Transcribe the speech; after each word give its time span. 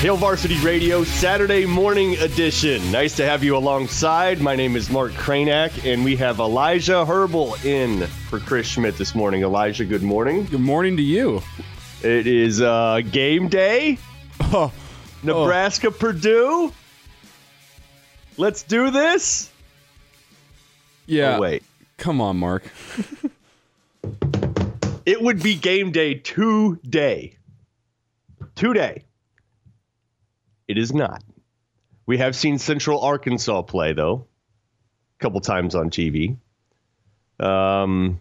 Hail 0.00 0.16
Varsity 0.16 0.58
Radio 0.60 1.02
Saturday 1.04 1.64
morning 1.64 2.16
edition. 2.18 2.92
Nice 2.92 3.16
to 3.16 3.24
have 3.24 3.42
you 3.42 3.56
alongside. 3.56 4.40
My 4.40 4.54
name 4.54 4.76
is 4.76 4.90
Mark 4.90 5.12
Cranack, 5.12 5.90
and 5.90 6.04
we 6.04 6.14
have 6.16 6.38
Elijah 6.38 7.04
Herbal 7.04 7.54
in 7.64 8.06
for 8.28 8.38
Chris 8.38 8.66
Schmidt 8.66 8.98
this 8.98 9.14
morning. 9.14 9.42
Elijah, 9.42 9.84
good 9.86 10.02
morning. 10.02 10.44
Good 10.44 10.60
morning 10.60 10.96
to 10.98 11.02
you. 11.02 11.42
It 12.02 12.26
is 12.26 12.60
uh, 12.60 13.00
game 13.10 13.48
day. 13.48 13.98
Oh, 14.42 14.70
Nebraska, 15.22 15.90
Purdue. 15.90 16.72
Let's 18.36 18.62
do 18.62 18.90
this. 18.90 19.50
yeah. 21.06 21.36
Oh, 21.36 21.40
wait. 21.40 21.62
Come 21.96 22.20
on, 22.20 22.36
Mark. 22.36 22.64
It 25.06 25.22
would 25.22 25.40
be 25.40 25.54
game 25.54 25.92
day 25.92 26.14
today. 26.14 27.36
Today. 28.56 29.04
It 30.68 30.78
is 30.78 30.92
not. 30.92 31.22
We 32.06 32.18
have 32.18 32.36
seen 32.36 32.58
Central 32.58 33.00
Arkansas 33.00 33.62
play, 33.62 33.92
though, 33.92 34.26
a 35.18 35.22
couple 35.22 35.40
times 35.40 35.74
on 35.74 35.90
TV. 35.90 36.36
Um, 37.40 38.20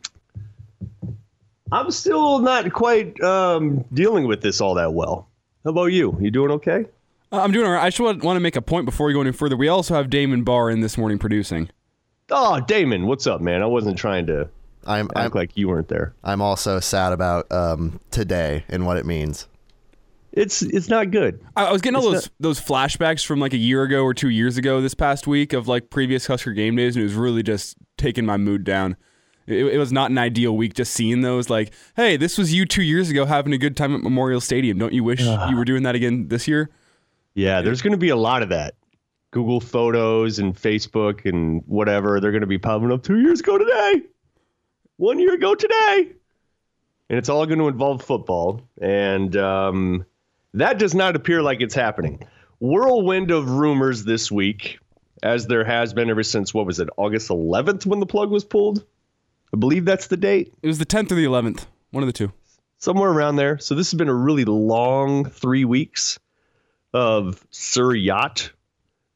I'm 1.71 1.91
still 1.91 2.39
not 2.39 2.71
quite 2.73 3.19
um, 3.21 3.85
dealing 3.93 4.27
with 4.27 4.41
this 4.41 4.61
all 4.61 4.75
that 4.75 4.93
well. 4.93 5.27
How 5.63 5.71
about 5.71 5.85
you? 5.85 6.17
You 6.19 6.31
doing 6.31 6.51
okay? 6.51 6.85
Uh, 7.31 7.41
I'm 7.41 7.51
doing 7.51 7.65
all 7.65 7.73
right. 7.73 7.83
I 7.83 7.89
just 7.89 7.99
want, 7.99 8.23
want 8.23 8.37
to 8.37 8.41
make 8.41 8.55
a 8.55 8.61
point 8.61 8.85
before 8.85 9.07
we 9.07 9.13
go 9.13 9.21
any 9.21 9.31
further. 9.31 9.57
We 9.57 9.67
also 9.67 9.95
have 9.95 10.09
Damon 10.09 10.43
Barr 10.43 10.69
in 10.69 10.81
this 10.81 10.97
morning 10.97 11.17
producing. 11.17 11.69
Oh, 12.29 12.59
Damon, 12.59 13.07
what's 13.07 13.27
up, 13.27 13.41
man? 13.41 13.61
I 13.61 13.65
wasn't 13.65 13.97
trying 13.97 14.27
to 14.27 14.49
I'm 14.85 15.09
act 15.15 15.35
I'm, 15.35 15.39
like 15.39 15.57
you 15.57 15.67
weren't 15.67 15.87
there. 15.87 16.13
I'm 16.23 16.41
also 16.41 16.79
sad 16.79 17.13
about 17.13 17.51
um, 17.51 17.99
today 18.11 18.63
and 18.69 18.85
what 18.85 18.97
it 18.97 19.05
means. 19.05 19.47
It's 20.35 20.61
it's 20.61 20.89
not 20.89 21.11
good. 21.11 21.41
I, 21.55 21.65
I 21.65 21.71
was 21.71 21.81
getting 21.81 21.95
all 21.95 22.13
It's 22.13 22.29
those 22.39 22.57
those 22.57 22.61
flashbacks 22.61 23.25
from 23.25 23.39
like 23.39 23.53
a 23.53 23.57
year 23.57 23.83
ago 23.83 24.03
or 24.03 24.13
two 24.13 24.29
years 24.29 24.57
ago 24.57 24.81
this 24.81 24.93
past 24.93 25.27
week 25.27 25.53
of 25.53 25.67
like 25.67 25.89
previous 25.89 26.27
Husker 26.27 26.51
game 26.51 26.75
days, 26.75 26.95
and 26.95 27.01
it 27.01 27.05
was 27.05 27.15
really 27.15 27.41
just 27.41 27.77
taking 27.97 28.25
my 28.25 28.37
mood 28.37 28.65
down. 28.65 28.97
It, 29.47 29.65
it 29.65 29.77
was 29.77 29.93
not 29.93 30.11
an 30.11 30.17
ideal 30.17 30.57
week 30.57 30.73
just 30.73 30.91
seeing 30.93 31.21
those. 31.21 31.49
Like, 31.49 31.71
hey, 31.95 32.17
this 32.17 32.37
was 32.37 32.53
you 32.53 32.65
two 32.65 32.83
years 32.83 33.09
ago 33.09 33.25
having 33.25 33.53
a 33.53 33.57
good 33.57 33.77
time 33.77 33.95
at 33.95 34.01
Memorial 34.01 34.41
Stadium. 34.41 34.77
Don't 34.77 34.93
you 34.93 35.03
wish 35.03 35.21
you 35.21 35.55
were 35.55 35.65
doing 35.65 35.83
that 35.83 35.95
again 35.95 36.27
this 36.27 36.47
year? 36.47 36.69
Yeah, 37.33 37.61
there's 37.61 37.81
going 37.81 37.91
to 37.91 37.97
be 37.97 38.09
a 38.09 38.15
lot 38.15 38.43
of 38.43 38.49
that. 38.49 38.75
Google 39.31 39.59
Photos 39.59 40.39
and 40.39 40.55
Facebook 40.55 41.25
and 41.25 41.61
whatever. 41.65 42.19
They're 42.19 42.31
going 42.31 42.41
to 42.41 42.47
be 42.47 42.57
popping 42.57 42.91
up 42.91 43.03
two 43.03 43.19
years 43.19 43.41
ago 43.41 43.57
today, 43.57 44.01
one 44.97 45.19
year 45.19 45.33
ago 45.33 45.55
today. 45.55 46.13
And 47.09 47.19
it's 47.19 47.29
all 47.29 47.45
going 47.45 47.59
to 47.59 47.67
involve 47.67 48.01
football. 48.01 48.61
And 48.81 49.35
um, 49.35 50.05
that 50.55 50.79
does 50.79 50.93
not 50.93 51.15
appear 51.15 51.41
like 51.41 51.61
it's 51.61 51.75
happening. 51.75 52.23
Whirlwind 52.59 53.31
of 53.31 53.49
rumors 53.49 54.03
this 54.03 54.31
week, 54.31 54.79
as 55.23 55.47
there 55.47 55.63
has 55.63 55.93
been 55.93 56.09
ever 56.09 56.23
since, 56.23 56.53
what 56.53 56.65
was 56.65 56.79
it, 56.79 56.89
August 56.97 57.29
11th 57.29 57.85
when 57.85 57.99
the 57.99 58.05
plug 58.05 58.29
was 58.31 58.43
pulled? 58.45 58.83
I 59.53 59.57
believe 59.57 59.85
that's 59.85 60.07
the 60.07 60.17
date. 60.17 60.53
It 60.61 60.67
was 60.67 60.79
the 60.79 60.85
10th 60.85 61.11
or 61.11 61.15
the 61.15 61.25
11th, 61.25 61.65
one 61.91 62.03
of 62.03 62.07
the 62.07 62.13
two. 62.13 62.31
somewhere 62.77 63.09
around 63.11 63.35
there. 63.37 63.57
So 63.59 63.75
this 63.75 63.91
has 63.91 63.97
been 63.97 64.09
a 64.09 64.13
really 64.13 64.45
long 64.45 65.25
three 65.25 65.65
weeks 65.65 66.19
of 66.93 67.45
Sir 67.51 67.93
Yacht 67.93 68.51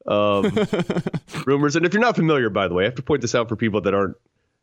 of 0.05 0.45
rumors. 1.47 1.75
And 1.75 1.85
if 1.85 1.93
you're 1.93 2.01
not 2.01 2.15
familiar, 2.15 2.49
by 2.49 2.67
the 2.67 2.73
way, 2.73 2.83
I 2.83 2.87
have 2.87 2.95
to 2.95 3.01
point 3.03 3.21
this 3.21 3.35
out 3.35 3.49
for 3.49 3.55
people 3.55 3.81
that 3.81 3.93
aren't, 3.93 4.15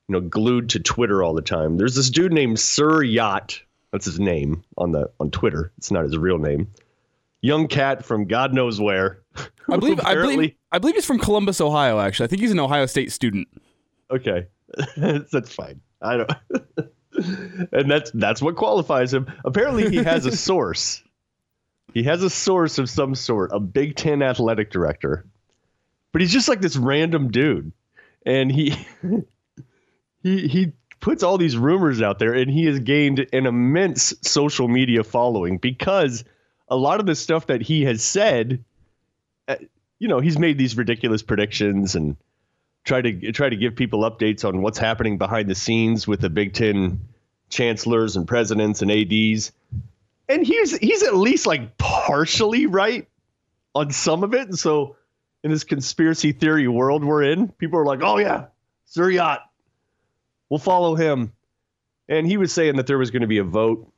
you 0.09 0.13
know, 0.13 0.21
glued 0.21 0.71
to 0.71 0.81
Twitter 0.81 1.23
all 1.23 1.35
the 1.35 1.43
time. 1.43 1.77
There's 1.77 1.95
this 1.95 2.11
dude 2.11 2.33
named 2.33 2.59
Sir 2.61 3.03
Yacht. 3.03 3.63
That's 3.97 4.05
his 4.05 4.21
name 4.21 4.63
on 4.77 4.93
the 4.93 5.11
on 5.19 5.31
Twitter. 5.31 5.73
It's 5.79 5.91
not 5.91 6.05
his 6.05 6.19
real 6.19 6.37
name. 6.37 6.71
Young 7.41 7.67
cat 7.67 8.05
from 8.05 8.27
God 8.27 8.53
knows 8.53 8.79
where. 8.79 9.23
I 9.71 9.77
believe, 9.79 10.01
I 10.01 10.15
believe, 10.17 10.55
I 10.71 10.79
believe 10.79 10.97
he's 10.97 11.07
from 11.07 11.19
Columbus, 11.19 11.63
Ohio. 11.63 11.99
Actually, 11.99 12.25
I 12.25 12.27
think 12.27 12.43
he's 12.43 12.51
an 12.53 12.61
Ohio 12.61 12.85
State 12.85 13.11
student. 13.11 13.49
Okay, 14.11 14.49
that's 14.99 15.51
fine. 15.51 15.81
I 16.03 16.19
don't. 16.19 16.31
and 17.73 17.91
that's 17.91 18.11
that's 18.11 18.43
what 18.43 18.57
qualifies 18.57 19.15
him. 19.15 19.33
Apparently, 19.47 19.89
he 19.89 19.97
has 19.97 20.27
a 20.27 20.37
source. 20.37 21.03
He 21.95 22.03
has 22.03 22.23
a 22.23 22.29
source 22.29 22.77
of 22.77 22.91
some 22.91 23.15
sort, 23.15 23.51
a 23.55 23.61
Big 23.61 23.97
Ten 23.97 24.21
athletic 24.21 24.71
director, 24.71 25.25
but 26.13 26.21
he's 26.21 26.35
just 26.35 26.51
like 26.51 26.61
this 26.61 26.77
random 26.77 27.31
dude, 27.31 27.73
and 28.27 28.53
he 28.53 28.77
he 30.23 30.49
he 30.49 30.73
puts 31.07 31.23
all 31.23 31.39
these 31.39 31.57
rumors 31.57 32.03
out 32.03 32.19
there, 32.19 32.33
and 32.33 32.51
he 32.51 32.65
has 32.65 32.81
gained 32.81 33.29
an 33.33 33.47
immense 33.47 34.13
social 34.23 34.67
media 34.67 35.05
following 35.05 35.57
because 35.57 36.25
a 36.67 36.75
lot 36.75 36.99
of 36.99 37.07
the 37.07 37.15
stuff 37.15 37.47
that 37.47 37.63
he 37.63 37.85
has 37.85 38.03
said, 38.03 38.65
uh, 39.47 39.55
you 40.01 40.09
know, 40.09 40.19
he's 40.19 40.37
made 40.37 40.59
these 40.59 40.77
ridiculous 40.77 41.23
predictions 41.23 41.95
and 41.95 42.17
try 42.83 43.01
to 43.03 43.31
try 43.31 43.49
to 43.49 43.55
give 43.55 43.77
people 43.77 44.01
updates 44.01 44.45
on 44.45 44.63
what's 44.63 44.79
happening 44.79 45.17
behind 45.17 45.49
the 45.49 45.55
scenes 45.55 46.09
with 46.09 46.21
the 46.21 46.29
Big 46.29 46.55
Ten 46.55 46.99
chancellors 47.51 48.17
and 48.17 48.27
presidents 48.27 48.83
and 48.83 48.91
ads. 48.91 49.53
And 50.29 50.45
he's 50.45 50.77
he's 50.77 51.05
at 51.05 51.15
least 51.15 51.47
like 51.47 51.79
partially 51.79 52.67
right 52.67 53.07
on 53.77 53.93
some 53.93 54.25
of 54.25 54.35
it. 54.35 54.49
And 54.49 54.59
so 54.59 54.97
in 55.45 55.53
this 55.53 55.63
conspiracy 55.63 56.33
theory 56.33 56.67
world 56.67 57.05
we're 57.05 57.23
in, 57.23 57.47
people 57.47 57.79
are 57.79 57.87
like, 57.87 58.01
"Oh 58.03 58.19
yeah, 58.19 58.47
Sir 58.87 59.09
Yacht, 59.09 59.49
we'll 60.49 60.59
follow 60.59 60.95
him." 60.95 61.33
And 62.09 62.27
he 62.27 62.37
was 62.37 62.53
saying 62.53 62.77
that 62.77 62.87
there 62.87 62.99
was 62.99 63.11
going 63.11 63.23
to 63.23 63.29
be 63.29 63.39
a 63.39 63.45
vote. 63.45 63.91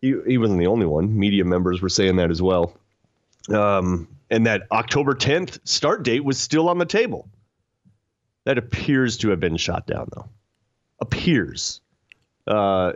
He 0.00 0.14
he 0.26 0.38
wasn't 0.38 0.58
the 0.58 0.66
only 0.66 0.86
one. 0.86 1.18
Media 1.18 1.44
members 1.44 1.80
were 1.80 1.88
saying 1.88 2.16
that 2.16 2.30
as 2.30 2.42
well. 2.42 2.74
Um, 3.48 4.08
and 4.30 4.46
that 4.46 4.64
October 4.70 5.14
10th 5.14 5.58
start 5.64 6.02
date 6.02 6.24
was 6.24 6.38
still 6.38 6.68
on 6.68 6.78
the 6.78 6.84
table. 6.84 7.28
That 8.44 8.58
appears 8.58 9.16
to 9.18 9.30
have 9.30 9.40
been 9.40 9.56
shot 9.56 9.86
down, 9.86 10.08
though. 10.14 10.28
Appears. 11.00 11.80
Uh, 12.46 12.92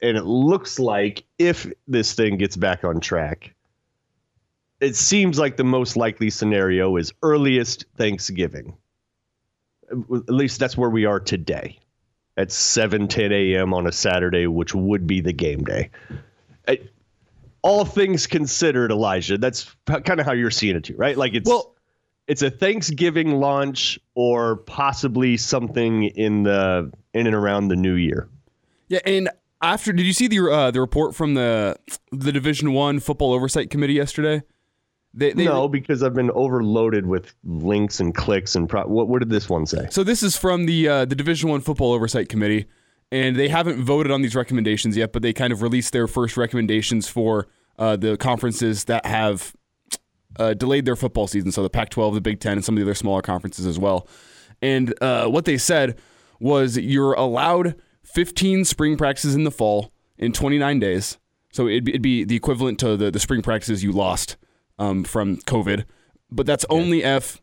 and 0.00 0.16
it 0.16 0.24
looks 0.24 0.78
like 0.78 1.24
if 1.38 1.70
this 1.86 2.14
thing 2.14 2.36
gets 2.36 2.56
back 2.56 2.84
on 2.84 3.00
track, 3.00 3.54
it 4.80 4.96
seems 4.96 5.38
like 5.38 5.56
the 5.56 5.64
most 5.64 5.96
likely 5.96 6.30
scenario 6.30 6.96
is 6.96 7.12
earliest 7.22 7.84
Thanksgiving. 7.96 8.76
At 9.90 10.30
least 10.30 10.58
that's 10.58 10.76
where 10.76 10.90
we 10.90 11.04
are 11.04 11.20
today 11.20 11.78
at 12.36 12.50
7 12.50 13.08
10 13.08 13.32
a.m. 13.32 13.74
on 13.74 13.86
a 13.86 13.92
Saturday, 13.92 14.46
which 14.46 14.74
would 14.74 15.06
be 15.06 15.20
the 15.20 15.32
game 15.32 15.64
day. 15.64 15.90
I- 16.68 16.80
all 17.62 17.84
things 17.84 18.26
considered, 18.26 18.90
Elijah, 18.90 19.38
that's 19.38 19.74
kind 19.86 20.18
of 20.18 20.26
how 20.26 20.32
you're 20.32 20.50
seeing 20.50 20.74
it 20.76 20.84
too, 20.84 20.96
right? 20.96 21.16
Like 21.16 21.34
it's 21.34 21.48
Well- 21.48 21.74
it's 22.28 22.42
a 22.42 22.50
Thanksgiving 22.50 23.32
launch 23.40 23.98
or 24.14 24.56
possibly 24.56 25.36
something 25.36 26.04
in 26.04 26.44
the 26.44 26.90
in 27.14 27.26
and 27.26 27.34
around 27.36 27.68
the 27.68 27.76
new 27.76 27.94
year. 27.94 28.28
Yeah, 28.88 29.00
and 29.04 29.28
after 29.60 29.92
did 29.92 30.06
you 30.06 30.12
see 30.12 30.28
the 30.28 30.40
uh, 30.50 30.70
the 30.70 30.80
report 30.80 31.14
from 31.14 31.34
the 31.34 31.76
the 32.10 32.32
Division 32.32 32.72
One 32.72 33.00
Football 33.00 33.32
Oversight 33.32 33.70
Committee 33.70 33.94
yesterday? 33.94 34.42
They, 35.14 35.32
they 35.32 35.44
no, 35.44 35.68
because 35.68 36.02
I've 36.02 36.14
been 36.14 36.30
overloaded 36.30 37.06
with 37.06 37.34
links 37.44 38.00
and 38.00 38.14
clicks 38.14 38.54
and 38.54 38.68
pro- 38.68 38.86
what 38.86 39.08
what 39.08 39.18
did 39.18 39.28
this 39.28 39.48
one 39.48 39.66
say? 39.66 39.86
So 39.90 40.02
this 40.04 40.22
is 40.22 40.36
from 40.36 40.66
the 40.66 40.88
uh, 40.88 41.04
the 41.04 41.14
Division 41.14 41.50
One 41.50 41.60
Football 41.60 41.92
Oversight 41.92 42.30
Committee, 42.30 42.66
and 43.10 43.36
they 43.36 43.48
haven't 43.48 43.84
voted 43.84 44.10
on 44.10 44.22
these 44.22 44.34
recommendations 44.34 44.96
yet, 44.96 45.12
but 45.12 45.22
they 45.22 45.34
kind 45.34 45.52
of 45.52 45.60
released 45.60 45.92
their 45.92 46.06
first 46.06 46.36
recommendations 46.36 47.08
for 47.08 47.48
uh, 47.78 47.96
the 47.96 48.16
conferences 48.16 48.84
that 48.84 49.04
have 49.04 49.54
uh, 50.38 50.54
delayed 50.54 50.86
their 50.86 50.96
football 50.96 51.26
season. 51.26 51.52
So 51.52 51.62
the 51.62 51.70
Pac-12, 51.70 52.14
the 52.14 52.20
Big 52.22 52.40
Ten, 52.40 52.52
and 52.52 52.64
some 52.64 52.76
of 52.76 52.80
the 52.80 52.86
other 52.86 52.94
smaller 52.94 53.20
conferences 53.20 53.66
as 53.66 53.78
well. 53.78 54.08
And 54.62 54.94
uh, 55.02 55.26
what 55.26 55.44
they 55.44 55.58
said 55.58 55.98
was 56.40 56.78
you're 56.78 57.12
allowed 57.14 57.74
15 58.04 58.64
spring 58.64 58.96
practices 58.96 59.34
in 59.34 59.44
the 59.44 59.50
fall 59.50 59.92
in 60.16 60.32
29 60.32 60.78
days. 60.78 61.18
So 61.52 61.68
it'd 61.68 61.84
be, 61.84 61.92
it'd 61.92 62.02
be 62.02 62.24
the 62.24 62.36
equivalent 62.36 62.78
to 62.80 62.96
the, 62.96 63.10
the 63.10 63.20
spring 63.20 63.42
practices 63.42 63.82
you 63.82 63.92
lost 63.92 64.36
um, 64.82 65.04
from 65.04 65.36
COVID. 65.38 65.84
But 66.30 66.46
that's 66.46 66.64
only 66.68 67.02
if 67.02 67.40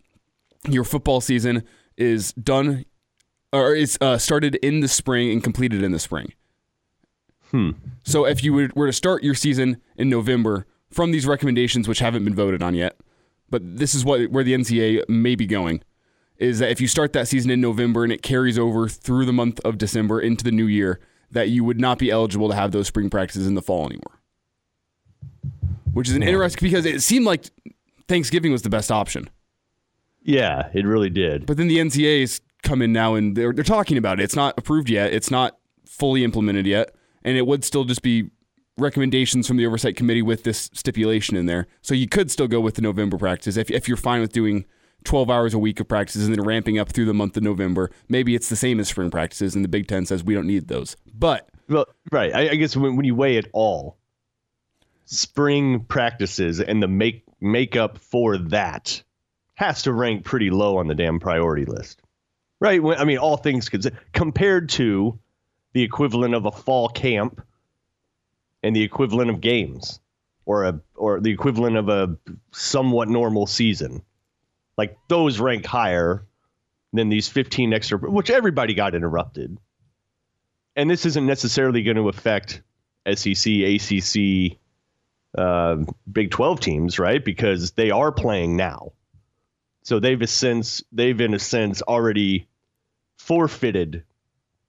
your 0.68 0.84
football 0.84 1.22
season 1.22 1.64
is 1.98 2.34
done 2.34 2.86
or 3.54 3.74
is 3.74 3.98
uh, 4.02 4.18
started 4.18 4.56
in 4.56 4.82
the 4.82 4.88
spring 4.88 5.32
and 5.32 5.44
completed 5.44 5.84
in 5.84 5.92
the 5.92 6.00
spring. 6.00 6.34
Hmm. 7.52 7.72
So 8.04 8.26
if 8.26 8.44
you 8.44 8.70
were 8.76 8.88
to 8.88 8.94
start 8.94 9.24
your 9.24 9.36
season 9.36 9.78
in 9.96 10.10
November 10.10 10.68
from 10.92 11.12
these 11.12 11.26
recommendations, 11.26 11.88
which 11.88 12.00
haven't 12.00 12.24
been 12.24 12.36
voted 12.36 12.62
on 12.62 12.76
yet, 12.76 12.98
but 13.50 13.62
this 13.64 13.96
is 13.96 14.06
what 14.06 14.30
where 14.30 14.44
the 14.44 14.54
NCAA 14.54 15.08
may 15.10 15.36
be 15.36 15.48
going, 15.48 15.82
is 16.38 16.60
that 16.60 16.70
if 16.70 16.80
you 16.80 16.88
start 16.88 17.14
that 17.14 17.28
season 17.28 17.50
in 17.50 17.60
November 17.62 18.04
and 18.04 18.14
it 18.14 18.22
carries 18.22 18.60
over 18.60 18.88
through 18.88 19.26
the 19.26 19.34
month 19.34 19.60
of 19.62 19.78
December 19.78 20.20
into 20.20 20.44
the 20.44 20.52
new 20.52 20.68
year, 20.68 21.00
that 21.32 21.50
you 21.50 21.64
would 21.64 21.80
not 21.80 21.98
be 21.98 22.12
eligible 22.12 22.50
to 22.50 22.56
have 22.56 22.72
those 22.72 22.88
spring 22.88 23.10
practices 23.10 23.48
in 23.48 23.56
the 23.56 23.62
fall 23.62 23.86
anymore. 23.88 24.19
Which 25.94 26.10
is 26.10 26.16
an 26.16 26.24
interesting 26.24 26.70
because 26.70 26.86
it 26.86 27.02
seemed 27.02 27.26
like 27.26 27.50
Thanksgiving 28.08 28.52
was 28.52 28.62
the 28.62 28.70
best 28.70 28.92
option. 28.92 29.30
Yeah, 30.22 30.70
it 30.74 30.86
really 30.86 31.10
did. 31.10 31.46
But 31.46 31.58
then 31.58 31.68
the 31.68 31.78
NCAA's 31.78 32.42
come 32.64 32.82
in 32.82 32.92
now 32.92 33.16
and 33.16 33.36
they're, 33.36 33.54
they're 33.54 33.64
talking 33.64 33.98
about 33.98 34.20
it. 34.20 34.24
It's 34.24 34.36
not 34.36 34.58
approved 34.58 34.90
yet. 34.90 35.14
It's 35.14 35.32
not 35.32 35.58
fully 35.86 36.24
implemented 36.24 36.66
yet. 36.66 36.94
And 37.24 37.38
it 37.38 37.48
would 37.48 37.64
still 37.64 37.86
just 37.86 38.02
be 38.02 38.30
recommendations 38.78 39.48
from 39.48 39.58
the 39.58 39.66
oversight 39.66 39.96
committee 39.96 40.22
with 40.22 40.44
this 40.44 40.70
stipulation 40.74 41.36
in 41.38 41.46
there. 41.46 41.68
So 41.82 41.94
you 41.94 42.08
could 42.08 42.32
still 42.32 42.48
go 42.48 42.60
with 42.60 42.76
the 42.76 42.82
November 42.82 43.18
practice 43.18 43.58
if, 43.58 43.70
if 43.70 43.88
you're 43.88 43.98
fine 43.98 44.22
with 44.22 44.32
doing 44.32 44.66
12 45.04 45.30
hours 45.30 45.54
a 45.54 45.60
week 45.60 45.80
of 45.80 45.88
practices 45.88 46.28
and 46.28 46.36
then 46.36 46.44
ramping 46.44 46.78
up 46.78 46.90
through 46.90 47.06
the 47.06 47.14
month 47.14 47.38
of 47.38 47.44
November. 47.44 47.90
Maybe 48.08 48.36
it's 48.36 48.50
the 48.50 48.56
same 48.56 48.80
as 48.80 48.90
spring 48.90 49.12
practices 49.12 49.56
and 49.56 49.64
the 49.64 49.70
Big 49.70 49.88
Ten 49.88 50.06
says 50.06 50.24
we 50.24 50.34
don't 50.34 50.48
need 50.48 50.68
those. 50.68 50.96
But 51.14 51.50
Well, 51.68 51.86
right. 52.12 52.34
I, 52.34 52.50
I 52.50 52.56
guess 52.56 52.76
when, 52.76 52.96
when 52.96 53.06
you 53.06 53.16
weigh 53.16 53.38
it 53.38 53.48
all, 53.54 53.99
spring 55.10 55.82
practices 55.86 56.60
and 56.60 56.82
the 56.82 56.88
make 56.88 57.24
makeup 57.42 57.98
for 57.98 58.38
that 58.38 59.02
has 59.56 59.82
to 59.84 59.94
rank 59.94 60.24
pretty 60.24 60.50
low 60.50 60.78
on 60.78 60.88
the 60.88 60.96
damn 60.96 61.20
priority 61.20 61.66
list, 61.66 62.02
right? 62.60 62.82
I 62.98 63.04
mean, 63.06 63.18
all 63.18 63.38
things 63.38 63.70
considered, 63.70 64.00
compared 64.14 64.70
to 64.70 65.18
the 65.74 65.82
equivalent 65.82 66.36
of 66.36 66.46
a 66.46 66.52
fall 66.52 66.90
camp 66.90 67.42
and 68.62 68.76
the 68.76 68.84
equivalent 68.84 69.30
of 69.30 69.42
games, 69.42 70.00
or 70.46 70.66
a 70.66 70.80
or 70.96 71.20
the 71.20 71.32
equivalent 71.32 71.78
of 71.78 71.90
a 71.90 72.18
somewhat 72.52 73.08
normal 73.08 73.48
season, 73.48 74.02
like 74.78 74.98
those 75.08 75.40
rank 75.40 75.66
higher 75.66 76.26
than 76.94 77.10
these 77.10 77.28
15 77.28 77.74
extra, 77.74 77.98
which 77.98 78.30
everybody 78.30 78.74
got 78.74 78.96
interrupted 78.96 79.58
and 80.80 80.90
this 80.90 81.06
isn't 81.06 81.26
necessarily 81.26 81.84
going 81.84 81.98
to 81.98 82.08
affect 82.08 82.62
SEC, 83.14 83.52
ACC, 83.52 84.58
uh, 85.38 85.78
Big 86.12 86.31
12 86.31 86.60
teams, 86.60 87.00
right? 87.00 87.24
Because 87.24 87.72
they 87.72 87.92
are 87.92 88.12
playing 88.12 88.56
now. 88.56 88.94
So 89.84 90.00
they've 90.00 90.22
a 90.22 90.28
sense 90.28 90.84
they've 90.92 91.20
in 91.20 91.34
a 91.34 91.40
sense 91.40 91.81
already 91.81 92.48
forfeited 93.18 94.04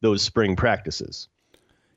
those 0.01 0.23
spring 0.23 0.57
practices. 0.57 1.29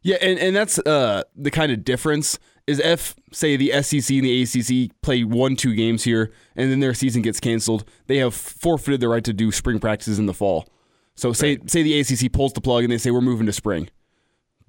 Yeah, 0.01 0.17
and, 0.21 0.37
and 0.37 0.55
that's 0.55 0.77
uh, 0.79 1.23
the 1.35 1.51
kind 1.51 1.71
of 1.71 1.85
difference 1.85 2.37
is 2.67 2.79
if 2.79 3.15
say 3.31 3.55
the 3.55 3.71
SEC 3.81 4.15
and 4.15 4.25
the 4.25 4.43
ACC 4.43 4.91
play 5.01 5.23
one 5.23 5.55
two 5.55 5.73
games 5.75 6.03
here 6.03 6.31
and 6.55 6.71
then 6.71 6.79
their 6.79 6.93
season 6.93 7.21
gets 7.21 7.39
canceled, 7.39 7.85
they 8.07 8.17
have 8.17 8.33
forfeited 8.33 8.99
the 8.99 9.07
right 9.07 9.23
to 9.23 9.33
do 9.33 9.51
spring 9.51 9.79
practices 9.79 10.19
in 10.19 10.25
the 10.25 10.33
fall. 10.33 10.67
So 11.15 11.31
say 11.31 11.59
say 11.67 11.83
the 11.83 11.99
ACC 11.99 12.31
pulls 12.31 12.53
the 12.53 12.61
plug 12.61 12.83
and 12.83 12.91
they 12.91 12.97
say 12.97 13.11
we're 13.11 13.21
moving 13.21 13.45
to 13.45 13.53
spring 13.53 13.89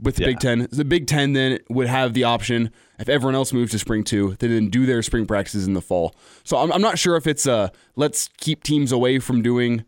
with 0.00 0.17
the 0.17 0.23
Yeah. 0.23 0.29
Big 0.29 0.41
Ten. 0.41 0.69
The 0.70 0.85
Big 0.85 1.06
Ten 1.06 1.32
then 1.32 1.58
would 1.69 1.87
have 1.87 2.14
the 2.14 2.25
option 2.25 2.70
if 2.99 3.08
everyone 3.08 3.35
else 3.35 3.52
moves 3.52 3.73
to 3.73 3.79
spring 3.79 4.05
two, 4.05 4.35
to 4.37 4.49
then 4.49 4.69
do 4.69 4.87
their 4.87 5.02
spring 5.02 5.26
practices 5.26 5.67
in 5.67 5.75
the 5.75 5.81
fall. 5.82 6.14
So 6.44 6.56
I'm, 6.58 6.73
I'm 6.73 6.82
not 6.82 6.99
sure 6.99 7.17
if 7.17 7.26
it's 7.26 7.46
uh 7.46 7.69
let's 7.96 8.29
keep 8.38 8.62
teams 8.62 8.93
away 8.93 9.19
from 9.19 9.43
doing 9.43 9.85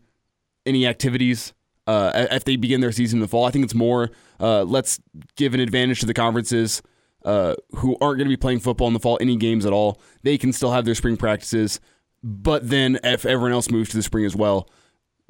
any 0.65 0.85
activities 0.85 1.53
uh, 1.87 2.27
if 2.31 2.43
they 2.43 2.57
begin 2.57 2.81
their 2.81 2.91
season 2.91 3.17
in 3.17 3.21
the 3.21 3.27
fall. 3.29 3.45
I 3.45 3.51
think 3.51 3.63
it's 3.63 3.73
more 3.73 4.09
uh, 4.39 4.63
let's 4.63 4.99
give 5.37 5.53
an 5.53 5.61
advantage 5.61 6.01
to 6.01 6.05
the 6.05 6.13
conferences 6.13 6.81
uh, 7.23 7.55
who 7.75 7.97
aren't 8.01 8.17
going 8.17 8.25
to 8.27 8.29
be 8.29 8.35
playing 8.37 8.59
football 8.59 8.87
in 8.87 8.93
the 8.93 8.99
fall, 8.99 9.17
any 9.21 9.37
games 9.37 9.65
at 9.65 9.71
all. 9.73 10.01
They 10.23 10.37
can 10.37 10.51
still 10.51 10.71
have 10.71 10.83
their 10.85 10.95
spring 10.95 11.15
practices, 11.15 11.79
but 12.23 12.69
then 12.69 12.99
if 13.03 13.25
everyone 13.25 13.53
else 13.53 13.69
moves 13.69 13.89
to 13.91 13.97
the 13.97 14.03
spring 14.03 14.25
as 14.25 14.35
well, 14.35 14.69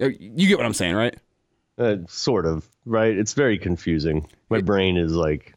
uh, 0.01 0.07
you 0.19 0.47
get 0.47 0.57
what 0.57 0.65
I'm 0.65 0.74
saying, 0.74 0.95
right? 0.95 1.15
Uh, 1.77 1.97
sort 2.07 2.47
of, 2.47 2.68
right? 2.88 3.16
It's 3.18 3.34
very 3.34 3.57
confusing. 3.57 4.28
My 4.50 4.62
brain 4.62 4.98
is 4.98 5.13
like 5.13 5.54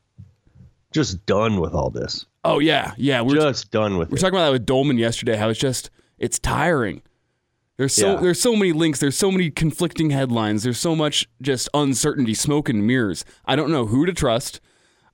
just 0.92 1.24
done 1.26 1.60
with 1.60 1.72
all 1.74 1.90
this. 1.90 2.26
Oh 2.44 2.58
yeah, 2.58 2.92
yeah. 2.96 3.20
We're 3.20 3.34
just 3.36 3.70
done 3.70 3.96
with 3.98 4.10
we're 4.10 4.16
it. 4.16 4.20
talking 4.20 4.34
about 4.34 4.46
that 4.46 4.52
with 4.52 4.66
Dolman 4.66 4.98
yesterday. 4.98 5.36
How 5.36 5.48
it's 5.48 5.58
just 5.60 5.90
it's 6.18 6.38
tiring. 6.38 7.02
There's 7.76 7.94
so 7.94 8.14
Yeah. 8.14 8.20
there's 8.20 8.40
so 8.40 8.56
many 8.56 8.72
links. 8.72 8.98
There's 8.98 9.16
so 9.16 9.30
many 9.30 9.50
conflicting 9.50 10.10
headlines. 10.10 10.62
There's 10.62 10.78
so 10.78 10.94
much 10.96 11.28
just 11.40 11.68
uncertainty, 11.74 12.34
smoke 12.34 12.68
and 12.68 12.86
mirrors. 12.86 13.24
I 13.46 13.56
don't 13.56 13.70
know 13.70 13.86
who 13.86 14.04
to 14.06 14.12
trust. 14.12 14.60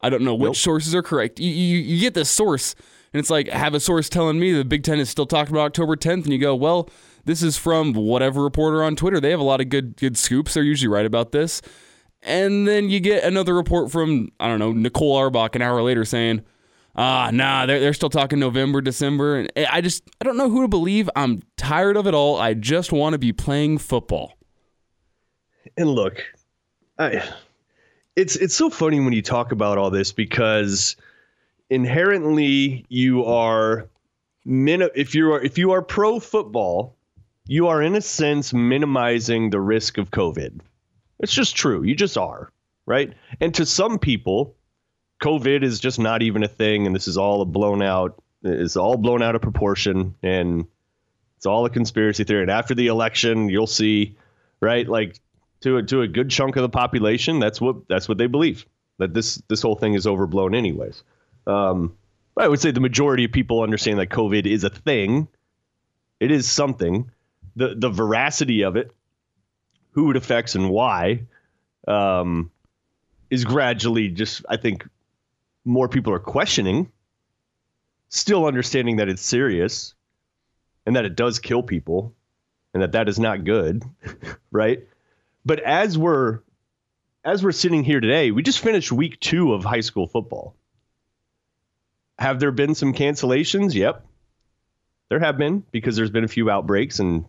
I 0.01 0.09
don't 0.11 0.23
know 0.23 0.35
which 0.35 0.49
Nope. 0.49 0.57
sources 0.57 0.95
are 0.95 1.03
correct. 1.03 1.39
You, 1.41 1.51
you 1.51 1.79
you 1.79 2.01
get 2.01 2.15
this 2.15 2.29
source, 2.31 2.75
and 3.13 3.21
it's 3.21 3.31
like 3.31 3.49
I 3.49 3.59
have 3.59 3.75
a 3.75 3.81
source 3.81 4.09
telling 4.09 4.39
me 4.39 4.53
the 4.53 4.65
Big 4.65 4.83
Ten 4.83 4.99
is 5.01 5.09
still 5.11 5.27
talking 5.27 5.55
about 5.55 5.67
October 5.67 5.97
10th, 5.97 6.25
and 6.25 6.33
you 6.33 6.39
go, 6.39 6.55
well, 6.55 6.89
this 7.25 7.43
is 7.43 7.57
from 7.57 7.93
whatever 7.93 8.43
reporter 8.43 8.85
on 8.85 8.95
Twitter. 8.95 9.21
They 9.21 9.31
have 9.31 9.41
a 9.41 9.45
lot 9.45 9.61
of 9.61 9.69
good 9.69 9.97
good 9.97 10.17
scoops. 10.17 10.55
They're 10.55 10.63
usually 10.63 10.89
right 10.89 11.07
about 11.07 11.33
this. 11.33 11.61
And 12.26 12.67
then 12.67 12.90
you 12.90 13.00
get 13.00 13.25
another 13.25 13.55
report 13.55 13.90
from 13.90 14.31
I 14.40 14.49
don't 14.49 14.58
know 14.58 14.73
Nicole 14.73 15.17
Auerbach 15.17 15.55
an 15.55 15.62
hour 15.62 15.81
later 15.82 16.05
saying, 16.05 16.43
ah, 16.96 17.31
nah, 17.32 17.67
they're 17.67 17.81
they're 17.81 17.94
still 17.94 18.11
talking 18.11 18.38
November, 18.38 18.81
December, 18.81 19.37
and 19.37 19.52
I 19.70 19.81
just 19.81 20.02
I 20.20 20.25
don't 20.25 20.37
know 20.37 20.50
who 20.50 20.62
to 20.62 20.69
believe. 20.69 21.08
I'm 21.14 21.43
tired 21.56 21.96
of 21.96 22.06
it 22.06 22.14
all. 22.14 22.37
I 22.37 22.55
just 22.55 22.93
want 22.93 23.12
to 23.12 23.19
be 23.19 23.32
playing 23.32 23.78
football. 23.78 24.37
And 25.76 25.90
look, 25.90 26.23
I, 26.99 27.23
it's 28.17 28.37
it's 28.37 28.55
so 28.55 28.70
funny 28.70 28.99
when 29.00 29.12
you 29.12 29.22
talk 29.22 29.52
about 29.52 29.79
all 29.79 29.90
this 29.90 30.12
because 30.12 30.96
inherently 31.70 32.84
you 32.88 33.25
are 33.25 33.88
min- 34.44 34.90
if 34.94 35.14
you 35.14 35.32
are 35.32 35.40
if 35.40 35.58
you 35.58 35.72
are 35.72 35.82
pro 35.82 36.19
football, 36.19 36.96
you 37.46 37.69
are 37.69 37.82
in 37.82 37.94
a 37.94 38.00
sense 38.00 38.52
minimizing 38.52 39.50
the 39.50 39.61
risk 39.61 39.99
of 39.99 40.11
COVID. 40.11 40.61
It's 41.19 41.33
just 41.33 41.57
true. 41.57 41.83
You 41.83 41.95
just 41.95 42.19
are, 42.19 42.51
right? 42.85 43.13
And 43.41 43.55
to 43.55 43.67
some 43.67 43.99
people, 43.99 44.55
COVID 45.23 45.63
is 45.63 45.81
just 45.81 45.99
not 45.99 46.23
even 46.23 46.43
a 46.43 46.49
thing, 46.49 46.87
and 46.87 46.95
this 46.95 47.09
is 47.09 47.17
all 47.17 47.41
a 47.41 47.47
blown 47.47 47.83
out. 47.83 48.23
It's 48.43 48.77
all 48.77 48.97
blown 48.97 49.23
out 49.23 49.35
of 49.35 49.43
proportion, 49.43 50.15
and 50.23 50.67
it's 51.37 51.47
all 51.47 51.65
a 51.65 51.71
conspiracy 51.71 52.25
theory. 52.25 52.43
And 52.43 52.51
after 52.51 52.75
the 52.75 52.89
election, 52.89 53.49
you'll 53.49 53.67
see, 53.67 54.17
right? 54.61 54.87
Like 54.87 55.19
to 55.63 55.79
a, 55.79 55.83
to 55.85 56.03
a 56.03 56.09
good 56.09 56.31
chunk 56.31 56.57
of 56.57 56.63
the 56.63 56.69
population, 56.69 57.39
that's 57.39 57.61
what 57.61 57.89
that's 57.89 58.09
what 58.09 58.19
they 58.19 58.27
believe 58.27 58.67
that 58.99 59.15
this 59.15 59.37
this 59.49 59.63
whole 59.63 59.77
thing 59.77 59.95
is 59.95 60.07
overblown, 60.07 60.55
anyways. 60.55 61.03
Um, 61.47 61.97
I 62.37 62.49
would 62.49 62.61
say 62.61 62.71
the 62.71 62.81
majority 62.81 63.25
of 63.25 63.33
people 63.33 63.63
understand 63.63 63.99
that 63.99 64.09
COVID 64.09 64.47
is 64.47 64.65
a 64.65 64.71
thing. 64.71 65.29
It 66.21 66.31
is 66.31 66.51
something. 66.51 67.11
The 67.57 67.75
the 67.75 67.91
veracity 67.91 68.63
of 68.63 68.77
it, 68.77 68.93
who 69.96 70.10
it 70.10 70.17
affects 70.17 70.55
and 70.55 70.69
why, 70.69 71.22
um, 71.88 72.50
is 73.31 73.44
gradually 73.44 74.08
just 74.08 74.44
I 74.48 74.58
think 74.58 74.86
more 75.65 75.88
people 75.88 76.12
are 76.12 76.20
questioning. 76.20 76.93
Still 78.10 78.46
understanding 78.46 78.96
that 78.96 79.08
it's 79.08 79.22
serious, 79.22 79.94
and 80.84 80.94
that 80.94 81.06
it 81.06 81.17
does 81.17 81.41
kill 81.41 81.62
people, 81.62 82.15
and 82.74 82.82
that 82.82 82.93
that 82.93 83.08
is 83.08 83.19
not 83.19 83.44
good, 83.44 83.82
right? 84.53 84.86
But 85.46 85.60
as 85.60 85.96
we're 85.96 86.41
as 87.24 87.43
we're 87.43 87.53
sitting 87.53 87.82
here 87.82 88.00
today, 88.00 88.31
we 88.31 88.43
just 88.43 88.60
finished 88.60 88.93
week 88.93 89.19
two 89.19 89.55
of 89.55 89.65
high 89.65 89.81
school 89.81 90.06
football. 90.06 90.55
Have 92.19 92.38
there 92.38 92.53
been 92.53 92.74
some 92.74 92.93
cancellations? 92.93 93.74
Yep. 93.74 94.05
There 95.08 95.20
have 95.20 95.38
been 95.38 95.65
because 95.70 95.96
there's 95.96 96.10
been 96.10 96.24
a 96.24 96.29
few 96.29 96.50
outbreaks 96.50 96.98
and 96.98 97.24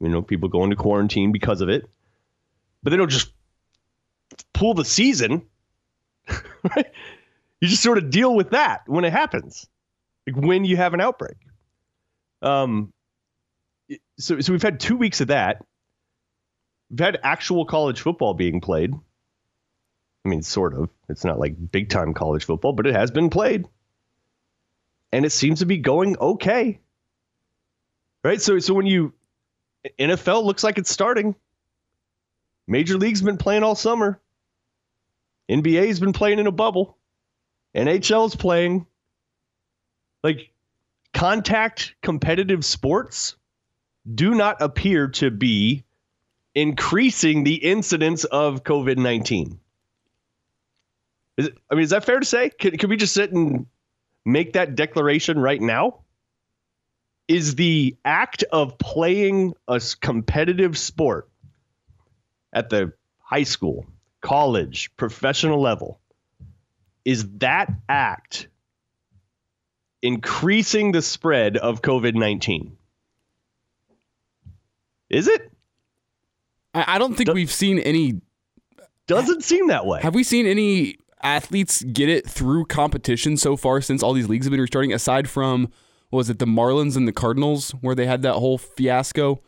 you 0.00 0.08
know 0.08 0.22
people 0.22 0.48
go 0.48 0.64
into 0.64 0.74
quarantine 0.76 1.32
because 1.32 1.60
of 1.60 1.68
it. 1.68 1.88
But 2.82 2.90
they 2.90 2.96
don't 2.96 3.10
just 3.10 3.32
pull 4.52 4.74
the 4.74 4.84
season. 4.84 5.46
right? 6.28 6.86
You 7.60 7.68
just 7.68 7.82
sort 7.82 7.98
of 7.98 8.10
deal 8.10 8.34
with 8.34 8.50
that 8.50 8.82
when 8.86 9.04
it 9.04 9.12
happens. 9.12 9.66
Like 10.26 10.36
when 10.36 10.64
you 10.64 10.76
have 10.76 10.94
an 10.94 11.00
outbreak. 11.00 11.36
Um 12.42 12.92
so 14.18 14.40
so 14.40 14.52
we've 14.52 14.62
had 14.62 14.80
2 14.80 14.96
weeks 14.96 15.20
of 15.20 15.28
that. 15.28 15.64
We've 16.90 17.00
had 17.00 17.18
actual 17.22 17.64
college 17.64 18.00
football 18.00 18.34
being 18.34 18.60
played. 18.60 18.94
I 20.24 20.28
mean, 20.28 20.42
sort 20.42 20.74
of. 20.74 20.90
It's 21.08 21.24
not 21.24 21.38
like 21.38 21.54
big 21.70 21.88
time 21.88 22.14
college 22.14 22.44
football, 22.44 22.72
but 22.72 22.86
it 22.86 22.94
has 22.94 23.10
been 23.10 23.30
played. 23.30 23.66
And 25.12 25.24
it 25.24 25.30
seems 25.30 25.60
to 25.60 25.66
be 25.66 25.78
going 25.78 26.18
okay. 26.18 26.80
Right? 28.22 28.40
So 28.40 28.58
so 28.58 28.74
when 28.74 28.86
you 28.86 29.14
NFL 29.98 30.44
looks 30.44 30.62
like 30.64 30.78
it's 30.78 30.90
starting. 30.90 31.34
Major 32.68 32.98
League's 32.98 33.22
been 33.22 33.38
playing 33.38 33.62
all 33.62 33.74
summer. 33.74 34.20
NBA's 35.50 35.98
been 35.98 36.12
playing 36.12 36.38
in 36.38 36.46
a 36.46 36.52
bubble. 36.52 36.96
NHL's 37.74 38.36
playing. 38.36 38.86
Like 40.22 40.50
contact 41.14 41.94
competitive 42.02 42.64
sports 42.64 43.36
do 44.14 44.34
not 44.34 44.60
appear 44.60 45.08
to 45.08 45.30
be 45.30 45.84
increasing 46.54 47.44
the 47.44 47.54
incidence 47.54 48.24
of 48.24 48.64
COVID 48.64 48.98
19. 48.98 49.58
Is 51.38 51.50
I 51.70 51.74
mean, 51.74 51.84
is 51.84 51.90
that 51.90 52.04
fair 52.04 52.20
to 52.20 52.26
say? 52.26 52.50
Can, 52.50 52.76
can 52.76 52.90
we 52.90 52.96
just 52.96 53.14
sit 53.14 53.32
and 53.32 53.66
make 54.26 54.52
that 54.52 54.74
declaration 54.74 55.38
right 55.38 55.60
now? 55.60 56.00
is 57.28 57.54
the 57.56 57.94
act 58.06 58.42
of 58.50 58.78
playing 58.78 59.54
a 59.68 59.80
competitive 60.00 60.76
sport 60.78 61.28
at 62.58 62.70
the 62.70 62.92
high 63.20 63.44
school, 63.44 63.86
college, 64.20 64.90
professional 64.96 65.60
level, 65.60 66.00
is 67.04 67.26
that 67.38 67.72
act 67.88 68.48
increasing 70.02 70.90
the 70.92 71.00
spread 71.00 71.56
of 71.56 71.82
COVID 71.82 72.14
19? 72.14 72.76
Is 75.08 75.28
it? 75.28 75.52
I, 76.74 76.96
I 76.96 76.98
don't 76.98 77.14
think 77.14 77.32
we've 77.32 77.50
seen 77.50 77.78
any. 77.78 78.20
Doesn't 79.06 79.42
seem 79.42 79.68
that 79.68 79.86
way. 79.86 80.02
Have 80.02 80.14
we 80.14 80.24
seen 80.24 80.44
any 80.46 80.98
athletes 81.22 81.82
get 81.82 82.08
it 82.08 82.28
through 82.28 82.66
competition 82.66 83.36
so 83.36 83.56
far 83.56 83.80
since 83.80 84.02
all 84.02 84.12
these 84.12 84.28
leagues 84.28 84.46
have 84.46 84.50
been 84.50 84.60
restarting? 84.60 84.92
Aside 84.92 85.30
from 85.30 85.70
was 86.10 86.28
it 86.28 86.40
the 86.40 86.46
Marlins 86.46 86.96
and 86.96 87.06
the 87.06 87.12
Cardinals, 87.12 87.70
where 87.80 87.94
they 87.94 88.06
had 88.06 88.22
that 88.22 88.34
whole 88.34 88.58
fiasco, 88.58 89.42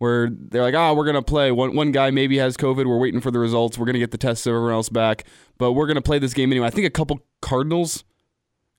where 0.00 0.28
they're 0.30 0.62
like, 0.62 0.74
"Ah, 0.74 0.92
we're 0.92 1.04
gonna 1.06 1.22
play." 1.22 1.52
One 1.52 1.74
one 1.76 1.92
guy 1.92 2.10
maybe 2.10 2.36
has 2.38 2.56
COVID. 2.56 2.84
We're 2.86 2.98
waiting 2.98 3.20
for 3.20 3.30
the 3.30 3.38
results. 3.38 3.78
We're 3.78 3.86
gonna 3.86 3.98
get 4.00 4.10
the 4.10 4.18
tests 4.18 4.44
of 4.46 4.50
everyone 4.50 4.72
else 4.72 4.88
back, 4.88 5.24
but 5.56 5.72
we're 5.72 5.86
gonna 5.86 6.02
play 6.02 6.18
this 6.18 6.34
game 6.34 6.50
anyway. 6.52 6.66
I 6.66 6.70
think 6.70 6.86
a 6.86 6.90
couple 6.90 7.20
Cardinals 7.40 8.02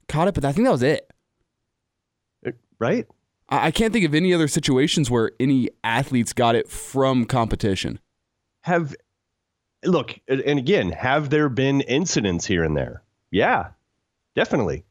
caught 0.10 0.28
it, 0.28 0.34
but 0.34 0.44
I 0.46 0.52
think 0.52 0.66
that 0.68 0.72
was 0.72 0.84
it. 0.84 1.10
right? 2.80 3.08
I, 3.50 3.68
I 3.68 3.72
can't 3.72 3.94
think 3.94 4.06
of 4.06 4.14
any 4.16 4.34
other 4.34 4.48
situations 4.48 5.10
where 5.12 5.32
any 5.40 5.70
athletes 5.84 6.34
got 6.34 6.56
it 6.56 6.68
from 6.68 7.26
competition. 7.26 8.00
have 8.62 8.96
look 9.84 10.20
and 10.28 10.42
and 10.42 10.60
again 10.60 10.92
have 10.92 11.30
there 11.32 11.50
been 11.50 11.82
incidents 11.82 12.46
here 12.46 12.64
and 12.64 12.78
there 12.78 13.02
yeah 13.32 13.70
definitely 14.36 14.86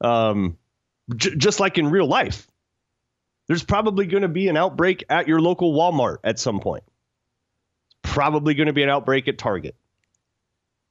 um 0.00 0.56
j- 1.16 1.34
just 1.36 1.58
like 1.58 1.76
in 1.76 1.90
real 1.90 2.06
life 2.06 2.46
there's 3.48 3.64
probably 3.64 4.06
going 4.06 4.22
to 4.22 4.28
be 4.28 4.48
an 4.48 4.56
outbreak 4.56 5.04
at 5.08 5.26
your 5.26 5.40
local 5.40 5.72
walmart 5.72 6.18
at 6.22 6.38
some 6.38 6.60
point. 6.60 6.84
It's 8.04 8.12
probably 8.12 8.54
going 8.54 8.68
to 8.68 8.72
be 8.72 8.82
an 8.82 8.90
outbreak 8.90 9.26
at 9.26 9.38
target. 9.38 9.74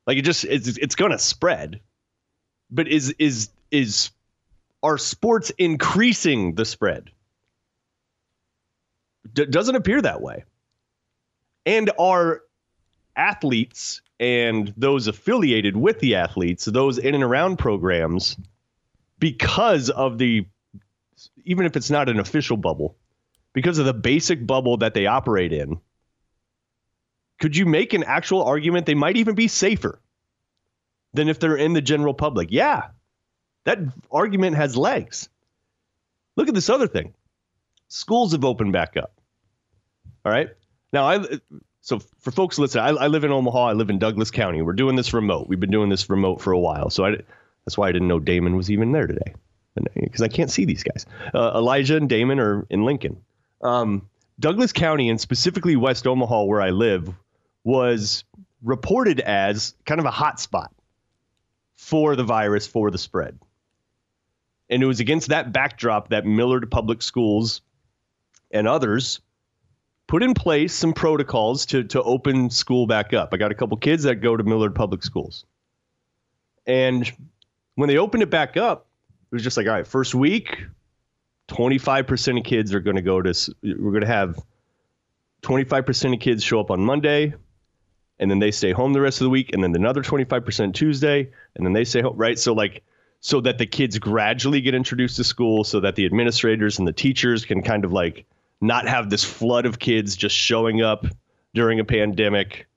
Like 0.06 0.18
it 0.18 0.24
just 0.24 0.44
it's, 0.44 0.78
it's 0.78 0.96
going 0.96 1.12
to 1.12 1.20
spread. 1.20 1.80
But 2.70 2.88
is 2.88 3.12
is 3.20 3.50
is 3.72 4.10
are 4.84 4.98
sports 4.98 5.52
increasing 5.58 6.56
the 6.56 6.66
spread? 6.66 7.12
D- 9.34 9.46
doesn't 9.46 9.76
appear 9.76 10.02
that 10.02 10.22
way. 10.22 10.44
And 11.66 11.92
are 12.00 12.42
athletes 13.16 14.02
and 14.20 14.74
those 14.78 15.08
affiliated 15.08 15.76
with 15.76 16.00
the 16.00 16.16
athletes, 16.16 16.66
those 16.66 16.98
in 16.98 17.14
and 17.14 17.24
around 17.24 17.58
programs, 17.58 18.38
because 19.20 19.90
of 19.90 20.18
the, 20.18 20.46
even 21.48 21.66
if 21.66 21.76
it's 21.76 21.90
not 21.90 22.10
an 22.10 22.20
official 22.20 22.58
bubble, 22.58 22.96
because 23.54 23.80
of 23.80 23.86
the 23.86 23.94
basic 23.94 24.46
bubble 24.46 24.78
that 24.78 24.94
they 24.94 25.08
operate 25.08 25.54
in, 25.54 25.80
could 27.40 27.56
you 27.56 27.66
make 27.66 27.94
an 27.94 28.04
actual 28.04 28.44
argument 28.44 28.86
they 28.86 28.96
might 28.96 29.18
even 29.18 29.36
be 29.36 29.48
safer 29.48 30.00
than 31.14 31.30
if 31.30 31.40
they're 31.40 31.56
in 31.56 31.74
the 31.74 31.82
general 31.82 32.14
public? 32.14 32.50
Yeah, 32.52 32.90
that 33.64 33.80
argument 34.12 34.56
has 34.56 34.78
legs. 34.78 35.30
Look 36.36 36.48
at 36.48 36.54
this 36.54 36.70
other 36.70 36.88
thing 36.88 37.14
schools 37.88 38.34
have 38.34 38.46
opened 38.46 38.74
back 38.74 38.98
up. 38.98 39.14
All 40.26 40.32
right. 40.32 40.50
Now, 40.92 41.10
I 41.10 41.40
so 41.82 42.00
for 42.20 42.32
folks 42.32 42.60
listening, 42.60 42.84
I, 42.84 42.90
I 42.90 43.08
live 43.08 43.24
in 43.24 43.32
Omaha. 43.32 43.70
I 43.70 43.74
live 43.74 43.90
in 43.90 43.98
Douglas 43.98 44.32
County. 44.32 44.62
We're 44.62 44.74
doing 44.74 44.96
this 44.96 45.14
remote. 45.14 45.48
We've 45.48 45.60
been 45.60 45.72
doing 45.72 45.90
this 45.90 46.10
remote 46.10 46.42
for 46.42 46.52
a 46.52 46.60
while. 46.60 46.90
So 46.90 47.06
I, 47.06 47.18
that's 47.66 47.78
why 47.78 47.88
I 47.88 47.92
didn't 47.92 48.08
know 48.08 48.20
Damon 48.20 48.56
was 48.56 48.70
even 48.70 48.92
there 48.92 49.08
today, 49.08 49.36
because 49.94 50.22
I 50.22 50.28
can't 50.28 50.52
see 50.52 50.66
these 50.66 50.84
guys. 50.84 51.06
Uh, 51.34 51.52
Elijah 51.56 51.98
and 51.98 52.10
Damon 52.10 52.40
are 52.40 52.66
in 52.70 52.84
Lincoln. 52.84 53.22
Um, 53.62 54.10
Douglas 54.40 54.72
County, 54.72 55.10
and 55.10 55.20
specifically 55.20 55.76
West 55.76 56.06
Omaha, 56.06 56.44
where 56.44 56.62
I 56.62 56.70
live, 56.70 57.10
was 57.64 58.24
reported 58.64 59.20
as 59.20 59.74
kind 59.86 60.00
of 60.00 60.06
a 60.06 60.12
hot 60.12 60.40
spot 60.40 60.72
for 61.76 62.16
the 62.16 62.24
virus, 62.24 62.68
for 62.68 62.92
the 62.92 62.98
spread. 62.98 63.38
And 64.70 64.84
it 64.84 64.86
was 64.86 65.00
against 65.00 65.30
that 65.30 65.54
backdrop 65.54 66.10
that 66.10 66.26
Millard 66.26 66.70
Public 66.70 67.02
Schools 67.02 67.62
and 68.52 68.68
others 68.68 69.22
put 70.08 70.24
in 70.24 70.34
place 70.34 70.74
some 70.74 70.94
protocols 70.94 71.66
to 71.68 71.84
to 71.84 72.02
open 72.02 72.50
school 72.50 72.88
back 72.88 73.14
up. 73.14 73.34
I 73.34 73.38
got 73.38 73.52
a 73.52 73.56
couple 73.56 73.78
kids 73.78 74.04
that 74.04 74.16
go 74.16 74.36
to 74.36 74.44
Millard 74.44 74.76
Public 74.76 75.04
Schools. 75.04 75.46
And 76.66 77.10
when 77.76 77.88
they 77.88 77.98
opened 77.98 78.24
it 78.24 78.30
back 78.30 78.58
up, 78.58 78.88
it 79.32 79.36
was 79.36 79.44
just 79.44 79.58
like, 79.58 79.68
all 79.68 79.74
right, 79.74 79.88
first 79.88 80.16
week, 80.16 80.66
25% 81.50 82.38
of 82.38 82.44
kids 82.44 82.74
are 82.74 82.80
going 82.80 82.96
to 82.96 83.02
go 83.02 83.22
to 83.22 83.56
we're 83.64 83.92
going 83.92 84.02
to 84.02 84.08
have 84.08 84.40
25% 85.44 86.14
of 86.14 86.20
kids 86.20 86.44
show 86.44 86.60
up 86.60 86.72
on 86.72 86.82
Monday 86.82 87.34
and 88.20 88.32
then 88.32 88.40
they 88.40 88.52
stay 88.52 88.72
home 88.72 88.94
the 88.94 89.02
rest 89.02 89.22
of 89.22 89.26
the 89.26 89.30
week 89.30 89.52
and 89.54 89.64
then 89.64 89.76
another 89.76 90.02
25% 90.02 90.74
Tuesday 90.74 91.30
and 91.56 91.66
then 91.66 91.74
they 91.74 91.84
stay 91.84 92.02
home, 92.02 92.18
right? 92.18 92.38
So 92.38 92.54
like 92.54 92.84
so 93.20 93.42
that 93.42 93.58
the 93.58 93.66
kids 93.66 93.98
gradually 93.98 94.62
get 94.62 94.76
introduced 94.76 95.18
to 95.18 95.24
school 95.24 95.64
so 95.64 95.80
that 95.80 95.96
the 95.96 96.06
administrators 96.06 96.80
and 96.80 96.88
the 96.88 96.94
teachers 96.94 97.46
can 97.46 97.64
kind 97.64 97.86
of 97.86 97.92
like 97.92 98.26
not 98.62 98.88
have 98.88 99.10
this 99.10 99.24
flood 99.24 99.66
of 99.66 99.80
kids 99.80 100.16
just 100.16 100.36
showing 100.36 100.82
up 100.82 101.06
during 101.54 101.80
a 101.80 101.86
pandemic 101.86 102.68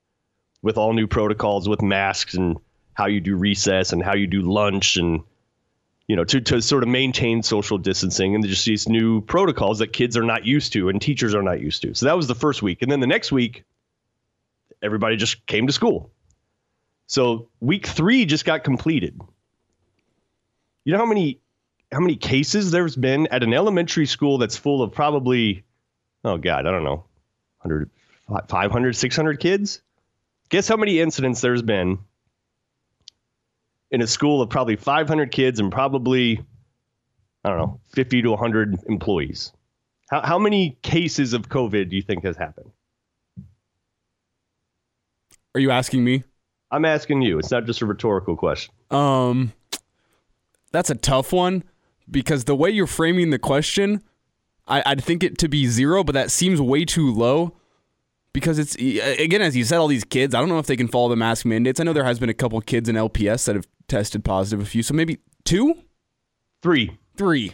with 0.63 0.77
all 0.77 0.93
new 0.93 1.07
protocols 1.07 1.69
with 1.69 1.83
masks 1.83 2.35
and 2.35 2.59
how 2.95 3.07
you 3.07 3.21
do 3.21 3.37
recess 3.37 3.93
and 3.93 4.03
how 4.03 4.15
you 4.15 4.27
do 4.27 4.43
lunch 4.43 4.97
and 4.97 5.23
you 6.11 6.17
know 6.17 6.25
to, 6.25 6.41
to 6.41 6.61
sort 6.61 6.83
of 6.83 6.89
maintain 6.89 7.41
social 7.41 7.79
distancing 7.79 8.35
and 8.35 8.45
just 8.45 8.65
these 8.65 8.89
new 8.89 9.21
protocols 9.21 9.79
that 9.79 9.93
kids 9.93 10.17
are 10.17 10.25
not 10.25 10.45
used 10.45 10.73
to 10.73 10.89
and 10.89 11.01
teachers 11.01 11.37
are 11.37 11.43
not 11.43 11.61
used 11.61 11.83
to. 11.83 11.95
So 11.95 12.07
that 12.07 12.17
was 12.17 12.27
the 12.27 12.35
first 12.35 12.63
week. 12.63 12.83
And 12.83 12.91
then 12.91 12.99
the 12.99 13.07
next 13.07 13.31
week 13.31 13.63
everybody 14.83 15.15
just 15.15 15.47
came 15.47 15.69
to 15.69 15.73
school. 15.73 16.11
So 17.07 17.49
week 17.61 17.87
three 17.87 18.25
just 18.25 18.45
got 18.45 18.65
completed. 18.65 19.21
You 20.83 20.95
know 20.95 20.99
how 20.99 21.07
many 21.07 21.39
how 21.93 22.01
many 22.01 22.17
cases 22.17 22.73
there's 22.73 22.97
been 22.97 23.29
at 23.29 23.45
an 23.45 23.55
elementary 23.55 24.07
school 24.07 24.39
that's 24.39 24.57
full 24.57 24.83
of 24.83 24.91
probably 24.91 25.63
oh 26.25 26.39
god 26.39 26.67
i 26.67 26.73
don't 26.73 26.83
know 26.83 27.05
100 27.63 27.89
500 28.49 28.97
600 28.97 29.39
kids? 29.39 29.81
Guess 30.49 30.67
how 30.67 30.77
many 30.77 30.99
incidents 30.99 31.41
there's 31.41 31.63
been 31.63 32.01
in 33.91 34.03
a 34.03 34.07
school 34.07 34.41
of 34.43 34.49
probably 34.51 34.77
500 34.77 35.31
kids 35.33 35.59
and 35.61 35.71
probably 35.73 36.45
i 37.45 37.49
don't 37.49 37.59
know 37.59 37.81
50 37.93 38.23
to 38.23 38.31
100 38.31 38.79
employees 38.89 39.53
how, 40.11 40.21
how 40.23 40.39
many 40.39 40.79
cases 40.83 41.33
of 41.33 41.49
covid 41.49 41.91
do 41.91 41.97
you 41.97 42.03
think 42.03 42.25
has 42.25 42.37
happened 42.37 42.71
Are 45.55 45.61
you 45.61 45.71
asking 45.71 46.05
me? 46.05 46.25
i'm 46.71 46.85
asking 46.85 47.23
you 47.23 47.39
it's 47.39 47.51
not 47.51 47.65
just 47.67 47.83
a 47.83 47.87
rhetorical 47.87 48.37
question 48.37 48.73
Um, 48.91 49.53
that's 50.73 50.91
a 50.91 50.95
tough 50.95 51.33
one 51.33 51.65
because 52.11 52.45
the 52.45 52.55
way 52.55 52.71
you're 52.71 52.87
framing 52.87 53.31
the 53.31 53.39
question, 53.39 54.03
I, 54.67 54.83
I'd 54.87 55.03
think 55.03 55.23
it 55.25 55.39
to 55.39 55.49
be 55.49 55.67
zero, 55.67 56.03
but 56.05 56.13
that 56.13 56.31
seems 56.31 56.61
way 56.61 56.85
too 56.85 57.13
low. 57.13 57.57
Because 58.33 58.59
it's 58.59 58.75
again, 58.77 59.43
as 59.43 59.57
you 59.57 59.65
said, 59.65 59.79
all 59.79 59.89
these 59.89 60.05
kids. 60.05 60.35
I 60.35 60.41
don't 60.41 60.49
know 60.49 60.59
if 60.59 60.67
they 60.67 60.77
can 60.77 60.89
follow 60.89 61.09
the 61.09 61.17
mask 61.17 61.45
mandates. 61.45 61.81
I 61.81 61.85
know 61.85 61.93
there 61.93 62.05
has 62.05 62.19
been 62.21 62.29
a 62.29 62.35
couple 62.35 62.61
kids 62.61 62.89
in 62.89 62.95
LPS 62.97 63.45
that 63.47 63.57
have 63.57 63.67
tested 63.89 64.25
positive. 64.25 64.65
A 64.65 64.69
few, 64.69 64.83
so 64.85 64.95
maybe 64.95 65.19
two, 65.45 65.75
three 66.63 66.97
three. 67.17 67.53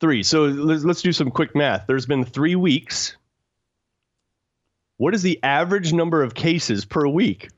three 0.00 0.22
so 0.22 0.44
let's, 0.44 0.84
let's 0.84 1.02
do 1.02 1.10
some 1.12 1.28
quick 1.30 1.56
math 1.56 1.86
there's 1.88 2.06
been 2.06 2.24
three 2.24 2.54
weeks 2.54 3.16
what 4.98 5.12
is 5.12 5.22
the 5.22 5.40
average 5.42 5.92
number 5.92 6.22
of 6.22 6.34
cases 6.34 6.84
per 6.84 7.06
week 7.08 7.48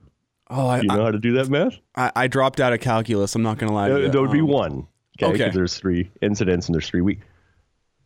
Oh, 0.49 0.69
I, 0.69 0.81
do 0.81 0.87
you 0.87 0.97
know 0.97 1.05
how 1.05 1.11
to 1.11 1.19
do 1.19 1.33
that 1.35 1.49
math 1.51 1.75
I, 1.97 2.13
I 2.17 2.27
dropped 2.29 2.61
out 2.61 2.73
of 2.73 2.81
calculus. 2.81 3.35
I'm 3.35 3.43
not 3.43 3.59
gonna 3.59 3.75
lie. 3.75 3.89
To 3.89 4.01
you. 4.03 4.09
there 4.09 4.23
would 4.23 4.31
be 4.31 4.41
Um, 4.41 4.47
one. 4.47 4.87
Okay, 5.21 5.45
okay. 5.45 5.51
there's 5.53 5.77
three 5.77 6.09
incidents 6.23 6.67
and 6.67 6.75
there's 6.75 6.89
three 6.89 7.01
weeks. 7.01 7.27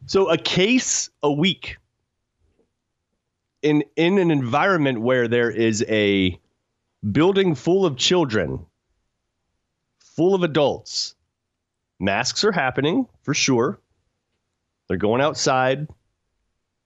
So 0.06 0.30
a 0.30 0.38
case 0.38 1.10
a 1.22 1.30
week 1.30 1.76
in 3.62 3.84
in 3.96 4.18
an 4.18 4.30
environment 4.30 5.00
where 5.00 5.28
there 5.28 5.50
is 5.50 5.84
a 5.88 6.38
building 7.10 7.54
full 7.54 7.86
of 7.86 7.96
children, 7.96 8.66
full 9.98 10.34
of 10.34 10.42
adults. 10.42 11.14
Masks 11.98 12.44
are 12.44 12.52
happening 12.52 13.06
for 13.22 13.34
sure. 13.34 13.78
They're 14.88 14.96
going 14.96 15.20
outside. 15.20 15.88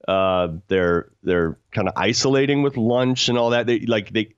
Uh, 0.07 0.49
they're 0.67 1.11
they're 1.23 1.57
kind 1.71 1.87
of 1.87 1.93
isolating 1.95 2.61
with 2.61 2.77
lunch 2.77 3.29
and 3.29 3.37
all 3.37 3.51
that. 3.51 3.65
They 3.65 3.79
like 3.79 4.11
they 4.11 4.35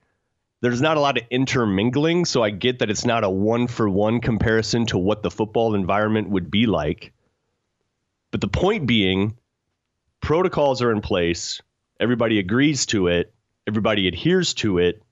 there's 0.60 0.80
not 0.80 0.96
a 0.96 1.00
lot 1.00 1.18
of 1.18 1.24
intermingling, 1.30 2.24
so 2.24 2.42
I 2.42 2.50
get 2.50 2.80
that 2.80 2.90
it's 2.90 3.04
not 3.04 3.24
a 3.24 3.30
one 3.30 3.66
for 3.66 3.88
one 3.88 4.20
comparison 4.20 4.86
to 4.86 4.98
what 4.98 5.22
the 5.22 5.30
football 5.30 5.74
environment 5.74 6.30
would 6.30 6.50
be 6.50 6.66
like. 6.66 7.12
But 8.30 8.40
the 8.40 8.48
point 8.48 8.86
being, 8.86 9.36
protocols 10.20 10.82
are 10.82 10.90
in 10.90 11.00
place, 11.00 11.60
everybody 12.00 12.38
agrees 12.38 12.86
to 12.86 13.08
it, 13.08 13.32
everybody 13.66 14.08
adheres 14.08 14.54
to 14.54 14.78
it, 14.78 15.02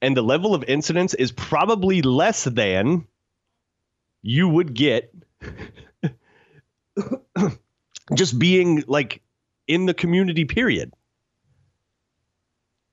and 0.00 0.16
the 0.16 0.22
level 0.22 0.54
of 0.54 0.64
incidence 0.64 1.14
is 1.14 1.32
probably 1.32 2.02
less 2.02 2.44
than 2.44 3.06
you 4.22 4.48
would 4.48 4.74
get 4.74 5.12
just 8.14 8.38
being 8.38 8.84
like 8.86 9.22
in 9.66 9.86
the 9.86 9.94
community 9.94 10.44
period. 10.44 10.92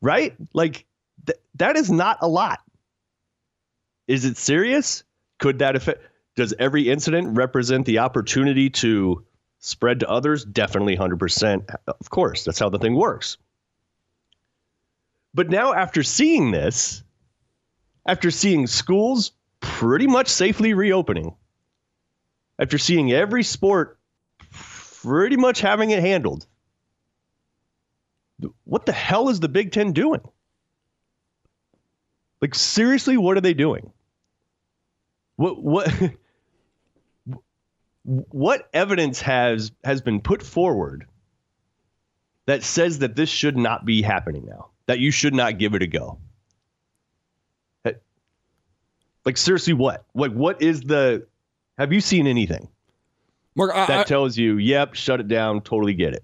Right? 0.01 0.35
Like 0.53 0.85
th- 1.25 1.39
that 1.55 1.77
is 1.77 1.91
not 1.91 2.19
a 2.21 2.27
lot. 2.27 2.59
Is 4.07 4.25
it 4.25 4.37
serious? 4.37 5.03
Could 5.39 5.59
that 5.59 5.75
affect 5.75 6.01
does 6.35 6.53
every 6.57 6.89
incident 6.89 7.37
represent 7.37 7.85
the 7.85 7.99
opportunity 7.99 8.69
to 8.69 9.25
spread 9.65 9.99
to 10.01 10.09
others? 10.09 10.45
Definitely 10.45 10.95
100%. 10.95 11.75
Of 11.87 12.09
course, 12.09 12.43
that's 12.43 12.59
how 12.59 12.69
the 12.69 12.79
thing 12.79 12.95
works. 12.95 13.37
But 15.33 15.49
now 15.49 15.73
after 15.73 16.03
seeing 16.03 16.51
this, 16.51 17.03
after 18.05 18.31
seeing 18.31 18.67
schools 18.67 19.31
pretty 19.59 20.07
much 20.07 20.27
safely 20.27 20.73
reopening, 20.73 21.35
after 22.59 22.77
seeing 22.77 23.11
every 23.11 23.43
sport 23.43 23.99
pretty 24.51 25.35
much 25.35 25.59
having 25.59 25.89
it 25.89 25.99
handled. 25.99 26.45
What 28.63 28.85
the 28.85 28.91
hell 28.91 29.29
is 29.29 29.39
the 29.39 29.49
Big 29.49 29.71
Ten 29.71 29.91
doing? 29.91 30.21
Like 32.41 32.55
seriously, 32.55 33.17
what 33.17 33.37
are 33.37 33.41
they 33.41 33.53
doing? 33.53 33.91
What 35.35 35.61
what 35.61 35.89
what 38.05 38.69
evidence 38.73 39.21
has 39.21 39.71
has 39.83 40.01
been 40.01 40.21
put 40.21 40.43
forward 40.43 41.07
that 42.45 42.63
says 42.63 42.99
that 42.99 43.15
this 43.15 43.29
should 43.29 43.57
not 43.57 43.85
be 43.85 44.01
happening 44.01 44.45
now? 44.45 44.69
That 44.85 44.99
you 44.99 45.11
should 45.11 45.33
not 45.33 45.57
give 45.57 45.73
it 45.73 45.81
a 45.81 45.87
go? 45.87 46.19
Like 49.25 49.37
seriously, 49.37 49.73
what? 49.73 50.05
Like 50.13 50.31
what 50.31 50.61
is 50.61 50.81
the? 50.81 51.25
Have 51.79 51.91
you 51.91 51.99
seen 51.99 52.27
anything? 52.27 52.69
Mark, 53.55 53.71
I, 53.73 53.85
that 53.87 54.07
tells 54.07 54.37
you, 54.37 54.57
yep, 54.57 54.93
shut 54.93 55.19
it 55.19 55.27
down, 55.27 55.61
totally 55.61 55.93
get 55.93 56.13
it. 56.13 56.23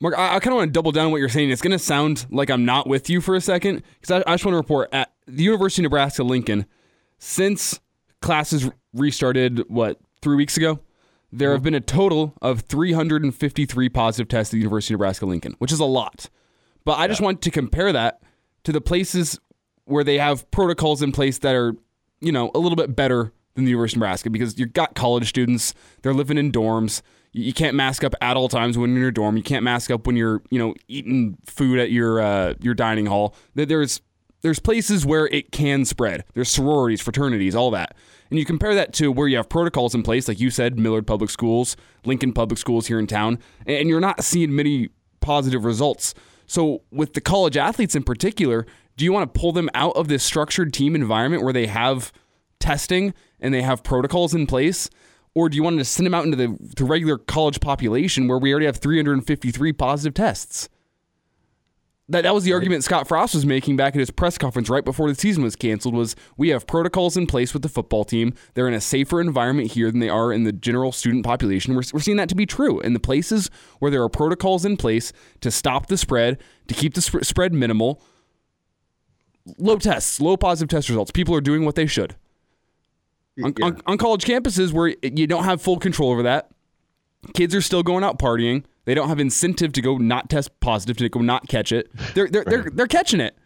Mark, 0.00 0.18
I, 0.18 0.36
I 0.36 0.40
kind 0.40 0.54
of 0.54 0.56
want 0.56 0.68
to 0.68 0.72
double 0.72 0.92
down 0.92 1.06
on 1.06 1.12
what 1.12 1.18
you're 1.18 1.28
saying. 1.28 1.50
It's 1.50 1.62
going 1.62 1.72
to 1.72 1.78
sound 1.78 2.26
like 2.30 2.50
I'm 2.50 2.64
not 2.64 2.86
with 2.86 3.08
you 3.08 3.20
for 3.20 3.36
a 3.36 3.40
second 3.40 3.82
because 4.00 4.22
I, 4.26 4.30
I 4.30 4.34
just 4.34 4.44
want 4.44 4.54
to 4.54 4.58
report 4.58 4.88
at 4.92 5.12
the 5.26 5.42
University 5.42 5.82
of 5.82 5.84
Nebraska 5.84 6.24
Lincoln, 6.24 6.66
since 7.18 7.78
classes 8.20 8.68
restarted, 8.94 9.62
what, 9.68 10.00
three 10.22 10.36
weeks 10.36 10.56
ago, 10.56 10.80
there 11.32 11.52
have 11.52 11.62
been 11.62 11.74
a 11.74 11.80
total 11.80 12.34
of 12.42 12.62
353 12.62 13.88
positive 13.88 14.28
tests 14.28 14.52
at 14.52 14.56
the 14.56 14.58
University 14.58 14.94
of 14.94 14.98
Nebraska 14.98 15.26
Lincoln, 15.26 15.54
which 15.58 15.72
is 15.72 15.80
a 15.80 15.84
lot. 15.84 16.28
But 16.84 16.98
I 16.98 17.06
just 17.06 17.20
want 17.20 17.42
to 17.42 17.50
compare 17.50 17.92
that 17.92 18.22
to 18.64 18.72
the 18.72 18.80
places 18.80 19.38
where 19.84 20.04
they 20.04 20.18
have 20.18 20.50
protocols 20.50 21.02
in 21.02 21.12
place 21.12 21.38
that 21.38 21.54
are, 21.54 21.74
you 22.20 22.32
know, 22.32 22.50
a 22.54 22.58
little 22.58 22.76
bit 22.76 22.96
better 22.96 23.32
than 23.54 23.64
the 23.64 23.70
University 23.70 23.96
of 23.96 24.00
Nebraska 24.00 24.30
because 24.30 24.58
you've 24.58 24.72
got 24.72 24.94
college 24.94 25.28
students, 25.28 25.74
they're 26.02 26.14
living 26.14 26.38
in 26.38 26.52
dorms. 26.52 27.02
You 27.32 27.52
can't 27.52 27.76
mask 27.76 28.02
up 28.02 28.14
at 28.20 28.36
all 28.36 28.48
times 28.48 28.76
when 28.76 28.90
you're 28.90 28.98
in 28.98 29.02
your 29.02 29.10
dorm. 29.12 29.36
You 29.36 29.42
can't 29.44 29.62
mask 29.62 29.90
up 29.90 30.06
when 30.06 30.16
you're, 30.16 30.42
you 30.50 30.58
know, 30.58 30.74
eating 30.88 31.38
food 31.44 31.78
at 31.78 31.92
your 31.92 32.20
uh, 32.20 32.54
your 32.60 32.74
dining 32.74 33.06
hall. 33.06 33.36
There's 33.54 34.00
there's 34.42 34.58
places 34.58 35.04
where 35.04 35.26
it 35.28 35.52
can 35.52 35.84
spread. 35.84 36.24
There's 36.34 36.48
sororities, 36.48 37.00
fraternities, 37.00 37.54
all 37.54 37.70
that. 37.72 37.96
And 38.30 38.38
you 38.38 38.44
compare 38.44 38.74
that 38.74 38.92
to 38.94 39.10
where 39.10 39.28
you 39.28 39.36
have 39.36 39.48
protocols 39.48 39.94
in 39.94 40.02
place, 40.02 40.28
like 40.28 40.40
you 40.40 40.50
said, 40.50 40.78
Millard 40.78 41.06
Public 41.06 41.30
Schools, 41.30 41.76
Lincoln 42.04 42.32
Public 42.32 42.58
Schools 42.58 42.86
here 42.86 42.98
in 42.98 43.06
town, 43.06 43.38
and 43.66 43.88
you're 43.88 44.00
not 44.00 44.24
seeing 44.24 44.54
many 44.54 44.90
positive 45.20 45.64
results. 45.64 46.14
So, 46.46 46.82
with 46.90 47.14
the 47.14 47.20
college 47.20 47.56
athletes 47.56 47.94
in 47.94 48.02
particular, 48.02 48.66
do 48.96 49.04
you 49.04 49.12
want 49.12 49.32
to 49.32 49.40
pull 49.40 49.52
them 49.52 49.70
out 49.74 49.96
of 49.96 50.08
this 50.08 50.22
structured 50.22 50.72
team 50.72 50.94
environment 50.94 51.42
where 51.42 51.52
they 51.52 51.66
have 51.66 52.12
testing 52.58 53.14
and 53.40 53.52
they 53.52 53.62
have 53.62 53.82
protocols 53.82 54.34
in 54.34 54.46
place? 54.46 54.90
Or 55.34 55.48
do 55.48 55.56
you 55.56 55.62
want 55.62 55.78
to 55.78 55.84
send 55.84 56.06
them 56.06 56.14
out 56.14 56.24
into 56.24 56.36
the, 56.36 56.56
the 56.76 56.84
regular 56.84 57.16
college 57.16 57.60
population 57.60 58.26
where 58.26 58.38
we 58.38 58.50
already 58.50 58.66
have 58.66 58.78
353 58.78 59.72
positive 59.72 60.14
tests? 60.14 60.68
That, 62.10 62.22
that 62.22 62.34
was 62.34 62.42
the 62.42 62.52
argument 62.52 62.82
Scott 62.82 63.06
Frost 63.06 63.34
was 63.36 63.46
making 63.46 63.76
back 63.76 63.94
at 63.94 64.00
his 64.00 64.10
press 64.10 64.36
conference 64.36 64.68
right 64.68 64.84
before 64.84 65.08
the 65.08 65.14
season 65.14 65.44
was 65.44 65.54
canceled 65.54 65.94
was 65.94 66.16
we 66.36 66.48
have 66.48 66.66
protocols 66.66 67.16
in 67.16 67.26
place 67.28 67.52
with 67.54 67.62
the 67.62 67.68
football 67.68 68.04
team. 68.04 68.34
They're 68.54 68.66
in 68.66 68.74
a 68.74 68.80
safer 68.80 69.20
environment 69.20 69.70
here 69.72 69.90
than 69.92 70.00
they 70.00 70.08
are 70.08 70.32
in 70.32 70.42
the 70.42 70.52
general 70.52 70.90
student 70.90 71.24
population. 71.24 71.74
We're, 71.74 71.82
we're 71.92 72.00
seeing 72.00 72.16
that 72.16 72.28
to 72.30 72.34
be 72.34 72.46
true. 72.46 72.80
In 72.80 72.94
the 72.94 73.00
places 73.00 73.48
where 73.78 73.92
there 73.92 74.02
are 74.02 74.08
protocols 74.08 74.64
in 74.64 74.76
place 74.76 75.12
to 75.40 75.52
stop 75.52 75.86
the 75.86 75.96
spread, 75.96 76.38
to 76.66 76.74
keep 76.74 76.94
the 76.94 77.00
sp- 77.00 77.22
spread 77.22 77.54
minimal, 77.54 78.02
low 79.58 79.76
tests, 79.76 80.20
low 80.20 80.36
positive 80.36 80.68
test 80.68 80.88
results. 80.88 81.12
People 81.12 81.34
are 81.36 81.40
doing 81.40 81.64
what 81.64 81.76
they 81.76 81.86
should. 81.86 82.16
On, 83.44 83.54
Yeah. 83.56 83.66
on, 83.66 83.80
on 83.86 83.98
college 83.98 84.24
campuses 84.24 84.72
where 84.72 84.94
you 85.02 85.26
don't 85.28 85.44
have 85.44 85.62
full 85.62 85.78
control 85.78 86.10
over 86.10 86.24
that, 86.24 86.50
kids 87.34 87.54
are 87.54 87.62
still 87.62 87.82
going 87.84 88.02
out 88.02 88.18
partying. 88.18 88.64
They 88.90 88.94
don't 88.96 89.08
have 89.08 89.20
incentive 89.20 89.72
to 89.74 89.80
go 89.82 89.98
not 89.98 90.28
test 90.28 90.58
positive 90.58 90.96
to 90.96 91.08
go 91.08 91.20
not 91.20 91.46
catch 91.46 91.70
it. 91.70 91.88
They're 92.14 92.26
they're 92.26 92.42
they're, 92.42 92.70
they're 92.72 92.86
catching 92.88 93.20
it. 93.20 93.38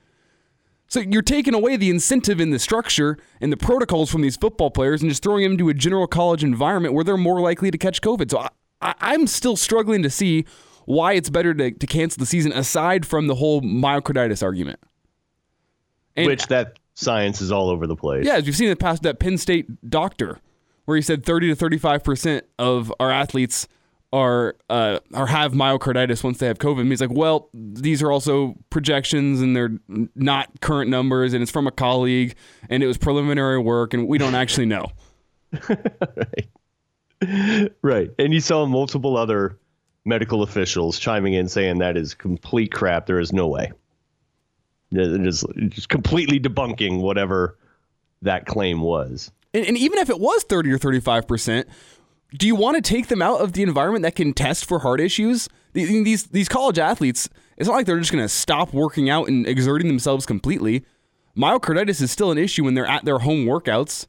So 0.89 1.01
you're 1.01 1.21
taking 1.21 1.53
away 1.53 1.77
the 1.77 1.91
incentive 1.91 2.41
in 2.41 2.49
the 2.49 2.59
structure 2.59 3.19
and 3.43 3.53
the 3.53 3.59
protocols 3.59 4.11
from 4.11 4.23
these 4.23 4.39
football 4.39 4.71
players 4.71 5.03
and 5.03 5.11
just 5.11 5.23
throwing 5.23 5.43
them 5.43 5.53
into 5.53 5.69
a 5.69 5.75
general 5.75 6.07
college 6.07 6.43
environment 6.43 6.95
where 6.95 7.05
they're 7.05 7.19
more 7.19 7.43
likely 7.43 7.71
to 7.71 7.77
catch 7.77 8.01
COVID. 8.01 8.31
So 8.31 8.49
I, 8.81 8.95
I'm 9.03 9.27
still 9.27 9.55
struggling 9.55 10.03
to 10.03 10.09
see 10.09 10.47
why 10.87 11.13
it's 11.13 11.29
better 11.29 11.53
to, 11.53 11.73
to 11.73 11.87
cancel 11.87 12.21
the 12.21 12.27
season 12.27 12.51
aside 12.53 13.05
from 13.05 13.27
the 13.27 13.35
whole 13.35 13.61
myocarditis 13.61 14.43
argument. 14.43 14.81
And- 16.17 16.25
Which 16.27 16.47
that 16.47 16.79
science 16.95 17.43
is 17.43 17.53
all 17.53 17.69
over 17.69 17.87
the 17.87 17.97
place. 17.97 18.25
yeah, 18.25 18.37
as 18.37 18.47
you've 18.47 18.57
seen 18.57 18.69
in 18.69 18.73
the 18.73 18.77
past, 18.77 19.03
that 19.03 19.19
Penn 19.19 19.37
State 19.37 19.91
doctor, 19.91 20.39
where 20.87 20.97
he 20.97 21.03
said 21.03 21.23
30 21.23 21.49
to 21.49 21.55
35 21.55 22.03
percent 22.03 22.47
of 22.59 22.91
our 22.99 23.11
athletes 23.11 23.69
are 24.15 24.55
uh, 24.71 25.01
or 25.13 25.27
have 25.27 25.53
myocarditis 25.53 26.23
once 26.23 26.39
they 26.39 26.47
have 26.47 26.59
COVID. 26.59 26.83
And 26.83 26.91
he's 26.91 27.01
like, 27.01 27.13
well, 27.13 27.51
these 27.53 28.01
are 28.01 28.13
also 28.13 28.55
projections 28.71 29.41
and 29.41 29.57
they're 29.57 29.73
not 30.15 30.61
current 30.61 30.89
numbers, 30.89 31.35
and 31.35 31.43
it's 31.43 31.51
from 31.51 31.67
a 31.67 31.73
colleague, 31.73 32.37
and 32.71 32.83
it 32.83 32.87
was 32.87 32.97
preliminary 32.97 33.59
work, 33.59 33.93
and 33.93 34.07
we 34.07 34.17
don't 34.17 34.37
actually 34.37 34.67
know. 34.67 34.87
Right. 35.69 36.49
Right, 37.81 38.11
and 38.19 38.35
you 38.35 38.41
saw 38.41 38.67
multiple 38.67 39.17
other 39.17 39.59
medical 40.05 40.43
officials 40.43 40.99
chiming 40.99 41.33
in 41.33 41.49
saying 41.49 41.79
that 41.79 41.97
is 41.97 42.13
complete 42.13 42.71
crap. 42.71 43.07
There 43.07 43.19
is 43.19 43.33
no 43.33 43.47
way. 43.47 43.73
It 44.93 45.27
is 45.27 45.43
just 45.69 45.89
completely 45.89 46.39
debunking 46.39 47.01
whatever 47.01 47.57
that 48.21 48.45
claim 48.45 48.83
was. 48.83 49.31
And, 49.55 49.65
and 49.65 49.79
even 49.79 50.01
if 50.01 50.11
it 50.11 50.21
was 50.21 50.43
30 50.43 50.73
or 50.73 50.79
35 50.79 51.27
percent, 51.27 51.69
do 52.37 52.47
you 52.47 52.55
want 52.55 52.77
to 52.77 52.83
take 52.83 53.09
them 53.09 53.23
out 53.23 53.41
of 53.41 53.53
the 53.53 53.63
environment 53.63 54.03
that 54.03 54.17
can 54.17 54.33
test 54.33 54.65
for 54.67 54.81
heart 54.81 55.01
issues? 55.01 55.49
These 55.73 56.25
these 56.27 56.49
college 56.49 56.79
athletes, 56.79 57.29
it's 57.57 57.69
not 57.69 57.75
like 57.75 57.87
they're 57.87 57.99
just 57.99 58.13
going 58.13 58.25
to 58.25 58.29
stop 58.29 58.73
working 58.73 59.09
out 59.09 59.29
and 59.29 59.47
exerting 59.47 59.89
themselves 59.89 60.27
completely. 60.27 60.85
Myocarditis 61.37 62.01
is 62.01 62.11
still 62.11 62.31
an 62.31 62.39
issue 62.39 62.65
when 62.65 62.75
they're 62.75 62.87
at 62.87 63.05
their 63.05 63.21
home 63.21 63.45
workouts. 63.45 64.07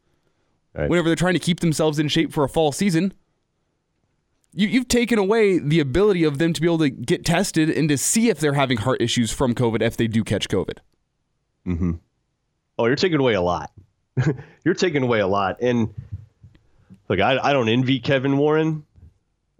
Right. 0.73 0.89
Whenever 0.89 1.09
they're 1.09 1.15
trying 1.15 1.33
to 1.33 1.39
keep 1.39 1.61
themselves 1.61 1.99
in 1.99 2.07
shape 2.07 2.33
for 2.33 2.43
a 2.43 2.49
fall 2.49 2.71
season, 2.71 3.13
you, 4.53 4.67
you've 4.67 4.87
taken 4.87 5.17
away 5.17 5.57
the 5.57 5.79
ability 5.79 6.23
of 6.23 6.37
them 6.37 6.53
to 6.53 6.61
be 6.61 6.67
able 6.67 6.79
to 6.79 6.89
get 6.89 7.25
tested 7.25 7.69
and 7.69 7.89
to 7.89 7.97
see 7.97 8.29
if 8.29 8.39
they're 8.39 8.53
having 8.53 8.77
heart 8.77 9.01
issues 9.01 9.31
from 9.31 9.55
COVID 9.55 9.81
if 9.81 9.97
they 9.97 10.07
do 10.07 10.23
catch 10.23 10.49
COVID. 10.49 10.79
Mm-hmm. 11.65 11.91
Oh, 12.77 12.85
you're 12.85 12.95
taking 12.95 13.19
away 13.19 13.33
a 13.33 13.41
lot. 13.41 13.71
you're 14.63 14.73
taking 14.73 15.01
away 15.01 15.19
a 15.19 15.27
lot. 15.27 15.57
And 15.61 15.93
look, 17.09 17.19
I, 17.19 17.37
I 17.37 17.53
don't 17.53 17.69
envy 17.69 17.99
Kevin 17.99 18.37
Warren. 18.37 18.85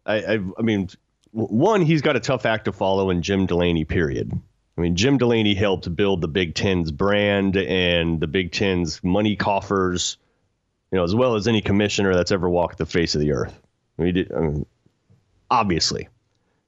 I, 0.06 0.16
I, 0.16 0.40
I 0.58 0.62
mean, 0.62 0.90
one, 1.32 1.82
he's 1.82 2.02
got 2.02 2.16
a 2.16 2.20
tough 2.20 2.46
act 2.46 2.66
to 2.66 2.72
follow 2.72 3.10
in 3.10 3.22
Jim 3.22 3.46
Delany, 3.46 3.86
period. 3.86 4.32
I 4.78 4.82
mean, 4.82 4.96
Jim 4.96 5.18
Delany 5.18 5.54
helped 5.54 5.94
build 5.96 6.22
the 6.22 6.28
Big 6.28 6.54
Ten's 6.54 6.92
brand 6.92 7.56
and 7.56 8.20
the 8.20 8.28
Big 8.28 8.52
Ten's 8.52 9.04
money 9.04 9.36
coffers, 9.36 10.18
you 10.92 10.98
know, 10.98 11.04
as 11.04 11.16
well 11.16 11.36
as 11.36 11.48
any 11.48 11.62
commissioner 11.62 12.14
that's 12.14 12.32
ever 12.32 12.50
walked 12.50 12.78
the 12.78 12.86
face 12.86 13.16
of 13.16 13.22
the 13.22 13.32
earth. 13.32 13.60
I 13.98 14.02
mean, 14.02 14.28
I 14.36 14.40
mean 14.40 14.66
obviously, 15.50 16.10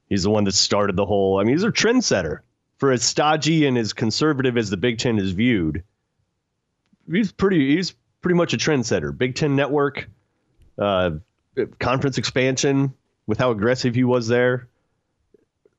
he's 0.08 0.22
the 0.22 0.30
one 0.30 0.44
that 0.44 0.54
started 0.54 0.96
the 0.96 1.06
whole. 1.06 1.38
I 1.38 1.44
mean, 1.44 1.54
he's 1.54 1.64
a 1.64 1.70
trendsetter. 1.70 2.40
For 2.78 2.92
as 2.92 3.02
stodgy 3.02 3.66
and 3.66 3.76
as 3.76 3.92
conservative 3.92 4.56
as 4.56 4.70
the 4.70 4.76
Big 4.76 4.98
Ten 4.98 5.18
is 5.18 5.32
viewed, 5.32 5.82
he's 7.10 7.32
pretty 7.32 7.74
he's 7.74 7.94
pretty 8.20 8.36
much 8.36 8.54
a 8.54 8.56
trendsetter. 8.56 9.16
Big 9.16 9.34
Ten 9.34 9.56
Network, 9.56 10.08
uh, 10.78 11.10
conference 11.78 12.18
expansion 12.18 12.94
with 13.26 13.38
how 13.38 13.50
aggressive 13.50 13.94
he 13.94 14.04
was 14.04 14.28
there. 14.28 14.68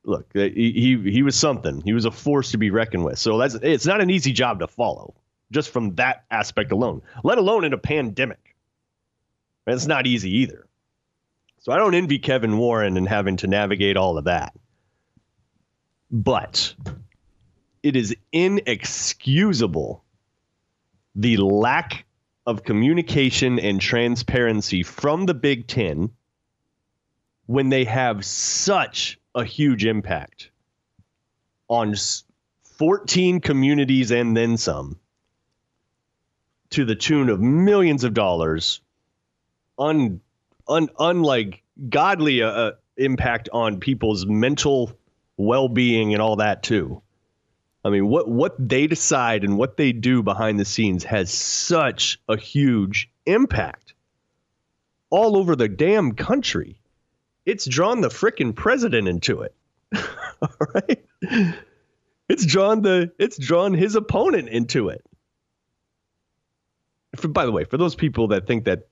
Look, 0.03 0.29
he, 0.33 0.49
he 0.49 1.12
he 1.12 1.23
was 1.23 1.35
something. 1.35 1.81
He 1.81 1.93
was 1.93 2.05
a 2.05 2.12
force 2.12 2.51
to 2.51 2.57
be 2.57 2.71
reckoned 2.71 3.03
with. 3.05 3.19
So 3.19 3.38
that's 3.38 3.55
it's 3.55 3.85
not 3.85 4.01
an 4.01 4.09
easy 4.09 4.31
job 4.31 4.59
to 4.59 4.67
follow, 4.67 5.13
just 5.51 5.69
from 5.71 5.95
that 5.95 6.23
aspect 6.31 6.71
alone. 6.71 7.01
Let 7.23 7.38
alone 7.38 7.65
in 7.65 7.73
a 7.73 7.77
pandemic. 7.77 8.55
It's 9.67 9.85
not 9.85 10.07
easy 10.07 10.38
either. 10.39 10.65
So 11.59 11.71
I 11.71 11.77
don't 11.77 11.93
envy 11.93 12.17
Kevin 12.17 12.57
Warren 12.57 12.97
and 12.97 13.07
having 13.07 13.38
to 13.38 13.47
navigate 13.47 13.97
all 13.97 14.17
of 14.17 14.23
that. 14.23 14.53
But 16.09 16.73
it 17.83 17.95
is 17.95 18.15
inexcusable 18.31 20.03
the 21.15 21.38
lack 21.38 22.05
of 22.49 22.63
communication 22.63 23.59
and 23.59 23.79
transparency 23.79 24.81
from 24.81 25.27
the 25.27 25.35
Big 25.35 25.67
Ten 25.67 26.09
when 27.45 27.69
they 27.69 27.83
have 27.83 28.25
such 28.25 29.19
a 29.35 29.43
huge 29.43 29.85
impact 29.85 30.49
on 31.67 31.93
14 32.63 33.39
communities 33.39 34.09
and 34.09 34.35
then 34.35 34.57
some 34.57 34.97
to 36.71 36.85
the 36.85 36.95
tune 36.95 37.29
of 37.29 37.39
millions 37.39 38.03
of 38.03 38.15
dollars 38.15 38.81
un, 39.77 40.19
un 40.67 40.89
unlike 40.97 41.62
godly 41.88 42.41
uh, 42.41 42.49
uh, 42.49 42.71
impact 42.97 43.49
on 43.53 43.79
people's 43.79 44.25
mental 44.25 44.91
well-being 45.38 46.13
and 46.13 46.21
all 46.23 46.38
that 46.38 46.63
too 46.63 46.99
i 47.83 47.89
mean 47.89 48.07
what 48.07 48.27
what 48.29 48.55
they 48.59 48.87
decide 48.87 49.43
and 49.43 49.57
what 49.57 49.77
they 49.77 49.91
do 49.91 50.23
behind 50.23 50.59
the 50.59 50.65
scenes 50.65 51.03
has 51.03 51.31
such 51.31 52.19
a 52.27 52.37
huge 52.37 53.09
impact 53.25 53.93
all 55.09 55.37
over 55.37 55.55
the 55.55 55.67
damn 55.67 56.13
country 56.13 56.79
it's 57.45 57.65
drawn 57.65 58.01
the 58.01 58.09
frickin' 58.09 58.55
president 58.55 59.07
into 59.07 59.41
it 59.41 59.55
all 60.41 60.49
right 60.73 61.05
it's 62.29 62.45
drawn 62.45 62.81
the 62.81 63.11
it's 63.17 63.37
drawn 63.37 63.73
his 63.73 63.95
opponent 63.95 64.49
into 64.49 64.89
it 64.89 65.03
for, 67.15 67.27
by 67.27 67.45
the 67.45 67.51
way, 67.51 67.63
for 67.63 67.77
those 67.77 67.95
people 67.95 68.29
that 68.29 68.47
think 68.47 68.65
that, 68.65 68.87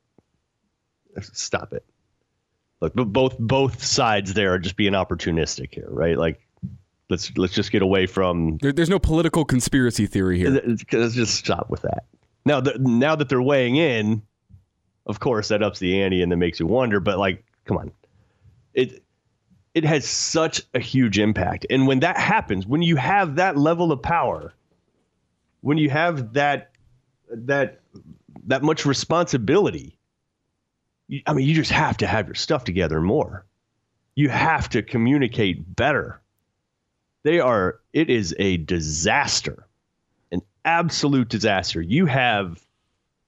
stop 1.21 1.73
it. 1.73 1.83
Look, 2.79 2.93
but 2.93 3.05
both 3.05 3.37
both 3.39 3.83
sides 3.83 4.35
there 4.35 4.53
are 4.53 4.59
just 4.59 4.75
being 4.75 4.93
opportunistic 4.93 5.73
here, 5.73 5.87
right? 5.89 6.15
Like, 6.15 6.46
let's 7.09 7.35
let's 7.37 7.53
just 7.53 7.71
get 7.71 7.81
away 7.81 8.05
from. 8.05 8.57
There, 8.61 8.71
there's 8.71 8.89
no 8.89 8.99
political 8.99 9.45
conspiracy 9.45 10.07
theory 10.07 10.37
here. 10.39 10.61
Let's 10.91 11.15
just 11.15 11.35
stop 11.35 11.69
with 11.69 11.81
that. 11.81 12.05
Now, 12.45 12.61
the, 12.61 12.77
now 12.79 13.15
that 13.15 13.29
they're 13.29 13.41
weighing 13.41 13.75
in, 13.75 14.21
of 15.05 15.19
course, 15.19 15.49
that 15.49 15.61
ups 15.61 15.79
the 15.79 16.01
ante 16.01 16.21
and 16.21 16.31
that 16.31 16.37
makes 16.37 16.59
you 16.59 16.65
wonder. 16.65 16.99
But 16.99 17.17
like, 17.17 17.43
come 17.65 17.77
on, 17.77 17.91
it 18.73 19.03
it 19.73 19.83
has 19.83 20.07
such 20.07 20.61
a 20.73 20.79
huge 20.79 21.19
impact, 21.19 21.65
and 21.69 21.87
when 21.87 21.99
that 21.99 22.17
happens, 22.17 22.65
when 22.65 22.81
you 22.81 22.95
have 22.95 23.35
that 23.35 23.57
level 23.57 23.91
of 23.91 24.01
power, 24.01 24.53
when 25.61 25.77
you 25.77 25.89
have 25.89 26.33
that 26.33 26.71
that 27.29 27.81
that 28.45 28.63
much 28.63 28.85
responsibility 28.85 29.97
you, 31.07 31.21
i 31.25 31.33
mean 31.33 31.47
you 31.47 31.53
just 31.53 31.71
have 31.71 31.97
to 31.97 32.07
have 32.07 32.27
your 32.27 32.35
stuff 32.35 32.63
together 32.63 33.01
more 33.01 33.45
you 34.15 34.29
have 34.29 34.69
to 34.69 34.81
communicate 34.81 35.75
better 35.75 36.21
they 37.27 37.39
are 37.39 37.79
it 37.93 38.09
is 38.09 38.33
a 38.39 38.57
disaster 38.57 39.67
an 40.31 40.41
absolute 40.63 41.27
disaster 41.27 41.81
you 41.81 42.05
have 42.05 42.61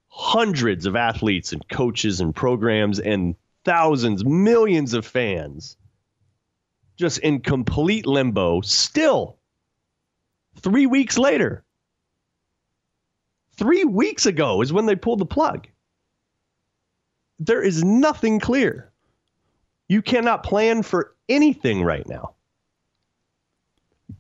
hundreds 0.08 0.86
of 0.86 0.96
athletes 0.96 1.52
and 1.52 1.68
coaches 1.70 2.22
and 2.22 2.34
programs 2.34 3.00
and 3.00 3.36
thousands 3.66 4.24
millions 4.24 4.94
of 4.94 5.06
fans 5.06 5.76
just 6.96 7.18
in 7.20 7.40
complete 7.40 8.06
limbo 8.06 8.62
still 8.62 9.38
3 10.62 10.86
weeks 10.86 11.18
later 11.18 11.64
three 13.60 13.84
weeks 13.84 14.26
ago 14.26 14.62
is 14.62 14.72
when 14.72 14.86
they 14.86 14.96
pulled 14.96 15.20
the 15.20 15.26
plug. 15.26 15.68
There 17.40 17.62
is 17.62 17.84
nothing 17.84 18.40
clear. 18.40 18.92
You 19.90 20.02
cannot 20.02 20.44
plan 20.44 20.82
for 20.82 21.16
anything 21.28 21.84
right 21.84 22.08
now. 22.08 22.36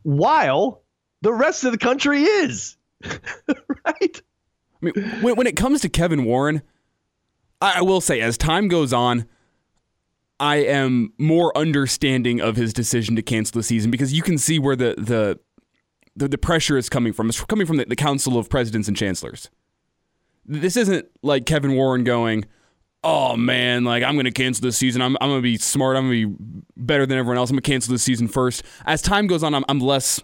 While 0.04 0.84
the 1.22 1.34
rest 1.34 1.64
of 1.64 1.72
the 1.72 1.78
country 1.78 2.24
is. 2.24 2.78
right? 3.04 4.22
I 4.82 4.86
mean, 4.86 4.94
when, 5.22 5.36
when 5.36 5.48
it 5.48 5.56
comes 5.56 5.82
to 5.82 5.90
Kevin 5.90 6.26
Warren, 6.26 6.62
I, 7.62 7.80
I 7.80 7.82
will 7.82 8.02
say, 8.02 8.22
as 8.22 8.38
time 8.38 8.68
goes 8.68 8.94
on, 8.94 9.26
I 10.40 10.58
am 10.58 11.14
more 11.18 11.56
understanding 11.58 12.40
of 12.40 12.56
his 12.56 12.72
decision 12.74 13.16
to 13.18 13.22
cancel 13.22 13.60
the 13.60 13.64
season 13.64 13.92
because 13.92 14.14
you 14.14 14.22
can 14.22 14.38
see 14.38 14.58
where 14.58 14.76
the 14.76 14.96
the 14.98 15.40
the, 16.16 16.28
the 16.28 16.38
pressure 16.38 16.78
is 16.78 16.90
coming 16.90 17.14
from. 17.14 17.30
It's 17.30 17.44
coming 17.44 17.68
from 17.68 17.78
the, 17.78 17.86
the 17.86 17.96
Council 17.96 18.38
of 18.38 18.50
Presidents 18.50 18.88
and 18.88 18.96
Chancellors. 18.96 19.50
This 20.46 20.76
isn't 20.76 21.08
like 21.22 21.46
Kevin 21.46 21.76
Warren 21.76 22.04
going, 22.04 22.46
oh 23.04 23.36
man, 23.36 23.84
like 23.84 24.04
I'm 24.04 24.16
to 24.24 24.32
cancel 24.32 24.64
this 24.64 24.78
season. 24.78 25.02
I'm, 25.02 25.18
I'm 25.22 25.30
to 25.30 25.42
be 25.42 25.58
smart. 25.58 25.98
I'm 25.98 26.10
to 26.10 26.28
be 26.28 26.36
better 26.78 27.06
than 27.06 27.18
everyone 27.18 27.38
else. 27.38 27.50
I'm 27.50 27.56
to 27.56 27.62
cancel 27.62 27.92
this 27.92 28.04
season 28.04 28.28
first. 28.28 28.64
As 28.86 29.02
time 29.02 29.28
goes 29.28 29.44
on, 29.44 29.54
I'm, 29.54 29.66
I'm 29.70 29.80
less 29.80 30.22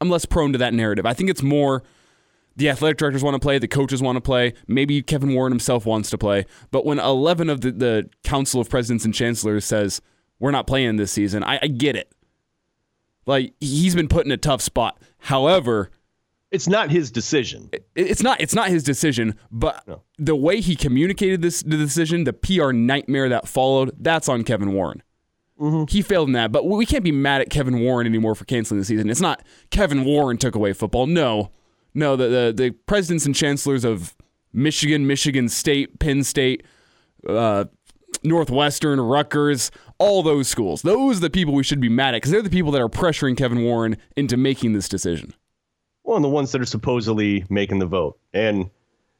I'm 0.00 0.10
less 0.10 0.24
prone 0.24 0.52
to 0.52 0.58
that 0.58 0.74
narrative. 0.74 1.06
I 1.06 1.14
think 1.14 1.30
it's 1.30 1.42
more 1.42 1.82
the 2.56 2.68
athletic 2.68 2.98
directors 2.98 3.22
want 3.22 3.34
to 3.34 3.40
play, 3.40 3.58
the 3.58 3.68
coaches 3.68 4.02
want 4.02 4.16
to 4.16 4.20
play, 4.20 4.54
maybe 4.66 5.02
Kevin 5.02 5.34
Warren 5.34 5.52
himself 5.52 5.86
wants 5.86 6.10
to 6.10 6.18
play. 6.18 6.46
But 6.70 6.84
when 6.84 6.98
11 6.98 7.50
of 7.50 7.62
the, 7.62 7.72
the 7.72 8.10
Council 8.22 8.60
of 8.60 8.68
Presidents 8.68 9.04
and 9.04 9.14
Chancellors 9.14 9.64
says, 9.64 10.00
we're 10.38 10.50
not 10.50 10.66
playing 10.66 10.96
this 10.96 11.12
season, 11.12 11.42
I, 11.42 11.58
I 11.62 11.66
get 11.68 11.96
it. 11.96 12.12
Like, 13.26 13.54
he's 13.60 13.94
been 13.94 14.08
put 14.08 14.26
in 14.26 14.32
a 14.32 14.36
tough 14.36 14.60
spot. 14.60 15.00
However, 15.18 15.90
It's 16.54 16.68
not 16.68 16.90
his 16.90 17.10
decision. 17.10 17.68
it- 17.72 17.86
it's 17.94 18.22
not 18.22 18.40
it's 18.40 18.54
not 18.54 18.68
his 18.68 18.82
decision, 18.82 19.34
but 19.50 19.84
the 20.18 20.36
way 20.36 20.60
he 20.60 20.76
communicated 20.76 21.42
this 21.42 21.62
the 21.62 21.76
decision, 21.76 22.24
the 22.24 22.32
PR 22.32 22.72
nightmare 22.72 23.28
that 23.28 23.48
followed, 23.48 23.92
that's 24.00 24.28
on 24.28 24.44
Kevin 24.44 24.72
Warren. 24.72 25.02
He 25.88 26.02
failed 26.02 26.28
in 26.28 26.32
that, 26.32 26.50
but 26.50 26.66
we 26.66 26.84
can't 26.84 27.04
be 27.04 27.12
mad 27.12 27.40
at 27.40 27.48
Kevin 27.48 27.78
Warren 27.80 28.06
anymore 28.08 28.34
for 28.34 28.44
canceling 28.44 28.80
the 28.80 28.84
season. 28.84 29.08
It's 29.08 29.20
not 29.20 29.42
Kevin 29.70 30.04
Warren 30.04 30.36
took 30.36 30.54
away 30.56 30.72
football. 30.72 31.06
No, 31.06 31.50
no, 31.94 32.16
the 32.16 32.28
the, 32.28 32.52
the 32.56 32.70
presidents 32.86 33.24
and 33.24 33.34
chancellors 33.34 33.84
of 33.84 34.14
Michigan, 34.52 35.06
Michigan 35.06 35.48
State, 35.48 35.98
Penn 36.00 36.24
State, 36.24 36.64
uh, 37.28 37.64
Northwestern, 38.24 39.00
Rutgers, 39.00 39.70
all 39.98 40.22
those 40.22 40.48
schools. 40.48 40.82
Those 40.82 41.18
are 41.18 41.20
the 41.20 41.30
people 41.30 41.54
we 41.54 41.62
should 41.62 41.80
be 41.80 41.88
mad 41.88 42.14
at 42.14 42.18
because 42.18 42.30
they're 42.32 42.42
the 42.42 42.50
people 42.50 42.72
that 42.72 42.80
are 42.80 42.88
pressuring 42.88 43.36
Kevin 43.36 43.62
Warren 43.62 43.96
into 44.16 44.36
making 44.36 44.72
this 44.72 44.88
decision. 44.88 45.34
Well, 46.04 46.16
and 46.16 46.24
the 46.24 46.28
ones 46.28 46.52
that 46.52 46.60
are 46.60 46.66
supposedly 46.66 47.44
making 47.48 47.80
the 47.80 47.86
vote. 47.86 48.18
And, 48.32 48.70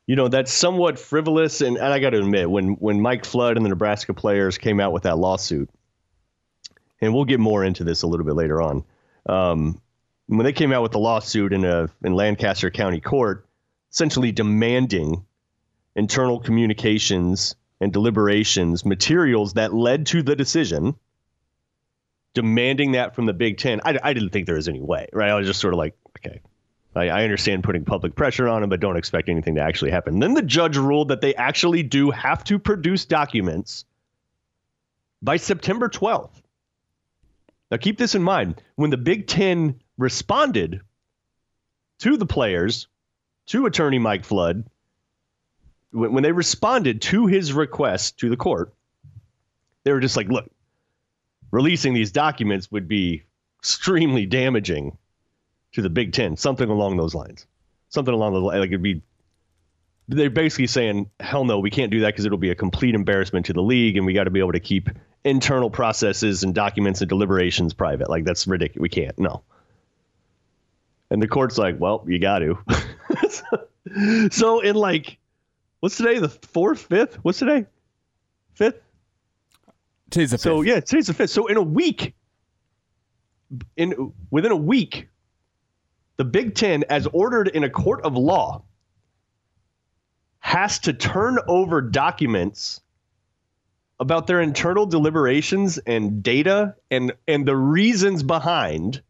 you 0.06 0.16
know, 0.16 0.28
that's 0.28 0.52
somewhat 0.52 0.98
frivolous. 0.98 1.62
And, 1.62 1.76
and 1.76 1.86
I 1.86 1.98
got 1.98 2.10
to 2.10 2.18
admit, 2.18 2.50
when, 2.50 2.74
when 2.74 3.00
Mike 3.00 3.24
Flood 3.24 3.56
and 3.56 3.64
the 3.64 3.70
Nebraska 3.70 4.14
players 4.14 4.58
came 4.58 4.80
out 4.80 4.92
with 4.92 5.04
that 5.04 5.18
lawsuit, 5.18 5.70
and 7.00 7.12
we'll 7.12 7.24
get 7.24 7.40
more 7.40 7.64
into 7.64 7.84
this 7.84 8.02
a 8.02 8.06
little 8.06 8.24
bit 8.24 8.34
later 8.34 8.62
on. 8.62 8.84
Um, 9.26 9.80
when 10.26 10.44
they 10.44 10.52
came 10.52 10.72
out 10.72 10.82
with 10.82 10.92
the 10.92 10.98
lawsuit 10.98 11.52
in 11.52 11.64
a 11.64 11.88
in 12.02 12.14
Lancaster 12.14 12.70
County 12.70 13.00
Court, 13.00 13.46
essentially 13.90 14.32
demanding 14.32 15.24
internal 15.96 16.40
communications 16.40 17.56
and 17.80 17.92
deliberations 17.92 18.84
materials 18.84 19.54
that 19.54 19.74
led 19.74 20.06
to 20.06 20.22
the 20.22 20.34
decision, 20.36 20.94
demanding 22.32 22.92
that 22.92 23.14
from 23.14 23.26
the 23.26 23.34
Big 23.34 23.58
Ten. 23.58 23.80
I, 23.84 23.98
I 24.02 24.12
didn't 24.14 24.30
think 24.30 24.46
there 24.46 24.56
was 24.56 24.68
any 24.68 24.80
way, 24.80 25.08
right? 25.12 25.30
I 25.30 25.34
was 25.34 25.46
just 25.46 25.60
sort 25.60 25.74
of 25.74 25.78
like, 25.78 25.96
okay, 26.18 26.40
I, 26.96 27.08
I 27.08 27.24
understand 27.24 27.64
putting 27.64 27.84
public 27.84 28.14
pressure 28.14 28.48
on 28.48 28.60
them, 28.60 28.70
but 28.70 28.80
don't 28.80 28.96
expect 28.96 29.28
anything 29.28 29.56
to 29.56 29.60
actually 29.60 29.90
happen. 29.90 30.18
Then 30.18 30.34
the 30.34 30.42
judge 30.42 30.76
ruled 30.76 31.08
that 31.08 31.20
they 31.20 31.34
actually 31.34 31.82
do 31.82 32.10
have 32.10 32.44
to 32.44 32.58
produce 32.58 33.04
documents 33.04 33.84
by 35.22 35.36
September 35.36 35.88
12th. 35.88 36.42
Now, 37.70 37.78
keep 37.78 37.98
this 37.98 38.14
in 38.14 38.22
mind. 38.22 38.62
When 38.76 38.90
the 38.90 38.96
Big 38.96 39.26
Ten 39.26 39.80
responded 39.98 40.80
to 42.00 42.16
the 42.16 42.26
players, 42.26 42.86
to 43.46 43.66
attorney 43.66 43.98
Mike 43.98 44.24
Flood, 44.24 44.64
when, 45.90 46.12
when 46.12 46.22
they 46.22 46.32
responded 46.32 47.02
to 47.02 47.26
his 47.26 47.52
request 47.52 48.18
to 48.18 48.28
the 48.28 48.36
court, 48.36 48.72
they 49.84 49.92
were 49.92 50.00
just 50.00 50.16
like, 50.16 50.28
look, 50.28 50.50
releasing 51.50 51.94
these 51.94 52.12
documents 52.12 52.70
would 52.70 52.88
be 52.88 53.22
extremely 53.60 54.26
damaging 54.26 54.96
to 55.74 55.82
the 55.82 55.90
Big 55.90 56.12
Ten, 56.12 56.36
something 56.36 56.68
along 56.68 56.96
those 56.96 57.14
lines. 57.14 57.46
Something 57.88 58.14
along 58.14 58.32
the 58.32 58.40
lines. 58.40 58.60
Like 58.60 58.68
it'd 58.68 58.82
be, 58.82 59.02
they're 60.08 60.30
basically 60.30 60.66
saying, 60.66 61.10
hell 61.20 61.44
no, 61.44 61.58
we 61.58 61.70
can't 61.70 61.90
do 61.90 62.00
that 62.00 62.08
because 62.08 62.24
it'll 62.24 62.38
be 62.38 62.50
a 62.50 62.54
complete 62.54 62.94
embarrassment 62.94 63.46
to 63.46 63.52
the 63.52 63.62
league 63.62 63.96
and 63.96 64.06
we 64.06 64.12
got 64.12 64.24
to 64.24 64.30
be 64.30 64.40
able 64.40 64.52
to 64.52 64.60
keep 64.60 64.88
internal 65.24 65.70
processes 65.70 66.42
and 66.42 66.54
documents 66.54 67.00
and 67.00 67.08
deliberations 67.08 67.74
private. 67.74 68.08
Like 68.08 68.24
that's 68.24 68.46
ridiculous. 68.46 68.82
We 68.82 68.88
can't. 68.88 69.18
No. 69.18 69.42
And 71.10 71.22
the 71.22 71.28
court's 71.28 71.58
like, 71.58 71.78
well, 71.78 72.04
you 72.06 72.18
got 72.18 72.40
to. 72.40 72.58
so 74.30 74.60
in 74.60 74.76
like, 74.76 75.18
what's 75.80 75.96
today? 75.96 76.18
The 76.18 76.28
fourth, 76.28 76.82
fifth? 76.82 77.16
What's 77.22 77.38
today? 77.38 77.66
Fifth? 78.54 78.80
Today's 80.10 80.30
the 80.30 80.38
fifth. 80.38 80.42
So 80.42 80.62
yeah, 80.62 80.80
today's 80.80 81.08
the 81.08 81.14
fifth. 81.14 81.30
So 81.30 81.46
in 81.46 81.56
a 81.56 81.62
week, 81.62 82.14
in 83.76 84.12
within 84.30 84.52
a 84.52 84.56
week, 84.56 85.08
the 86.16 86.24
Big 86.24 86.54
Ten, 86.54 86.84
as 86.84 87.06
ordered 87.06 87.48
in 87.48 87.64
a 87.64 87.70
court 87.70 88.04
of 88.04 88.16
law, 88.16 88.62
has 90.38 90.78
to 90.80 90.92
turn 90.92 91.38
over 91.48 91.80
documents 91.80 92.80
about 93.98 94.26
their 94.26 94.40
internal 94.40 94.86
deliberations 94.86 95.78
and 95.78 96.22
data 96.22 96.74
and 96.90 97.12
and 97.26 97.46
the 97.46 97.56
reasons 97.56 98.22
behind 98.22 99.02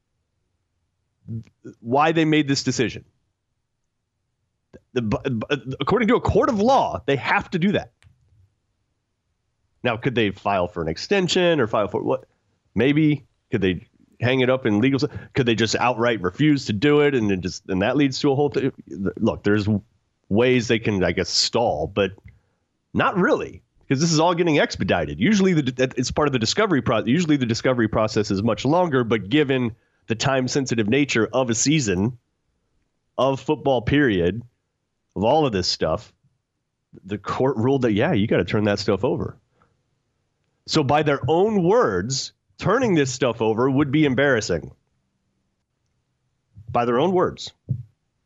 why 1.81 2.13
they 2.13 2.25
made 2.25 2.49
this 2.49 2.63
decision. 2.63 3.05
The, 4.93 5.77
according 5.81 6.09
to 6.09 6.17
a 6.17 6.21
court 6.21 6.49
of 6.49 6.61
law, 6.61 7.03
they 7.07 7.17
have 7.17 7.51
to 7.51 7.59
do 7.59 7.73
that. 7.73 7.93
Now, 9.83 9.97
could 9.97 10.15
they 10.15 10.31
file 10.31 10.69
for 10.69 10.83
an 10.83 10.89
extension 10.89 11.61
or 11.61 11.67
file 11.67 11.89
for 11.89 12.03
what? 12.03 12.27
Maybe 12.75 13.27
could 13.51 13.61
they 13.61 13.87
hang 14.21 14.41
it 14.41 14.51
up 14.51 14.67
in 14.67 14.81
legal? 14.81 15.01
Could 15.35 15.47
they 15.47 15.55
just 15.55 15.77
outright 15.77 16.21
refuse 16.21 16.67
to 16.67 16.73
do 16.73 17.01
it, 17.01 17.15
and 17.15 17.31
then 17.31 17.41
just 17.41 17.69
and 17.69 17.83
that 17.83 17.97
leads 17.97 18.19
to 18.21 18.31
a 18.33 18.35
whole 18.35 18.51
thing? 18.51 18.73
Look, 19.19 19.43
there's 19.43 19.69
ways 20.29 20.69
they 20.69 20.79
can, 20.79 21.03
I 21.05 21.13
guess, 21.13 21.29
stall, 21.29 21.87
but 21.87 22.13
not 22.93 23.17
really 23.17 23.63
because 23.87 24.01
this 24.01 24.13
is 24.13 24.21
all 24.21 24.35
getting 24.35 24.59
expedited. 24.59 25.21
Usually, 25.21 25.53
the 25.53 25.93
it's 25.97 26.11
part 26.11 26.29
of 26.29 26.33
the 26.33 26.39
discovery 26.39 26.83
process. 26.83 27.09
Usually, 27.09 27.37
the 27.37 27.47
discovery 27.47 27.89
process 27.89 28.31
is 28.31 28.43
much 28.43 28.65
longer, 28.65 29.05
but 29.05 29.29
given 29.29 29.75
the 30.07 30.15
time-sensitive 30.15 30.89
nature 30.89 31.29
of 31.33 31.51
a 31.51 31.55
season, 31.55 32.19
of 33.17 33.41
football 33.41 33.83
period, 33.83 34.43
of 35.17 35.25
all 35.25 35.47
of 35.47 35.53
this 35.53 35.69
stuff, 35.69 36.13
the 37.05 37.19
court 37.19 37.57
ruled 37.57 37.83
that 37.83 37.93
yeah, 37.93 38.13
you 38.13 38.27
got 38.27 38.39
to 38.39 38.45
turn 38.45 38.65
that 38.65 38.79
stuff 38.79 39.05
over. 39.05 39.37
So, 40.67 40.83
by 40.83 41.03
their 41.03 41.21
own 41.29 41.63
words, 41.63 42.33
turning 42.59 42.95
this 42.95 43.13
stuff 43.13 43.43
over 43.43 43.71
would 43.71 43.91
be 43.91 44.05
embarrassing. 44.05 44.73
By 46.71 46.85
their 46.85 46.99
own 46.99 47.13
words. 47.13 47.53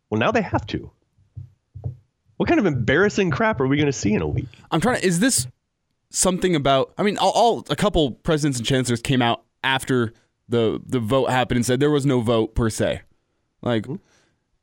Well, 0.09 0.19
now 0.19 0.31
they 0.31 0.43
have 0.43 0.67
to. 0.69 0.91
What 2.39 2.49
kind 2.49 2.61
of 2.61 2.67
embarrassing 2.67 3.31
crap 3.31 3.61
are 3.61 3.67
we 3.67 3.77
going 3.77 3.87
to 3.87 3.93
see 3.93 4.15
in 4.15 4.23
a 4.23 4.29
week? 4.29 4.49
I'm 4.71 4.81
trying 4.81 5.01
to. 5.01 5.07
Is 5.07 5.21
this 5.21 5.47
something 6.11 6.55
about? 6.55 6.95
I 6.97 7.03
mean, 7.03 7.19
all, 7.19 7.33
all 7.33 7.65
a 7.69 7.77
couple 7.77 8.13
presidents 8.13 8.59
and 8.59 8.67
chancellors 8.67 9.03
came 9.03 9.21
out 9.21 9.43
after 9.63 10.15
the 10.49 10.81
the 10.87 11.01
vote 11.01 11.31
happened 11.31 11.57
and 11.57 11.67
said 11.67 11.81
there 11.81 11.91
was 11.91 12.07
no 12.07 12.21
vote 12.21 12.55
per 12.55 12.71
se, 12.71 13.03
like, 13.61 13.83
mm-hmm. 13.83 13.97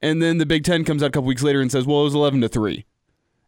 and 0.01 0.21
then 0.21 0.38
the 0.38 0.45
Big 0.45 0.63
Ten 0.63 0.84
comes 0.84 1.04
out 1.04 1.08
a 1.08 1.12
couple 1.12 1.28
weeks 1.28 1.43
later 1.43 1.62
and 1.62 1.71
says, 1.71 1.86
well, 1.86 2.01
it 2.01 2.06
was 2.06 2.15
11 2.15 2.41
to 2.41 2.47
three, 2.47 2.86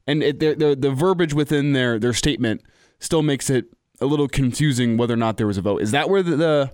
and 0.06 0.22
it, 0.22 0.40
the, 0.40 0.54
the 0.54 0.76
the 0.76 0.92
verbiage 0.92 1.34
within 1.34 1.72
their 1.74 1.98
their 1.98 2.14
statement 2.14 2.62
still 3.00 3.24
makes 3.24 3.50
it 3.50 3.66
a 4.00 4.06
little 4.06 4.28
confusing 4.28 4.98
whether 4.98 5.14
or 5.14 5.18
not 5.18 5.38
there 5.38 5.48
was 5.48 5.58
a 5.58 5.62
vote. 5.62 5.82
Is 5.82 5.92
that 5.92 6.10
where 6.10 6.24
the, 6.24 6.36
the 6.36 6.74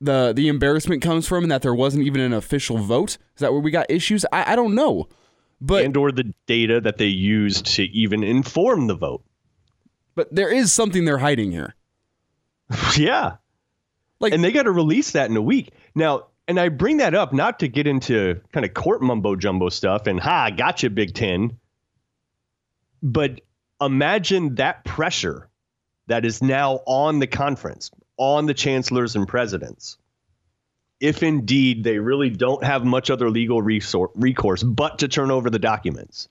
the 0.00 0.32
the 0.34 0.48
embarrassment 0.48 1.02
comes 1.02 1.26
from, 1.28 1.44
and 1.44 1.50
that 1.50 1.62
there 1.62 1.74
wasn't 1.74 2.04
even 2.04 2.20
an 2.20 2.32
official 2.32 2.78
vote? 2.78 3.18
Is 3.36 3.40
that 3.40 3.52
where 3.52 3.60
we 3.60 3.70
got 3.70 3.90
issues? 3.90 4.24
I, 4.32 4.52
I 4.52 4.56
don't 4.56 4.74
know, 4.74 5.08
but 5.60 5.84
and 5.84 5.96
or 5.96 6.12
the 6.12 6.32
data 6.46 6.80
that 6.80 6.98
they 6.98 7.06
used 7.06 7.66
to 7.76 7.84
even 7.84 8.22
inform 8.22 8.86
the 8.86 8.94
vote. 8.94 9.24
But 10.14 10.34
there 10.34 10.52
is 10.52 10.72
something 10.72 11.04
they're 11.04 11.18
hiding 11.18 11.52
here. 11.52 11.74
yeah, 12.96 13.36
like, 14.20 14.32
and 14.32 14.42
they 14.42 14.52
got 14.52 14.64
to 14.64 14.72
release 14.72 15.12
that 15.12 15.30
in 15.30 15.36
a 15.36 15.42
week 15.42 15.72
now. 15.94 16.26
And 16.48 16.58
I 16.58 16.70
bring 16.70 16.96
that 16.96 17.14
up 17.14 17.32
not 17.32 17.60
to 17.60 17.68
get 17.68 17.86
into 17.86 18.40
kind 18.52 18.66
of 18.66 18.74
court 18.74 19.00
mumbo 19.00 19.36
jumbo 19.36 19.68
stuff 19.68 20.08
and 20.08 20.18
ha, 20.18 20.50
gotcha, 20.50 20.90
Big 20.90 21.14
Ten. 21.14 21.56
But 23.00 23.42
imagine 23.80 24.56
that 24.56 24.84
pressure 24.84 25.48
that 26.06 26.24
is 26.24 26.42
now 26.42 26.80
on 26.86 27.18
the 27.18 27.26
conference, 27.26 27.90
on 28.16 28.46
the 28.46 28.54
chancellors 28.54 29.16
and 29.16 29.26
presidents, 29.26 29.98
if 31.00 31.22
indeed 31.22 31.84
they 31.84 31.98
really 31.98 32.30
don't 32.30 32.64
have 32.64 32.84
much 32.84 33.10
other 33.10 33.28
legal 33.30 33.60
recourse 33.60 34.62
but 34.62 35.00
to 35.00 35.08
turn 35.08 35.30
over 35.30 35.50
the 35.50 35.58
documents. 35.58 36.28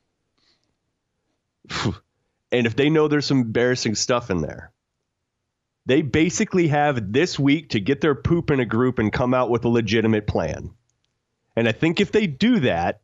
and 2.51 2.67
if 2.67 2.75
they 2.75 2.89
know 2.89 3.07
there's 3.07 3.25
some 3.25 3.41
embarrassing 3.41 3.95
stuff 3.95 4.29
in 4.29 4.41
there, 4.41 4.71
they 5.85 6.01
basically 6.01 6.67
have 6.67 7.11
this 7.11 7.39
week 7.39 7.69
to 7.69 7.79
get 7.79 8.01
their 8.01 8.15
poop 8.15 8.51
in 8.51 8.59
a 8.59 8.65
group 8.65 8.99
and 8.99 9.11
come 9.11 9.33
out 9.33 9.49
with 9.49 9.65
a 9.65 9.69
legitimate 9.69 10.27
plan. 10.27 10.71
And 11.55 11.67
I 11.67 11.71
think 11.71 11.99
if 11.99 12.11
they 12.11 12.27
do 12.27 12.61
that, 12.61 13.01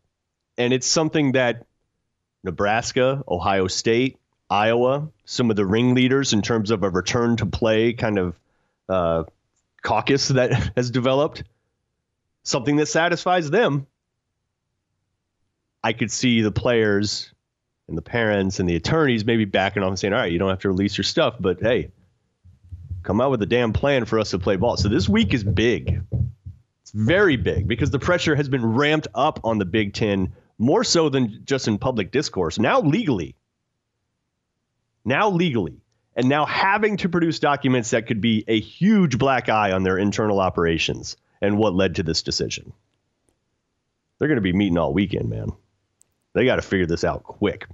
and 0.58 0.74
it's 0.74 0.88
something 0.88 1.34
that 1.34 1.66
Nebraska, 2.44 3.24
Ohio 3.28 3.68
State, 3.68 4.20
Iowa, 4.50 5.10
some 5.26 5.50
of 5.50 5.56
the 5.56 5.66
ringleaders 5.66 6.34
in 6.34 6.42
terms 6.42 6.72
of 6.72 6.84
a 6.84 6.90
return 6.90 7.36
to 7.38 7.46
play 7.46 7.94
kind 7.94 8.18
of 8.18 8.40
uh, 8.88 9.24
caucus 9.82 10.30
that 10.30 10.72
has 10.76 10.92
developed, 10.92 11.44
something 12.44 12.78
that 12.78 12.88
satisfies 12.88 13.50
them. 13.50 13.88
I 15.84 15.94
could 15.94 16.12
see 16.12 16.42
the 16.42 16.52
players 16.52 17.32
and 17.88 17.98
the 17.98 18.02
parents 18.02 18.60
and 18.60 18.68
the 18.68 18.76
attorneys 18.76 19.26
maybe 19.26 19.46
backing 19.46 19.84
off 19.84 19.90
and 19.90 20.00
saying, 20.00 20.14
all 20.14 20.20
right, 20.20 20.32
you 20.32 20.40
don't 20.40 20.50
have 20.50 20.60
to 20.60 20.70
release 20.70 20.98
your 20.98 21.04
stuff, 21.04 21.36
but 21.40 21.62
hey, 21.62 21.92
come 23.04 23.22
out 23.22 23.32
with 23.32 23.42
a 23.42 23.46
damn 23.46 23.74
plan 23.74 24.06
for 24.06 24.20
us 24.20 24.32
to 24.32 24.40
play 24.40 24.56
ball. 24.56 24.76
So 24.78 24.90
this 24.90 25.08
week 25.08 25.34
is 25.34 25.44
big. 25.44 26.02
It's 26.82 26.92
very 26.92 27.38
big 27.38 27.68
because 27.68 27.92
the 27.92 28.00
pressure 28.00 28.36
has 28.36 28.50
been 28.50 28.66
ramped 28.66 29.08
up 29.14 29.40
on 29.44 29.58
the 29.58 29.66
Big 29.66 29.94
Ten 29.94 30.34
more 30.58 30.84
so 30.84 31.10
than 31.10 31.42
just 31.46 31.68
in 31.68 31.78
public 31.78 32.12
discourse. 32.12 32.60
Now, 32.60 32.82
legally, 32.82 33.36
now 35.08 35.30
legally, 35.30 35.82
and 36.16 36.28
now 36.28 36.46
having 36.46 36.98
to 36.98 37.10
produce 37.10 37.40
documents 37.40 37.92
that 37.92 38.08
could 38.08 38.20
be 38.20 38.44
a 38.48 38.60
huge 38.60 39.18
black 39.18 39.48
eye 39.48 39.72
on 39.72 39.84
their 39.84 39.98
internal 39.98 40.40
operations 40.40 41.16
and 41.42 41.58
what 41.58 41.74
led 41.74 41.96
to 41.96 42.04
this 42.04 42.22
decision. 42.22 42.74
They're 44.20 44.28
going 44.28 44.38
to 44.38 44.42
be 44.42 44.54
meeting 44.54 44.78
all 44.78 44.94
weekend, 44.94 45.30
man. 45.30 45.52
They 46.34 46.46
got 46.46 46.58
to 46.58 46.62
figure 46.62 46.86
this 46.86 47.04
out 47.04 47.24
quick. 47.24 47.66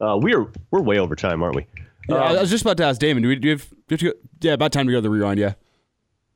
Uh, 0.00 0.18
we 0.20 0.34
are 0.34 0.50
we're 0.70 0.80
way 0.80 0.98
over 0.98 1.14
time, 1.14 1.42
aren't 1.42 1.56
we? 1.56 1.66
Yeah, 2.08 2.16
um, 2.16 2.36
I 2.36 2.40
was 2.40 2.50
just 2.50 2.62
about 2.62 2.78
to 2.78 2.84
ask 2.84 3.00
Damon. 3.00 3.22
Do 3.22 3.28
we, 3.28 3.36
do 3.36 3.48
we, 3.48 3.50
have, 3.50 3.68
do 3.68 3.76
we 3.90 3.94
have 3.94 4.00
to 4.00 4.06
go? 4.06 4.12
Yeah, 4.40 4.52
about 4.54 4.72
time 4.72 4.86
to 4.86 4.92
go 4.92 4.98
to 4.98 5.02
the 5.02 5.10
rewind. 5.10 5.38
Yeah, 5.38 5.54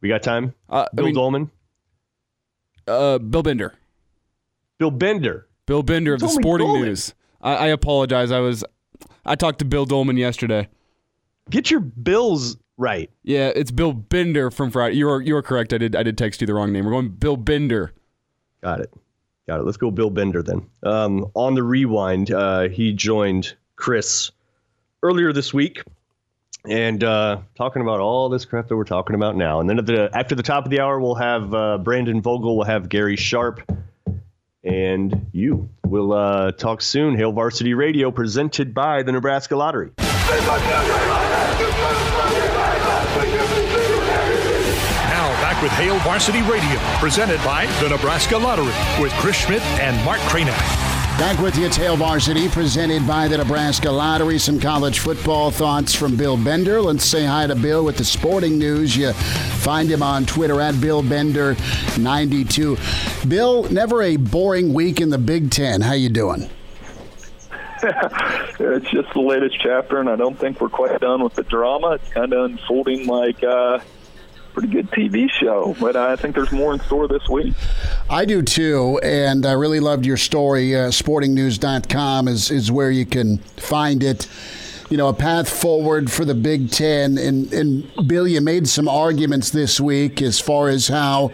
we 0.00 0.08
got 0.08 0.22
time. 0.22 0.54
Uh, 0.68 0.86
Bill 0.94 1.04
I 1.04 1.06
mean, 1.06 1.14
Dolman. 1.14 1.50
Uh, 2.86 3.18
Bill 3.18 3.42
Bender. 3.42 3.74
Bill 4.78 4.90
Bender. 4.90 5.46
Bill 5.66 5.82
Bender 5.82 6.12
of 6.12 6.20
the 6.20 6.28
Sporting 6.28 6.66
Dolman. 6.66 6.82
News. 6.86 7.14
I, 7.40 7.54
I 7.54 7.66
apologize. 7.68 8.32
I 8.32 8.40
was 8.40 8.64
I 9.24 9.34
talked 9.34 9.58
to 9.60 9.64
Bill 9.64 9.84
Dolman 9.84 10.16
yesterday. 10.16 10.68
Get 11.50 11.70
your 11.70 11.80
bills 11.80 12.56
right. 12.76 13.10
Yeah, 13.22 13.52
it's 13.54 13.70
Bill 13.70 13.92
Bender 13.92 14.50
from 14.50 14.70
Friday. 14.70 14.96
You 14.96 15.08
are 15.08 15.20
you 15.20 15.36
are 15.36 15.42
correct. 15.42 15.72
I 15.72 15.78
did 15.78 15.96
I 15.96 16.02
did 16.02 16.18
text 16.18 16.40
you 16.40 16.46
the 16.46 16.54
wrong 16.54 16.72
name. 16.72 16.84
We're 16.84 16.92
going 16.92 17.10
Bill 17.10 17.36
Bender. 17.36 17.92
Got 18.62 18.80
it. 18.80 18.92
Got 19.46 19.60
it. 19.60 19.64
Let's 19.64 19.76
go 19.76 19.90
Bill 19.90 20.10
Bender 20.10 20.42
then. 20.42 20.66
Um, 20.84 21.26
on 21.34 21.54
the 21.54 21.62
rewind, 21.62 22.30
uh, 22.30 22.68
he 22.68 22.92
joined 22.92 23.54
Chris 23.76 24.30
earlier 25.02 25.32
this 25.32 25.52
week 25.52 25.82
and 26.68 27.02
uh, 27.02 27.40
talking 27.56 27.82
about 27.82 27.98
all 28.00 28.28
this 28.28 28.44
crap 28.44 28.68
that 28.68 28.76
we're 28.76 28.84
talking 28.84 29.16
about 29.16 29.36
now. 29.36 29.60
And 29.60 29.68
then 29.68 29.78
at 29.78 29.86
the 29.86 30.10
after 30.14 30.34
the 30.34 30.42
top 30.42 30.64
of 30.64 30.70
the 30.70 30.80
hour, 30.80 31.00
we'll 31.00 31.16
have 31.16 31.52
uh, 31.52 31.78
Brandon 31.78 32.22
Vogel, 32.22 32.56
we'll 32.56 32.66
have 32.66 32.88
Gary 32.88 33.16
Sharp, 33.16 33.68
and 34.64 35.26
you. 35.32 35.68
We'll 35.84 36.12
uh, 36.12 36.52
talk 36.52 36.82
soon. 36.82 37.16
Hail 37.16 37.32
Varsity 37.32 37.74
Radio, 37.74 38.10
presented 38.10 38.72
by 38.74 39.02
the 39.02 39.12
Nebraska 39.12 39.56
Lottery. 39.56 39.90
Now, 45.08 45.28
back 45.40 45.62
with 45.62 45.72
Hail 45.72 45.98
Varsity 46.00 46.42
Radio, 46.42 46.78
presented 46.98 47.38
by 47.44 47.66
the 47.80 47.88
Nebraska 47.88 48.38
Lottery, 48.38 48.72
with 49.02 49.12
Chris 49.12 49.36
Schmidt 49.36 49.62
and 49.80 50.02
Mark 50.04 50.20
Kranak. 50.20 50.91
Back 51.22 51.38
with 51.38 51.56
you, 51.56 51.68
Hail 51.68 51.96
Varsity, 51.96 52.48
presented 52.48 53.06
by 53.06 53.28
the 53.28 53.38
Nebraska 53.38 53.88
Lottery. 53.88 54.40
Some 54.40 54.58
college 54.58 54.98
football 54.98 55.52
thoughts 55.52 55.94
from 55.94 56.16
Bill 56.16 56.36
Bender. 56.36 56.80
Let's 56.80 57.04
say 57.04 57.24
hi 57.24 57.46
to 57.46 57.54
Bill 57.54 57.84
with 57.84 57.96
the 57.96 58.04
sporting 58.04 58.58
news. 58.58 58.96
You 58.96 59.12
find 59.12 59.88
him 59.88 60.02
on 60.02 60.26
Twitter 60.26 60.60
at 60.60 60.80
Bill 60.80 61.00
Bender92. 61.00 63.28
Bill, 63.28 63.62
never 63.70 64.02
a 64.02 64.16
boring 64.16 64.74
week 64.74 65.00
in 65.00 65.10
the 65.10 65.18
Big 65.18 65.52
Ten. 65.52 65.80
How 65.80 65.92
you 65.92 66.08
doing? 66.08 66.50
it's 67.84 68.90
just 68.90 69.14
the 69.14 69.22
latest 69.24 69.60
chapter, 69.60 70.00
and 70.00 70.10
I 70.10 70.16
don't 70.16 70.36
think 70.36 70.60
we're 70.60 70.70
quite 70.70 71.00
done 71.00 71.22
with 71.22 71.34
the 71.34 71.44
drama. 71.44 71.92
It's 71.92 72.10
kind 72.10 72.32
of 72.32 72.50
unfolding 72.50 73.06
like. 73.06 73.44
Uh, 73.44 73.78
pretty 74.52 74.68
good 74.68 74.90
TV 74.90 75.30
show. 75.30 75.76
But 75.80 75.96
I 75.96 76.16
think 76.16 76.34
there's 76.34 76.52
more 76.52 76.72
in 76.72 76.80
store 76.80 77.08
this 77.08 77.28
week. 77.28 77.54
I 78.08 78.24
do 78.24 78.42
too, 78.42 79.00
and 79.02 79.46
I 79.46 79.52
really 79.52 79.80
loved 79.80 80.06
your 80.06 80.16
story. 80.16 80.74
Uh, 80.76 80.88
sportingnews.com 80.88 82.28
is 82.28 82.50
is 82.50 82.70
where 82.70 82.90
you 82.90 83.06
can 83.06 83.38
find 83.38 84.02
it. 84.02 84.28
You 84.90 84.98
know, 84.98 85.08
a 85.08 85.14
path 85.14 85.48
forward 85.48 86.10
for 86.10 86.26
the 86.26 86.34
Big 86.34 86.70
Ten. 86.70 87.16
And, 87.16 87.50
and 87.54 87.90
Bill, 88.06 88.28
you 88.28 88.42
made 88.42 88.68
some 88.68 88.88
arguments 88.88 89.48
this 89.48 89.80
week 89.80 90.20
as 90.20 90.38
far 90.38 90.68
as 90.68 90.88
how 90.88 91.30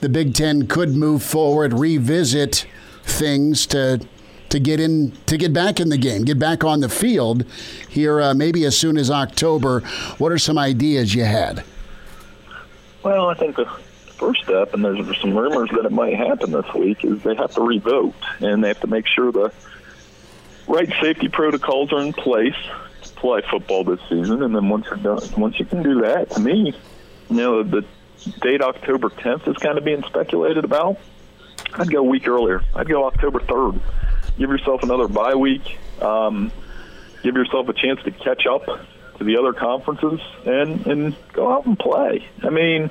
the 0.00 0.08
Big 0.08 0.34
Ten 0.34 0.66
could 0.66 0.96
move 0.96 1.22
forward, 1.22 1.72
revisit 1.72 2.66
things 3.04 3.66
to 3.68 4.00
to 4.48 4.58
get 4.58 4.80
in 4.80 5.12
to 5.26 5.36
get 5.36 5.52
back 5.52 5.78
in 5.78 5.90
the 5.90 5.98
game, 5.98 6.24
get 6.24 6.38
back 6.38 6.64
on 6.64 6.80
the 6.80 6.88
field 6.88 7.44
here, 7.88 8.20
uh, 8.20 8.34
maybe 8.34 8.64
as 8.64 8.76
soon 8.76 8.96
as 8.96 9.10
October. 9.10 9.80
What 10.18 10.32
are 10.32 10.38
some 10.38 10.58
ideas 10.58 11.14
you 11.14 11.24
had? 11.24 11.64
Well, 13.08 13.30
I 13.30 13.34
think 13.34 13.56
the 13.56 13.64
first 14.18 14.42
step, 14.42 14.74
and 14.74 14.84
there's 14.84 15.18
some 15.22 15.34
rumors 15.34 15.70
that 15.70 15.86
it 15.86 15.92
might 15.92 16.14
happen 16.14 16.50
this 16.50 16.70
week, 16.74 17.02
is 17.06 17.22
they 17.22 17.34
have 17.36 17.54
to 17.54 17.62
revote 17.62 18.14
and 18.40 18.62
they 18.62 18.68
have 18.68 18.80
to 18.80 18.86
make 18.86 19.06
sure 19.06 19.32
the 19.32 19.50
right 20.66 20.92
safety 21.00 21.28
protocols 21.28 21.90
are 21.90 22.02
in 22.02 22.12
place 22.12 22.54
to 23.04 23.08
play 23.14 23.40
football 23.50 23.82
this 23.82 23.98
season. 24.10 24.42
And 24.42 24.54
then 24.54 24.68
once 24.68 24.84
you're 24.84 24.96
done, 24.96 25.20
once 25.38 25.58
you 25.58 25.64
can 25.64 25.82
do 25.82 26.02
that, 26.02 26.28
to 26.32 26.40
me, 26.40 26.74
you 27.30 27.36
know, 27.36 27.62
the 27.62 27.82
date 28.42 28.60
October 28.60 29.08
10th 29.08 29.48
is 29.48 29.56
kind 29.56 29.78
of 29.78 29.86
being 29.86 30.02
speculated 30.02 30.66
about. 30.66 30.98
I'd 31.72 31.90
go 31.90 32.00
a 32.00 32.02
week 32.02 32.28
earlier. 32.28 32.60
I'd 32.74 32.88
go 32.88 33.06
October 33.06 33.40
3rd. 33.40 33.80
Give 34.36 34.50
yourself 34.50 34.82
another 34.82 35.08
bye 35.08 35.34
week. 35.34 35.78
Um, 36.02 36.52
give 37.22 37.36
yourself 37.36 37.70
a 37.70 37.72
chance 37.72 38.02
to 38.02 38.10
catch 38.10 38.44
up 38.44 38.68
to 39.18 39.24
the 39.24 39.36
other 39.36 39.52
conferences 39.52 40.20
and 40.44 40.86
and 40.86 41.16
go 41.32 41.52
out 41.52 41.66
and 41.66 41.78
play. 41.78 42.28
I 42.42 42.50
mean, 42.50 42.90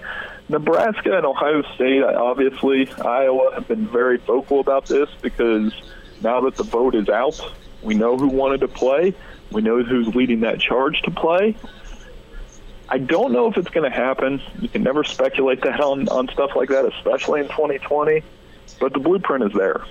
Nebraska 0.49 1.17
and 1.17 1.25
Ohio 1.25 1.61
State, 1.75 2.03
obviously, 2.03 2.89
Iowa 2.89 3.55
have 3.55 3.67
been 3.67 3.87
very 3.87 4.17
vocal 4.17 4.59
about 4.59 4.85
this 4.85 5.09
because 5.21 5.73
now 6.21 6.41
that 6.41 6.55
the 6.55 6.63
vote 6.63 6.95
is 6.95 7.09
out, 7.09 7.39
we 7.81 7.95
know 7.95 8.17
who 8.17 8.27
wanted 8.27 8.61
to 8.61 8.67
play. 8.67 9.13
We 9.51 9.61
know 9.61 9.83
who's 9.83 10.13
leading 10.15 10.41
that 10.41 10.59
charge 10.59 11.01
to 11.03 11.11
play. 11.11 11.55
I 12.89 12.97
don't 12.97 13.33
know 13.33 13.47
if 13.47 13.57
it's 13.57 13.69
going 13.69 13.89
to 13.89 13.95
happen. 13.95 14.41
You 14.61 14.69
can 14.69 14.83
never 14.83 15.03
speculate 15.03 15.61
that 15.61 15.81
on, 15.81 16.07
on 16.07 16.29
stuff 16.29 16.51
like 16.55 16.69
that, 16.69 16.85
especially 16.85 17.41
in 17.41 17.47
2020. 17.47 18.23
But 18.79 18.93
the 18.93 18.99
blueprint 18.99 19.43
is 19.43 19.53
there. 19.53 19.83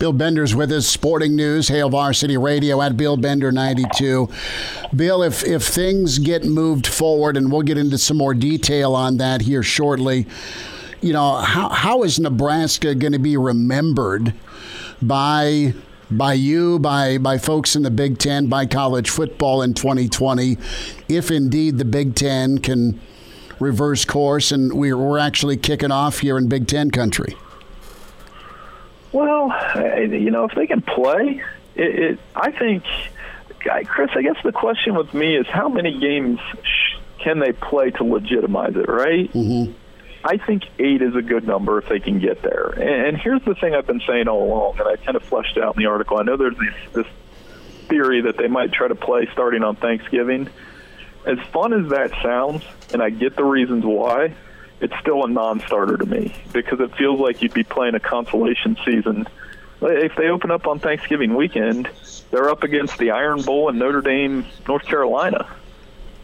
Bill 0.00 0.14
Bender's 0.14 0.54
with 0.54 0.72
us, 0.72 0.86
Sporting 0.86 1.36
News, 1.36 1.68
Hail 1.68 1.90
Varsity 1.90 2.38
Radio 2.38 2.80
at 2.80 2.96
Bill 2.96 3.18
Bender 3.18 3.52
92. 3.52 4.30
Bill, 4.96 5.22
if, 5.22 5.44
if 5.44 5.62
things 5.62 6.18
get 6.18 6.42
moved 6.42 6.86
forward, 6.86 7.36
and 7.36 7.52
we'll 7.52 7.60
get 7.60 7.76
into 7.76 7.98
some 7.98 8.16
more 8.16 8.32
detail 8.32 8.94
on 8.94 9.18
that 9.18 9.42
here 9.42 9.62
shortly, 9.62 10.26
you 11.02 11.12
know, 11.12 11.34
how, 11.36 11.68
how 11.68 12.02
is 12.02 12.18
Nebraska 12.18 12.94
going 12.94 13.12
to 13.12 13.18
be 13.18 13.36
remembered 13.36 14.32
by 15.02 15.74
by 16.10 16.32
you, 16.32 16.78
by 16.78 17.18
by 17.18 17.36
folks 17.36 17.76
in 17.76 17.82
the 17.82 17.90
Big 17.90 18.16
Ten, 18.16 18.46
by 18.46 18.64
college 18.64 19.10
football 19.10 19.60
in 19.60 19.74
2020, 19.74 20.56
if 21.10 21.30
indeed 21.30 21.76
the 21.76 21.84
Big 21.84 22.14
Ten 22.14 22.56
can 22.56 22.98
reverse 23.58 24.06
course 24.06 24.50
and 24.50 24.72
we're, 24.72 24.96
we're 24.96 25.18
actually 25.18 25.58
kicking 25.58 25.92
off 25.92 26.20
here 26.20 26.38
in 26.38 26.48
Big 26.48 26.66
Ten 26.66 26.90
country? 26.90 27.36
Well, 29.12 29.52
you 29.76 30.30
know, 30.30 30.44
if 30.44 30.54
they 30.54 30.66
can 30.66 30.82
play, 30.82 31.42
it, 31.74 31.98
it 31.98 32.18
I 32.34 32.50
think, 32.52 32.84
Chris. 33.86 34.10
I 34.14 34.22
guess 34.22 34.36
the 34.44 34.52
question 34.52 34.94
with 34.94 35.12
me 35.12 35.36
is 35.36 35.46
how 35.46 35.68
many 35.68 35.98
games 35.98 36.38
can 37.18 37.38
they 37.38 37.52
play 37.52 37.90
to 37.90 38.04
legitimize 38.04 38.76
it, 38.76 38.88
right? 38.88 39.32
Mm-hmm. 39.32 39.72
I 40.22 40.36
think 40.36 40.64
eight 40.78 41.02
is 41.02 41.14
a 41.16 41.22
good 41.22 41.46
number 41.46 41.78
if 41.78 41.88
they 41.88 41.98
can 41.98 42.18
get 42.18 42.42
there. 42.42 42.68
And, 42.68 43.06
and 43.08 43.16
here's 43.16 43.42
the 43.44 43.54
thing 43.54 43.74
I've 43.74 43.86
been 43.86 44.02
saying 44.06 44.28
all 44.28 44.42
along, 44.44 44.78
and 44.78 44.88
I 44.88 44.96
kind 44.96 45.16
of 45.16 45.22
fleshed 45.24 45.58
out 45.58 45.76
in 45.76 45.82
the 45.82 45.88
article. 45.88 46.18
I 46.18 46.22
know 46.22 46.36
there's 46.36 46.56
this, 46.56 46.92
this 46.92 47.06
theory 47.88 48.22
that 48.22 48.36
they 48.36 48.48
might 48.48 48.72
try 48.72 48.88
to 48.88 48.94
play 48.94 49.28
starting 49.32 49.62
on 49.62 49.76
Thanksgiving. 49.76 50.48
As 51.26 51.38
fun 51.52 51.72
as 51.72 51.90
that 51.90 52.12
sounds, 52.22 52.62
and 52.92 53.02
I 53.02 53.10
get 53.10 53.36
the 53.36 53.44
reasons 53.44 53.84
why, 53.84 54.34
it's 54.80 54.94
still 55.00 55.24
a 55.24 55.28
non-starter 55.28 55.96
to 55.98 56.06
me 56.06 56.34
because 56.52 56.80
it 56.80 56.94
feels 56.96 57.20
like 57.20 57.42
you'd 57.42 57.54
be 57.54 57.64
playing 57.64 57.94
a 57.94 58.00
consolation 58.00 58.76
season. 58.84 59.26
If 59.82 60.16
they 60.16 60.28
open 60.28 60.50
up 60.50 60.66
on 60.66 60.78
Thanksgiving 60.78 61.34
weekend, 61.34 61.88
they're 62.30 62.50
up 62.50 62.62
against 62.62 62.98
the 62.98 63.10
Iron 63.10 63.42
Bowl 63.42 63.68
in 63.68 63.78
Notre 63.78 64.02
Dame, 64.02 64.44
North 64.68 64.84
Carolina. 64.84 65.46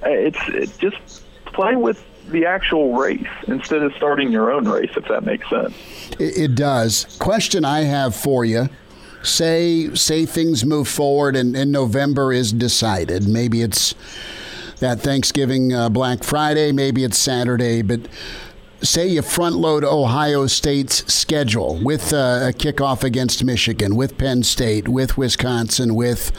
It's 0.03 0.39
it 0.49 0.79
just 0.79 1.23
play 1.47 1.77
with 1.77 2.05
the 2.29 2.45
actual 2.45 2.95
race 2.95 3.27
instead 3.47 3.83
of 3.83 3.95
starting 3.95 4.31
your 4.31 4.51
own 4.51 4.69
race, 4.69 4.91
if 4.97 5.07
that 5.09 5.25
makes 5.25 5.49
sense. 5.49 5.75
It, 6.19 6.39
it 6.39 6.55
does. 6.55 7.17
Question 7.19 7.65
I 7.65 7.83
have 7.83 8.15
for 8.15 8.45
you. 8.45 8.69
Say 9.23 9.95
say 9.95 10.27
things 10.27 10.65
move 10.65 10.87
forward 10.87 11.35
and, 11.35 11.57
and 11.57 11.73
November 11.73 12.33
is 12.33 12.53
decided. 12.53 13.27
Maybe 13.27 13.63
it's 13.63 13.95
that 14.81 15.01
Thanksgiving 15.01 15.73
uh, 15.73 15.89
Black 15.89 16.23
Friday, 16.23 16.71
maybe 16.71 17.03
it's 17.03 17.19
Saturday, 17.19 17.83
but 17.83 18.01
say 18.87 19.07
you 19.09 19.23
front 19.23 19.57
load 19.57 19.85
Ohio 19.85 20.47
State's 20.47 21.13
schedule 21.13 21.79
with 21.83 22.13
uh, 22.13 22.49
a 22.49 22.53
kickoff 22.53 23.03
against 23.03 23.45
Michigan, 23.45 23.97
with 23.97 24.17
Penn 24.17 24.43
State, 24.45 24.89
with 24.89 25.19
Wisconsin, 25.19 25.95
with 25.95 26.33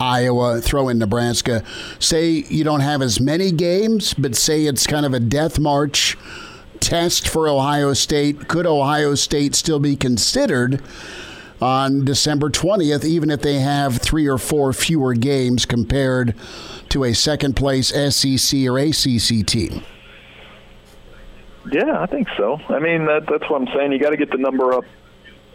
Iowa, 0.00 0.60
throw 0.60 0.88
in 0.88 0.98
Nebraska. 0.98 1.64
Say 1.98 2.44
you 2.48 2.62
don't 2.62 2.80
have 2.80 3.02
as 3.02 3.20
many 3.20 3.50
games, 3.50 4.14
but 4.14 4.36
say 4.36 4.66
it's 4.66 4.86
kind 4.86 5.04
of 5.04 5.12
a 5.12 5.20
death 5.20 5.58
march 5.58 6.16
test 6.80 7.28
for 7.28 7.48
Ohio 7.48 7.92
State. 7.94 8.48
Could 8.48 8.66
Ohio 8.66 9.14
State 9.14 9.54
still 9.54 9.80
be 9.80 9.96
considered 9.96 10.80
on 11.60 12.04
December 12.04 12.48
20th, 12.48 13.04
even 13.04 13.28
if 13.30 13.42
they 13.42 13.58
have 13.58 13.98
three 13.98 14.28
or 14.28 14.38
four 14.38 14.72
fewer 14.72 15.14
games 15.14 15.66
compared 15.66 16.34
to 16.90 17.02
a 17.02 17.12
second 17.12 17.56
place 17.56 17.88
SEC 17.88 18.60
or 18.66 18.78
ACC 18.78 19.44
team? 19.44 19.82
Yeah, 21.70 22.00
I 22.00 22.06
think 22.06 22.28
so. 22.36 22.60
I 22.68 22.78
mean, 22.78 23.06
that, 23.06 23.26
that's 23.26 23.48
what 23.50 23.60
I'm 23.60 23.68
saying. 23.74 23.92
You 23.92 23.98
got 23.98 24.10
to 24.10 24.16
get 24.16 24.30
the 24.30 24.38
number 24.38 24.72
up 24.72 24.84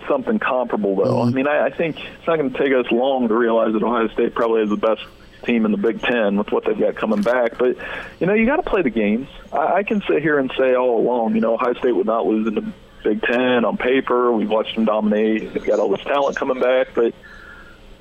something 0.08 0.40
comparable, 0.40 0.96
though. 0.96 1.16
Mm-hmm. 1.16 1.30
I 1.30 1.32
mean, 1.32 1.48
I, 1.48 1.66
I 1.68 1.70
think 1.70 1.98
it's 2.00 2.28
not 2.28 2.38
going 2.38 2.52
to 2.52 2.58
take 2.58 2.74
us 2.74 2.92
long 2.92 3.28
to 3.28 3.34
realize 3.34 3.74
that 3.74 3.84
Ohio 3.84 4.08
State 4.10 4.36
probably 4.36 4.62
has 4.62 4.70
the 4.70 4.78
best 4.78 5.02
team 5.44 5.66
in 5.66 5.72
the 5.72 5.78
Big 5.78 6.02
Ten 6.02 6.38
with 6.38 6.52
what 6.52 6.66
they've 6.66 6.78
got 6.78 6.96
coming 6.96 7.22
back. 7.22 7.58
But 7.58 7.78
you 8.20 8.28
know, 8.28 8.34
you 8.34 8.46
got 8.46 8.58
to 8.58 8.64
play 8.64 8.82
the 8.82 8.90
games. 8.90 9.28
I, 9.52 9.76
I 9.76 9.84
can 9.84 10.02
sit 10.08 10.22
here 10.22 10.40
and 10.40 10.52
say 10.58 10.76
all 10.76 11.00
along, 11.00 11.36
you 11.36 11.42
know, 11.42 11.56
Ohio 11.56 11.74
State 11.74 11.96
would 11.96 12.06
not 12.06 12.26
lose 12.26 12.48
in 12.48 12.56
the 12.56 12.74
Big 13.04 13.22
Ten 13.22 13.66
on 13.66 13.78
paper. 13.78 14.32
We've 14.32 14.50
watched 14.50 14.76
them 14.76 14.86
dominate. 14.86 15.54
They've 15.54 15.66
got 15.66 15.80
all 15.80 15.90
this 15.90 16.04
talent 16.06 16.38
coming 16.38 16.60
back, 16.60 16.90
but 16.94 17.14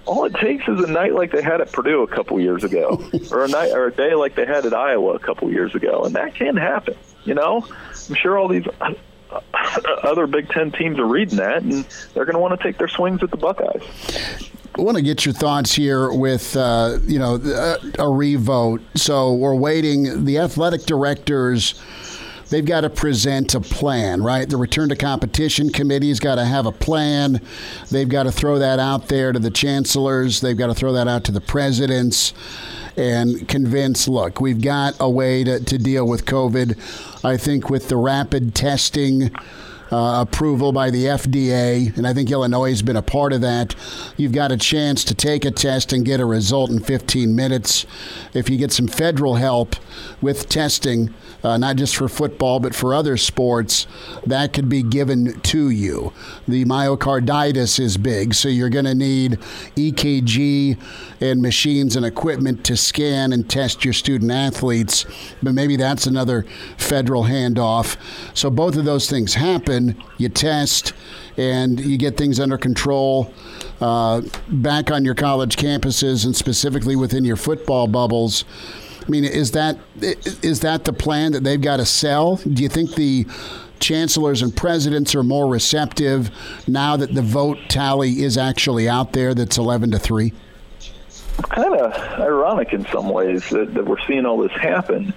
all 0.07 0.25
it 0.25 0.35
takes 0.35 0.67
is 0.69 0.81
a 0.81 0.91
night 0.91 1.15
like 1.15 1.31
they 1.33 1.43
had 1.43 1.61
at 1.61 1.73
Purdue 1.73 2.03
a 2.03 2.07
couple 2.07 2.41
years 2.41 2.65
ago, 2.65 3.03
or 3.31 3.45
a 3.45 3.49
night 3.49 3.73
or 3.73 3.87
a 3.87 3.93
day 3.93 4.15
like 4.15 4.35
they 4.35 4.47
had 4.47 4.67
at 4.67 4.75
Iowa 4.75 5.15
a 5.15 5.19
couple 5.19 5.51
years 5.51 5.75
ago, 5.75 6.05
and 6.05 6.15
that 6.15 6.35
can 6.35 6.57
happen. 6.57 6.95
You 7.25 7.35
know, 7.35 7.67
I'm 8.09 8.15
sure 8.15 8.37
all 8.37 8.49
these 8.49 8.67
uh, 8.81 8.95
uh, 9.31 9.41
other 10.03 10.27
Big 10.27 10.49
Ten 10.49 10.73
teams 10.73 10.99
are 10.99 11.07
reading 11.07 11.39
that, 11.39 11.63
and 11.63 11.85
they're 12.15 12.25
going 12.25 12.35
to 12.35 12.41
want 12.41 12.59
to 12.59 12.63
take 12.63 12.79
their 12.79 12.89
swings 12.89 13.23
at 13.23 13.31
the 13.31 13.37
Buckeyes. 13.37 13.83
I 14.77 14.81
want 14.81 14.97
to 14.97 15.03
get 15.03 15.27
your 15.27 15.35
thoughts 15.35 15.75
here 15.75 16.13
with 16.13 16.57
uh, 16.57 16.99
you 17.05 17.19
know 17.19 17.37
a, 17.37 17.55
uh, 17.55 17.77
a 17.99 18.09
revote. 18.09 18.81
So 18.95 19.35
we're 19.35 19.55
waiting. 19.55 20.25
The 20.25 20.39
athletic 20.39 20.83
directors 20.83 21.81
they've 22.53 22.67
got 22.67 22.83
to 22.83 22.91
present 22.91 23.55
a 23.55 23.61
plan, 23.61 24.23
right? 24.23 24.49
The 24.49 24.59
return 24.59 24.91
to 24.91 24.97
competition 24.97 25.71
committee's 25.71 26.21
got 26.21 26.35
to 26.35 26.45
have 26.45 26.67
a 26.67 26.73
plan. 26.73 27.41
They've 27.91 28.09
got 28.09 28.25
to 28.25 28.33
throw 28.33 28.59
that 28.59 28.79
out 28.79 29.09
there 29.09 29.33
to 29.33 29.39
the 29.39 29.51
chancellors. 29.51 30.43
They've 30.43 30.57
got 30.57 30.67
to 30.67 30.75
throw 30.75 30.93
that 30.93 31.09
out 31.09 31.25
to 31.25 31.33
the 31.33 31.41
presidents 31.41 32.35
and 32.95 33.49
convince 33.49 34.07
look, 34.07 34.39
we've 34.39 34.61
got 34.61 34.95
a 35.01 35.09
way 35.09 35.45
to, 35.45 35.61
to 35.65 35.79
deal 35.79 36.07
with 36.07 36.27
COVID. 36.27 37.25
I 37.25 37.39
think 37.39 37.71
with 37.71 37.89
the 37.89 37.97
rapid 37.97 38.55
testing. 38.55 39.35
Uh, 39.91 40.23
approval 40.23 40.73
by 40.73 40.89
the 40.89 41.05
FDA, 41.05 41.95
and 41.99 42.07
I 42.07 42.15
think 42.15 42.31
Illinois 42.31 42.71
has 42.71 42.81
been 42.81 42.97
a 42.97 43.03
part 43.03 43.35
of 43.35 43.43
that. 43.43 43.75
You've 44.17 44.33
got 44.33 44.51
a 44.51 44.57
chance 44.57 45.05
to 45.05 45.15
take 45.15 45.45
a 45.45 45.51
test 45.51 45.93
and 45.93 46.03
get 46.03 46.19
a 46.19 46.25
result 46.25 46.71
in 46.71 46.81
15 46.81 47.37
minutes. 47.37 47.85
If 48.33 48.49
you 48.49 48.57
get 48.57 48.73
some 48.73 48.87
federal 48.87 49.35
help 49.35 49.77
with 50.23 50.49
testing, 50.49 51.13
uh, 51.43 51.57
not 51.57 51.77
just 51.77 51.97
for 51.97 52.09
football, 52.09 52.61
but 52.61 52.75
for 52.75 52.95
other 52.95 53.17
sports, 53.17 53.87
that 54.27 54.53
could 54.53 54.69
be 54.69 54.83
given 54.83 55.41
to 55.41 55.71
you. 55.71 56.13
The 56.47 56.65
myocarditis 56.65 57.81
is 57.81 57.97
big, 57.97 58.35
so 58.35 58.49
you're 58.49 58.69
going 58.69 58.85
to 58.85 58.95
need 58.95 59.39
EKG 59.77 60.79
and 61.21 61.43
machines 61.43 61.97
and 61.97 62.05
equipment 62.05 62.65
to 62.65 62.77
scan 62.77 63.33
and 63.33 63.49
test 63.49 63.85
your 63.85 63.95
student 63.95 64.31
athletes, 64.31 65.07
but 65.43 65.55
maybe 65.55 65.77
that's 65.77 66.07
another 66.07 66.45
federal 66.77 67.25
handoff. 67.25 67.97
So 68.35 68.51
both 68.51 68.77
of 68.77 68.85
those 68.85 69.09
things 69.09 69.35
happen. 69.35 70.03
You 70.19 70.29
test 70.29 70.93
and 71.37 71.81
you 71.81 71.97
get 71.97 72.17
things 72.17 72.39
under 72.39 72.59
control 72.59 73.33
uh, 73.81 74.23
back 74.49 74.91
on 74.91 75.05
your 75.05 75.15
college 75.15 75.57
campuses 75.57 76.25
and 76.25 76.37
specifically 76.37 76.97
within 76.97 77.25
your 77.25 77.37
football 77.37 77.87
bubbles. 77.87 78.45
I 79.05 79.11
mean, 79.11 79.25
is 79.25 79.53
that 79.53 79.79
is 80.01 80.61
that 80.61 80.85
the 80.85 80.93
plan 80.93 81.33
that 81.33 81.45
they've 81.45 81.61
got 81.61 81.79
to 81.79 81.87
sell? 81.87 82.37
Do 82.37 82.63
you 82.63 82.69
think 82.69 82.95
the 82.95 83.27
chancellors 83.81 84.43
and 84.43 84.57
presidents 84.57 85.15
are 85.15 85.23
more 85.23 85.49
receptive 85.49 86.31
now 86.69 86.97
that 86.97 87.15
the 87.15 87.23
vote 87.23 87.59
tally 87.69 88.23
is 88.23 88.39
actually 88.39 88.89
out 88.89 89.13
there? 89.13 89.35
That's 89.35 89.59
eleven 89.59 89.91
to 89.91 89.99
three. 89.99 90.33
Kind 91.49 91.75
of 91.75 91.93
ironic 92.21 92.73
in 92.73 92.87
some 92.87 93.09
ways 93.09 93.49
that, 93.51 93.75
that 93.75 93.85
we're 93.85 94.05
seeing 94.07 94.27
all 94.27 94.39
this 94.39 94.53
happen, 94.53 95.13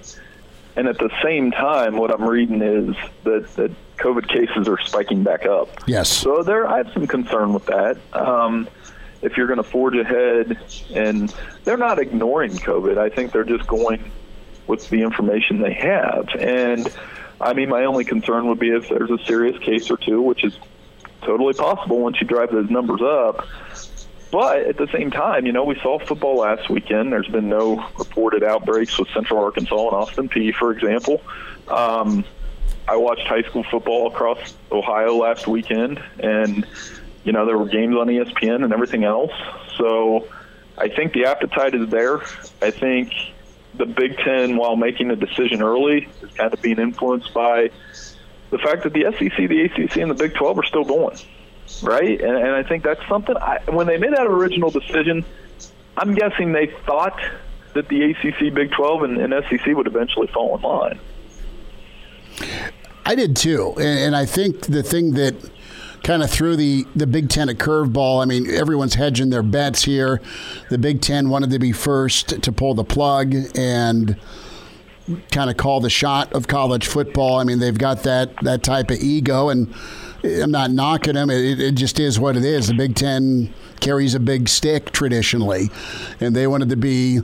and 0.76 0.88
at 0.88 0.98
the 0.98 1.12
same 1.22 1.52
time, 1.52 1.98
what 1.98 2.12
I'm 2.12 2.24
reading 2.24 2.62
is 2.62 2.96
that 3.24 3.54
that 3.56 3.72
COVID 3.98 4.28
cases 4.28 4.68
are 4.68 4.80
spiking 4.80 5.24
back 5.24 5.46
up. 5.46 5.70
Yes. 5.88 6.10
So 6.10 6.44
there, 6.44 6.68
I 6.68 6.78
have 6.78 6.92
some 6.94 7.08
concern 7.08 7.54
with 7.54 7.66
that. 7.68 7.98
Um, 8.14 8.68
if 9.26 9.38
you're 9.38 9.48
going 9.48 9.58
to 9.58 9.64
forge 9.64 9.96
ahead, 9.96 10.58
and 10.94 11.34
they're 11.64 11.78
not 11.78 12.00
ignoring 12.00 12.52
COVID. 12.52 12.98
I 12.98 13.10
think 13.10 13.32
they're 13.32 13.44
just 13.44 13.68
going 13.68 14.12
with 14.68 14.90
the 14.90 15.02
information 15.02 15.62
they 15.62 15.74
have. 15.74 16.30
And 16.40 16.88
I 17.42 17.54
mean, 17.54 17.70
my 17.70 17.86
only 17.86 18.06
concern 18.06 18.48
would 18.48 18.60
be 18.60 18.70
if 18.70 18.88
there's 18.88 19.12
a 19.12 19.18
serious 19.26 19.58
case 19.60 19.90
or 19.90 19.98
two, 19.98 20.22
which 20.22 20.44
is 20.44 20.58
totally 21.22 21.54
possible 21.54 22.00
once 22.00 22.22
you 22.22 22.28
drive 22.28 22.52
those 22.52 22.70
numbers 22.70 23.02
up. 23.02 23.48
But 24.32 24.64
at 24.64 24.78
the 24.78 24.88
same 24.88 25.12
time, 25.12 25.46
you 25.46 25.52
know, 25.52 25.64
we 25.64 25.76
saw 25.82 25.98
football 26.00 26.38
last 26.38 26.70
weekend. 26.70 27.12
There's 27.12 27.28
been 27.28 27.50
no 27.50 27.88
reported 27.98 28.44
outbreaks 28.44 28.98
with 28.98 29.10
Central 29.10 29.44
Arkansas 29.44 29.88
and 29.88 29.96
Austin 29.96 30.30
Peay, 30.30 30.54
for 30.54 30.72
example. 30.72 31.22
Um, 31.68 32.26
I 32.88 32.98
watched 32.98 33.26
high 33.28 33.44
school 33.44 33.64
football 33.64 34.08
across 34.08 34.54
Ohio 34.72 35.16
last 35.16 35.48
weekend, 35.48 36.02
and 36.20 36.68
you 37.26 37.32
know, 37.32 37.46
there 37.46 37.58
were 37.58 37.68
games 37.68 37.96
on 37.96 38.08
ESPN 38.08 38.64
and 38.64 38.72
everything 38.72 39.04
else. 39.04 39.34
So 39.78 40.28
I 40.78 40.88
think 40.88 41.12
the 41.14 41.26
appetite 41.26 41.74
is 41.74 41.90
there. 41.90 42.22
I 42.62 42.72
think 42.72 43.12
the 43.74 43.86
Big 43.86 44.18
Ten, 44.18 44.56
while 44.56 44.76
making 44.76 45.10
the 45.10 45.16
decision 45.16 45.62
early, 45.62 46.08
is 46.22 46.32
kind 46.32 46.54
of 46.54 46.62
being 46.62 46.80
influenced 46.80 47.34
by 47.34 47.72
the 48.52 48.60
fact 48.60 48.84
that 48.84 48.94
the 48.94 49.12
SEC, 49.18 49.50
the 49.50 49.62
ACC, 49.64 49.98
and 49.98 50.10
the 50.10 50.16
Big 50.16 50.36
12 50.36 50.60
are 50.60 50.64
still 50.64 50.86
going, 50.86 51.18
right? 51.82 52.22
And, 52.22 52.38
and 52.38 52.52
I 52.52 52.64
think 52.64 52.84
that's 52.84 53.06
something. 53.10 53.36
I, 53.36 53.60
when 53.70 53.88
they 53.88 53.98
made 53.98 54.14
that 54.14 54.28
original 54.28 54.70
decision, 54.70 55.26
I'm 55.98 56.14
guessing 56.14 56.54
they 56.54 56.68
thought 56.86 57.20
that 57.74 57.90
the 57.90 58.12
ACC, 58.12 58.54
Big 58.54 58.72
12, 58.72 59.02
and, 59.02 59.18
and 59.18 59.46
SEC 59.50 59.76
would 59.76 59.88
eventually 59.88 60.28
fall 60.28 60.56
in 60.56 60.62
line. 60.62 61.00
I 63.04 63.16
did 63.16 63.36
too, 63.36 63.74
and, 63.78 64.00
and 64.00 64.16
I 64.16 64.26
think 64.26 64.68
the 64.68 64.84
thing 64.84 65.14
that 65.14 65.36
kind 66.06 66.22
of 66.22 66.30
threw 66.30 66.56
the, 66.56 66.86
the 66.96 67.08
Big 67.08 67.30
Ten 67.30 67.50
a 67.50 67.54
curveball. 67.54 68.22
I 68.22 68.26
mean, 68.26 68.50
everyone's 68.50 68.94
hedging 68.94 69.32
their 69.32 69.42
bets 69.42 69.84
here. 69.84 70.22
The 70.70 70.78
Big 70.78 71.02
Ten 71.02 71.30
wanted 71.30 71.50
to 71.50 71.60
be 71.60 71.72
first 71.72 72.42
to 72.44 72.52
pull 72.52 72.76
the 72.76 72.84
plug 72.84 73.34
and 73.56 74.16
kind 75.32 75.50
of 75.50 75.58
call 75.58 75.80
the 75.80 75.90
shot 75.90 76.32
of 76.34 76.48
college 76.48 76.86
football. 76.88 77.40
I 77.40 77.44
mean, 77.44 77.58
they've 77.58 77.78
got 77.78 78.04
that 78.04 78.36
that 78.44 78.62
type 78.62 78.92
of 78.92 79.00
ego, 79.00 79.50
and 79.50 79.74
I'm 80.24 80.52
not 80.52 80.70
knocking 80.70 81.16
them. 81.16 81.32
It, 81.32 81.60
it 81.60 81.74
just 81.74 82.00
is 82.00 82.20
what 82.20 82.38
it 82.38 82.46
is. 82.46 82.68
The 82.68 82.76
Big 82.76 82.96
Ten 82.96 83.52
carries 83.80 84.14
a 84.14 84.20
big 84.20 84.48
stick 84.48 84.92
traditionally, 84.92 85.70
and 86.20 86.36
they 86.36 86.46
wanted 86.46 86.70
to 86.70 86.78
be 86.78 87.22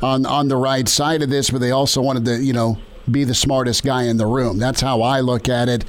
on 0.00 0.24
on 0.24 0.48
the 0.48 0.56
right 0.56 0.88
side 0.88 1.20
of 1.22 1.28
this, 1.28 1.50
but 1.50 1.60
they 1.60 1.70
also 1.70 2.00
wanted 2.00 2.24
to, 2.24 2.42
you 2.42 2.54
know, 2.54 2.78
be 3.10 3.24
the 3.24 3.34
smartest 3.34 3.84
guy 3.84 4.04
in 4.04 4.16
the 4.16 4.26
room. 4.26 4.58
That's 4.58 4.80
how 4.80 5.02
I 5.02 5.20
look 5.20 5.48
at 5.48 5.68
it. 5.68 5.84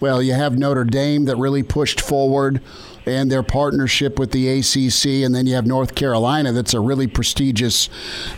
Well, 0.00 0.22
you 0.22 0.34
have 0.34 0.58
Notre 0.58 0.84
Dame 0.84 1.24
that 1.26 1.36
really 1.36 1.62
pushed 1.62 2.00
forward 2.00 2.60
and 3.06 3.30
their 3.30 3.42
partnership 3.42 4.18
with 4.18 4.30
the 4.30 4.48
ACC, 4.48 5.24
and 5.24 5.34
then 5.34 5.46
you 5.46 5.54
have 5.54 5.66
North 5.66 5.94
Carolina, 5.94 6.52
that's 6.52 6.74
a 6.74 6.80
really 6.80 7.06
prestigious 7.06 7.88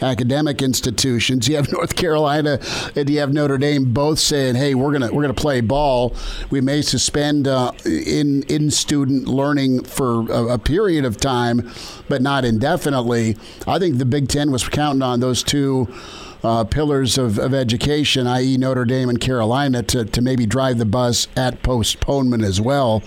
academic 0.02 0.62
institution. 0.62 1.40
So 1.40 1.50
You 1.50 1.56
have 1.56 1.72
North 1.72 1.96
Carolina 1.96 2.58
and 2.94 3.08
you 3.08 3.18
have 3.20 3.32
Notre 3.32 3.58
Dame 3.58 3.92
both 3.92 4.18
saying, 4.18 4.56
"Hey, 4.56 4.74
we're 4.74 4.92
gonna 4.92 5.12
we're 5.12 5.22
gonna 5.22 5.34
play 5.34 5.60
ball. 5.60 6.14
We 6.50 6.60
may 6.60 6.82
suspend 6.82 7.46
uh, 7.46 7.72
in 7.84 8.42
in 8.44 8.70
student 8.70 9.28
learning 9.28 9.84
for 9.84 10.30
a, 10.30 10.54
a 10.54 10.58
period 10.58 11.04
of 11.04 11.16
time, 11.18 11.70
but 12.08 12.22
not 12.22 12.44
indefinitely." 12.44 13.36
I 13.66 13.78
think 13.78 13.98
the 13.98 14.04
Big 14.04 14.28
Ten 14.28 14.50
was 14.50 14.68
counting 14.68 15.02
on 15.02 15.20
those 15.20 15.42
two 15.42 15.88
uh, 16.46 16.62
pillars 16.62 17.18
of, 17.18 17.38
of 17.38 17.52
education, 17.52 18.26
i.e., 18.28 18.56
Notre 18.56 18.84
Dame 18.84 19.08
and 19.08 19.20
Carolina, 19.20 19.82
to, 19.82 20.04
to 20.04 20.22
maybe 20.22 20.46
drive 20.46 20.78
the 20.78 20.84
bus 20.84 21.26
at 21.36 21.62
postponement 21.62 22.44
as 22.44 22.60
well. 22.60 23.02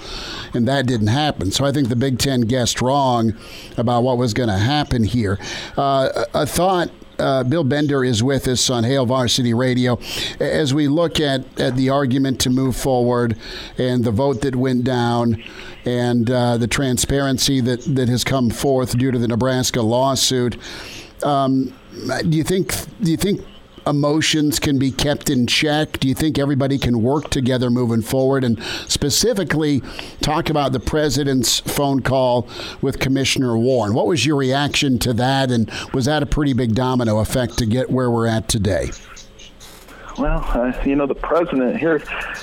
And 0.54 0.68
that 0.68 0.86
didn't 0.86 1.08
happen. 1.08 1.52
So 1.52 1.64
I 1.64 1.72
think 1.72 1.88
the 1.88 1.96
Big 1.96 2.20
Ten 2.20 2.42
guessed 2.42 2.82
wrong 2.82 3.34
about 3.78 4.04
what 4.04 4.18
was 4.18 4.34
going 4.34 4.50
to 4.50 4.58
happen 4.58 5.04
here. 5.06 5.40
Uh, 5.78 6.26
a 6.34 6.46
thought. 6.46 6.92
Uh, 7.18 7.44
Bill 7.44 7.66
Bender 7.66 8.06
is 8.06 8.24
with 8.24 8.48
us 8.48 8.70
on 8.70 8.86
Hail 8.86 9.06
Varsity 9.06 9.54
Radio. 9.54 10.00
As 10.40 10.74
we 10.74 10.88
look 10.88 11.20
at, 11.20 11.60
at 11.60 11.76
the 11.76 11.90
argument 11.90 12.40
to 12.40 12.50
move 12.50 12.78
forward 12.78 13.38
and 13.78 14.06
the 14.06 14.12
vote 14.12 14.40
that 14.44 14.56
went 14.56 14.86
down 14.86 15.44
and 15.84 16.32
uh, 16.32 16.56
the 16.56 16.68
transparency 16.68 17.60
that, 17.60 17.82
that 17.94 18.08
has 18.08 18.24
come 18.24 18.50
forth 18.50 18.98
due 18.98 19.12
to 19.12 19.20
the 19.20 19.28
Nebraska 19.28 19.82
lawsuit, 19.82 20.56
um, 21.22 21.74
do 21.92 22.38
you 22.38 22.44
think 22.44 22.74
do 23.02 23.12
you 23.12 23.18
think 23.18 23.42
emotions 23.88 24.60
can 24.60 24.78
be 24.78 24.92
kept 24.92 25.30
in 25.30 25.48
check? 25.48 26.00
Do 26.00 26.08
you 26.08 26.14
think 26.14 26.38
everybody 26.38 26.78
can 26.78 27.02
work 27.02 27.30
together 27.30 27.70
moving 27.70 28.02
forward? 28.02 28.44
And 28.44 28.62
specifically, 28.88 29.82
talk 30.22 30.50
about 30.50 30.72
the 30.72 30.80
president's 30.80 31.60
phone 31.60 32.02
call 32.02 32.48
with 32.82 33.00
Commissioner 33.00 33.58
Warren. 33.58 33.94
What 33.94 34.08
was 34.08 34.26
your 34.26 34.36
reaction 34.36 35.00
to 35.00 35.14
that? 35.14 35.52
And 35.52 35.72
was 35.94 36.06
that 36.06 36.24
a 36.24 36.26
pretty 36.26 36.54
big 36.54 36.76
domino 36.76 37.20
effect 37.20 37.58
to 37.60 37.66
get 37.66 37.90
where 37.90 38.12
we're 38.12 38.28
at 38.28 38.48
today? 38.48 38.92
Well, 40.18 40.44
uh, 40.50 40.74
you 40.86 40.96
know, 40.96 41.08
the 41.08 41.16
president 41.16 41.78
here. 41.78 42.00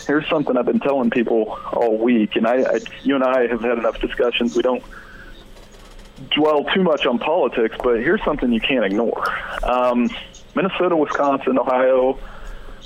Here's 0.07 0.27
something 0.29 0.57
I've 0.57 0.65
been 0.65 0.81
telling 0.81 1.11
people 1.11 1.59
all 1.73 1.99
week, 1.99 2.35
and 2.37 2.47
I, 2.47 2.63
I, 2.63 2.81
you 3.03 3.15
and 3.15 3.23
I 3.23 3.47
have 3.49 3.61
had 3.61 3.77
enough 3.77 4.01
discussions. 4.01 4.57
We 4.57 4.63
don't 4.63 4.83
dwell 6.37 6.65
too 6.65 6.83
much 6.83 7.07
on 7.07 7.19
politics, 7.19 7.77
but 7.83 7.97
here's 7.97 8.23
something 8.23 8.53
you 8.53 8.61
can't 8.61 8.85
ignore. 8.85 9.27
Um, 9.65 10.11
Minnesota, 10.55 10.95
Wisconsin, 10.95 11.59
Ohio, 11.59 12.19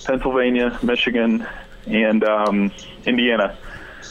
Pennsylvania, 0.04 0.78
Michigan, 0.82 1.46
and 1.86 2.24
um, 2.24 2.72
Indiana. 3.04 3.58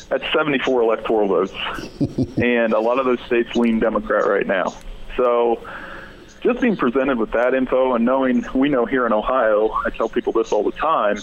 That's 0.10 0.24
74 0.34 0.82
electoral 0.82 1.28
votes. 1.28 1.54
and 2.38 2.74
a 2.74 2.80
lot 2.80 3.00
of 3.00 3.06
those 3.06 3.22
states 3.26 3.56
lean 3.56 3.80
Democrat 3.80 4.28
right 4.28 4.46
now. 4.46 4.76
So 5.16 5.66
just 6.42 6.62
being 6.62 6.76
presented 6.76 7.18
with 7.18 7.32
that 7.32 7.54
info 7.54 7.94
and 7.94 8.06
knowing 8.06 8.46
we 8.54 8.70
know 8.70 8.86
here 8.86 9.06
in 9.06 9.14
Ohio, 9.14 9.72
I 9.86 9.90
tell 9.90 10.10
people 10.10 10.34
this 10.34 10.52
all 10.52 10.64
the 10.64 10.72
time, 10.72 11.18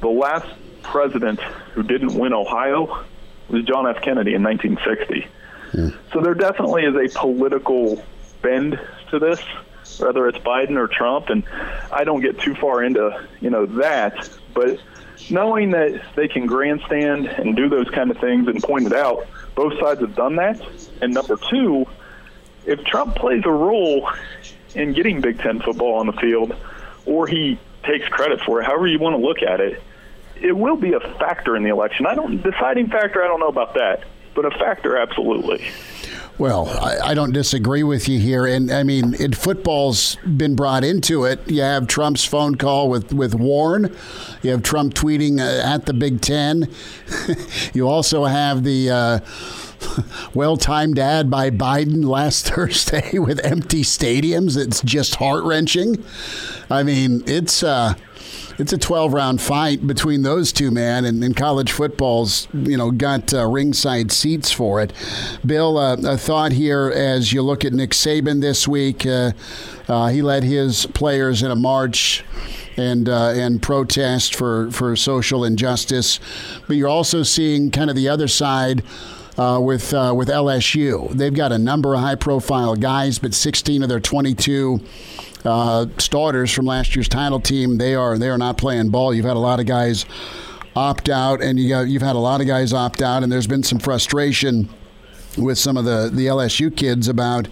the 0.00 0.08
last 0.08 0.46
president 0.82 1.40
who 1.74 1.82
didn't 1.82 2.14
win 2.14 2.32
Ohio 2.32 3.04
was 3.48 3.64
John 3.64 3.86
F. 3.86 4.02
Kennedy 4.02 4.34
in 4.34 4.42
1960. 4.42 5.26
So 5.72 6.20
there 6.20 6.34
definitely 6.34 6.84
is 6.84 6.94
a 6.94 7.18
political 7.18 8.02
bend 8.42 8.80
to 9.10 9.18
this, 9.18 9.40
whether 9.98 10.28
it's 10.28 10.38
Biden 10.38 10.76
or 10.76 10.88
Trump, 10.88 11.28
and 11.28 11.44
I 11.92 12.04
don't 12.04 12.20
get 12.20 12.40
too 12.40 12.54
far 12.54 12.82
into 12.82 13.26
you 13.40 13.50
know 13.50 13.66
that, 13.66 14.28
but 14.54 14.80
knowing 15.30 15.70
that 15.70 16.02
they 16.16 16.28
can 16.28 16.46
grandstand 16.46 17.26
and 17.26 17.56
do 17.56 17.68
those 17.68 17.88
kind 17.90 18.10
of 18.10 18.18
things 18.18 18.48
and 18.48 18.62
point 18.62 18.86
it 18.86 18.92
out, 18.92 19.26
both 19.54 19.78
sides 19.78 20.00
have 20.00 20.14
done 20.14 20.36
that. 20.36 20.60
And 21.00 21.12
number 21.12 21.36
two, 21.50 21.86
if 22.66 22.82
Trump 22.84 23.16
plays 23.16 23.42
a 23.44 23.50
role 23.50 24.08
in 24.74 24.92
getting 24.92 25.20
Big 25.20 25.38
Ten 25.38 25.60
football 25.60 25.94
on 25.94 26.06
the 26.06 26.12
field, 26.14 26.54
or 27.06 27.26
he 27.26 27.58
takes 27.84 28.08
credit 28.08 28.40
for 28.40 28.60
it, 28.60 28.64
however 28.64 28.86
you 28.86 28.98
want 28.98 29.14
to 29.16 29.24
look 29.24 29.42
at 29.42 29.60
it, 29.60 29.82
it 30.36 30.56
will 30.56 30.76
be 30.76 30.94
a 30.94 31.00
factor 31.00 31.56
in 31.56 31.62
the 31.62 31.70
election. 31.70 32.06
I 32.06 32.14
don't 32.14 32.42
deciding 32.42 32.88
factor. 32.88 33.22
I 33.22 33.28
don't 33.28 33.40
know 33.40 33.48
about 33.48 33.74
that 33.74 34.04
but 34.34 34.44
a 34.44 34.50
factor, 34.52 34.96
absolutely. 34.96 35.66
Well, 36.38 36.70
I, 36.70 37.10
I, 37.10 37.14
don't 37.14 37.32
disagree 37.32 37.82
with 37.82 38.08
you 38.08 38.18
here, 38.18 38.46
and 38.46 38.70
I 38.70 38.82
mean, 38.82 39.12
it, 39.20 39.36
football's 39.36 40.16
been 40.24 40.56
brought 40.56 40.84
into 40.84 41.24
it. 41.24 41.38
You 41.50 41.60
have 41.60 41.86
Trump's 41.86 42.24
phone 42.24 42.54
call 42.54 42.88
with 42.88 43.12
with 43.12 43.34
Warren. 43.34 43.94
You 44.40 44.52
have 44.52 44.62
Trump 44.62 44.94
tweeting 44.94 45.38
uh, 45.38 45.62
at 45.62 45.84
the 45.84 45.92
Big 45.92 46.22
Ten. 46.22 46.72
you 47.74 47.88
also 47.88 48.24
have 48.24 48.64
the. 48.64 48.90
Uh, 48.90 49.20
well-timed 50.34 50.98
ad 50.98 51.30
by 51.30 51.50
Biden 51.50 52.04
last 52.04 52.46
Thursday 52.54 53.18
with 53.18 53.44
empty 53.44 53.82
stadiums. 53.82 54.56
It's 54.56 54.82
just 54.82 55.16
heart-wrenching. 55.16 56.04
I 56.68 56.82
mean, 56.82 57.22
it's 57.26 57.62
uh, 57.62 57.94
it's 58.60 58.74
a 58.74 58.78
12 58.78 59.14
round 59.14 59.40
fight 59.40 59.86
between 59.86 60.22
those 60.22 60.52
two, 60.52 60.70
man. 60.70 61.06
And, 61.06 61.24
and 61.24 61.34
college 61.34 61.72
football's, 61.72 62.46
you 62.52 62.76
know, 62.76 62.90
got 62.90 63.32
uh, 63.32 63.46
ringside 63.46 64.12
seats 64.12 64.52
for 64.52 64.82
it. 64.82 64.92
Bill, 65.44 65.78
uh, 65.78 65.96
a 66.04 66.18
thought 66.18 66.52
here 66.52 66.92
as 66.94 67.32
you 67.32 67.40
look 67.40 67.64
at 67.64 67.72
Nick 67.72 67.92
Saban 67.92 68.42
this 68.42 68.68
week. 68.68 69.06
Uh, 69.06 69.32
uh 69.88 70.08
he 70.08 70.20
led 70.20 70.44
his 70.44 70.84
players 70.86 71.42
in 71.42 71.50
a 71.50 71.56
march 71.56 72.22
and 72.76 73.08
uh, 73.08 73.28
and 73.28 73.62
protest 73.62 74.34
for, 74.34 74.70
for 74.70 74.94
social 74.94 75.42
injustice. 75.42 76.20
But 76.66 76.76
you're 76.76 76.88
also 76.88 77.22
seeing 77.22 77.70
kind 77.70 77.88
of 77.88 77.96
the 77.96 78.08
other 78.08 78.28
side. 78.28 78.82
Uh, 79.38 79.58
with 79.58 79.94
uh, 79.94 80.12
with 80.14 80.28
LSU. 80.28 81.08
They've 81.12 81.32
got 81.32 81.50
a 81.50 81.56
number 81.56 81.94
of 81.94 82.00
high 82.00 82.16
profile 82.16 82.74
guys, 82.74 83.18
but 83.18 83.32
16 83.32 83.82
of 83.82 83.88
their 83.88 84.00
22 84.00 84.80
uh, 85.44 85.86
starters 85.98 86.52
from 86.52 86.66
last 86.66 86.94
year's 86.94 87.08
title 87.08 87.40
team, 87.40 87.78
they 87.78 87.94
are 87.94 88.18
they 88.18 88.28
are 88.28 88.38
not 88.38 88.58
playing 88.58 88.90
ball. 88.90 89.14
You've 89.14 89.24
had 89.24 89.36
a 89.36 89.40
lot 89.40 89.60
of 89.60 89.66
guys 89.66 90.04
opt 90.76 91.08
out, 91.08 91.42
and 91.42 91.58
you 91.58 91.68
got, 91.68 91.82
you've 91.88 92.02
had 92.02 92.16
a 92.16 92.20
lot 92.20 92.40
of 92.40 92.46
guys 92.46 92.72
opt 92.72 93.02
out, 93.02 93.22
and 93.22 93.32
there's 93.32 93.46
been 93.46 93.62
some 93.62 93.78
frustration 93.78 94.68
with 95.38 95.58
some 95.58 95.76
of 95.76 95.84
the 95.84 96.10
the 96.12 96.26
LSU 96.26 96.74
kids 96.74 97.08
about. 97.08 97.48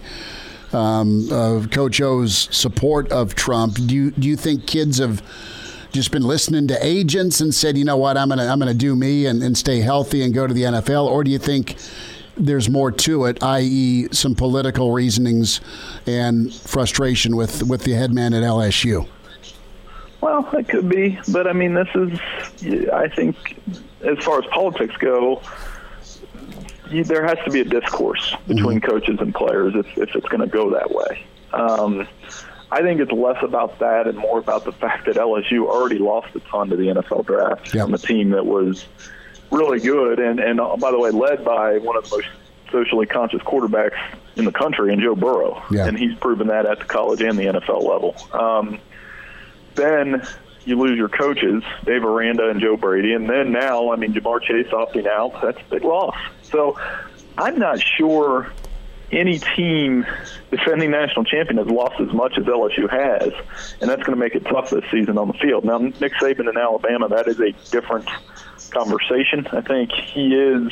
Um, 0.71 1.27
Coach 1.71 1.99
O's 1.99 2.47
support 2.55 3.11
of 3.11 3.33
Trump. 3.33 3.73
Do 3.73 3.95
you 3.95 4.11
do 4.11 4.27
you 4.27 4.35
think 4.35 4.67
kids 4.67 4.99
have 4.99 5.23
just 5.91 6.11
been 6.11 6.23
listening 6.23 6.67
to 6.67 6.85
agents 6.85 7.41
and 7.41 7.53
said, 7.53 7.77
you 7.77 7.85
know 7.85 7.97
what, 7.97 8.17
I'm 8.17 8.29
gonna 8.29 8.45
I'm 8.45 8.59
gonna 8.59 8.73
do 8.73 8.95
me 8.95 9.25
and, 9.25 9.41
and 9.41 9.57
stay 9.57 9.79
healthy 9.79 10.21
and 10.21 10.33
go 10.33 10.45
to 10.45 10.53
the 10.53 10.63
NFL, 10.63 11.07
or 11.07 11.23
do 11.23 11.31
you 11.31 11.39
think 11.39 11.75
there's 12.39 12.69
more 12.69 12.91
to 12.91 13.25
it, 13.25 13.43
i.e., 13.43 14.07
some 14.11 14.33
political 14.33 14.91
reasonings 14.91 15.61
and 16.07 16.53
frustration 16.53 17.35
with 17.35 17.63
with 17.63 17.83
the 17.83 17.93
head 17.93 18.13
man 18.13 18.33
at 18.33 18.43
LSU. 18.43 19.07
Well, 20.21 20.49
it 20.53 20.67
could 20.67 20.89
be, 20.89 21.17
but 21.31 21.47
I 21.47 21.53
mean, 21.53 21.73
this 21.73 21.87
is, 21.95 22.19
I 22.91 23.07
think, 23.07 23.57
as 24.01 24.17
far 24.23 24.39
as 24.39 24.45
politics 24.47 24.95
go, 24.97 25.41
you, 26.89 27.05
there 27.05 27.25
has 27.25 27.37
to 27.45 27.51
be 27.51 27.61
a 27.61 27.65
discourse 27.65 28.35
between 28.47 28.81
mm-hmm. 28.81 28.91
coaches 28.91 29.17
and 29.21 29.33
players 29.33 29.75
if, 29.75 29.97
if 29.97 30.15
it's 30.15 30.27
going 30.27 30.41
to 30.41 30.47
go 30.47 30.71
that 30.71 30.91
way. 30.91 31.25
Um, 31.53 32.07
I 32.71 32.81
think 32.81 32.99
it's 32.99 33.11
less 33.11 33.41
about 33.41 33.79
that 33.79 34.07
and 34.07 34.17
more 34.17 34.39
about 34.39 34.65
the 34.65 34.73
fact 34.73 35.05
that 35.05 35.15
LSU 35.15 35.65
already 35.65 35.97
lost 35.97 36.35
a 36.35 36.39
ton 36.41 36.69
to 36.69 36.75
the 36.75 36.87
NFL 36.87 37.25
draft 37.25 37.73
yep. 37.73 37.85
from 37.85 37.93
a 37.93 37.97
team 37.97 38.31
that 38.31 38.45
was 38.45 38.85
really 39.51 39.79
good, 39.79 40.19
and 40.19 40.39
and 40.39 40.59
uh, 40.59 40.75
by 40.77 40.91
the 40.91 40.99
way, 40.99 41.11
led 41.11 41.43
by 41.43 41.77
one 41.77 41.97
of 41.97 42.09
the 42.09 42.17
most 42.17 42.27
socially 42.71 43.05
conscious 43.05 43.41
quarterbacks 43.41 43.97
in 44.35 44.45
the 44.45 44.51
country, 44.51 44.93
in 44.93 44.99
Joe 45.01 45.15
Burrow, 45.15 45.63
yeah. 45.71 45.87
and 45.87 45.97
he's 45.97 46.15
proven 46.15 46.47
that 46.47 46.65
at 46.65 46.79
the 46.79 46.85
college 46.85 47.21
and 47.21 47.37
the 47.37 47.43
NFL 47.43 47.83
level. 47.83 48.15
Um, 48.31 48.79
then 49.75 50.25
you 50.65 50.77
lose 50.77 50.97
your 50.97 51.09
coaches, 51.09 51.63
Dave 51.85 52.03
Aranda 52.03 52.49
and 52.49 52.61
Joe 52.61 52.77
Brady, 52.77 53.13
and 53.13 53.29
then 53.29 53.51
now, 53.51 53.91
I 53.91 53.95
mean, 53.95 54.13
Ja'Marr 54.13 54.41
Chase 54.41 54.67
opting 54.67 55.07
out. 55.07 55.41
That's 55.41 55.57
a 55.59 55.69
big 55.69 55.83
loss. 55.83 56.15
So 56.43 56.77
I'm 57.37 57.57
not 57.57 57.81
sure 57.81 58.51
any 59.11 59.39
team 59.39 60.05
defending 60.51 60.91
national 60.91 61.25
champion 61.25 61.57
has 61.57 61.67
lost 61.67 61.99
as 61.99 62.13
much 62.13 62.37
as 62.37 62.45
LSU 62.45 62.89
has, 62.89 63.33
and 63.81 63.89
that's 63.89 64.03
going 64.03 64.17
to 64.17 64.19
make 64.19 64.35
it 64.35 64.45
tough 64.45 64.69
this 64.69 64.83
season 64.91 65.17
on 65.17 65.27
the 65.27 65.33
field. 65.33 65.65
Now, 65.65 65.77
Nick 65.77 66.13
Saban 66.21 66.49
in 66.49 66.57
Alabama, 66.57 67.09
that 67.09 67.27
is 67.27 67.39
a 67.39 67.51
different 67.71 68.07
conversation. 68.69 69.47
I 69.47 69.61
think 69.61 69.91
he 69.91 70.33
is 70.33 70.71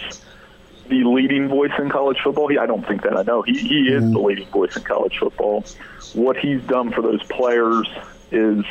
the 0.87 1.03
leading 1.03 1.47
voice 1.47 1.71
in 1.77 1.89
college 1.89 2.17
football. 2.23 2.47
He, 2.47 2.57
I 2.57 2.65
don't 2.65 2.85
think 2.87 3.03
that. 3.03 3.17
I 3.17 3.23
know 3.23 3.41
he, 3.41 3.57
he 3.57 3.87
is 3.89 4.01
the 4.01 4.07
mm-hmm. 4.07 4.25
leading 4.25 4.47
voice 4.49 4.75
in 4.75 4.83
college 4.83 5.17
football. 5.17 5.65
What 6.13 6.37
he's 6.37 6.61
done 6.63 6.91
for 6.91 7.01
those 7.01 7.23
players 7.23 7.87
is 8.31 8.63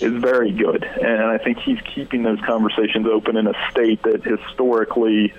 is 0.00 0.12
very 0.22 0.52
good, 0.52 0.84
and 0.84 1.22
I 1.24 1.38
think 1.38 1.58
he's 1.58 1.80
keeping 1.92 2.22
those 2.22 2.40
conversations 2.42 3.06
open 3.06 3.36
in 3.36 3.48
a 3.48 3.70
state 3.70 4.00
that 4.04 4.22
historically 4.22 5.34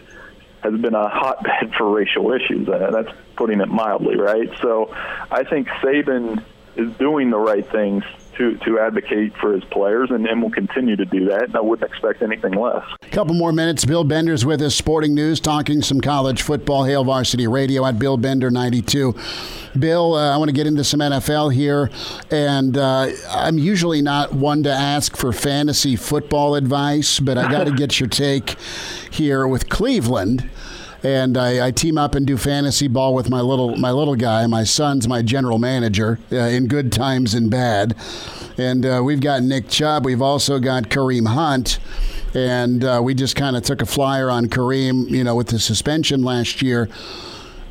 has 0.61 0.73
been 0.79 0.95
a 0.95 1.07
hotbed 1.07 1.73
for 1.77 1.89
racial 1.89 2.31
issues. 2.33 2.67
And 2.67 2.93
that's 2.93 3.11
putting 3.35 3.61
it 3.61 3.69
mildly, 3.69 4.17
right? 4.17 4.49
So 4.61 4.93
I 5.31 5.43
think 5.43 5.67
Saban 5.67 6.43
is 6.75 6.91
doing 6.97 7.29
the 7.29 7.37
right 7.37 7.69
things 7.71 8.03
to, 8.39 8.57
to 8.59 8.79
advocate 8.79 9.33
for 9.39 9.53
his 9.53 9.63
players 9.65 10.09
and, 10.11 10.25
and 10.25 10.41
will 10.41 10.49
continue 10.49 10.95
to 10.95 11.05
do 11.05 11.25
that. 11.25 11.43
And 11.43 11.55
I 11.55 11.59
wouldn't 11.59 11.89
expect 11.89 12.21
anything 12.21 12.53
less. 12.53 12.83
A 13.01 13.09
couple 13.09 13.35
more 13.35 13.51
minutes. 13.51 13.85
Bill 13.85 14.03
Bender's 14.03 14.45
with 14.45 14.61
us, 14.61 14.75
Sporting 14.75 15.13
News, 15.13 15.39
talking 15.39 15.81
some 15.81 15.99
college 16.01 16.41
football. 16.41 16.85
Hail 16.85 17.03
Varsity 17.03 17.47
Radio 17.47 17.85
at 17.85 17.99
Bill 17.99 18.17
Bender 18.17 18.49
92. 18.49 19.13
Bill, 19.77 20.15
uh, 20.15 20.33
I 20.33 20.37
want 20.37 20.49
to 20.49 20.55
get 20.55 20.65
into 20.65 20.83
some 20.83 20.99
NFL 20.99 21.53
here, 21.53 21.91
and 22.31 22.75
uh, 22.75 23.11
I'm 23.29 23.59
usually 23.59 24.01
not 24.01 24.33
one 24.33 24.63
to 24.63 24.71
ask 24.71 25.15
for 25.15 25.31
fantasy 25.31 25.95
football 25.95 26.55
advice, 26.55 27.19
but 27.19 27.37
I 27.37 27.51
got 27.51 27.65
to 27.65 27.71
get 27.75 27.99
your 27.99 28.09
take 28.09 28.55
here 29.11 29.47
with 29.47 29.69
Cleveland 29.69 30.49
and 31.03 31.37
I, 31.37 31.67
I, 31.67 31.71
team 31.71 31.97
up 31.97 32.15
and 32.15 32.25
do 32.25 32.37
fantasy 32.37 32.87
ball 32.87 33.13
with 33.13 33.29
my 33.29 33.41
little 33.41 33.75
my 33.77 33.91
little 33.91 34.15
guy. 34.15 34.45
My 34.47 34.63
son's 34.63 35.07
my 35.07 35.21
general 35.21 35.57
manager 35.57 36.19
uh, 36.31 36.35
in 36.37 36.67
good 36.67 36.91
times 36.91 37.33
and 37.33 37.49
bad, 37.49 37.95
and 38.57 38.85
uh, 38.85 39.01
we've 39.03 39.21
got 39.21 39.43
Nick 39.43 39.69
Chubb. 39.69 40.05
We've 40.05 40.21
also 40.21 40.59
got 40.59 40.83
Kareem 40.89 41.27
Hunt, 41.27 41.79
and 42.33 42.83
uh, 42.83 42.99
we 43.03 43.13
just 43.13 43.35
kind 43.35 43.55
of 43.55 43.63
took 43.63 43.81
a 43.81 43.85
flyer 43.85 44.29
on 44.29 44.47
Kareem, 44.47 45.09
you 45.09 45.23
know, 45.23 45.35
with 45.35 45.47
the 45.47 45.59
suspension 45.59 46.23
last 46.23 46.61
year. 46.61 46.89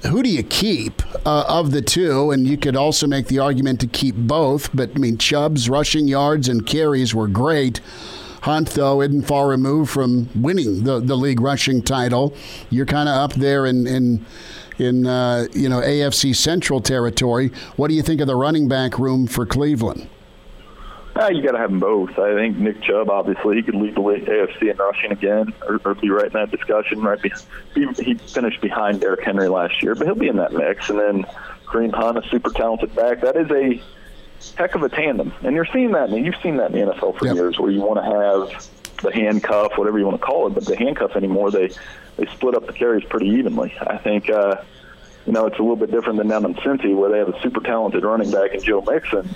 Who 0.06 0.22
do 0.22 0.30
you 0.30 0.44
keep 0.44 1.02
uh, 1.26 1.44
of 1.48 1.72
the 1.72 1.82
two? 1.82 2.30
And 2.30 2.46
you 2.46 2.56
could 2.56 2.76
also 2.76 3.08
make 3.08 3.26
the 3.26 3.40
argument 3.40 3.80
to 3.80 3.88
keep 3.88 4.14
both. 4.14 4.70
But 4.74 4.90
I 4.94 4.98
mean, 4.98 5.18
Chubb's 5.18 5.68
rushing 5.68 6.06
yards 6.06 6.48
and 6.48 6.64
carries 6.64 7.14
were 7.16 7.26
great. 7.26 7.80
Hunt, 8.42 8.70
though, 8.70 9.02
isn't 9.02 9.22
far 9.22 9.48
removed 9.48 9.90
from 9.90 10.28
winning 10.34 10.84
the, 10.84 11.00
the 11.00 11.16
league 11.16 11.40
rushing 11.40 11.82
title. 11.82 12.34
You're 12.70 12.86
kind 12.86 13.08
of 13.08 13.16
up 13.16 13.34
there 13.34 13.66
in 13.66 13.86
in 13.86 14.24
in 14.78 15.06
uh, 15.06 15.46
you 15.52 15.68
know 15.68 15.80
AFC 15.80 16.34
Central 16.34 16.80
territory. 16.80 17.50
What 17.76 17.88
do 17.88 17.94
you 17.94 18.02
think 18.02 18.20
of 18.20 18.26
the 18.26 18.36
running 18.36 18.68
back 18.68 18.98
room 18.98 19.26
for 19.26 19.44
Cleveland? 19.44 20.08
Uh, 21.16 21.30
you 21.30 21.42
got 21.42 21.52
to 21.52 21.58
have 21.58 21.70
them 21.70 21.80
both. 21.80 22.16
I 22.16 22.32
think 22.34 22.58
Nick 22.58 22.80
Chubb, 22.82 23.10
obviously, 23.10 23.56
he 23.56 23.62
could 23.62 23.74
lead 23.74 23.96
the 23.96 24.00
AFC 24.00 24.70
in 24.70 24.76
rushing 24.76 25.10
again, 25.10 25.52
or, 25.66 25.80
or 25.84 25.94
be 25.94 26.10
right 26.10 26.26
in 26.26 26.32
that 26.34 26.52
discussion. 26.52 27.00
Right, 27.00 27.20
be, 27.20 27.32
he 27.96 28.14
finished 28.14 28.60
behind 28.60 29.00
Derrick 29.00 29.24
Henry 29.24 29.48
last 29.48 29.82
year, 29.82 29.96
but 29.96 30.06
he'll 30.06 30.14
be 30.14 30.28
in 30.28 30.36
that 30.36 30.52
mix. 30.52 30.90
And 30.90 31.00
then 31.00 31.24
Kareem 31.66 31.92
Hunt, 31.92 32.18
a 32.18 32.28
super 32.28 32.50
talented 32.50 32.94
back. 32.94 33.20
That 33.22 33.36
is 33.36 33.50
a 33.50 33.82
heck 34.56 34.74
of 34.74 34.82
a 34.82 34.88
tandem, 34.88 35.32
and 35.42 35.54
you're 35.54 35.66
seeing 35.72 35.92
that. 35.92 36.10
And 36.10 36.24
you've 36.24 36.40
seen 36.42 36.56
that 36.56 36.72
in 36.72 36.88
the 36.88 36.92
NFL 36.94 37.18
for 37.18 37.26
yep. 37.26 37.36
years, 37.36 37.58
where 37.58 37.70
you 37.70 37.80
want 37.80 37.98
to 37.98 38.54
have 38.54 38.68
the 39.02 39.12
handcuff, 39.12 39.76
whatever 39.76 39.98
you 39.98 40.04
want 40.04 40.20
to 40.20 40.26
call 40.26 40.46
it, 40.46 40.54
but 40.54 40.64
the 40.64 40.76
handcuff 40.76 41.16
anymore, 41.16 41.50
they 41.50 41.70
they 42.16 42.26
split 42.26 42.54
up 42.54 42.66
the 42.66 42.72
carries 42.72 43.04
pretty 43.04 43.28
evenly. 43.28 43.74
I 43.80 43.98
think. 43.98 44.30
uh 44.30 44.62
you 45.28 45.34
know, 45.34 45.44
it's 45.44 45.58
a 45.58 45.62
little 45.62 45.76
bit 45.76 45.90
different 45.90 46.16
than 46.16 46.28
down 46.28 46.46
in 46.46 46.54
Cincy 46.54 46.96
where 46.96 47.10
they 47.10 47.18
have 47.18 47.28
a 47.28 47.38
super 47.42 47.60
talented 47.60 48.02
running 48.02 48.30
back 48.30 48.54
in 48.54 48.62
Joe 48.62 48.80
Mixon, 48.80 49.28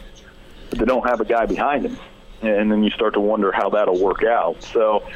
but 0.71 0.79
they 0.79 0.87
don't 0.87 1.07
have 1.07 1.21
a 1.21 1.25
guy 1.27 1.45
behind 1.45 1.85
him. 1.85 1.99
And 2.41 2.73
then 2.73 2.83
you 2.83 2.89
start 2.89 3.13
to 3.13 3.21
wonder 3.21 3.53
how 3.53 3.69
that'll 3.69 4.03
work 4.03 4.25
out. 4.25 4.63
So 4.63 5.07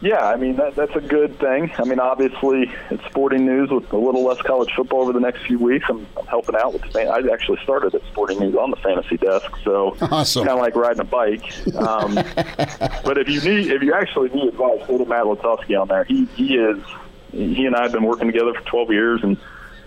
yeah, 0.00 0.26
I 0.26 0.36
mean 0.36 0.56
that, 0.56 0.74
that's 0.74 0.94
a 0.94 1.00
good 1.00 1.38
thing. 1.38 1.72
I 1.78 1.84
mean, 1.84 1.98
obviously, 1.98 2.70
it's 2.90 3.04
sporting 3.06 3.46
news 3.46 3.70
with 3.70 3.90
a 3.92 3.96
little 3.96 4.24
less 4.24 4.40
college 4.42 4.70
football 4.74 5.02
over 5.02 5.12
the 5.12 5.20
next 5.20 5.46
few 5.46 5.58
weeks. 5.58 5.86
I'm, 5.88 6.06
I'm 6.18 6.26
helping 6.26 6.54
out 6.54 6.74
with. 6.74 6.82
The, 6.92 7.06
I 7.06 7.32
actually 7.32 7.58
started 7.62 7.94
at 7.94 8.02
sporting 8.12 8.38
news 8.38 8.54
on 8.54 8.70
the 8.70 8.76
fantasy 8.76 9.16
desk, 9.16 9.50
so 9.64 9.96
awesome. 10.02 10.46
kind 10.46 10.58
of 10.58 10.62
like 10.62 10.76
riding 10.76 11.00
a 11.00 11.04
bike. 11.04 11.44
Um, 11.76 12.14
but 13.04 13.18
if 13.18 13.28
you 13.28 13.40
need, 13.40 13.70
if 13.70 13.82
you 13.82 13.94
actually 13.94 14.28
need 14.30 14.48
advice, 14.48 14.86
go 14.86 14.98
to 14.98 15.06
Matt 15.06 15.24
Lutovsky 15.24 15.80
on 15.80 15.88
there. 15.88 16.04
He 16.04 16.26
he 16.36 16.56
is. 16.56 16.78
He 17.32 17.66
and 17.66 17.74
I 17.74 17.82
have 17.82 17.92
been 17.92 18.04
working 18.04 18.28
together 18.28 18.54
for 18.54 18.62
12 18.62 18.92
years, 18.92 19.22
and 19.22 19.36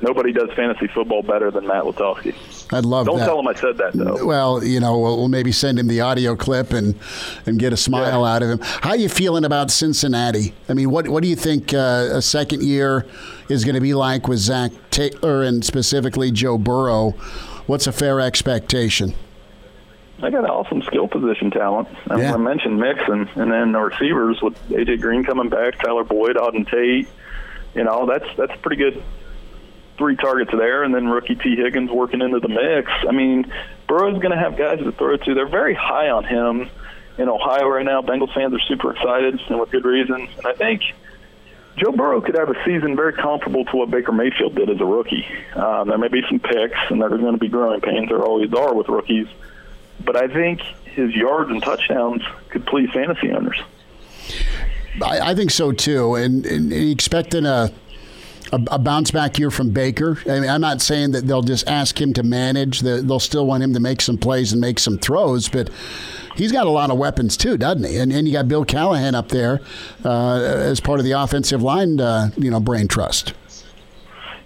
nobody 0.02 0.32
does 0.32 0.50
fantasy 0.56 0.88
football 0.88 1.22
better 1.22 1.52
than 1.52 1.68
Matt 1.68 1.84
Lutovsky. 1.84 2.36
I'd 2.74 2.86
love 2.86 3.06
that. 3.06 3.12
Don't 3.12 3.20
that. 3.20 3.26
tell 3.26 3.40
him 3.40 3.48
I 3.48 3.54
said 3.54 3.78
that 3.78 3.94
though. 3.94 4.26
Well, 4.26 4.64
you 4.64 4.80
know, 4.80 4.98
we'll, 5.00 5.18
we'll 5.18 5.28
maybe 5.28 5.52
send 5.52 5.80
him 5.80 5.88
the 5.88 6.02
audio 6.02 6.36
clip 6.36 6.72
and 6.72 6.96
and 7.46 7.60
get 7.60 7.74
a 7.74 7.78
smile 7.78 8.22
yeah. 8.22 8.34
out 8.34 8.44
of 8.44 8.50
him. 8.50 8.60
How 8.62 8.92
are 8.92 8.98
you 8.98 9.10
feeling 9.10 9.46
about 9.46 9.72
Cincinnati? 9.72 10.54
I 10.68 10.74
mean, 10.74 10.92
what 10.92 11.08
what 11.08 11.24
do 11.24 11.30
you 11.30 11.36
think 11.36 11.74
uh, 11.74 12.10
a 12.12 12.22
second 12.22 12.64
year 12.64 13.06
is 13.50 13.66
going 13.66 13.76
to 13.76 13.82
be 13.82 13.94
like 13.94 14.28
with 14.28 14.40
Zac 14.40 14.72
Taylor 14.92 15.44
and 15.44 15.64
specifically 15.64 16.32
Joe 16.32 16.58
Burrow? 16.58 17.12
What's 17.66 17.88
a 17.88 17.92
fair 17.92 18.20
expectation? 18.20 19.14
They 20.22 20.32
got 20.32 20.44
awesome 20.50 20.82
skill 20.82 21.08
position 21.08 21.50
talent. 21.50 21.88
I, 22.10 22.20
yeah. 22.20 22.34
I 22.34 22.38
mentioned 22.38 22.78
Mixon, 22.78 23.30
and 23.36 23.52
then 23.52 23.72
the 23.72 23.80
receivers 23.80 24.42
with 24.42 24.54
AJ 24.70 25.00
Green 25.00 25.24
coming 25.24 25.48
back, 25.48 25.80
Tyler 25.80 26.04
Boyd, 26.04 26.36
Auden 26.36 26.70
Tate. 26.70 27.08
You 27.74 27.84
know, 27.86 28.06
that's 28.06 28.26
that's 28.36 28.60
pretty 28.62 28.76
good 28.78 29.02
three 30.00 30.16
targets 30.16 30.50
there, 30.52 30.84
and 30.84 30.96
then 30.96 31.08
rookie 31.08 31.36
Tee 31.36 31.56
Higgins 31.56 31.92
working 31.92 32.22
into 32.22 32.40
the 32.40 32.48
mix. 32.48 32.92
I 33.08 33.12
mean, 33.12 33.52
Burrow's 33.88 34.20
going 34.20 34.32
to 34.32 34.38
have 34.38 34.58
guys 34.58 34.80
to 34.80 34.92
throw 34.92 35.18
to. 35.18 35.34
They're 35.36 35.48
very 35.48 35.76
high 35.76 36.10
on 36.10 36.24
him 36.24 36.70
in 37.20 37.30
Ohio 37.30 37.68
right 37.68 37.86
now. 37.86 38.02
Bengals 38.02 38.34
fans 38.34 38.56
are 38.56 38.60
super 38.62 38.92
excited, 38.94 39.40
and 39.48 39.60
with 39.60 39.70
good 39.70 39.86
reason. 39.86 40.28
And 40.38 40.48
I 40.48 40.54
think 40.54 40.82
Joe 41.78 41.92
Burrow 41.92 42.22
could 42.22 42.36
have 42.36 42.50
a 42.50 42.56
season 42.66 42.96
very 42.96 43.14
comparable 43.14 43.66
to 43.66 43.78
what 43.78 43.92
Baker 43.92 44.12
Mayfield 44.12 44.56
did 44.56 44.70
as 44.70 44.82
a 44.82 44.86
rookie. 44.86 45.28
Um, 45.54 45.90
there 45.90 45.98
may 45.98 46.08
be 46.08 46.24
some 46.28 46.40
picks, 46.40 46.78
and 46.90 47.02
there's 47.02 47.20
going 47.20 47.34
to 47.34 47.40
be 47.40 47.50
growing 47.50 47.82
pains. 47.82 48.10
There 48.10 48.24
always 48.24 48.52
are 48.54 48.74
with 48.74 48.88
rookies. 48.88 49.28
But 50.04 50.16
I 50.16 50.28
think 50.28 50.62
his 50.86 51.14
yards 51.14 51.52
and 51.52 51.62
touchdowns 51.62 52.24
could 52.50 52.66
please 52.66 52.90
fantasy 52.92 53.32
owners. 53.32 53.62
I, 55.04 55.32
I 55.32 55.36
think 55.36 55.52
so 55.52 55.72
too, 55.72 56.16
and, 56.16 56.46
and 56.46 56.74
expecting 56.74 57.46
a 57.46 57.72
a, 58.52 58.62
a, 58.72 58.80
bounce 58.80 59.12
back 59.12 59.38
year 59.38 59.52
from 59.52 59.70
Baker. 59.70 60.18
I 60.26 60.40
mean, 60.40 60.50
I'm 60.50 60.62
not 60.62 60.82
saying 60.82 61.12
that 61.12 61.28
they'll 61.28 61.42
just 61.42 61.68
ask 61.68 62.00
him 62.00 62.14
to 62.14 62.24
manage. 62.24 62.82
They'll 62.82 63.20
still 63.20 63.46
want 63.46 63.64
him 63.64 63.74
to 63.74 63.80
make 63.80 64.02
some 64.02 64.18
plays 64.18 64.52
and 64.52 64.62
make 64.62 64.80
some 64.80 64.98
throws, 64.98 65.50
but 65.50 65.70
he's 66.36 66.52
got 66.52 66.68
a 66.68 66.70
lot 66.70 66.90
of 66.90 66.98
weapons 66.98 67.38
too, 67.38 67.58
doesn't 67.58 67.84
he? 67.84 67.98
And, 67.98 68.12
and 68.12 68.28
you 68.28 68.34
got 68.34 68.48
Bill 68.48 68.66
Callahan 68.66 69.16
up 69.16 69.30
there 69.30 69.62
uh, 70.04 70.42
as 70.42 70.80
part 70.80 71.00
of 71.00 71.06
the 71.06 71.12
offensive 71.12 71.62
line, 71.62 72.00
uh, 72.00 72.32
you 72.38 72.50
know, 72.50 72.60
brain 72.60 72.88
trust. 72.88 73.34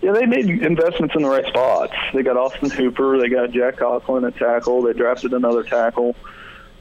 Yeah, 0.02 0.12
they 0.12 0.26
made 0.26 0.50
investments 0.50 1.16
in 1.16 1.22
the 1.22 1.30
right 1.30 1.46
spots. 1.46 1.94
They 2.14 2.24
got 2.24 2.36
Austin 2.36 2.70
Hooper. 2.70 3.18
They 3.20 3.30
got 3.30 3.52
Jack 3.52 3.78
Conklin 3.78 4.26
at 4.26 4.36
tackle. 4.36 4.82
They 4.82 4.92
drafted 4.92 5.34
another 5.34 5.64
tackle. 5.64 6.16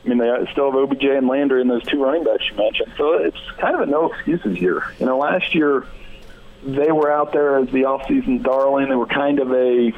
I 0.05 0.09
mean, 0.09 0.19
they 0.19 0.29
still 0.51 0.73
have 0.73 0.91
OBJ 0.91 1.05
and 1.05 1.29
Landry 1.29 1.61
in 1.61 1.69
those 1.69 1.85
two 1.85 2.03
running 2.03 2.25
backs 2.25 2.43
you 2.51 2.57
mentioned. 2.57 2.93
So 2.97 3.13
it's 3.13 3.39
kind 3.59 3.77
of 3.77 3.83
a 3.83 3.87
no 3.87 4.11
excuses 4.11 4.59
year. 4.59 4.83
You 4.99 5.07
know, 5.07 5.19
last 5.19 5.55
year– 5.55 5.87
they 6.65 6.93
were 6.93 7.11
out 7.11 7.33
there 7.33 7.59
as 7.59 7.67
the 7.69 7.83
offseason 7.83 8.43
darling. 8.43 8.89
They 8.89 8.95
were 8.95 9.07
kind 9.07 9.39
of 9.41 9.53
a 9.53 9.93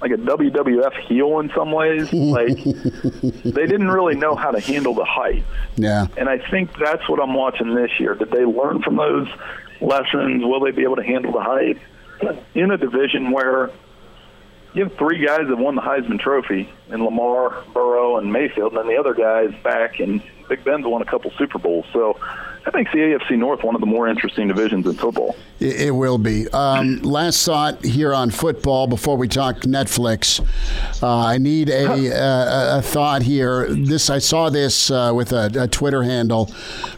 like 0.00 0.12
a 0.12 0.16
WWF 0.16 0.96
heel 1.08 1.40
in 1.40 1.50
some 1.54 1.72
ways. 1.72 2.08
Like 2.12 2.62
they 2.62 3.66
didn't 3.66 3.88
really 3.88 4.14
know 4.14 4.34
how 4.34 4.50
to 4.50 4.60
handle 4.60 4.94
the 4.94 5.04
hype. 5.04 5.44
Yeah. 5.76 6.06
And 6.16 6.28
I 6.28 6.38
think 6.50 6.70
that's 6.78 7.08
what 7.08 7.20
I'm 7.20 7.34
watching 7.34 7.74
this 7.74 7.90
year. 7.98 8.14
Did 8.14 8.30
they 8.30 8.44
learn 8.44 8.82
from 8.82 8.96
those 8.96 9.28
lessons? 9.80 10.44
Will 10.44 10.60
they 10.60 10.70
be 10.70 10.82
able 10.82 10.96
to 10.96 11.02
handle 11.02 11.32
the 11.32 11.40
hype 11.40 11.80
in 12.54 12.70
a 12.70 12.76
division 12.76 13.30
where 13.30 13.70
you 14.74 14.84
have 14.84 14.96
three 14.96 15.24
guys 15.24 15.48
that 15.48 15.56
won 15.56 15.74
the 15.74 15.80
Heisman 15.80 16.20
Trophy 16.20 16.68
in 16.88 17.04
Lamar, 17.04 17.64
Burrow, 17.72 18.18
and 18.18 18.32
Mayfield, 18.32 18.72
and 18.74 18.80
then 18.80 18.88
the 18.88 19.00
other 19.00 19.14
guys 19.14 19.52
back, 19.64 19.98
and 19.98 20.22
Big 20.48 20.62
Ben's 20.64 20.86
won 20.86 21.00
a 21.02 21.06
couple 21.06 21.30
Super 21.38 21.58
Bowls. 21.58 21.86
So 21.92 22.18
that 22.64 22.74
makes 22.74 22.92
the 22.92 22.98
AFC 22.98 23.38
North 23.38 23.62
one 23.62 23.74
of 23.74 23.80
the 23.80 23.86
more 23.86 24.08
interesting 24.08 24.48
divisions 24.48 24.86
in 24.86 24.94
football. 24.94 25.36
It, 25.60 25.94
will 25.94 26.18
be. 26.18 26.46
Um, 26.48 26.98
last 26.98 27.44
thought 27.44 27.84
here 27.84 28.14
on 28.14 28.30
football 28.30 28.86
before 28.86 29.16
we 29.16 29.26
talk 29.26 29.60
Netflix. 29.60 30.40
Uh, 31.02 31.26
I 31.26 31.38
need 31.38 31.68
a, 31.68 32.08
a, 32.08 32.78
a, 32.78 32.82
thought 32.82 33.22
here. 33.22 33.66
This 33.68 34.08
I 34.08 34.18
saw 34.18 34.50
this 34.50 34.90
uh, 34.90 35.12
with 35.14 35.32
a, 35.32 35.50
a, 35.64 35.66
Twitter 35.66 36.04
handle 36.04 36.46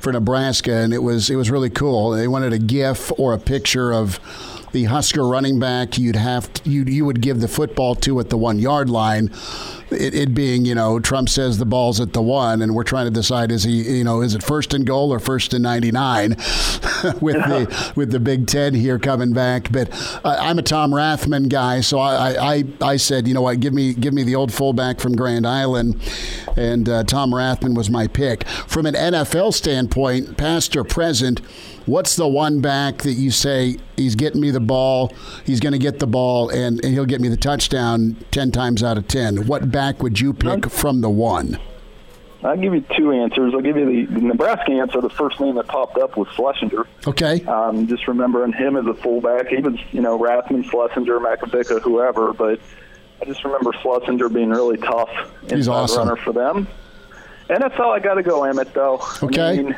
for 0.01 0.13
Nebraska, 0.13 0.75
and 0.75 0.93
it 0.93 0.99
was 1.03 1.31
it 1.31 1.37
was 1.37 1.51
really 1.51 1.71
cool. 1.71 2.11
They 2.11 2.29
wanted 2.29 2.53
a 2.53 2.59
GIF 2.59 3.13
or 3.19 3.33
a 3.33 3.39
picture 3.39 3.93
of 3.93 4.21
the 4.73 4.85
Husker 4.85 5.27
running 5.27 5.59
back 5.59 5.99
you'd 5.99 6.17
have 6.17 6.53
to, 6.53 6.71
you 6.71 6.85
you 6.85 7.05
would 7.05 7.21
give 7.21 7.41
the 7.41 7.49
football 7.49 7.95
to 7.97 8.21
at 8.21 8.31
the 8.31 8.37
one 8.37 8.59
yard 8.59 8.89
line 8.89 9.31
it, 9.93 10.15
it 10.15 10.35
being, 10.35 10.65
you 10.65 10.75
know, 10.75 11.01
Trump 11.01 11.29
says 11.29 11.59
the 11.59 11.67
ball's 11.67 12.01
at 12.01 12.13
the 12.13 12.23
one, 12.23 12.63
and 12.63 12.75
we're 12.75 12.85
trying 12.85 13.07
to 13.07 13.11
decide 13.11 13.51
is 13.51 13.65
he, 13.65 13.99
you 13.99 14.05
know, 14.05 14.21
is 14.21 14.35
it 14.35 14.43
first 14.43 14.75
and 14.75 14.87
goal 14.87 15.13
or 15.13 15.19
first 15.19 15.55
and 15.55 15.63
99 15.63 16.31
with 17.21 17.37
the 17.37 17.93
with 17.97 18.11
the 18.11 18.21
Big 18.21 18.47
Ten 18.47 18.75
here 18.75 18.99
coming 18.99 19.33
back. 19.33 19.71
But 19.71 19.91
uh, 20.25 20.37
I'm 20.41 20.59
a 20.59 20.63
Tom 20.63 20.93
Rathman 20.93 21.49
guy, 21.49 21.81
so 21.81 21.99
I, 21.99 22.55
I 22.55 22.65
I 22.81 22.97
said, 22.97 23.27
you 23.27 23.35
know 23.35 23.43
what, 23.43 23.61
give 23.61 23.73
me 23.73 23.95
give 23.95 24.15
me 24.15 24.23
the 24.23 24.35
old 24.35 24.53
fullback 24.53 25.01
from 25.01 25.17
Grand 25.17 25.47
Island, 25.47 26.01
and 26.57 26.89
uh, 26.89 27.05
Tom 27.05 27.33
Rathman 27.33 27.77
was 27.77 27.91
my 27.91 28.07
pick. 28.07 28.47
From 28.47 28.87
an 28.87 28.95
NFL 28.95 29.55
standpoint, 29.55 30.37
past 30.37 30.77
or 30.77 30.85
present, 30.85 31.41
what's 31.91 32.17
the 32.17 32.29
one 32.29 32.61
back 32.61 32.99
that 32.99 33.15
you 33.15 33.31
say 33.31 33.77
he's 33.97 34.15
getting 34.15 34.41
me 34.41 34.51
the 34.51 34.61
ball, 34.61 35.13
he's 35.45 35.61
going 35.61 35.73
to 35.73 35.79
get 35.79 35.99
the 35.99 36.07
ball, 36.07 36.49
and, 36.51 36.83
and 36.85 36.95
he'll 36.95 37.05
get 37.05 37.21
me 37.21 37.29
the 37.29 37.37
touchdown 37.37 38.17
10 38.31 38.53
times 38.53 38.83
out 38.83 38.97
of 38.97 39.09
10? 39.09 39.47
What 39.47 39.71
back 39.71 40.03
would 40.03 40.21
you 40.21 40.33
pick 40.33 40.71
from 40.71 41.01
the 41.01 41.11
one? 41.11 41.59
I'll 42.43 42.57
give 42.57 42.73
you 42.73 42.83
two 42.97 43.13
answers. 43.13 43.53
I'll 43.55 43.61
give 43.61 43.77
you 43.77 44.07
the, 44.07 44.15
the 44.15 44.21
Nebraska 44.21 44.73
answer. 44.73 45.01
The 45.03 45.11
first 45.11 45.41
name 45.41 45.57
that 45.57 45.69
popped 45.69 45.99
up 45.99 46.17
was 46.17 46.27
Schlesinger. 46.29 46.87
Okay. 47.07 47.45
Um, 47.45 47.87
just 47.87 48.09
remembering 48.09 48.53
him 48.53 48.77
as 48.77 48.87
a 48.87 48.95
fullback. 48.95 49.51
Was, 49.51 49.79
you 49.93 50.01
know, 50.01 50.19
Rathman, 50.19 50.65
Schlesinger, 50.65 51.19
Makovicka, 51.21 51.83
whoever. 51.83 52.33
But 52.33 52.59
I 53.21 53.27
just 53.27 53.45
remember 53.45 53.75
Schlesinger 53.83 54.31
being 54.31 54.49
really 54.49 54.79
tough 54.79 55.11
He's 55.51 55.69
awesome. 55.69 56.09
runner 56.09 56.17
for 56.17 56.33
them. 56.33 56.67
NFL, 57.51 57.95
I 57.95 57.99
got 57.99 58.15
to 58.15 58.23
go 58.23 58.45
Emmett 58.45 58.73
though. 58.73 59.03
Okay. 59.23 59.43
I 59.43 59.57
mean, 59.57 59.77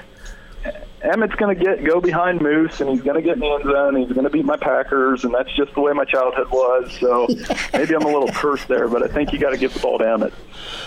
Emmett's 1.04 1.34
going 1.34 1.56
to 1.56 1.64
get 1.64 1.84
go 1.84 2.00
behind 2.00 2.40
Moose, 2.40 2.80
and 2.80 2.88
he's 2.88 3.02
going 3.02 3.16
to 3.16 3.22
get 3.22 3.34
in 3.34 3.40
the 3.40 3.46
end 3.46 3.64
zone. 3.64 3.96
He's 3.96 4.12
going 4.12 4.24
to 4.24 4.30
beat 4.30 4.44
my 4.44 4.56
Packers, 4.56 5.24
and 5.24 5.34
that's 5.34 5.52
just 5.56 5.74
the 5.74 5.80
way 5.80 5.92
my 5.92 6.04
childhood 6.04 6.48
was. 6.50 6.92
So 7.00 7.26
maybe 7.72 7.94
I'm 7.94 8.02
a 8.02 8.12
little 8.12 8.28
cursed 8.28 8.68
there, 8.68 8.88
but 8.88 9.02
I 9.02 9.08
think 9.08 9.32
you 9.32 9.38
got 9.38 9.50
to 9.50 9.56
give 9.56 9.74
the 9.74 9.80
ball 9.80 9.98
to 9.98 10.08
Emmett. 10.08 10.32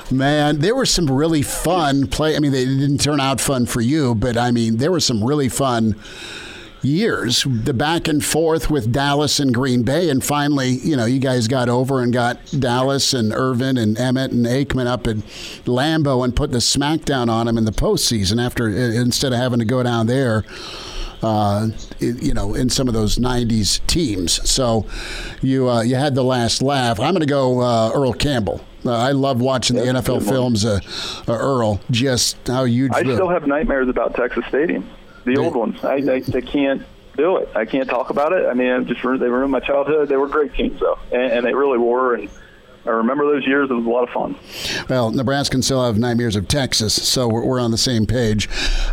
Man, 0.09 0.59
there 0.59 0.75
were 0.75 0.85
some 0.85 1.11
really 1.11 1.41
fun 1.41 2.07
play. 2.07 2.35
I 2.35 2.39
mean, 2.39 2.51
they 2.51 2.65
didn't 2.65 2.99
turn 2.99 3.19
out 3.19 3.41
fun 3.41 3.65
for 3.65 3.81
you, 3.81 4.15
but 4.15 4.37
I 4.37 4.51
mean, 4.51 4.77
there 4.77 4.91
were 4.91 4.99
some 4.99 5.23
really 5.23 5.49
fun 5.49 5.95
years. 6.85 7.45
The 7.45 7.73
back 7.73 8.07
and 8.07 8.23
forth 8.23 8.69
with 8.69 8.91
Dallas 8.91 9.39
and 9.39 9.53
Green 9.53 9.83
Bay, 9.83 10.09
and 10.09 10.23
finally, 10.23 10.69
you 10.69 10.95
know, 10.95 11.05
you 11.05 11.19
guys 11.19 11.47
got 11.47 11.69
over 11.69 12.01
and 12.01 12.13
got 12.13 12.39
Dallas 12.57 13.13
and 13.13 13.33
Irvin 13.33 13.77
and 13.77 13.97
Emmett 13.97 14.31
and 14.31 14.45
Aikman 14.45 14.87
up 14.87 15.07
at 15.07 15.17
Lambeau 15.65 16.23
and 16.23 16.35
put 16.35 16.51
the 16.51 16.59
smackdown 16.59 17.29
on 17.29 17.47
them 17.47 17.57
in 17.57 17.65
the 17.65 17.71
postseason 17.71 18.43
after 18.43 18.67
instead 18.69 19.33
of 19.33 19.39
having 19.39 19.59
to 19.59 19.65
go 19.65 19.83
down 19.83 20.07
there. 20.07 20.43
Uh, 21.23 21.69
you 21.99 22.33
know, 22.33 22.53
in 22.53 22.69
some 22.69 22.87
of 22.87 22.93
those 22.93 23.17
'90s 23.17 23.85
teams, 23.87 24.47
so 24.47 24.85
you 25.41 25.67
uh, 25.67 25.81
you 25.81 25.95
had 25.95 26.13
the 26.13 26.23
last 26.23 26.61
laugh. 26.61 26.99
I'm 26.99 27.13
going 27.13 27.21
to 27.21 27.25
go 27.25 27.61
uh, 27.61 27.91
Earl 27.95 28.13
Campbell. 28.13 28.61
Uh, 28.85 28.91
I 28.91 29.11
love 29.11 29.41
watching 29.41 29.75
the 29.75 29.85
That's 29.91 30.07
NFL 30.07 30.27
films. 30.27 30.63
Uh, 30.63 30.79
uh, 31.27 31.33
Earl, 31.33 31.79
just 31.89 32.47
how 32.47 32.65
huge. 32.65 32.91
I 32.93 33.01
still 33.01 33.29
have 33.29 33.47
nightmares 33.47 33.89
about 33.89 34.13
Texas 34.13 34.45
Stadium, 34.47 34.87
the 35.25 35.37
old 35.37 35.55
ones. 35.55 35.83
I, 35.83 35.95
I, 35.95 36.23
I 36.33 36.41
can't 36.41 36.83
do 37.17 37.37
it. 37.37 37.49
I 37.55 37.65
can't 37.65 37.89
talk 37.89 38.09
about 38.09 38.33
it. 38.33 38.45
I 38.45 38.53
mean, 38.53 38.67
it 38.67 38.85
just 38.85 39.01
they 39.01 39.29
ruined 39.29 39.51
my 39.51 39.59
childhood. 39.59 40.09
They 40.09 40.17
were 40.17 40.27
great 40.27 40.53
teams 40.53 40.79
though, 40.79 40.99
and, 41.11 41.31
and 41.31 41.45
they 41.45 41.53
really 41.53 41.77
were. 41.77 42.15
And 42.15 42.29
I 42.85 42.89
remember 42.89 43.25
those 43.25 43.45
years. 43.47 43.69
It 43.69 43.73
was 43.73 43.85
a 43.85 43.89
lot 43.89 44.03
of 44.03 44.09
fun. 44.09 44.35
Well, 44.89 45.11
Nebraskans 45.11 45.63
still 45.63 45.83
have 45.83 45.97
nightmares 45.97 46.35
of 46.35 46.47
Texas, 46.47 46.93
so 46.93 47.27
we're, 47.27 47.43
we're 47.43 47.59
on 47.59 47.71
the 47.71 47.77
same 47.77 48.05
page. 48.05 48.47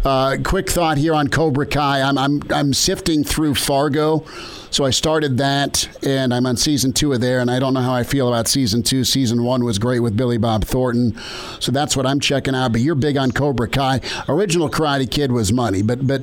Uh, 0.04 0.38
quick 0.42 0.70
thought 0.70 0.98
here 0.98 1.14
on 1.14 1.28
Cobra 1.28 1.66
Kai. 1.66 2.00
I'm, 2.00 2.16
I'm, 2.16 2.42
I'm 2.50 2.72
sifting 2.72 3.22
through 3.22 3.54
Fargo. 3.54 4.24
So 4.72 4.86
I 4.86 4.90
started 4.90 5.36
that, 5.36 5.86
and 6.02 6.32
I'm 6.32 6.46
on 6.46 6.56
season 6.56 6.94
two 6.94 7.12
of 7.12 7.20
there, 7.20 7.40
and 7.40 7.50
I 7.50 7.58
don't 7.58 7.74
know 7.74 7.82
how 7.82 7.92
I 7.92 8.04
feel 8.04 8.26
about 8.26 8.48
season 8.48 8.82
two. 8.82 9.04
Season 9.04 9.44
one 9.44 9.64
was 9.64 9.78
great 9.78 10.00
with 10.00 10.16
Billy 10.16 10.38
Bob 10.38 10.64
Thornton, 10.64 11.14
so 11.60 11.70
that's 11.70 11.94
what 11.94 12.06
I'm 12.06 12.18
checking 12.18 12.54
out. 12.54 12.72
But 12.72 12.80
you're 12.80 12.94
big 12.94 13.18
on 13.18 13.32
Cobra 13.32 13.68
Kai. 13.68 14.00
Original 14.30 14.70
Karate 14.70 15.10
Kid 15.10 15.30
was 15.30 15.52
money, 15.52 15.82
but 15.82 16.06
but 16.06 16.22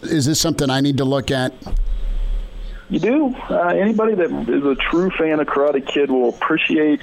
is 0.00 0.24
this 0.24 0.40
something 0.40 0.70
I 0.70 0.80
need 0.80 0.96
to 0.96 1.04
look 1.04 1.30
at? 1.30 1.52
You 2.88 3.00
do. 3.00 3.36
Uh, 3.50 3.68
anybody 3.68 4.14
that 4.14 4.30
is 4.48 4.64
a 4.64 4.76
true 4.76 5.10
fan 5.10 5.38
of 5.38 5.46
Karate 5.46 5.86
Kid 5.86 6.10
will 6.10 6.30
appreciate 6.30 7.00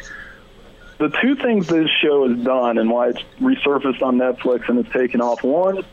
the 0.97 1.09
two 1.21 1.35
things 1.35 1.67
this 1.67 1.91
show 2.01 2.27
has 2.27 2.43
done 2.43 2.79
and 2.79 2.89
why 2.89 3.09
it's 3.09 3.21
resurfaced 3.39 4.01
on 4.01 4.17
Netflix 4.17 4.67
and 4.67 4.79
it's 4.79 4.91
taken 4.91 5.21
off. 5.21 5.43
One, 5.43 5.85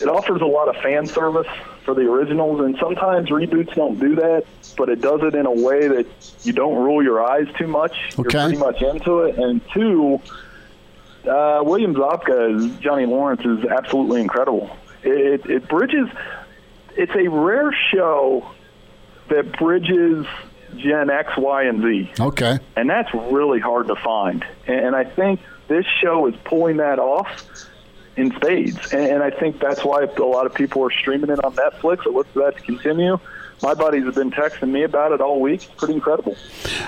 it 0.00 0.08
offers 0.08 0.40
a 0.40 0.46
lot 0.46 0.68
of 0.68 0.76
fan 0.82 1.06
service 1.06 1.46
for 1.84 1.94
the 1.94 2.02
originals, 2.02 2.60
and 2.60 2.76
sometimes 2.78 3.30
reboots 3.30 3.74
don't 3.74 3.98
do 3.98 4.14
that, 4.16 4.44
but 4.76 4.88
it 4.88 5.00
does 5.00 5.20
it 5.22 5.34
in 5.34 5.46
a 5.46 5.50
way 5.52 5.88
that 5.88 6.06
you 6.42 6.52
don't 6.52 6.76
roll 6.76 7.02
your 7.02 7.24
eyes 7.24 7.46
too 7.58 7.66
much. 7.66 7.92
Okay. 8.18 8.22
You're 8.38 8.48
pretty 8.48 8.56
much 8.58 8.82
into 8.82 9.20
it. 9.20 9.38
And 9.38 9.60
two, 9.72 10.20
uh, 11.28 11.60
William 11.64 11.94
Zabka 11.94 12.56
as 12.72 12.78
Johnny 12.80 13.06
Lawrence 13.06 13.42
is 13.44 13.64
absolutely 13.64 14.20
incredible. 14.20 14.70
It, 15.02 15.46
it 15.46 15.68
bridges. 15.68 16.08
It's 16.96 17.12
a 17.14 17.28
rare 17.28 17.72
show 17.92 18.50
that 19.28 19.52
bridges 19.58 20.26
Gen 20.76 21.08
X, 21.10 21.32
Y, 21.36 21.62
and 21.64 21.82
Z, 21.82 22.10
Okay. 22.20 22.58
and 22.76 22.90
that's 22.90 23.12
really 23.14 23.60
hard 23.60 23.88
to 23.88 23.96
find. 23.96 24.44
And, 24.66 24.86
and 24.86 24.96
I 24.96 25.04
think 25.04 25.40
this 25.68 25.84
show 26.02 26.26
is 26.26 26.34
pulling 26.44 26.76
that 26.78 26.98
off 26.98 27.26
in 28.18 28.32
spades, 28.32 28.92
and, 28.92 29.06
and 29.06 29.22
I 29.22 29.30
think 29.30 29.60
that's 29.60 29.84
why 29.84 30.02
a 30.04 30.22
lot 30.22 30.46
of 30.46 30.54
people 30.54 30.82
are 30.84 30.90
streaming 30.90 31.30
it 31.30 31.42
on 31.44 31.54
Netflix. 31.54 32.06
I 32.06 32.10
look 32.10 32.26
for 32.32 32.40
that 32.44 32.56
to 32.56 32.62
continue. 32.62 33.18
My 33.60 33.74
buddies 33.74 34.04
have 34.04 34.14
been 34.14 34.30
texting 34.30 34.70
me 34.70 34.84
about 34.84 35.10
it 35.10 35.20
all 35.20 35.40
week. 35.40 35.64
It's 35.64 35.74
pretty 35.74 35.94
incredible. 35.94 36.36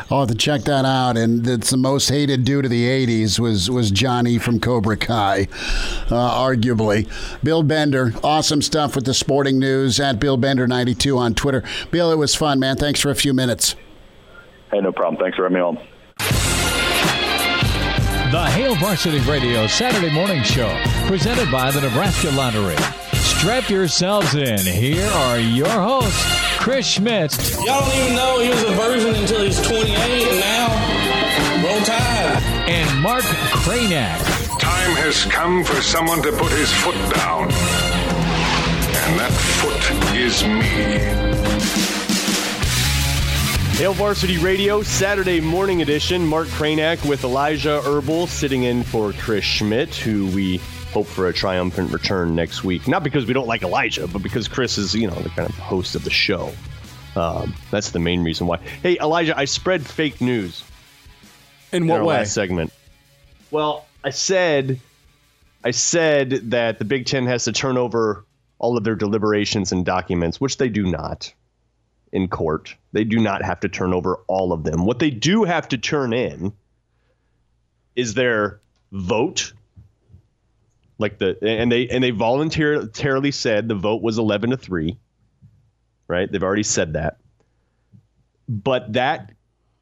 I'll 0.09 0.21
have 0.21 0.29
to 0.29 0.37
check 0.37 0.63
that 0.63 0.85
out. 0.85 1.17
And 1.17 1.45
it's 1.45 1.71
the 1.71 1.77
most 1.77 2.09
hated 2.09 2.45
dude 2.45 2.65
of 2.65 2.71
the 2.71 2.87
'80s 2.87 3.41
was 3.41 3.71
was 3.71 3.91
Johnny 3.91 4.39
from 4.39 4.61
Cobra 4.61 4.97
Kai, 4.97 5.49
uh, 6.11 6.39
arguably. 6.39 7.11
Bill 7.43 7.63
Bender, 7.65 8.13
awesome 8.23 8.63
stuff 8.63 8.95
with 8.95 9.05
the 9.05 9.15
sporting 9.15 9.59
news 9.59 9.99
at 9.99 10.21
Bill 10.21 10.37
Bender 10.37 10.69
92 10.69 11.19
on 11.19 11.35
Twitter. 11.35 11.65
Bill, 11.91 12.13
it 12.13 12.17
was 12.17 12.35
fun, 12.35 12.61
man. 12.61 12.77
Thanks 12.77 13.01
for 13.01 13.11
a 13.11 13.17
few 13.17 13.35
minutes. 13.35 13.75
Hey, 14.71 14.81
no 14.81 14.93
problem. 14.93 15.21
Thanks 15.21 15.37
for 15.37 15.43
having 15.43 15.57
me 15.57 15.61
on. 15.61 15.79
The 18.31 18.47
Hail 18.47 18.77
Varsity 18.77 19.19
Radio 19.29 19.67
Saturday 19.67 20.09
Morning 20.15 20.45
Show, 20.45 20.69
presented 21.07 21.51
by 21.51 21.71
the 21.71 21.81
Nebraska 21.81 22.31
Lottery. 22.31 22.77
Strap 23.15 23.69
yourselves 23.71 24.35
in. 24.35 24.59
Here 24.59 25.07
are 25.09 25.39
your 25.39 25.69
hosts, 25.69 26.25
Chris 26.59 26.87
Schmidt 26.87 27.33
Y'all 27.65 27.81
don't 27.81 27.95
even 27.99 28.15
know 28.17 28.39
he 28.41 28.51
was 28.51 28.63
a 28.63 28.73
virgin 28.73 29.15
until 29.15 29.43
he's 29.45 29.61
28, 29.63 29.89
and 29.89 30.41
now 30.41 31.67
roll 31.67 31.81
tide. 31.81 32.43
and 32.69 33.01
Mark 33.03 33.25
Kranak. 33.25 34.59
Time 34.59 34.93
has 34.97 35.25
come 35.25 35.65
for 35.65 35.81
someone 35.81 36.23
to 36.23 36.33
put 36.33 36.53
his 36.53 36.71
foot 36.73 36.95
down. 37.15 37.45
And 39.03 39.19
that 39.19 39.33
foot 39.33 40.17
is 40.17 40.45
me. 40.45 41.31
Hail 43.79 43.95
Varsity 43.95 44.37
Radio, 44.37 44.83
Saturday 44.83 45.41
morning 45.41 45.81
edition. 45.81 46.27
Mark 46.27 46.49
Kranak 46.49 47.09
with 47.09 47.25
Elijah 47.25 47.81
Herbal 47.81 48.27
sitting 48.27 48.65
in 48.65 48.83
for 48.83 49.15
Chris 49.15 49.43
Schmidt, 49.45 49.95
who 49.95 50.27
we 50.27 50.59
hope 50.93 51.07
for 51.07 51.29
a 51.29 51.33
triumphant 51.33 51.93
return 51.93 52.35
next 52.35 52.65
week. 52.65 52.89
Not 52.89 53.03
because 53.05 53.27
we 53.27 53.33
don't 53.33 53.47
like 53.47 53.63
Elijah, 53.63 54.07
but 54.09 54.23
because 54.23 54.49
Chris 54.49 54.77
is, 54.79 54.95
you 54.95 55.07
know, 55.07 55.15
the 55.15 55.29
kind 55.31 55.49
of 55.49 55.55
host 55.57 55.95
of 55.95 56.05
the 56.05 56.11
show. 56.11 56.53
Um, 57.17 57.55
that's 57.71 57.91
the 57.91 57.99
main 57.99 58.23
reason 58.23 58.47
why. 58.47 58.59
Hey, 58.83 58.97
Elijah, 58.99 59.37
I 59.37 59.45
spread 59.45 59.85
fake 59.87 60.21
news 60.21 60.65
In 61.73 61.83
in 61.85 61.89
what 61.89 62.01
our 62.01 62.07
way? 62.07 62.17
last 62.19 62.35
segment. 62.35 62.73
Well, 63.51 63.87
I 64.05 64.11
said, 64.11 64.81
I 65.65 65.73
said 65.73 66.51
that 66.51 66.79
the 66.79 66.85
Big 66.85 67.07
Ten 67.07 67.27
has 67.27 67.45
to 67.45 67.53
turn 67.53 67.77
over 67.77 68.25
all 68.59 68.77
of 68.77 68.85
their 68.85 68.95
deliberations 68.95 69.73
and 69.73 69.85
documents, 69.85 70.41
which 70.41 70.57
they 70.59 70.69
do 70.69 70.85
not 70.85 71.33
in 72.13 72.29
court. 72.29 72.75
They 72.93 73.05
do 73.05 73.19
not 73.19 73.43
have 73.43 73.61
to 73.61 73.69
turn 73.69 73.93
over 73.95 74.17
all 74.27 74.53
of 74.53 74.65
them. 74.65 74.85
What 74.85 74.99
they 74.99 75.11
do 75.11 75.45
have 75.45 75.69
to 75.69 75.79
turn 75.79 76.13
in 76.13 76.53
is 77.97 78.15
their 78.15 78.61
vote. 78.93 79.53
Like 81.01 81.19
the 81.19 81.39
and 81.43 81.73
they 81.73 81.89
and 81.89 82.05
they 82.05 82.11
voluntarily 82.11 83.31
said 83.31 83.69
the 83.69 83.75
vote 83.75 84.03
was 84.03 84.19
11 84.19 84.51
to 84.51 84.57
3. 84.59 84.99
Right? 86.07 86.31
They've 86.31 86.43
already 86.43 86.63
said 86.63 86.93
that. 86.93 87.17
But 88.49 88.93
that 88.93 89.33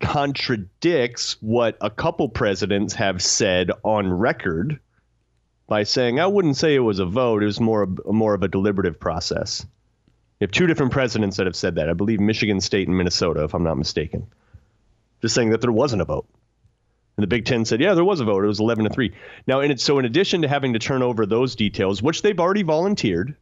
contradicts 0.00 1.36
what 1.40 1.76
a 1.80 1.90
couple 1.90 2.28
presidents 2.28 2.94
have 2.94 3.20
said 3.20 3.72
on 3.82 4.12
record 4.12 4.78
by 5.66 5.82
saying 5.82 6.20
I 6.20 6.26
wouldn't 6.26 6.56
say 6.56 6.76
it 6.76 6.80
was 6.80 7.00
a 7.00 7.04
vote, 7.04 7.42
it 7.42 7.46
was 7.46 7.58
more 7.58 7.88
more 8.06 8.34
of 8.34 8.44
a 8.44 8.48
deliberative 8.48 9.00
process. 9.00 9.66
You 10.38 10.44
have 10.44 10.52
two 10.52 10.68
different 10.68 10.92
presidents 10.92 11.36
that 11.38 11.46
have 11.46 11.56
said 11.56 11.74
that. 11.74 11.88
I 11.88 11.94
believe 11.94 12.20
Michigan 12.20 12.60
State 12.60 12.86
and 12.86 12.96
Minnesota, 12.96 13.42
if 13.42 13.54
I'm 13.54 13.64
not 13.64 13.76
mistaken. 13.76 14.28
Just 15.20 15.34
saying 15.34 15.50
that 15.50 15.60
there 15.62 15.72
wasn't 15.72 16.00
a 16.00 16.04
vote. 16.04 16.28
And 17.18 17.24
the 17.24 17.26
Big 17.26 17.46
Ten 17.46 17.64
said, 17.64 17.80
yeah, 17.80 17.94
there 17.94 18.04
was 18.04 18.20
a 18.20 18.24
vote. 18.24 18.44
It 18.44 18.46
was 18.46 18.60
11 18.60 18.84
to 18.84 18.90
3. 18.90 19.12
Now, 19.48 19.58
in 19.58 19.72
it, 19.72 19.80
so 19.80 19.98
in 19.98 20.04
addition 20.04 20.42
to 20.42 20.48
having 20.48 20.74
to 20.74 20.78
turn 20.78 21.02
over 21.02 21.26
those 21.26 21.56
details, 21.56 22.00
which 22.00 22.22
they've 22.22 22.38
already 22.38 22.62
volunteered, 22.62 23.34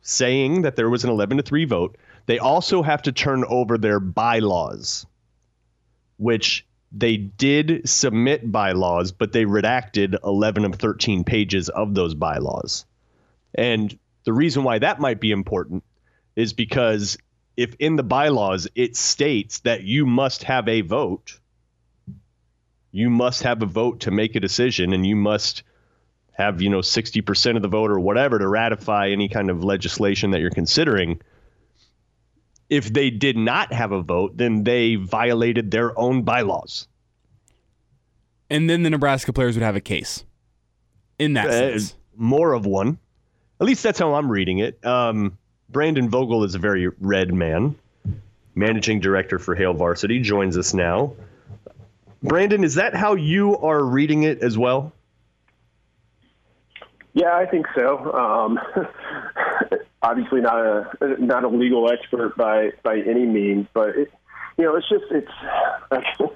saying 0.00 0.62
that 0.62 0.74
there 0.74 0.90
was 0.90 1.04
an 1.04 1.10
11 1.10 1.36
to 1.36 1.42
3 1.44 1.64
vote, 1.66 1.96
they 2.26 2.40
also 2.40 2.82
have 2.82 3.00
to 3.02 3.12
turn 3.12 3.44
over 3.44 3.78
their 3.78 4.00
bylaws, 4.00 5.06
which 6.16 6.66
they 6.90 7.16
did 7.16 7.88
submit 7.88 8.50
bylaws, 8.50 9.12
but 9.12 9.30
they 9.30 9.44
redacted 9.44 10.16
11 10.24 10.64
of 10.64 10.74
13 10.74 11.22
pages 11.22 11.68
of 11.68 11.94
those 11.94 12.14
bylaws. 12.14 12.86
And 13.54 13.96
the 14.24 14.32
reason 14.32 14.64
why 14.64 14.80
that 14.80 14.98
might 14.98 15.20
be 15.20 15.30
important 15.30 15.84
is 16.34 16.52
because 16.52 17.18
if 17.56 17.76
in 17.78 17.94
the 17.94 18.02
bylaws 18.02 18.66
it 18.74 18.96
states 18.96 19.60
that 19.60 19.84
you 19.84 20.06
must 20.06 20.42
have 20.42 20.66
a 20.66 20.80
vote, 20.80 21.38
you 22.92 23.08
must 23.10 23.42
have 23.42 23.62
a 23.62 23.66
vote 23.66 24.00
to 24.00 24.10
make 24.10 24.36
a 24.36 24.40
decision 24.40 24.92
and 24.92 25.04
you 25.06 25.16
must 25.16 25.62
have, 26.32 26.60
you 26.62 26.70
know, 26.70 26.78
60% 26.80 27.56
of 27.56 27.62
the 27.62 27.68
vote 27.68 27.90
or 27.90 27.98
whatever 27.98 28.38
to 28.38 28.46
ratify 28.48 29.08
any 29.08 29.28
kind 29.28 29.50
of 29.50 29.64
legislation 29.64 30.30
that 30.30 30.40
you're 30.40 30.50
considering. 30.50 31.20
If 32.70 32.92
they 32.92 33.10
did 33.10 33.36
not 33.36 33.72
have 33.72 33.92
a 33.92 34.02
vote, 34.02 34.36
then 34.36 34.64
they 34.64 34.94
violated 34.96 35.70
their 35.70 35.98
own 35.98 36.22
bylaws. 36.22 36.86
And 38.50 38.68
then 38.68 38.82
the 38.82 38.90
Nebraska 38.90 39.32
players 39.32 39.56
would 39.56 39.62
have 39.62 39.76
a 39.76 39.80
case 39.80 40.24
in 41.18 41.34
that 41.34 41.46
Uh, 41.48 41.50
sense. 41.78 41.94
more 42.16 42.52
of 42.52 42.66
one. 42.66 42.98
At 43.60 43.66
least 43.66 43.82
that's 43.82 43.98
how 43.98 44.14
I'm 44.14 44.30
reading 44.30 44.58
it. 44.58 44.84
Um, 44.84 45.38
Brandon 45.70 46.08
Vogel 46.10 46.44
is 46.44 46.54
a 46.54 46.58
very 46.58 46.88
red 47.00 47.32
man. 47.32 47.74
Managing 48.54 49.00
director 49.00 49.38
for 49.38 49.54
Hail 49.54 49.72
Varsity 49.72 50.20
joins 50.20 50.58
us 50.58 50.74
now. 50.74 51.14
Brandon, 52.22 52.62
is 52.64 52.76
that 52.76 52.94
how 52.94 53.14
you 53.14 53.56
are 53.58 53.82
reading 53.82 54.22
it 54.22 54.42
as 54.42 54.56
well? 54.56 54.92
Yeah, 57.14 57.34
I 57.34 57.46
think 57.46 57.66
so. 57.74 58.12
Um, 58.14 58.58
obviously, 60.02 60.40
not 60.40 60.56
a 60.56 61.16
not 61.18 61.44
a 61.44 61.48
legal 61.48 61.90
expert 61.90 62.36
by 62.36 62.70
by 62.82 62.98
any 62.98 63.26
means, 63.26 63.66
but 63.74 63.90
it, 63.90 64.12
you 64.56 64.64
know, 64.64 64.76
it's 64.76 64.88
just 64.88 65.04
it's 65.10 65.30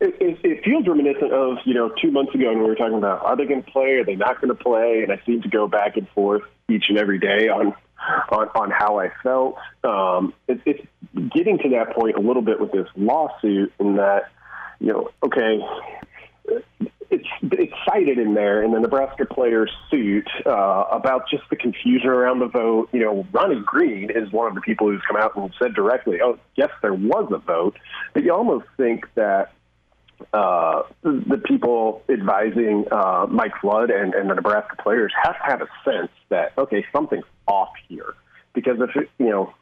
it, 0.00 0.14
it, 0.20 0.38
it 0.44 0.64
feels 0.64 0.86
reminiscent 0.86 1.32
of 1.32 1.58
you 1.64 1.74
know 1.74 1.92
two 2.00 2.10
months 2.10 2.34
ago 2.34 2.48
when 2.48 2.58
we 2.58 2.64
were 2.64 2.76
talking 2.76 2.98
about 2.98 3.24
are 3.24 3.36
they 3.36 3.46
going 3.46 3.62
to 3.62 3.70
play, 3.70 3.94
are 3.94 4.04
they 4.04 4.14
not 4.14 4.40
going 4.40 4.56
to 4.56 4.62
play, 4.62 5.02
and 5.02 5.10
I 5.10 5.20
seem 5.26 5.42
to 5.42 5.48
go 5.48 5.66
back 5.66 5.96
and 5.96 6.08
forth 6.10 6.42
each 6.68 6.84
and 6.88 6.98
every 6.98 7.18
day 7.18 7.48
on 7.48 7.74
on, 8.30 8.48
on 8.54 8.70
how 8.70 8.98
I 8.98 9.10
felt. 9.22 9.56
Um, 9.84 10.34
it, 10.48 10.60
it's 10.64 10.86
getting 11.34 11.58
to 11.58 11.68
that 11.70 11.94
point 11.94 12.16
a 12.16 12.20
little 12.20 12.42
bit 12.42 12.60
with 12.60 12.72
this 12.72 12.88
lawsuit, 12.96 13.72
in 13.78 13.96
that 13.96 14.30
you 14.82 14.92
know, 14.92 15.10
okay, 15.22 15.60
it's 17.08 17.28
it's 17.40 17.72
cited 17.86 18.18
in 18.18 18.34
there 18.34 18.64
in 18.64 18.72
the 18.72 18.80
Nebraska 18.80 19.24
player's 19.24 19.70
suit 19.88 20.28
uh, 20.44 20.84
about 20.90 21.28
just 21.30 21.44
the 21.50 21.56
confusion 21.56 22.08
around 22.08 22.40
the 22.40 22.48
vote. 22.48 22.88
You 22.92 23.00
know, 23.00 23.26
Ronnie 23.32 23.62
Green 23.64 24.10
is 24.10 24.32
one 24.32 24.48
of 24.48 24.56
the 24.56 24.60
people 24.60 24.90
who's 24.90 25.00
come 25.06 25.16
out 25.16 25.36
and 25.36 25.54
said 25.62 25.74
directly, 25.74 26.18
"Oh, 26.20 26.36
yes, 26.56 26.70
there 26.82 26.94
was 26.94 27.30
a 27.32 27.38
vote," 27.38 27.78
but 28.12 28.24
you 28.24 28.34
almost 28.34 28.66
think 28.76 29.06
that 29.14 29.52
uh, 30.32 30.82
the 31.02 31.40
people 31.44 32.02
advising 32.08 32.86
uh, 32.90 33.26
Mike 33.30 33.54
Flood 33.60 33.90
and, 33.90 34.14
and 34.14 34.28
the 34.28 34.34
Nebraska 34.34 34.74
players 34.82 35.12
have 35.22 35.36
to 35.36 35.44
have 35.44 35.62
a 35.62 35.68
sense 35.84 36.10
that 36.30 36.54
okay, 36.58 36.84
something's 36.92 37.24
off 37.46 37.70
here, 37.88 38.14
because 38.52 38.78
if 38.80 39.08
you 39.18 39.28
know 39.28 39.54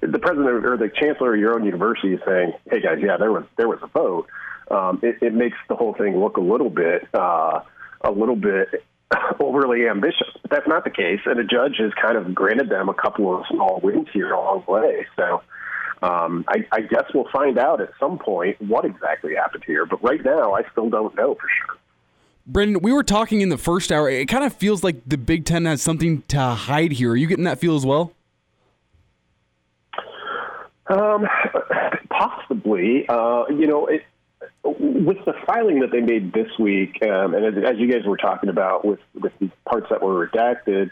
the 0.00 0.18
president 0.18 0.64
or 0.64 0.76
the 0.76 0.88
chancellor 0.88 1.34
of 1.34 1.40
your 1.40 1.54
own 1.54 1.64
university 1.64 2.14
is 2.14 2.20
saying, 2.26 2.54
"Hey 2.70 2.80
guys, 2.80 2.98
yeah, 3.00 3.16
there 3.18 3.30
was 3.30 3.44
there 3.56 3.68
was 3.68 3.78
a 3.82 3.86
vote," 3.86 4.26
um, 4.70 5.00
it, 5.02 5.16
it 5.22 5.34
makes 5.34 5.56
the 5.68 5.76
whole 5.76 5.94
thing 5.94 6.18
look 6.18 6.36
a 6.36 6.40
little 6.40 6.70
bit 6.70 7.06
uh, 7.14 7.60
a 8.02 8.10
little 8.10 8.36
bit 8.36 8.84
overly 9.40 9.88
ambitious. 9.88 10.28
But 10.42 10.50
that's 10.50 10.68
not 10.68 10.84
the 10.84 10.90
case, 10.90 11.20
and 11.26 11.38
the 11.38 11.44
judge 11.44 11.76
has 11.78 11.92
kind 12.00 12.16
of 12.16 12.34
granted 12.34 12.68
them 12.68 12.88
a 12.88 12.94
couple 12.94 13.34
of 13.34 13.44
small 13.50 13.80
wins 13.82 14.08
here 14.12 14.32
along 14.32 14.64
the 14.66 14.72
way. 14.72 15.06
So. 15.16 15.42
Um, 16.02 16.44
I, 16.48 16.66
I 16.70 16.80
guess 16.82 17.04
we'll 17.14 17.30
find 17.32 17.56
out 17.56 17.80
at 17.80 17.88
some 17.98 18.18
point 18.18 18.60
what 18.60 18.84
exactly 18.84 19.36
happened 19.36 19.64
here, 19.66 19.86
but 19.86 20.02
right 20.02 20.22
now 20.22 20.52
I 20.52 20.60
still 20.70 20.90
don't 20.90 21.14
know 21.14 21.34
for 21.34 21.48
sure. 21.48 21.78
Brendan, 22.46 22.82
we 22.82 22.92
were 22.92 23.02
talking 23.02 23.40
in 23.40 23.48
the 23.48 23.56
first 23.56 23.90
hour. 23.90 24.10
It 24.10 24.28
kind 24.28 24.44
of 24.44 24.52
feels 24.52 24.84
like 24.84 24.96
the 25.06 25.16
Big 25.16 25.46
Ten 25.46 25.64
has 25.64 25.80
something 25.80 26.22
to 26.28 26.38
hide 26.38 26.92
here. 26.92 27.12
Are 27.12 27.16
you 27.16 27.26
getting 27.26 27.44
that 27.44 27.58
feel 27.58 27.74
as 27.74 27.86
well? 27.86 28.12
Um, 30.88 31.26
possibly. 32.10 33.06
Uh, 33.08 33.44
you 33.48 33.66
know, 33.66 33.86
it, 33.86 34.02
with 34.64 35.18
the 35.26 35.34
filing 35.46 35.80
that 35.80 35.90
they 35.92 36.00
made 36.00 36.32
this 36.32 36.48
week, 36.58 37.02
um, 37.02 37.34
and 37.34 37.44
as, 37.44 37.64
as, 37.64 37.78
you 37.78 37.90
guys 37.90 38.06
were 38.06 38.16
talking 38.16 38.48
about 38.48 38.84
with 38.84 39.00
with 39.14 39.32
the 39.38 39.50
parts 39.68 39.86
that 39.90 40.02
were 40.02 40.26
redacted, 40.26 40.90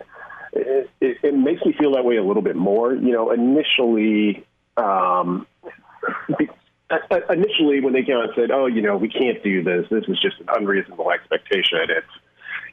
it, 0.52 0.90
it, 1.00 1.18
it, 1.22 1.34
makes 1.34 1.64
me 1.64 1.74
feel 1.78 1.92
that 1.94 2.04
way 2.04 2.16
a 2.16 2.22
little 2.22 2.42
bit 2.42 2.56
more. 2.56 2.94
You 2.94 3.12
know, 3.12 3.30
initially. 3.30 4.44
Um, 4.76 5.46
initially, 7.30 7.80
when 7.80 7.94
they 7.94 8.02
came 8.02 8.16
out 8.16 8.24
and 8.24 8.32
said, 8.34 8.50
"Oh, 8.50 8.66
you 8.66 8.82
know, 8.82 8.96
we 8.96 9.08
can't 9.08 9.42
do 9.42 9.62
this. 9.62 9.86
This 9.90 10.04
is 10.08 10.20
just 10.20 10.40
an 10.40 10.48
unreasonable 10.54 11.10
expectation," 11.10 11.78
it's 11.88 12.06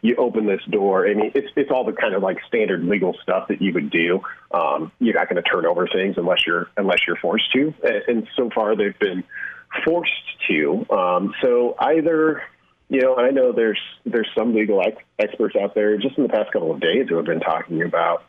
you 0.02 0.16
open 0.16 0.46
this 0.46 0.62
door. 0.70 1.08
I 1.08 1.14
mean, 1.14 1.32
it's 1.36 1.48
it's 1.56 1.72
all 1.72 1.84
the 1.84 1.94
kind 1.94 2.14
of 2.14 2.24
like 2.24 2.38
standard 2.48 2.84
legal 2.84 3.16
stuff 3.22 3.48
that 3.50 3.62
you 3.62 3.74
would 3.74 3.90
do. 3.90 4.22
Um, 4.52 4.92
you're 5.00 5.16
not 5.16 5.30
going 5.30 5.42
to 5.42 5.50
turn 5.50 5.66
over 5.66 5.88
things 5.88 6.16
unless 6.18 6.46
you're 6.46 6.70
unless 6.78 7.00
you're 7.08 7.18
forced 7.18 7.52
to. 7.54 7.74
And, 7.84 8.04
and 8.08 8.28
so 8.36 8.50
far, 8.50 8.76
they've 8.76 8.98
been 8.98 9.24
forced 9.86 10.12
to. 10.50 10.86
Um, 10.90 11.34
so 11.42 11.76
either, 11.80 12.44
you 12.90 13.02
know, 13.02 13.16
I 13.16 13.32
know 13.32 13.52
there's 13.52 13.80
there's 14.06 14.30
some 14.38 14.54
legal 14.54 14.82
ex- 14.82 15.04
experts 15.20 15.56
out 15.56 15.76
there 15.76 15.98
just 15.98 16.18
in 16.18 16.24
the 16.24 16.30
past 16.30 16.52
couple 16.52 16.72
of 16.72 16.80
days 16.80 17.08
who 17.10 17.18
have 17.18 17.26
been 17.26 17.40
talking 17.40 17.84
about 17.84 18.24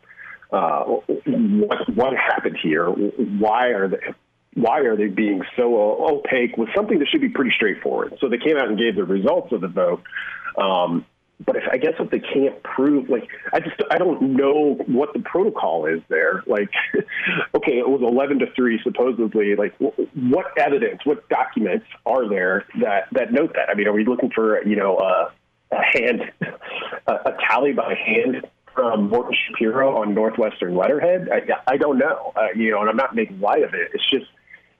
uh, 0.51 0.83
what 0.83 1.95
what 1.95 2.13
happened 2.15 2.57
here. 2.61 2.87
Why 2.87 3.69
are 3.69 3.87
they 3.87 4.13
why 4.53 4.79
are 4.79 4.97
they 4.97 5.07
being 5.07 5.41
so 5.55 6.05
opaque 6.09 6.57
with 6.57 6.69
something 6.75 6.99
that 6.99 7.07
should 7.07 7.21
be 7.21 7.29
pretty 7.29 7.51
straightforward? 7.55 8.17
So 8.19 8.27
they 8.27 8.37
came 8.37 8.57
out 8.57 8.67
and 8.67 8.77
gave 8.77 8.95
the 8.95 9.05
results 9.05 9.53
of 9.53 9.61
the 9.61 9.69
vote. 9.69 10.03
Um, 10.57 11.05
but 11.45 11.55
if 11.55 11.63
I 11.71 11.77
guess 11.77 11.93
if 11.99 12.09
they 12.11 12.19
can't 12.19 12.61
prove, 12.63 13.09
like, 13.09 13.27
I 13.53 13.59
just 13.59 13.75
I 13.89 13.97
don't 13.97 14.35
know 14.35 14.75
what 14.87 15.13
the 15.13 15.19
protocol 15.19 15.85
is 15.85 16.01
there. 16.09 16.43
Like, 16.45 16.69
okay, 17.55 17.77
it 17.77 17.87
was 17.87 18.01
eleven 18.01 18.39
to 18.39 18.45
three 18.55 18.79
supposedly. 18.83 19.55
Like, 19.55 19.73
what 19.77 20.45
evidence, 20.57 21.01
what 21.05 21.27
documents 21.29 21.85
are 22.05 22.27
there 22.29 22.65
that 22.81 23.07
that 23.13 23.31
note 23.31 23.53
that? 23.55 23.69
I 23.69 23.75
mean, 23.75 23.87
are 23.87 23.93
we 23.93 24.05
looking 24.05 24.31
for 24.31 24.63
you 24.65 24.75
know 24.75 24.97
a, 24.97 25.31
a 25.75 25.81
hand, 25.93 26.21
a, 27.07 27.13
a 27.13 27.37
tally 27.47 27.73
by 27.73 27.95
hand 27.95 28.45
from 28.73 29.09
Morton 29.09 29.35
Schapiro 29.49 29.97
on 29.97 30.13
Northwestern 30.13 30.75
letterhead? 30.75 31.29
I, 31.31 31.73
I 31.73 31.77
don't 31.77 31.97
know. 31.97 32.33
Uh, 32.35 32.47
you 32.55 32.71
know, 32.71 32.81
and 32.81 32.89
I'm 32.89 32.97
not 32.97 33.15
making 33.15 33.39
light 33.39 33.63
of 33.63 33.73
it. 33.73 33.91
It's 33.93 34.09
just 34.09 34.25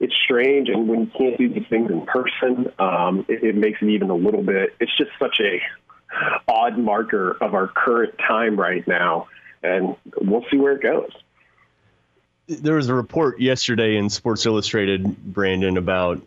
it's 0.00 0.14
strange, 0.24 0.68
and 0.68 0.88
when 0.88 1.00
you 1.00 1.10
can't 1.16 1.38
do 1.38 1.48
these 1.48 1.66
things 1.68 1.90
in 1.90 2.04
person, 2.06 2.72
um, 2.78 3.24
it, 3.28 3.42
it 3.42 3.54
makes 3.54 3.80
it 3.80 3.88
even 3.88 4.10
a 4.10 4.16
little 4.16 4.42
bit. 4.42 4.70
It's 4.80 4.96
just 4.96 5.10
such 5.18 5.38
a 5.40 5.60
odd 6.48 6.78
marker 6.78 7.36
of 7.40 7.54
our 7.54 7.68
current 7.68 8.18
time 8.18 8.58
right 8.58 8.86
now, 8.86 9.28
and 9.62 9.96
we'll 10.20 10.44
see 10.50 10.56
where 10.56 10.72
it 10.72 10.82
goes. 10.82 11.10
There 12.48 12.74
was 12.74 12.88
a 12.88 12.94
report 12.94 13.40
yesterday 13.40 13.96
in 13.96 14.10
Sports 14.10 14.46
Illustrated, 14.46 15.16
Brandon, 15.16 15.76
about 15.76 16.20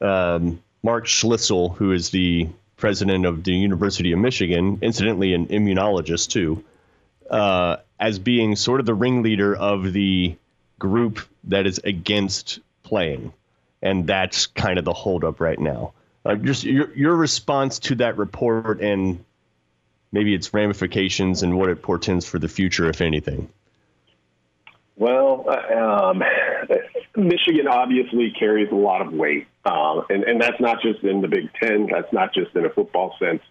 um, 0.00 0.62
Mark 0.82 1.06
Schlissel, 1.06 1.74
who 1.76 1.92
is 1.92 2.10
the 2.10 2.48
president 2.76 3.26
of 3.26 3.42
the 3.42 3.52
University 3.52 4.12
of 4.12 4.18
Michigan, 4.18 4.78
incidentally 4.82 5.34
an 5.34 5.46
immunologist 5.48 6.30
too, 6.30 6.62
uh, 7.30 7.76
as 7.98 8.18
being 8.18 8.54
sort 8.54 8.80
of 8.80 8.86
the 8.86 8.94
ringleader 8.94 9.56
of 9.56 9.92
the 9.92 10.36
group 10.78 11.20
that 11.44 11.66
is 11.66 11.78
against 11.78 12.60
playing, 12.82 13.32
and 13.82 14.06
that's 14.06 14.46
kind 14.46 14.78
of 14.78 14.84
the 14.84 14.92
holdup 14.92 15.40
right 15.40 15.58
now. 15.58 15.92
Uh, 16.26 16.34
just 16.34 16.64
your 16.64 16.92
your 16.94 17.14
response 17.14 17.78
to 17.78 17.94
that 17.94 18.16
report 18.18 18.80
and 18.80 19.24
maybe 20.10 20.34
its 20.34 20.52
ramifications 20.52 21.42
and 21.42 21.56
what 21.56 21.68
it 21.68 21.82
portends 21.82 22.26
for 22.26 22.38
the 22.38 22.48
future, 22.48 22.88
if 22.88 23.00
anything. 23.00 23.48
Well, 24.96 25.46
um, 25.48 26.22
Michigan 27.16 27.68
obviously 27.68 28.32
carries 28.36 28.72
a 28.72 28.74
lot 28.74 29.02
of 29.02 29.12
weight, 29.12 29.46
uh, 29.64 30.02
and 30.10 30.24
and 30.24 30.40
that's 30.40 30.58
not 30.58 30.82
just 30.82 31.04
in 31.04 31.20
the 31.20 31.28
Big 31.28 31.48
Ten. 31.60 31.88
That's 31.92 32.12
not 32.12 32.34
just 32.34 32.56
in 32.56 32.64
a 32.64 32.70
football 32.70 33.14
sense. 33.20 33.42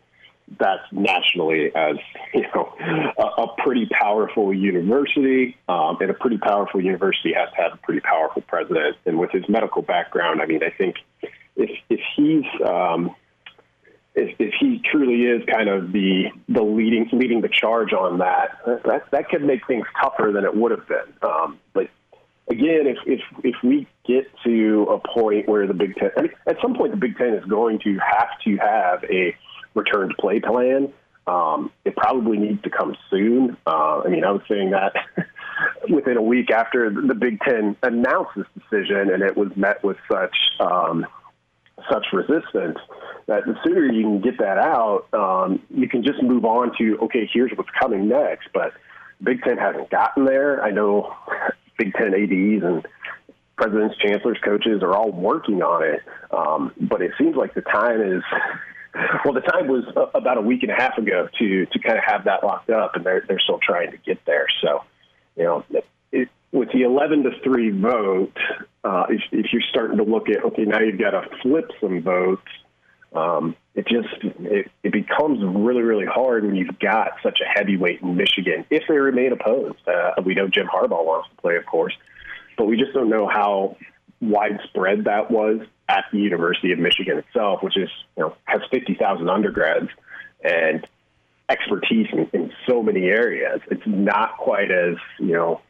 That's 0.60 0.84
nationally 0.92 1.74
as 1.74 1.96
you 2.34 2.46
know 2.54 2.74
a, 3.18 3.44
a 3.44 3.56
pretty 3.64 3.86
powerful 3.86 4.54
university, 4.54 5.56
um, 5.70 5.98
and 6.02 6.10
a 6.10 6.14
pretty 6.14 6.40
powerful 6.40 6.82
university 6.82 7.34
has 7.34 7.50
to 7.52 7.62
have 7.62 7.74
a 7.74 7.78
pretty 7.78 8.02
powerful 8.02 8.42
president. 8.42 8.98
And 9.06 9.18
with 9.18 9.32
his 9.32 9.48
medical 9.48 9.82
background, 9.82 10.42
I 10.42 10.46
mean, 10.46 10.62
I 10.62 10.72
think 10.72 10.98
if 11.56 11.70
if 11.90 12.00
he's 12.16 12.46
um, 12.66 13.16
if, 14.16 14.36
if 14.40 14.54
he 14.60 14.82
truly 14.90 15.24
is 15.24 15.44
kind 15.52 15.70
of 15.70 15.92
the 15.92 16.26
the 16.50 16.62
leading 16.62 17.10
leading 17.12 17.42
the 17.42 17.50
charge 17.50 17.94
on 17.94 18.20
that, 18.20 18.58
that 18.86 19.04
that 19.12 19.30
could 19.30 19.44
make 19.44 19.66
things 19.68 19.86
tougher 20.02 20.32
than 20.32 20.46
it 20.46 20.56
would 20.56 20.72
have 20.72 20.88
been. 20.88 21.14
Um, 21.22 21.60
but 21.74 21.90
again, 22.48 22.88
if 22.88 22.98
if 23.06 23.22
if 23.44 23.56
we 23.64 23.88
get 24.08 24.26
to 24.46 24.88
a 24.90 25.00
point 25.00 25.48
where 25.48 25.68
the 25.68 25.74
Big 25.74 25.96
Ten, 25.96 26.12
I 26.18 26.22
mean, 26.24 26.32
at 26.48 26.58
some 26.62 26.76
point 26.76 26.92
the 26.92 26.98
Big 26.98 27.18
Ten 27.18 27.34
is 27.34 27.46
going 27.46 27.80
to 27.80 27.98
have 28.00 28.30
to 28.46 28.58
have 28.58 29.04
a 29.06 29.36
return 29.74 30.10
to 30.10 30.16
play 30.16 30.40
plan. 30.40 30.94
Um, 31.28 31.72
it 31.84 31.96
probably 31.96 32.38
needs 32.38 32.62
to 32.64 32.70
come 32.70 32.96
soon. 33.10 33.58
Uh, 33.66 34.02
I 34.06 34.10
mean, 34.10 34.24
I 34.24 34.32
was 34.32 34.44
saying 34.48 34.72
that 34.72 34.94
within 35.90 36.18
a 36.18 36.22
week 36.22 36.52
after 36.52 36.90
the 36.90 37.16
Big 37.16 37.40
Ten 37.42 37.76
announced 37.82 38.32
this 38.36 38.46
decision, 38.54 39.10
and 39.12 39.24
it 39.24 39.36
was 39.36 39.50
met 39.56 39.84
with 39.84 39.98
such 40.10 40.36
um, 40.60 41.06
such 41.92 42.06
resistance 42.14 42.78
that 43.28 43.46
the 43.46 43.56
sooner 43.64 43.86
you 43.86 44.04
can 44.04 44.22
get 44.22 44.38
that 44.40 44.58
out, 44.58 45.08
um, 45.14 45.62
you 45.70 45.90
can 45.90 46.04
just 46.04 46.22
move 46.22 46.46
on 46.46 46.72
to 46.78 46.98
okay, 47.04 47.30
here's 47.32 47.52
what's 47.56 47.70
coming 47.80 48.08
next. 48.08 48.50
But 48.54 48.74
Big 49.22 49.42
Ten 49.44 49.58
hasn't 49.58 49.90
gotten 49.90 50.26
there. 50.26 50.64
I 50.64 50.72
know 50.72 51.14
Big 51.78 51.94
Ten 51.94 52.14
ADs 52.14 52.64
and 52.64 52.88
presidents, 53.58 53.96
chancellors, 53.98 54.38
coaches 54.44 54.84
are 54.84 54.94
all 54.94 55.12
working 55.12 55.62
on 55.62 55.84
it, 55.84 56.02
um, 56.32 56.72
but 56.80 57.02
it 57.02 57.12
seems 57.18 57.36
like 57.36 57.54
the 57.54 57.62
time 57.62 58.02
is. 58.02 58.24
Well, 59.26 59.34
the 59.34 59.42
time 59.42 59.68
was 59.68 59.84
about 60.14 60.38
a 60.38 60.42
week 60.42 60.64
and 60.64 60.72
a 60.72 60.76
half 60.76 60.98
ago 60.98 61.28
to 61.38 61.66
to 61.66 61.80
kind 61.80 61.98
of 61.98 62.06
have 62.06 62.24
that 62.24 62.46
locked 62.46 62.70
up, 62.70 62.96
and 62.96 63.06
they're 63.06 63.26
they're 63.28 63.42
still 63.42 63.60
trying 63.62 63.92
to 63.92 63.98
get 63.98 64.24
there. 64.24 64.48
So, 64.62 64.86
you 65.36 65.44
know, 65.44 65.66
it, 66.14 66.30
with 66.56 66.72
the 66.72 66.84
eleven 66.84 67.24
to 67.24 67.32
three 67.44 67.70
vote, 67.70 68.38
uh, 68.84 69.06
if, 69.10 69.22
if 69.32 69.52
you're 69.52 69.62
starting 69.70 69.98
to 69.98 70.04
look 70.04 70.30
at 70.30 70.44
okay, 70.46 70.64
now 70.64 70.80
you've 70.80 71.00
got 71.00 71.12
to 71.12 71.28
flip 71.42 71.70
some 71.82 72.02
votes. 72.02 72.48
Um, 73.14 73.56
it 73.76 73.88
just 73.88 74.24
it, 74.24 74.72
it 74.84 74.92
becomes 74.92 75.40
really 75.44 75.82
really 75.82 76.06
hard 76.06 76.46
when 76.46 76.56
you've 76.56 76.80
got 76.80 77.12
such 77.22 77.40
a 77.42 77.60
heavyweight 77.60 78.02
in 78.02 78.16
Michigan 78.16 78.66
if 78.70 78.84
they 78.88 78.98
remain 78.98 79.34
opposed. 79.34 79.88
Uh, 79.88 80.22
we 80.26 80.34
know 80.34 80.48
Jim 80.48 80.68
Harbaugh 80.68 81.06
wants 81.06 81.30
to 81.30 81.36
play, 81.42 81.58
of 81.58 81.66
course, 81.66 81.94
but 82.58 82.66
we 82.66 82.78
just 82.78 82.94
don't 82.94 83.10
know 83.10 83.28
how 83.28 83.76
widespread 84.22 85.06
that 85.06 85.30
was 85.30 85.60
at 85.90 86.06
the 86.12 86.20
University 86.20 86.72
of 86.72 86.80
Michigan 86.80 87.18
itself, 87.18 87.62
which 87.62 87.78
is 87.78 87.90
you 88.18 88.24
know 88.24 88.36
has 88.46 88.62
fifty 88.72 88.96
thousand 88.96 89.30
undergrads 89.30 89.90
and 90.44 90.88
expertise 91.50 92.08
in, 92.12 92.30
in 92.34 92.52
so 92.68 92.82
many 92.82 93.06
areas. 93.06 93.62
It's 93.70 93.86
not 93.86 94.38
quite 94.38 94.72
as 94.72 94.96
you 95.20 95.34
know, 95.34 95.62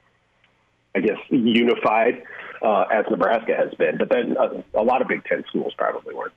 I 0.95 0.99
guess 0.99 1.17
unified 1.29 2.23
uh, 2.61 2.85
as 2.91 3.05
Nebraska 3.09 3.53
has 3.55 3.73
been, 3.75 3.97
but 3.97 4.09
then 4.09 4.35
a, 4.37 4.79
a 4.79 4.83
lot 4.83 5.01
of 5.01 5.07
Big 5.07 5.23
Ten 5.25 5.43
schools 5.49 5.73
probably 5.77 6.15
weren't. 6.15 6.33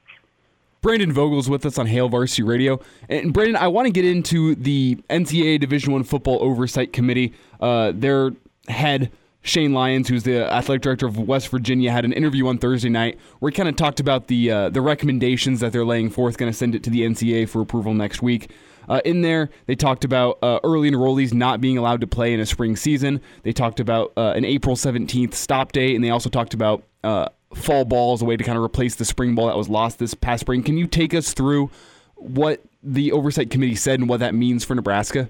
Brandon 0.80 1.12
Vogel's 1.12 1.48
with 1.48 1.66
us 1.66 1.76
on 1.78 1.86
Hail 1.86 2.08
Varsity 2.08 2.42
Radio, 2.42 2.80
and 3.08 3.32
Brandon, 3.32 3.56
I 3.56 3.68
want 3.68 3.86
to 3.86 3.92
get 3.92 4.04
into 4.04 4.54
the 4.54 4.96
NCAA 5.10 5.60
Division 5.60 5.92
One 5.92 6.04
Football 6.04 6.38
Oversight 6.42 6.92
Committee. 6.92 7.34
Uh, 7.60 7.92
their 7.94 8.32
head 8.68 9.10
Shane 9.42 9.72
Lyons, 9.72 10.08
who's 10.08 10.24
the 10.24 10.52
athletic 10.52 10.82
director 10.82 11.06
of 11.06 11.18
West 11.18 11.48
Virginia, 11.48 11.90
had 11.90 12.04
an 12.04 12.12
interview 12.12 12.46
on 12.48 12.58
Thursday 12.58 12.88
night 12.88 13.18
where 13.38 13.50
he 13.50 13.56
kind 13.56 13.68
of 13.68 13.76
talked 13.76 13.98
about 13.98 14.26
the 14.26 14.50
uh, 14.50 14.68
the 14.68 14.80
recommendations 14.80 15.60
that 15.60 15.72
they're 15.72 15.84
laying 15.84 16.10
forth, 16.10 16.36
going 16.36 16.50
to 16.50 16.56
send 16.56 16.74
it 16.74 16.82
to 16.84 16.90
the 16.90 17.02
NCAA 17.02 17.48
for 17.48 17.60
approval 17.60 17.94
next 17.94 18.22
week. 18.22 18.50
Uh, 18.88 19.00
in 19.04 19.20
there, 19.20 19.50
they 19.66 19.74
talked 19.74 20.04
about 20.04 20.38
uh, 20.42 20.58
early 20.64 20.90
enrollees 20.90 21.34
not 21.34 21.60
being 21.60 21.76
allowed 21.76 22.00
to 22.00 22.06
play 22.06 22.32
in 22.32 22.40
a 22.40 22.46
spring 22.46 22.76
season. 22.76 23.20
They 23.42 23.52
talked 23.52 23.80
about 23.80 24.12
uh, 24.16 24.32
an 24.34 24.44
April 24.44 24.76
17th 24.76 25.34
stop 25.34 25.72
date, 25.72 25.94
and 25.94 26.04
they 26.04 26.10
also 26.10 26.30
talked 26.30 26.54
about 26.54 26.84
uh, 27.04 27.28
fall 27.54 27.84
ball 27.84 28.14
as 28.14 28.22
a 28.22 28.24
way 28.24 28.36
to 28.36 28.44
kind 28.44 28.56
of 28.56 28.64
replace 28.64 28.94
the 28.94 29.04
spring 29.04 29.34
ball 29.34 29.46
that 29.46 29.56
was 29.56 29.68
lost 29.68 29.98
this 29.98 30.14
past 30.14 30.40
spring. 30.40 30.62
Can 30.62 30.76
you 30.76 30.86
take 30.86 31.14
us 31.14 31.32
through 31.32 31.70
what 32.14 32.62
the 32.82 33.12
oversight 33.12 33.50
committee 33.50 33.74
said 33.74 34.00
and 34.00 34.08
what 34.08 34.20
that 34.20 34.34
means 34.34 34.64
for 34.64 34.74
Nebraska? 34.74 35.28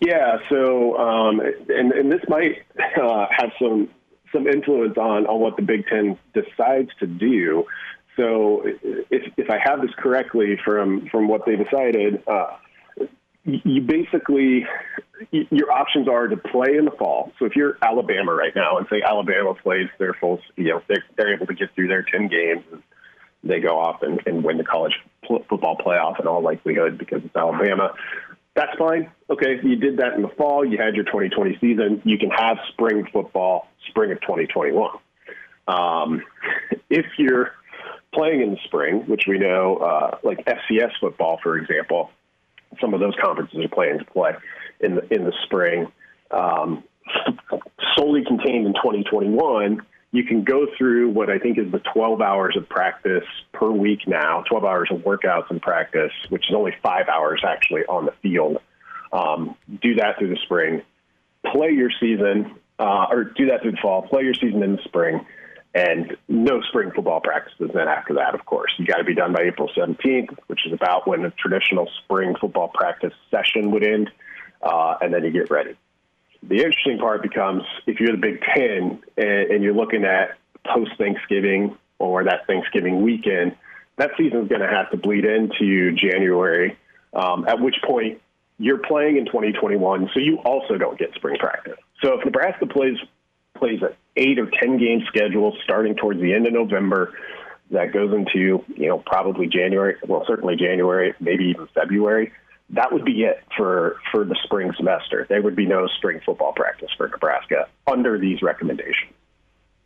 Yeah, 0.00 0.38
so 0.50 0.96
um, 0.98 1.40
and 1.40 1.92
and 1.92 2.12
this 2.12 2.20
might 2.28 2.62
uh, 3.02 3.26
have 3.30 3.50
some 3.58 3.88
some 4.32 4.46
influence 4.46 4.98
on 4.98 5.26
on 5.26 5.40
what 5.40 5.56
the 5.56 5.62
Big 5.62 5.86
Ten 5.86 6.18
decides 6.34 6.90
to 7.00 7.06
do. 7.06 7.64
So 8.16 8.62
if 8.64 9.32
if 9.36 9.50
I 9.50 9.58
have 9.64 9.80
this 9.82 9.90
correctly 9.98 10.58
from 10.64 11.08
from 11.10 11.28
what 11.28 11.42
they 11.46 11.56
decided, 11.56 12.22
uh, 12.26 12.56
you 13.44 13.82
basically 13.82 14.66
your 15.30 15.70
options 15.70 16.08
are 16.08 16.28
to 16.28 16.36
play 16.36 16.76
in 16.76 16.84
the 16.84 16.90
fall. 16.92 17.32
So 17.38 17.46
if 17.46 17.56
you're 17.56 17.78
Alabama 17.82 18.34
right 18.34 18.54
now 18.54 18.78
and 18.78 18.86
say 18.90 19.02
Alabama 19.02 19.54
plays 19.54 19.88
their 19.98 20.14
full, 20.14 20.40
you 20.56 20.70
know, 20.70 20.82
they're, 20.88 21.04
they're 21.16 21.34
able 21.34 21.46
to 21.46 21.54
get 21.54 21.74
through 21.74 21.88
their 21.88 22.02
ten 22.02 22.28
games 22.28 22.64
and 22.72 22.82
they 23.44 23.60
go 23.60 23.78
off 23.78 24.02
and, 24.02 24.20
and 24.26 24.42
win 24.42 24.58
the 24.58 24.64
college 24.64 24.94
football 25.26 25.76
playoff 25.76 26.18
in 26.20 26.26
all 26.26 26.42
likelihood 26.42 26.98
because 26.98 27.22
it's 27.24 27.36
Alabama 27.36 27.94
that's 28.56 28.76
fine. 28.78 29.12
Okay, 29.28 29.60
you 29.62 29.76
did 29.76 29.98
that 29.98 30.14
in 30.14 30.22
the 30.22 30.30
fall. 30.30 30.64
You 30.64 30.78
had 30.78 30.94
your 30.94 31.04
2020 31.04 31.58
season. 31.60 32.00
You 32.04 32.16
can 32.16 32.30
have 32.30 32.56
spring 32.72 33.06
football, 33.12 33.68
spring 33.88 34.10
of 34.12 34.20
2021. 34.22 34.90
Um, 35.68 36.22
if 36.88 37.04
you're 37.18 37.52
playing 38.16 38.40
in 38.40 38.50
the 38.52 38.58
spring, 38.64 39.04
which 39.06 39.24
we 39.26 39.38
know, 39.38 39.76
uh, 39.76 40.18
like 40.22 40.44
FCS 40.44 40.92
football, 41.00 41.38
for 41.42 41.56
example, 41.58 42.10
some 42.80 42.94
of 42.94 43.00
those 43.00 43.14
conferences 43.22 43.58
are 43.64 43.68
planning 43.68 43.98
to 43.98 44.04
play 44.04 44.32
in 44.80 44.96
the 44.96 45.14
in 45.14 45.24
the 45.24 45.32
spring. 45.44 45.92
Um, 46.30 46.84
solely 47.96 48.24
contained 48.24 48.66
in 48.66 48.74
2021, 48.74 49.80
you 50.12 50.24
can 50.24 50.44
go 50.44 50.66
through 50.76 51.10
what 51.10 51.30
I 51.30 51.38
think 51.38 51.58
is 51.58 51.70
the 51.70 51.80
12 51.94 52.20
hours 52.20 52.56
of 52.56 52.68
practice 52.68 53.24
per 53.52 53.70
week 53.70 54.00
now, 54.06 54.42
12 54.48 54.64
hours 54.64 54.88
of 54.90 55.00
workouts 55.00 55.50
and 55.50 55.60
practice, 55.62 56.12
which 56.30 56.48
is 56.48 56.54
only 56.54 56.72
five 56.82 57.08
hours 57.08 57.42
actually 57.46 57.82
on 57.82 58.06
the 58.06 58.12
field. 58.22 58.58
Um, 59.12 59.56
do 59.82 59.94
that 59.96 60.18
through 60.18 60.30
the 60.30 60.40
spring, 60.42 60.82
play 61.52 61.70
your 61.70 61.90
season, 62.00 62.56
uh, 62.78 63.06
or 63.10 63.24
do 63.24 63.46
that 63.46 63.62
through 63.62 63.72
the 63.72 63.78
fall, 63.80 64.02
play 64.02 64.24
your 64.24 64.34
season 64.34 64.62
in 64.62 64.76
the 64.76 64.82
spring, 64.82 65.24
and 65.76 66.16
no 66.26 66.62
spring 66.62 66.90
football 66.94 67.20
practices 67.20 67.70
then 67.74 67.86
after 67.86 68.14
that, 68.14 68.34
of 68.34 68.46
course. 68.46 68.72
You 68.78 68.86
got 68.86 68.96
to 68.96 69.04
be 69.04 69.14
done 69.14 69.34
by 69.34 69.42
April 69.42 69.70
17th, 69.76 70.34
which 70.46 70.66
is 70.66 70.72
about 70.72 71.06
when 71.06 71.22
a 71.26 71.30
traditional 71.32 71.86
spring 72.02 72.34
football 72.40 72.68
practice 72.72 73.12
session 73.30 73.70
would 73.72 73.84
end, 73.84 74.10
uh, 74.62 74.94
and 75.02 75.12
then 75.12 75.22
you 75.22 75.30
get 75.30 75.50
ready. 75.50 75.76
The 76.42 76.56
interesting 76.56 76.98
part 76.98 77.22
becomes 77.22 77.62
if 77.86 78.00
you're 78.00 78.12
the 78.12 78.16
Big 78.16 78.40
Ten 78.40 79.02
and, 79.18 79.50
and 79.50 79.62
you're 79.62 79.74
looking 79.74 80.04
at 80.04 80.38
post 80.66 80.92
Thanksgiving 80.96 81.76
or 81.98 82.24
that 82.24 82.46
Thanksgiving 82.46 83.02
weekend, 83.02 83.54
that 83.96 84.12
season 84.16 84.44
is 84.44 84.48
going 84.48 84.62
to 84.62 84.68
have 84.68 84.90
to 84.92 84.96
bleed 84.96 85.26
into 85.26 85.92
January, 85.92 86.78
um, 87.12 87.44
at 87.46 87.60
which 87.60 87.76
point 87.84 88.22
you're 88.58 88.78
playing 88.78 89.18
in 89.18 89.26
2021, 89.26 90.08
so 90.14 90.20
you 90.20 90.38
also 90.38 90.78
don't 90.78 90.98
get 90.98 91.12
spring 91.14 91.36
practice. 91.38 91.76
So 92.02 92.18
if 92.18 92.24
Nebraska 92.24 92.66
plays 92.66 92.96
plays 93.58 93.82
an 93.82 93.90
eight 94.16 94.38
or 94.38 94.50
ten 94.50 94.78
game 94.78 95.02
schedule 95.08 95.56
starting 95.64 95.94
towards 95.94 96.20
the 96.20 96.32
end 96.32 96.46
of 96.46 96.52
November, 96.52 97.12
that 97.70 97.92
goes 97.92 98.12
into 98.12 98.64
you 98.74 98.88
know 98.88 98.98
probably 98.98 99.46
January, 99.46 99.96
well 100.06 100.24
certainly 100.26 100.56
January, 100.56 101.14
maybe 101.20 101.44
even 101.46 101.68
February 101.74 102.32
that 102.70 102.92
would 102.92 103.04
be 103.04 103.22
it 103.22 103.42
for 103.56 103.96
for 104.10 104.24
the 104.24 104.36
spring 104.44 104.72
semester. 104.76 105.26
There 105.28 105.42
would 105.42 105.56
be 105.56 105.66
no 105.66 105.86
spring 105.98 106.20
football 106.24 106.52
practice 106.52 106.90
for 106.96 107.08
Nebraska 107.08 107.68
under 107.86 108.18
these 108.18 108.42
recommendations. 108.42 109.12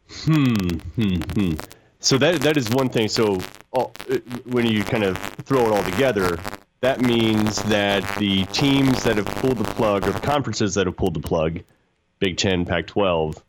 Hmm. 0.08 0.54
Hmm. 0.96 1.20
Hmm. 1.34 1.52
So 1.98 2.16
that 2.18 2.40
that 2.40 2.56
is 2.56 2.70
one 2.70 2.88
thing. 2.88 3.08
So 3.08 3.38
all, 3.72 3.92
uh, 4.10 4.16
when 4.46 4.66
you 4.66 4.82
kind 4.82 5.04
of 5.04 5.18
throw 5.18 5.66
it 5.66 5.72
all 5.72 5.82
together, 5.82 6.38
that 6.80 7.02
means 7.02 7.62
that 7.64 8.02
the 8.16 8.44
teams 8.46 9.02
that 9.04 9.16
have 9.16 9.26
pulled 9.26 9.58
the 9.58 9.64
plug, 9.74 10.06
or 10.06 10.12
the 10.12 10.20
conferences 10.20 10.74
that 10.74 10.86
have 10.86 10.96
pulled 10.96 11.14
the 11.14 11.20
plug, 11.20 11.60
Big 12.18 12.38
Ten, 12.38 12.64
Pac-12, 12.64 13.42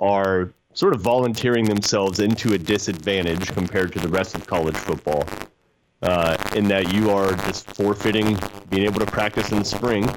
are 0.00 0.52
sort 0.72 0.94
of 0.94 1.00
volunteering 1.00 1.64
themselves 1.64 2.20
into 2.20 2.54
a 2.54 2.58
disadvantage 2.58 3.48
compared 3.48 3.92
to 3.92 3.98
the 3.98 4.08
rest 4.08 4.34
of 4.34 4.46
college 4.46 4.76
football 4.76 5.24
uh, 6.02 6.36
in 6.54 6.66
that 6.68 6.92
you 6.92 7.10
are 7.10 7.34
just 7.46 7.66
forfeiting 7.74 8.38
being 8.70 8.84
able 8.84 9.00
to 9.00 9.06
practice 9.06 9.52
in 9.52 9.58
the 9.58 9.64
spring 9.64 10.08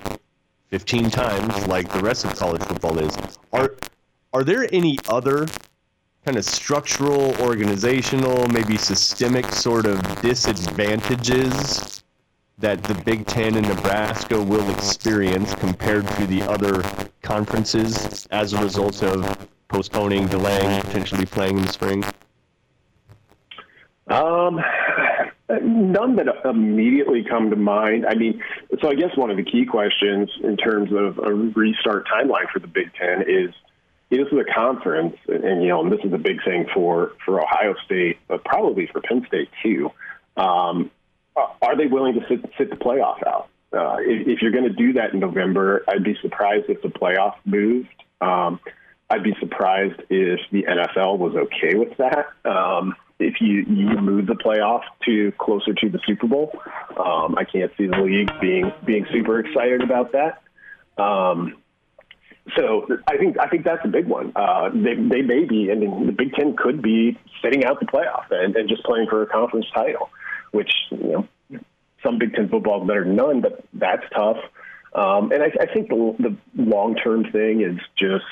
15 0.69 1.09
times 1.09 1.67
like 1.67 1.91
the 1.91 1.99
rest 1.99 2.25
of 2.25 2.35
college 2.35 2.61
football 2.63 2.97
is. 2.99 3.15
Are 3.51 3.75
are 4.33 4.43
there 4.43 4.67
any 4.73 4.97
other 5.09 5.45
kind 6.25 6.37
of 6.37 6.45
structural, 6.45 7.35
organizational, 7.41 8.47
maybe 8.47 8.77
systemic 8.77 9.45
sort 9.47 9.85
of 9.85 10.01
disadvantages 10.21 12.02
that 12.59 12.83
the 12.83 12.95
Big 13.03 13.25
Ten 13.25 13.55
and 13.55 13.67
Nebraska 13.67 14.41
will 14.41 14.69
experience 14.71 15.53
compared 15.55 16.07
to 16.07 16.27
the 16.27 16.41
other 16.43 16.83
conferences 17.21 18.25
as 18.27 18.53
a 18.53 18.61
result 18.61 19.03
of 19.03 19.47
postponing, 19.67 20.27
delaying, 20.27 20.81
potentially 20.81 21.25
playing 21.25 21.57
in 21.57 21.65
the 21.65 21.71
spring? 21.71 22.03
Um, 24.07 24.61
None 25.61 26.15
that 26.15 26.27
immediately 26.45 27.23
come 27.23 27.49
to 27.49 27.55
mind. 27.55 28.05
I 28.07 28.15
mean, 28.15 28.41
so 28.81 28.89
I 28.89 28.95
guess 28.95 29.15
one 29.15 29.29
of 29.29 29.37
the 29.37 29.43
key 29.43 29.65
questions 29.65 30.29
in 30.41 30.55
terms 30.55 30.91
of 30.93 31.19
a 31.19 31.33
restart 31.33 32.07
timeline 32.07 32.49
for 32.51 32.59
the 32.59 32.67
Big 32.67 32.93
Ten 32.93 33.23
is 33.27 33.53
this 34.09 34.27
is 34.31 34.39
a 34.39 34.53
conference, 34.53 35.17
and, 35.27 35.43
and 35.43 35.61
you 35.61 35.69
know, 35.69 35.81
and 35.81 35.91
this 35.91 35.99
is 36.03 36.13
a 36.13 36.17
big 36.17 36.43
thing 36.45 36.67
for 36.73 37.13
for 37.25 37.41
Ohio 37.41 37.75
State, 37.85 38.19
but 38.27 38.43
probably 38.45 38.87
for 38.87 39.01
Penn 39.01 39.25
State 39.27 39.49
too. 39.61 39.91
Um, 40.37 40.91
are 41.73 41.77
they 41.77 41.87
willing 41.87 42.13
to 42.13 42.21
sit, 42.27 42.45
sit 42.57 42.69
the 42.69 42.75
playoff 42.75 43.25
out? 43.25 43.49
Uh, 43.73 43.97
if, 44.01 44.27
if, 44.27 44.41
you're 44.41 44.51
going 44.51 44.65
to 44.65 44.73
do 44.73 44.93
that 44.93 45.13
in 45.13 45.19
November, 45.19 45.83
I'd 45.87 46.03
be 46.03 46.15
surprised 46.21 46.65
if 46.69 46.81
the 46.83 46.89
playoff 46.89 47.33
moved. 47.43 47.89
Um, 48.21 48.59
I'd 49.09 49.23
be 49.23 49.35
surprised 49.39 49.99
if 50.09 50.39
the 50.51 50.63
NFL 50.63 51.17
was 51.17 51.35
okay 51.35 51.75
with 51.75 51.97
that. 51.97 52.27
Um, 52.49 52.95
if 53.19 53.41
you, 53.41 53.65
you 53.67 53.97
move 53.99 54.27
the 54.27 54.35
playoff 54.35 54.83
to 55.05 55.31
closer 55.39 55.73
to 55.73 55.89
the 55.89 55.99
Super 56.05 56.27
Bowl. 56.27 56.51
Um, 56.91 57.35
I 57.37 57.45
can't 57.45 57.71
see 57.77 57.87
the 57.87 57.97
league 57.97 58.29
being 58.39 58.71
being 58.85 59.05
super 59.11 59.39
excited 59.39 59.81
about 59.81 60.11
that. 60.11 60.41
Um, 61.01 61.57
so 62.57 62.85
I 63.07 63.17
think 63.17 63.39
I 63.39 63.47
think 63.47 63.63
that's 63.63 63.83
a 63.85 63.87
big 63.87 64.05
one. 64.05 64.33
Uh, 64.35 64.69
they 64.69 64.95
they 64.95 65.21
may 65.21 65.45
be. 65.45 65.71
I 65.71 65.75
mean, 65.75 66.05
the 66.05 66.11
Big 66.11 66.33
Ten 66.33 66.55
could 66.55 66.81
be 66.81 67.17
sitting 67.41 67.65
out 67.65 67.79
the 67.79 67.85
playoff 67.85 68.25
and, 68.31 68.55
and 68.55 68.67
just 68.67 68.83
playing 68.83 69.07
for 69.09 69.23
a 69.23 69.27
conference 69.27 69.65
title, 69.73 70.09
which 70.51 70.71
you 70.91 71.11
know 71.11 71.27
some 72.03 72.19
Big 72.19 72.33
Ten 72.33 72.49
football 72.49 72.81
is 72.81 72.87
better 72.87 73.03
than 73.03 73.15
none, 73.15 73.41
but 73.41 73.63
that's 73.73 74.03
tough. 74.15 74.37
Um, 74.93 75.31
and 75.31 75.41
I, 75.41 75.51
I 75.59 75.73
think 75.73 75.89
the, 75.89 76.15
the 76.19 76.37
long 76.61 76.95
term 76.95 77.25
thing 77.31 77.61
is 77.61 77.79
just 77.97 78.25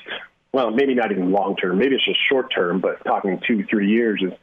well, 0.53 0.69
maybe 0.69 0.93
not 0.93 1.11
even 1.11 1.31
long 1.31 1.55
term. 1.55 1.77
Maybe 1.77 1.95
it's 1.95 2.05
just 2.05 2.19
short 2.29 2.53
term, 2.53 2.81
but 2.81 3.03
talking 3.05 3.41
two 3.47 3.65
three 3.69 3.89
years 3.89 4.21
is 4.21 4.33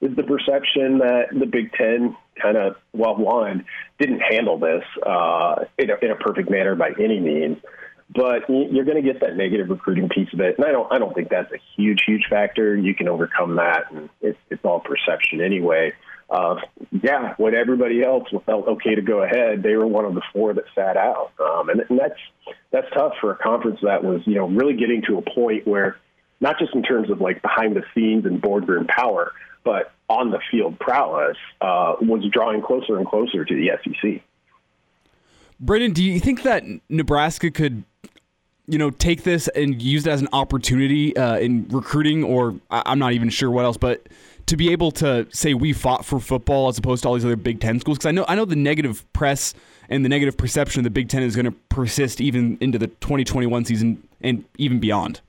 is 0.00 0.16
the 0.16 0.24
perception 0.24 0.98
that 0.98 1.26
the 1.32 1.46
Big 1.46 1.72
Ten 1.72 2.16
kind 2.40 2.56
of 2.56 2.76
well 2.92 3.16
one 3.16 3.64
didn't 3.98 4.20
handle 4.20 4.58
this 4.58 4.82
uh, 5.06 5.64
in, 5.78 5.90
a, 5.90 5.94
in 6.02 6.10
a 6.10 6.16
perfect 6.16 6.50
manner 6.50 6.74
by 6.74 6.90
any 6.98 7.20
means 7.20 7.58
but 8.14 8.48
you're 8.48 8.84
going 8.84 9.02
to 9.02 9.12
get 9.12 9.20
that 9.20 9.36
negative 9.36 9.70
recruiting 9.70 10.08
piece 10.08 10.28
of 10.32 10.40
it. 10.40 10.56
And 10.58 10.66
I 10.66 10.72
don't, 10.72 10.92
I 10.92 10.98
don't 10.98 11.14
think 11.14 11.28
that's 11.30 11.50
a 11.52 11.58
huge, 11.76 12.02
huge 12.06 12.26
factor. 12.28 12.76
You 12.76 12.94
can 12.94 13.08
overcome 13.08 13.56
that, 13.56 13.90
and 13.90 14.08
it's, 14.20 14.38
it's 14.50 14.64
all 14.64 14.80
perception 14.80 15.40
anyway. 15.40 15.92
Uh, 16.32 16.56
yeah, 17.02 17.34
when 17.36 17.54
everybody 17.54 18.02
else 18.02 18.26
felt 18.46 18.66
okay 18.66 18.94
to 18.94 19.02
go 19.02 19.22
ahead, 19.22 19.62
they 19.62 19.76
were 19.76 19.86
one 19.86 20.06
of 20.06 20.14
the 20.14 20.22
four 20.32 20.54
that 20.54 20.64
sat 20.74 20.96
out, 20.96 21.30
um, 21.38 21.68
and, 21.68 21.84
and 21.90 21.98
that's 21.98 22.18
that's 22.70 22.86
tough 22.94 23.12
for 23.20 23.32
a 23.32 23.36
conference 23.36 23.80
that 23.82 24.02
was, 24.02 24.22
you 24.24 24.36
know, 24.36 24.48
really 24.48 24.74
getting 24.74 25.02
to 25.02 25.18
a 25.18 25.22
point 25.22 25.66
where, 25.66 25.98
not 26.40 26.58
just 26.58 26.74
in 26.74 26.82
terms 26.82 27.10
of 27.10 27.20
like 27.20 27.42
behind 27.42 27.76
the 27.76 27.82
scenes 27.94 28.24
and 28.24 28.40
boardroom 28.40 28.86
power, 28.86 29.32
but 29.62 29.92
on 30.08 30.30
the 30.30 30.38
field 30.50 30.78
prowess, 30.78 31.36
uh, 31.60 31.96
was 32.00 32.24
drawing 32.32 32.62
closer 32.62 32.96
and 32.96 33.06
closer 33.06 33.44
to 33.44 33.54
the 33.54 33.70
SEC. 33.84 34.22
Brendan, 35.60 35.92
do 35.92 36.02
you 36.02 36.18
think 36.18 36.44
that 36.44 36.64
Nebraska 36.88 37.50
could 37.50 37.84
you 38.66 38.78
know, 38.78 38.90
take 38.90 39.24
this 39.24 39.48
and 39.48 39.82
use 39.82 40.06
it 40.06 40.10
as 40.10 40.20
an 40.20 40.28
opportunity 40.32 41.16
uh, 41.16 41.36
in 41.36 41.66
recruiting, 41.68 42.24
or 42.24 42.54
I'm 42.70 42.98
not 42.98 43.12
even 43.12 43.28
sure 43.28 43.50
what 43.50 43.64
else, 43.64 43.76
but 43.76 44.06
to 44.46 44.56
be 44.56 44.72
able 44.72 44.90
to 44.92 45.26
say 45.30 45.54
we 45.54 45.72
fought 45.72 46.04
for 46.04 46.20
football 46.20 46.68
as 46.68 46.78
opposed 46.78 47.02
to 47.02 47.08
all 47.08 47.14
these 47.14 47.24
other 47.24 47.36
Big 47.36 47.60
Ten 47.60 47.80
schools, 47.80 47.98
because 47.98 48.08
I 48.08 48.12
know 48.12 48.24
I 48.28 48.34
know 48.34 48.44
the 48.44 48.56
negative 48.56 49.10
press 49.12 49.54
and 49.88 50.04
the 50.04 50.08
negative 50.08 50.36
perception 50.36 50.80
of 50.80 50.84
the 50.84 50.90
Big 50.90 51.08
Ten 51.08 51.22
is 51.22 51.34
going 51.36 51.46
to 51.46 51.52
persist 51.68 52.20
even 52.20 52.58
into 52.60 52.78
the 52.78 52.86
2021 52.86 53.64
season 53.64 54.06
and 54.20 54.44
even 54.58 54.80
beyond. 54.80 55.20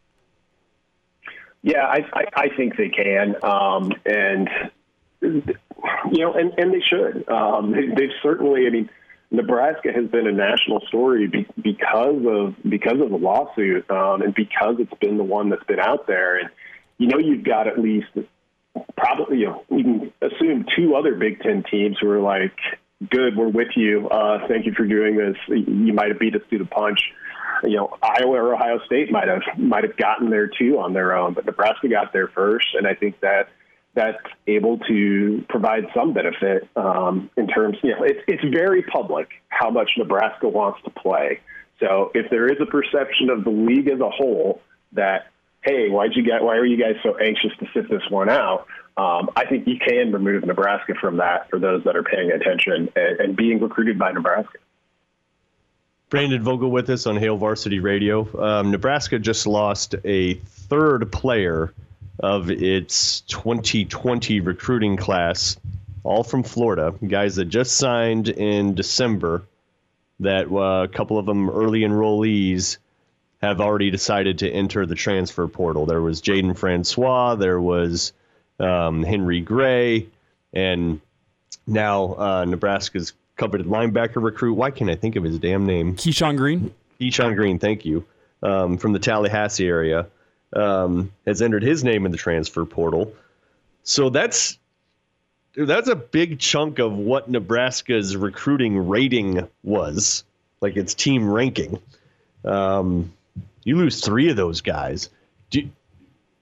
Yeah, 1.61 1.85
I, 1.85 2.05
I, 2.13 2.25
I 2.35 2.49
think 2.57 2.75
they 2.75 2.89
can, 2.89 3.35
um, 3.41 3.93
and 4.05 4.49
you 5.21 6.19
know, 6.19 6.33
and, 6.33 6.53
and 6.57 6.73
they 6.73 6.81
should. 6.81 7.27
Um, 7.29 7.71
they, 7.71 7.87
they've 7.87 8.15
certainly. 8.21 8.67
I 8.67 8.69
mean 8.69 8.89
Nebraska 9.33 9.91
has 9.91 10.07
been 10.09 10.27
a 10.27 10.31
national 10.31 10.81
story 10.87 11.27
be, 11.27 11.47
because 11.59 12.23
of 12.27 12.55
because 12.69 13.01
of 13.01 13.09
the 13.09 13.17
lawsuit 13.17 13.89
um, 13.89 14.21
and 14.21 14.33
because 14.35 14.75
it's 14.77 14.93
been 15.01 15.17
the 15.17 15.23
one 15.23 15.49
that's 15.49 15.63
been 15.63 15.79
out 15.79 16.05
there. 16.05 16.37
And 16.37 16.49
you 16.99 17.07
know, 17.07 17.17
you've 17.17 17.43
got 17.43 17.67
at 17.67 17.79
least 17.79 18.09
probably 18.97 19.39
you 19.39 19.45
know 19.47 19.63
you 19.69 19.83
can 19.83 20.13
assume 20.21 20.65
two 20.75 20.95
other 20.95 21.15
Big 21.15 21.41
Ten 21.41 21.63
teams 21.69 21.97
who 21.99 22.09
are 22.09 22.21
like, 22.21 22.55
"Good, 23.09 23.35
we're 23.35 23.49
with 23.49 23.75
you. 23.75 24.07
Uh, 24.09 24.47
thank 24.47 24.65
you 24.65 24.73
for 24.73 24.85
doing 24.85 25.17
this. 25.17 25.35
You 25.47 25.93
might 25.93 26.09
have 26.09 26.19
beat 26.19 26.35
us 26.35 26.41
to 26.49 26.57
the 26.57 26.65
punch." 26.65 26.99
You 27.63 27.77
know, 27.77 27.97
Iowa 28.01 28.41
or 28.41 28.55
Ohio 28.55 28.79
State 28.85 29.11
might 29.11 29.27
have 29.27 29.41
might 29.57 29.83
have 29.83 29.95
gotten 29.97 30.29
there 30.29 30.47
too 30.47 30.79
on 30.79 30.93
their 30.93 31.15
own, 31.15 31.33
but 31.33 31.45
Nebraska 31.45 31.87
got 31.87 32.11
there 32.13 32.27
first, 32.27 32.67
and 32.73 32.87
I 32.87 32.93
think 32.93 33.19
that 33.21 33.49
that's 33.95 34.23
able 34.47 34.79
to 34.79 35.45
provide 35.49 35.85
some 35.93 36.13
benefit 36.13 36.67
um, 36.75 37.29
in 37.37 37.47
terms, 37.47 37.77
you 37.83 37.91
know, 37.91 38.03
it's, 38.03 38.19
it's 38.27 38.43
very 38.43 38.81
public 38.81 39.29
how 39.49 39.69
much 39.69 39.91
Nebraska 39.97 40.47
wants 40.47 40.81
to 40.83 40.89
play. 40.89 41.39
So 41.79 42.11
if 42.15 42.29
there 42.31 42.47
is 42.47 42.57
a 42.59 42.65
perception 42.65 43.29
of 43.29 43.43
the 43.43 43.51
league 43.51 43.87
as 43.87 43.99
a 43.99 44.09
whole 44.09 44.61
that, 44.93 45.27
hey, 45.63 45.89
why'd 45.89 46.15
you 46.15 46.23
get, 46.23 46.43
why 46.43 46.57
are 46.57 46.65
you 46.65 46.77
guys 46.77 46.95
so 47.03 47.17
anxious 47.17 47.51
to 47.59 47.67
sit 47.73 47.89
this 47.89 48.03
one 48.09 48.29
out? 48.29 48.67
Um, 48.95 49.29
I 49.35 49.45
think 49.45 49.67
you 49.67 49.79
can 49.79 50.11
remove 50.11 50.45
Nebraska 50.45 50.93
from 50.99 51.17
that 51.17 51.49
for 51.49 51.57
those 51.57 51.83
that 51.85 51.95
are 51.95 52.03
paying 52.03 52.31
attention 52.31 52.89
and, 52.95 53.19
and 53.19 53.35
being 53.35 53.59
recruited 53.59 53.97
by 53.97 54.11
Nebraska. 54.11 54.59
Brandon 56.09 56.43
Vogel 56.43 56.69
with 56.69 56.89
us 56.91 57.07
on 57.07 57.17
Hail 57.17 57.37
Varsity 57.37 57.79
Radio. 57.79 58.27
Um, 58.39 58.69
Nebraska 58.69 59.17
just 59.17 59.47
lost 59.47 59.95
a 60.05 60.35
third 60.35 61.11
player 61.11 61.73
of 62.19 62.51
its 62.51 63.21
2020 63.21 64.39
recruiting 64.41 64.95
class, 64.95 65.57
all 66.03 66.23
from 66.23 66.43
Florida, 66.43 66.93
guys 67.07 67.37
that 67.37 67.45
just 67.45 67.75
signed 67.75 68.29
in 68.29 68.75
December. 68.75 69.43
That 70.19 70.51
uh, 70.51 70.83
a 70.83 70.87
couple 70.87 71.17
of 71.17 71.25
them 71.25 71.49
early 71.49 71.79
enrollees 71.79 72.77
have 73.43 73.59
already 73.59 73.91
decided 73.91 74.39
to 74.39 74.49
enter 74.49 74.85
the 74.85 74.95
transfer 74.95 75.49
portal. 75.49 75.85
There 75.85 75.99
was 75.99 76.21
Jaden 76.21 76.57
Francois, 76.57 77.35
there 77.35 77.59
was 77.59 78.13
um, 78.57 79.03
Henry 79.03 79.41
Gray, 79.41 80.07
and 80.53 81.01
now 81.67 82.15
uh, 82.15 82.45
Nebraska's 82.45 83.11
coveted 83.35 83.67
linebacker 83.67 84.23
recruit. 84.23 84.53
Why 84.53 84.71
can't 84.71 84.89
I 84.89 84.95
think 84.95 85.17
of 85.17 85.25
his 85.25 85.39
damn 85.39 85.65
name? 85.65 85.97
Keyshawn 85.97 86.37
Greene. 86.37 86.73
Keyshawn 87.01 87.35
Greene, 87.35 87.59
thank 87.59 87.83
you, 87.83 88.05
um, 88.41 88.77
from 88.77 88.93
the 88.93 88.99
Tallahassee 88.99 89.67
area 89.67 90.07
um, 90.55 91.11
has 91.27 91.41
entered 91.41 91.63
his 91.63 91.83
name 91.83 92.05
in 92.05 92.13
the 92.13 92.17
transfer 92.17 92.63
portal. 92.63 93.13
So 93.83 94.09
that's 94.09 94.57
that's 95.57 95.89
a 95.89 95.95
big 95.97 96.39
chunk 96.39 96.79
of 96.79 96.93
what 96.93 97.29
Nebraska's 97.29 98.15
recruiting 98.15 98.87
rating 98.87 99.49
was, 99.63 100.23
like 100.61 100.77
its 100.77 100.93
team 100.93 101.29
ranking. 101.29 101.79
Um, 102.45 103.11
you 103.63 103.77
lose 103.77 104.01
three 104.01 104.29
of 104.29 104.35
those 104.35 104.61
guys. 104.61 105.09
Do, 105.49 105.69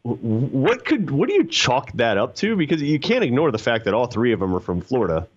what 0.04 0.86
could 0.86 1.12
what 1.12 1.30
do 1.30 1.36
you 1.36 1.46
chalk 1.46 1.92
that 1.94 2.18
up 2.18 2.36
to? 2.38 2.56
Because 2.56 2.82
you 2.82 3.00
can't 3.00 3.24
ignore 3.24 3.52
the 3.52 3.60
fact 3.60 3.86
that 3.86 3.94
all 3.94 4.08
three 4.08 4.34
of 4.34 4.40
them 4.40 4.56
are 4.56 4.60
from 4.60 4.82
Florida, 4.82 5.28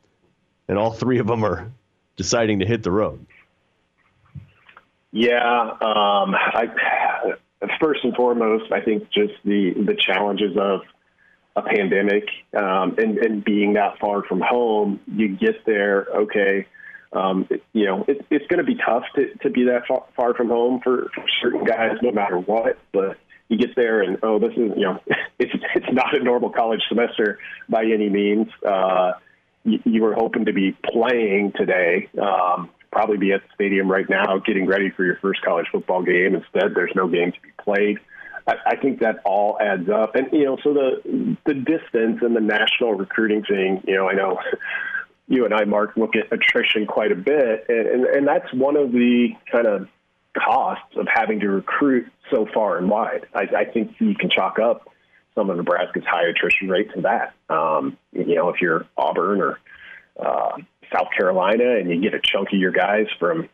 and 0.69 0.79
all 0.79 0.93
three 0.93 1.19
of 1.19 1.27
them 1.27 1.45
are 1.45 1.71
deciding 2.17 2.61
to 2.61 2.67
hit 2.67 2.83
the 2.83 2.91
road. 2.91 3.27
Yeah, 5.13 5.37
um, 5.41 6.35
I 6.35 7.35
first 7.81 8.05
and 8.05 8.15
foremost, 8.15 8.73
I 8.73 8.81
think 8.81 9.11
just 9.11 9.35
the 9.45 9.75
the 9.75 9.97
challenges 9.99 10.57
of 10.57 10.81
a 11.57 11.63
pandemic 11.63 12.25
um, 12.57 12.97
and, 12.99 13.19
and 13.19 13.45
being 13.45 13.75
that 13.75 13.99
far 14.01 14.23
from 14.25 14.41
home, 14.41 15.01
you 15.07 15.37
get 15.37 15.65
there, 15.65 16.07
okay. 16.13 16.67
Um, 17.15 17.47
it, 17.51 17.63
you 17.73 17.87
know, 17.87 18.05
it, 18.09 18.25
it's 18.31 18.47
going 18.49 18.59
to 18.59 18.65
be 18.65 18.75
tough 18.75 19.05
to, 19.15 19.33
to 19.43 19.51
be 19.51 19.65
that 19.65 19.87
far, 19.87 20.05
far 20.17 20.35
from 20.35 20.49
home 20.49 20.81
for, 20.83 21.11
for 21.15 21.25
certain 21.43 21.65
guys, 21.65 21.97
no 22.03 22.11
matter 22.11 22.39
what. 22.39 22.79
But 22.93 23.19
you 23.49 23.59
get 23.59 23.77
there, 23.77 24.03
and 24.03 24.19
oh, 24.23 24.39
this 24.39 24.53
is 24.53 24.73
you 24.77 24.83
know, 24.83 25.01
it's 25.39 25.53
it's 25.75 25.93
not 25.93 26.15
a 26.15 26.23
normal 26.23 26.51
college 26.51 26.83
semester 26.89 27.39
by 27.69 27.85
any 27.85 28.09
means. 28.09 28.49
Uh, 28.67 29.13
you, 29.65 29.81
you 29.85 30.03
were 30.03 30.15
hoping 30.15 30.47
to 30.47 30.53
be 30.53 30.77
playing 30.93 31.53
today. 31.57 32.09
Um, 32.21 32.71
probably 32.91 33.17
be 33.17 33.33
at 33.33 33.43
the 33.43 33.49
stadium 33.55 33.91
right 33.91 34.09
now 34.09 34.39
getting 34.39 34.67
ready 34.67 34.91
for 34.91 35.05
your 35.05 35.17
first 35.17 35.43
college 35.43 35.67
football 35.71 36.03
game. 36.03 36.35
Instead, 36.35 36.75
there's 36.75 36.93
no 36.95 37.09
game 37.09 37.33
to 37.33 37.41
be 37.41 37.51
played. 37.63 37.99
I, 38.47 38.55
I 38.67 38.77
think 38.77 39.01
that 39.01 39.21
all 39.25 39.59
adds 39.61 39.89
up. 39.89 40.15
And, 40.15 40.29
you 40.33 40.45
know, 40.45 40.59
so 40.63 40.73
the, 40.73 41.37
the 41.45 41.55
distance 41.55 42.21
and 42.23 42.37
the 42.37 42.41
national 42.41 42.95
recruiting 42.95 43.43
thing, 43.43 43.83
you 43.87 43.97
know, 43.97 44.09
I 44.09 44.15
know 44.15 44.39
you 45.29 45.45
and 45.45 45.55
I, 45.55 45.65
Mark, 45.65 45.97
look 45.97 46.17
at 46.17 46.33
attrition 46.33 46.87
quite 46.87 47.13
a 47.13 47.17
bit. 47.17 47.67
And, 47.69 47.87
and, 47.87 48.05
and 48.05 48.27
that's 48.27 48.53
one 48.53 48.77
of 48.77 48.93
the 48.93 49.31
kind 49.51 49.67
of 49.67 49.89
costs 50.37 50.97
of 50.97 51.07
having 51.13 51.41
to 51.41 51.49
recruit 51.49 52.07
so 52.31 52.47
far 52.53 52.79
and 52.79 52.91
wide. 52.91 53.27
I, 53.35 53.43
I 53.57 53.65
think 53.65 53.95
you 54.01 54.15
can 54.15 54.31
chalk 54.31 54.59
up 54.59 54.91
some 55.35 55.51
of 55.51 55.57
Nebraska's 55.57 56.05
high 56.07 56.29
attrition 56.29 56.69
rate 56.69 56.91
to 56.95 57.03
that. 57.03 57.35
Um, 57.53 57.97
you 58.13 58.35
know, 58.35 58.51
if 58.51 58.61
you're 58.61 58.87
Auburn 58.97 59.41
or 59.41 59.59
uh, 60.19 60.59
South 60.93 61.09
Carolina, 61.17 61.77
and 61.77 61.91
you 61.91 62.01
get 62.01 62.15
a 62.15 62.21
chunk 62.21 62.53
of 62.53 62.59
your 62.59 62.71
guys 62.71 63.07
from 63.19 63.49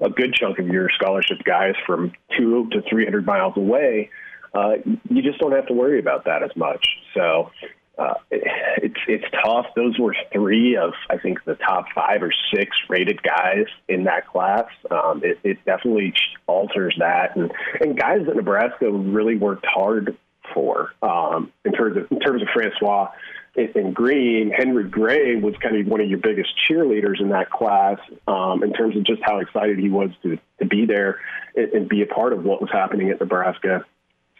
a 0.00 0.10
good 0.10 0.32
chunk 0.34 0.58
of 0.58 0.68
your 0.68 0.88
scholarship 0.90 1.38
guys 1.44 1.74
from 1.86 2.12
two 2.36 2.68
to 2.70 2.82
300 2.88 3.26
miles 3.26 3.56
away, 3.56 4.10
uh, 4.54 4.74
you 5.10 5.22
just 5.22 5.38
don't 5.38 5.52
have 5.52 5.66
to 5.66 5.74
worry 5.74 5.98
about 5.98 6.24
that 6.26 6.42
as 6.42 6.54
much. 6.56 6.86
So 7.14 7.50
uh, 7.98 8.14
it, 8.30 8.42
it's 8.82 9.00
it's 9.06 9.24
tough. 9.44 9.66
Those 9.74 9.98
were 9.98 10.14
three 10.32 10.76
of 10.76 10.92
I 11.10 11.18
think 11.18 11.44
the 11.44 11.54
top 11.54 11.86
five 11.94 12.22
or 12.22 12.32
six 12.54 12.76
rated 12.88 13.22
guys 13.22 13.66
in 13.88 14.04
that 14.04 14.26
class. 14.28 14.66
Um, 14.90 15.22
it, 15.24 15.38
it 15.42 15.64
definitely 15.64 16.14
alters 16.46 16.94
that, 16.98 17.36
and 17.36 17.52
and 17.80 17.98
guys 17.98 18.26
that 18.26 18.36
Nebraska 18.36 18.90
really 18.90 19.36
worked 19.36 19.66
hard 19.66 20.16
for 20.54 20.92
um, 21.02 21.52
in 21.64 21.72
terms 21.72 21.96
of 21.96 22.10
in 22.10 22.20
terms 22.20 22.42
of 22.42 22.48
Francois 22.54 23.10
in 23.58 23.92
Greene, 23.92 24.50
Henry 24.50 24.84
Gray 24.84 25.36
was 25.36 25.54
kind 25.62 25.76
of 25.76 25.86
one 25.86 26.00
of 26.00 26.08
your 26.08 26.18
biggest 26.18 26.50
cheerleaders 26.68 27.20
in 27.20 27.30
that 27.30 27.50
class 27.50 27.98
um, 28.26 28.62
in 28.62 28.72
terms 28.72 28.96
of 28.96 29.04
just 29.04 29.20
how 29.24 29.38
excited 29.38 29.78
he 29.78 29.88
was 29.88 30.10
to, 30.22 30.38
to 30.60 30.66
be 30.66 30.86
there 30.86 31.18
and, 31.56 31.72
and, 31.72 31.88
be 31.88 32.02
a 32.02 32.06
part 32.06 32.32
of 32.32 32.44
what 32.44 32.60
was 32.60 32.70
happening 32.72 33.10
at 33.10 33.20
Nebraska. 33.20 33.84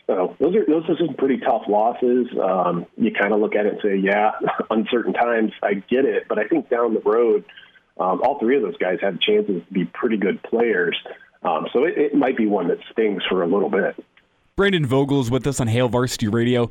So 0.08 0.34
those 0.40 0.56
are 0.56 0.64
those 0.66 0.88
are 0.88 0.96
some 0.96 1.14
pretty 1.16 1.36
tough 1.36 1.62
losses. 1.68 2.28
Um, 2.42 2.86
you 2.96 3.12
kind 3.12 3.34
of 3.34 3.40
look 3.40 3.54
at 3.54 3.66
it 3.66 3.74
and 3.74 3.80
say, 3.82 3.96
yeah, 3.96 4.32
uncertain 4.70 5.12
times, 5.12 5.52
I 5.62 5.74
get 5.74 6.06
it. 6.06 6.24
But 6.28 6.38
I 6.38 6.48
think 6.48 6.70
down 6.70 6.94
the 6.94 7.00
road, 7.00 7.44
um, 8.00 8.22
all 8.24 8.38
three 8.40 8.56
of 8.56 8.62
those 8.62 8.76
guys 8.78 8.98
had 9.02 9.20
chances 9.20 9.62
to 9.66 9.72
be 9.72 9.84
pretty 9.84 10.16
good 10.16 10.42
players. 10.42 10.96
Um, 11.42 11.66
so 11.72 11.84
it, 11.84 11.98
it 11.98 12.14
might 12.14 12.38
be 12.38 12.46
one 12.46 12.68
that 12.68 12.78
stings 12.90 13.22
for 13.28 13.42
a 13.42 13.46
little 13.46 13.68
bit. 13.68 14.02
Brandon 14.58 14.84
Vogel 14.84 15.20
is 15.20 15.30
with 15.30 15.46
us 15.46 15.60
on 15.60 15.68
Hail 15.68 15.88
Varsity 15.88 16.26
Radio. 16.26 16.68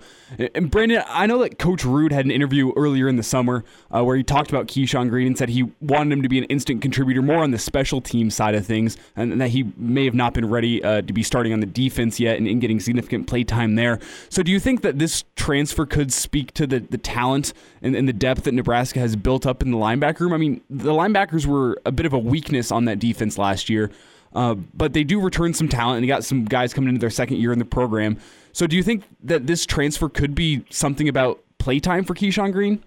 And 0.54 0.70
Brandon, 0.70 1.04
I 1.08 1.26
know 1.26 1.38
that 1.40 1.58
Coach 1.58 1.84
Ruud 1.84 2.12
had 2.12 2.26
an 2.26 2.32
interview 2.32 2.74
earlier 2.76 3.08
in 3.08 3.16
the 3.16 3.24
summer 3.24 3.64
uh, 3.90 4.04
where 4.04 4.18
he 4.18 4.24
talked 4.24 4.50
about 4.50 4.68
Keyshawn 4.68 5.08
Greene 5.08 5.28
and 5.28 5.38
said 5.38 5.48
he 5.48 5.72
wanted 5.80 6.12
him 6.12 6.22
to 6.22 6.28
be 6.28 6.38
an 6.38 6.44
instant 6.46 6.82
contributor 6.82 7.22
more 7.22 7.38
on 7.38 7.52
the 7.52 7.58
special 7.58 8.02
team 8.02 8.30
side 8.30 8.56
of 8.56 8.66
things, 8.66 8.98
and 9.16 9.40
that 9.40 9.52
he 9.52 9.72
may 9.78 10.04
have 10.04 10.14
not 10.14 10.34
been 10.34 10.50
ready 10.50 10.84
uh, 10.84 11.02
to 11.02 11.14
be 11.14 11.24
starting 11.24 11.54
on 11.54 11.62
the 11.62 11.66
defense 11.66 12.20
yet 12.20 12.36
and, 12.36 12.46
and, 12.46 12.60
getting 12.60 12.82
significant 12.82 13.26
play 13.26 13.46
time 13.46 13.76
there. 13.76 14.00
So, 14.28 14.44
do 14.44 14.52
you 14.52 14.60
think 14.60 14.82
that 14.82 15.00
this 15.00 15.24
transfer 15.38 15.86
could 15.86 16.12
speak 16.12 16.54
to 16.56 16.68
the, 16.68 16.82
the 16.82 16.98
talent 16.98 17.54
and, 17.82 17.96
and 17.96 18.06
the 18.06 18.12
depth 18.12 18.44
that 18.44 18.54
Nebraska 18.54 19.00
has 19.00 19.16
built 19.16 19.46
up 19.46 19.62
in 19.62 19.72
the 19.72 19.78
linebacker 19.78 20.20
room? 20.20 20.34
I 20.34 20.38
mean, 20.38 20.60
the 20.70 20.92
linebackers 20.92 21.46
were 21.46 21.80
a 21.86 21.94
bit 21.94 22.06
of 22.06 22.12
a 22.12 22.20
weakness 22.20 22.70
on 22.70 22.84
that 22.84 23.00
defense 23.00 23.38
last 23.38 23.70
year. 23.70 23.92
Uh, 24.38 24.54
but 24.54 24.94
they 24.94 25.04
do 25.04 25.20
return 25.20 25.52
some 25.52 25.68
talent, 25.68 25.98
and 25.98 26.04
they 26.04 26.08
got 26.08 26.24
some 26.24 26.46
guys 26.46 26.72
coming 26.72 26.90
into 26.90 27.00
their 27.00 27.10
second 27.10 27.38
year 27.38 27.52
in 27.52 27.58
the 27.58 27.66
program. 27.66 28.20
So, 28.52 28.68
do 28.68 28.76
you 28.76 28.84
think 28.84 29.04
that 29.24 29.48
this 29.48 29.66
transfer 29.66 30.10
could 30.10 30.36
be 30.36 30.64
something 30.70 31.10
about 31.10 31.44
playtime 31.58 32.04
for 32.04 32.14
Keyshawn 32.14 32.54
Greene? 32.54 32.84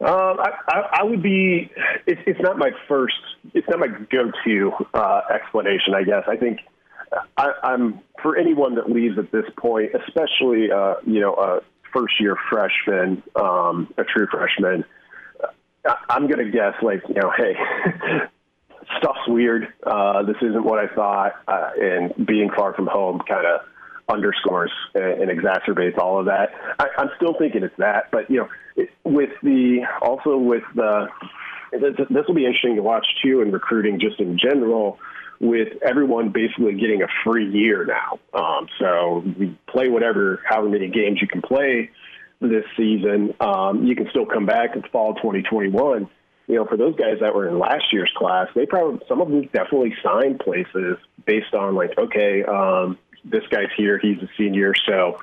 Um, 0.00 0.38
I, 0.38 0.50
I, 0.68 0.80
I, 1.00 1.02
would 1.02 1.20
be. 1.20 1.72
It's, 2.06 2.20
it's 2.28 2.40
not 2.40 2.58
my 2.58 2.70
first. 2.86 3.16
It's 3.54 3.68
not 3.68 3.80
my 3.80 3.88
go-to 3.88 4.70
uh, 4.94 5.22
explanation. 5.34 5.94
I 5.96 6.04
guess. 6.04 6.22
I 6.28 6.36
think 6.36 6.60
I, 7.36 7.50
am 7.64 7.98
for 8.22 8.36
anyone 8.36 8.76
that 8.76 8.88
leaves 8.88 9.18
at 9.18 9.32
this 9.32 9.46
point, 9.58 9.90
especially 10.06 10.70
uh, 10.70 10.94
you 11.04 11.18
know 11.18 11.34
a 11.34 11.60
first-year 11.92 12.36
freshman, 12.48 13.20
um, 13.34 13.92
a 13.98 14.04
true 14.04 14.28
freshman. 14.30 14.84
I'm 16.08 16.28
going 16.28 16.44
to 16.44 16.52
guess 16.52 16.74
like 16.82 17.02
you 17.08 17.14
know, 17.14 17.32
hey, 17.36 17.56
stuff's 18.96 19.26
weird. 19.28 19.72
Uh, 19.84 20.22
this 20.22 20.36
isn't 20.42 20.64
what 20.64 20.78
I 20.78 20.94
thought, 20.94 21.32
uh, 21.46 21.70
and 21.80 22.26
being 22.26 22.50
far 22.56 22.74
from 22.74 22.86
home 22.86 23.20
kind 23.28 23.46
of 23.46 23.60
underscores 24.08 24.72
and, 24.94 25.22
and, 25.22 25.30
exacerbates 25.30 25.98
all 25.98 26.18
of 26.18 26.26
that. 26.26 26.50
I, 26.78 26.86
I'm 26.96 27.10
still 27.16 27.34
thinking 27.38 27.62
it's 27.62 27.76
that, 27.76 28.10
but 28.10 28.30
you 28.30 28.38
know, 28.38 28.48
it, 28.76 28.88
with 29.04 29.30
the 29.42 29.80
also 30.00 30.38
with 30.38 30.62
the 30.74 31.08
this 31.72 32.24
will 32.26 32.34
be 32.34 32.46
interesting 32.46 32.76
to 32.76 32.82
watch 32.82 33.06
too 33.22 33.42
in 33.42 33.52
recruiting 33.52 34.00
just 34.00 34.18
in 34.20 34.38
general 34.38 34.98
with 35.40 35.68
everyone 35.82 36.30
basically 36.30 36.72
getting 36.74 37.02
a 37.02 37.06
free 37.24 37.48
year 37.50 37.84
now. 37.84 38.18
Um, 38.32 38.68
so 38.78 39.22
we 39.38 39.56
play 39.68 39.88
whatever, 39.88 40.40
however 40.48 40.70
many 40.70 40.88
games 40.88 41.18
you 41.20 41.28
can 41.28 41.42
play 41.42 41.90
this 42.40 42.64
season. 42.76 43.34
Um, 43.40 43.84
you 43.84 43.94
can 43.94 44.08
still 44.10 44.26
come 44.26 44.46
back 44.46 44.74
in 44.74 44.82
fall 44.90 45.14
2021 45.14 46.08
you 46.48 46.54
know, 46.54 46.64
for 46.64 46.76
those 46.76 46.96
guys 46.96 47.18
that 47.20 47.34
were 47.34 47.46
in 47.46 47.58
last 47.58 47.92
year's 47.92 48.12
class, 48.16 48.48
they 48.54 48.66
probably 48.66 49.00
some 49.06 49.20
of 49.20 49.28
them 49.28 49.42
definitely 49.52 49.94
signed 50.02 50.40
places 50.40 50.96
based 51.26 51.54
on 51.54 51.74
like, 51.74 51.96
okay, 51.96 52.42
um, 52.42 52.98
this 53.24 53.44
guy's 53.50 53.68
here, 53.76 53.98
he's 53.98 54.16
a 54.22 54.28
senior, 54.38 54.72
so 54.86 55.18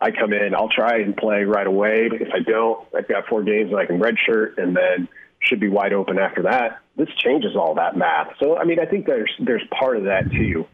I 0.00 0.10
come 0.10 0.32
in, 0.32 0.54
I'll 0.54 0.70
try 0.70 1.00
and 1.00 1.14
play 1.16 1.44
right 1.44 1.66
away. 1.66 2.08
If 2.10 2.32
I 2.32 2.40
don't, 2.40 2.86
I've 2.96 3.06
got 3.06 3.26
four 3.26 3.42
games 3.42 3.70
and 3.70 3.78
I 3.78 3.86
can 3.86 4.00
redshirt, 4.00 4.56
and 4.58 4.74
then 4.74 5.08
should 5.40 5.60
be 5.60 5.68
wide 5.68 5.92
open 5.92 6.18
after 6.18 6.42
that. 6.42 6.80
This 6.96 7.08
changes 7.18 7.54
all 7.54 7.74
that 7.74 7.96
math. 7.96 8.32
So, 8.38 8.56
I 8.56 8.64
mean, 8.64 8.80
I 8.80 8.86
think 8.86 9.04
there's 9.04 9.32
there's 9.38 9.62
part 9.78 9.98
of 9.98 10.04
that 10.04 10.30
too. 10.30 10.66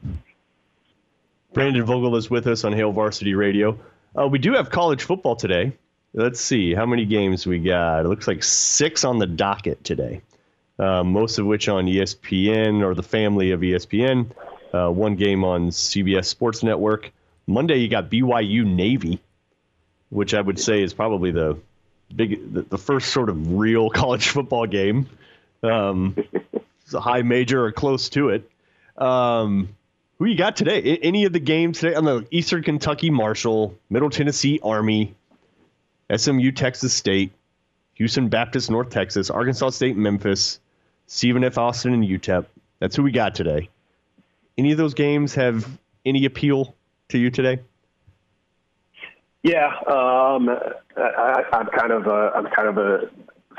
Brandon 1.53 1.85
Vogel 1.85 2.15
is 2.17 2.31
with 2.31 2.47
us 2.47 2.63
on 2.63 2.73
Hail 2.73 2.93
Varsity 2.93 3.35
Radio. 3.35 3.79
Uh, 4.17 4.29
we 4.29 4.39
do 4.39 4.53
have 4.53 4.71
college 4.71 5.03
football 5.03 5.35
today. 5.35 5.73
Let's 6.13 6.41
see 6.41 6.75
how 6.75 6.87
many 6.87 7.05
games 7.05 7.47
we 7.47 7.61
got. 7.61 8.05
It 8.05 8.09
looks 8.09 8.27
like 8.27 8.43
six 8.43 9.05
on 9.05 9.19
the 9.19 9.27
docket 9.27 9.85
today, 9.85 10.23
uh, 10.79 11.05
most 11.05 11.39
of 11.39 11.47
which 11.47 11.69
on 11.69 11.87
ESPN 11.87 12.83
or 12.85 12.95
the 12.95 13.03
family 13.03 13.53
of 13.53 13.61
ESPN. 13.61 14.31
Uh, 14.75 14.91
one 14.91 15.15
game 15.15 15.45
on 15.45 15.71
CBS 15.71 16.25
Sports 16.25 16.63
Network. 16.65 17.13
Monday 17.47 17.77
you 17.79 17.89
got 17.89 18.11
BYU 18.11 18.67
Navy, 18.67 19.21
which 20.09 20.35
I 20.35 20.41
would 20.41 20.59
say 20.59 20.83
is 20.83 20.95
probably 20.95 21.31
the 21.31 21.59
big, 22.15 22.55
the, 22.55 22.63
the 22.63 22.79
first 22.79 23.13
sort 23.13 23.29
of 23.29 23.53
real 23.53 23.89
college 23.91 24.31
football 24.31 24.67
game. 24.67 25.09
Um, 25.63 26.17
it's 26.85 26.95
a 26.95 27.01
high 27.01 27.23
major 27.23 27.65
or 27.65 27.73
close 27.73 28.09
to 28.11 28.31
it. 28.31 28.51
Um, 28.97 29.69
who 30.19 30.27
you 30.27 30.37
got 30.37 30.57
today? 30.57 30.83
Any 30.83 31.25
of 31.25 31.33
the 31.33 31.41
games 31.41 31.81
today 31.81 31.95
on 31.95 32.05
the 32.05 32.27
Eastern 32.33 32.65
Kentucky 32.65 33.11
Marshall, 33.11 33.77
Middle 33.89 34.11
Tennessee 34.11 34.59
Army, 34.63 35.15
SMU, 36.15 36.53
Texas 36.53 36.93
State, 36.93 37.33
Houston 37.95 38.29
Baptist, 38.29 38.71
North 38.71 38.91
Texas, 38.91 39.31
Arkansas 39.31 39.71
State, 39.71 39.97
Memphis, 39.97 40.61
Stephen 41.07 41.45
F. 41.45 41.59
Austin, 41.59 41.93
and 41.93 42.05
UTEP. 42.05 42.47
That's 42.79 42.97
who 42.97 43.03
we 43.03 43.13
got 43.13 43.35
today. 43.35 43.69
Any 44.57 44.73
of 44.73 44.79
those 44.79 44.95
games 44.95 45.35
have 45.35 45.67
any 46.05 46.25
appeal 46.25 46.75
to 47.09 47.19
you 47.19 47.31
today? 47.31 47.61
Yeah, 49.43 49.69
um, 49.87 50.49
I, 50.97 51.45
am 51.53 51.67
kind 51.67 51.93
of 51.93 52.07
a, 52.07 52.33
I'm 52.35 52.47
kind 52.47 52.69
of 52.69 52.79
a 52.79 53.11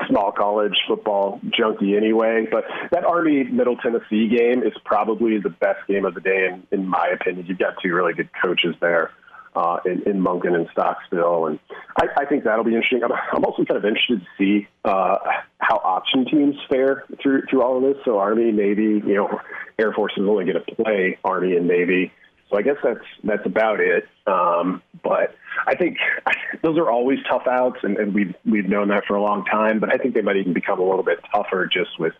small 0.08 0.32
college 0.32 0.76
football 0.86 1.40
junkie 1.50 1.96
anyway. 1.96 2.46
But 2.50 2.64
that 2.90 3.04
Army 3.04 3.44
Middle 3.44 3.76
Tennessee 3.76 4.28
game 4.28 4.62
is 4.62 4.72
probably 4.84 5.38
the 5.38 5.50
best 5.50 5.86
game 5.88 6.04
of 6.04 6.14
the 6.14 6.20
day, 6.20 6.48
in, 6.52 6.66
in 6.70 6.86
my 6.86 7.08
opinion. 7.08 7.46
You've 7.46 7.58
got 7.58 7.74
two 7.82 7.92
really 7.94 8.14
good 8.14 8.30
coaches 8.40 8.74
there 8.80 9.10
uh, 9.54 9.78
in, 9.84 10.02
in 10.02 10.26
and 10.26 10.68
Stockstill. 10.72 11.46
And 11.46 11.58
I, 12.00 12.22
I 12.22 12.24
think 12.26 12.44
that'll 12.44 12.64
be 12.64 12.74
interesting. 12.74 13.02
I'm, 13.04 13.12
I'm 13.12 13.44
also 13.44 13.64
kind 13.64 13.76
of 13.76 13.84
interested 13.84 14.20
to 14.20 14.26
see 14.38 14.68
uh, 14.84 15.18
how 15.58 15.76
option 15.76 16.24
teams 16.24 16.56
fare 16.68 17.04
through 17.22 17.42
through 17.50 17.62
all 17.62 17.76
of 17.76 17.82
this. 17.82 18.02
So 18.04 18.18
Army, 18.18 18.50
Navy, 18.52 19.02
you 19.06 19.14
know, 19.14 19.40
Air 19.78 19.92
Force 19.92 20.12
is 20.16 20.26
only 20.26 20.44
going 20.44 20.62
to 20.64 20.74
play 20.74 21.18
Army 21.24 21.56
and 21.56 21.66
Navy. 21.68 22.12
So 22.50 22.58
I 22.58 22.62
guess 22.62 22.76
that's 22.82 23.04
that's 23.24 23.46
about 23.46 23.80
it. 23.80 24.06
Um, 24.26 24.82
but 25.02 25.34
I 25.66 25.74
think 25.74 25.96
those 26.62 26.78
are 26.78 26.90
always 26.90 27.18
tough 27.28 27.46
outs, 27.50 27.78
and, 27.82 27.96
and 27.96 28.14
we've 28.14 28.34
we've 28.44 28.68
known 28.68 28.88
that 28.88 29.04
for 29.06 29.16
a 29.16 29.22
long 29.22 29.44
time. 29.44 29.80
But 29.80 29.92
I 29.92 29.98
think 29.98 30.14
they 30.14 30.22
might 30.22 30.36
even 30.36 30.52
become 30.52 30.80
a 30.80 30.84
little 30.84 31.04
bit 31.04 31.18
tougher 31.34 31.68
just 31.72 31.98
with 31.98 32.14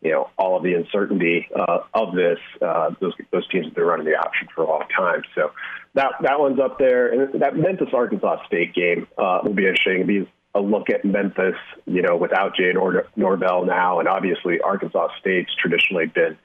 you 0.00 0.10
know 0.10 0.30
all 0.38 0.56
of 0.56 0.62
the 0.62 0.74
uncertainty 0.74 1.48
uh, 1.54 1.80
of 1.94 2.14
this. 2.14 2.38
Uh, 2.60 2.90
those 3.00 3.14
those 3.32 3.48
teams 3.48 3.66
have 3.66 3.74
been 3.74 3.84
running 3.84 4.06
the 4.06 4.16
option 4.16 4.48
for 4.54 4.62
a 4.62 4.68
long 4.68 4.84
time, 4.96 5.22
so 5.34 5.50
that 5.94 6.12
that 6.22 6.38
one's 6.38 6.60
up 6.60 6.78
there. 6.78 7.08
And 7.08 7.40
that 7.40 7.56
Memphis 7.56 7.88
Arkansas 7.92 8.44
State 8.46 8.74
game 8.74 9.06
uh, 9.16 9.40
will 9.42 9.54
be 9.54 9.66
interesting. 9.66 10.00
It'll 10.00 10.06
be 10.06 10.30
a 10.54 10.60
look 10.60 10.90
at 10.90 11.04
Memphis, 11.04 11.56
you 11.86 12.02
know, 12.02 12.16
without 12.16 12.56
Jay 12.56 12.72
Nor- 12.72 13.06
Norvell 13.16 13.64
now, 13.64 13.98
and 14.00 14.08
obviously 14.08 14.60
Arkansas 14.60 15.08
State's 15.20 15.54
traditionally 15.54 16.06
been 16.06 16.36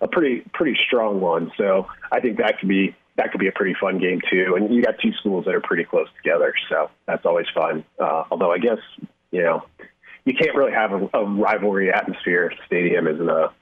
a 0.00 0.08
pretty 0.08 0.42
pretty 0.52 0.78
strong 0.86 1.20
one. 1.20 1.52
So 1.56 1.86
I 2.10 2.20
think 2.20 2.38
that 2.38 2.58
could 2.58 2.68
be 2.68 2.94
that 3.16 3.30
could 3.30 3.40
be 3.40 3.48
a 3.48 3.52
pretty 3.52 3.74
fun 3.80 3.98
game 3.98 4.20
too. 4.30 4.54
And 4.56 4.74
you 4.74 4.82
got 4.82 4.98
two 5.00 5.12
schools 5.20 5.44
that 5.44 5.54
are 5.54 5.60
pretty 5.60 5.84
close 5.84 6.08
together, 6.16 6.54
so 6.68 6.90
that's 7.06 7.24
always 7.24 7.46
fun. 7.54 7.84
Uh, 7.98 8.24
although 8.30 8.52
I 8.52 8.58
guess 8.58 8.78
you 9.30 9.42
know 9.42 9.64
you 10.24 10.34
can't 10.34 10.54
really 10.54 10.72
have 10.72 10.92
a, 10.92 11.08
a 11.14 11.24
rivalry 11.24 11.92
atmosphere 11.92 12.50
if 12.50 12.58
the 12.58 12.64
stadium 12.66 13.06
is 13.06 13.20
in 13.20 13.28
a 13.28 13.52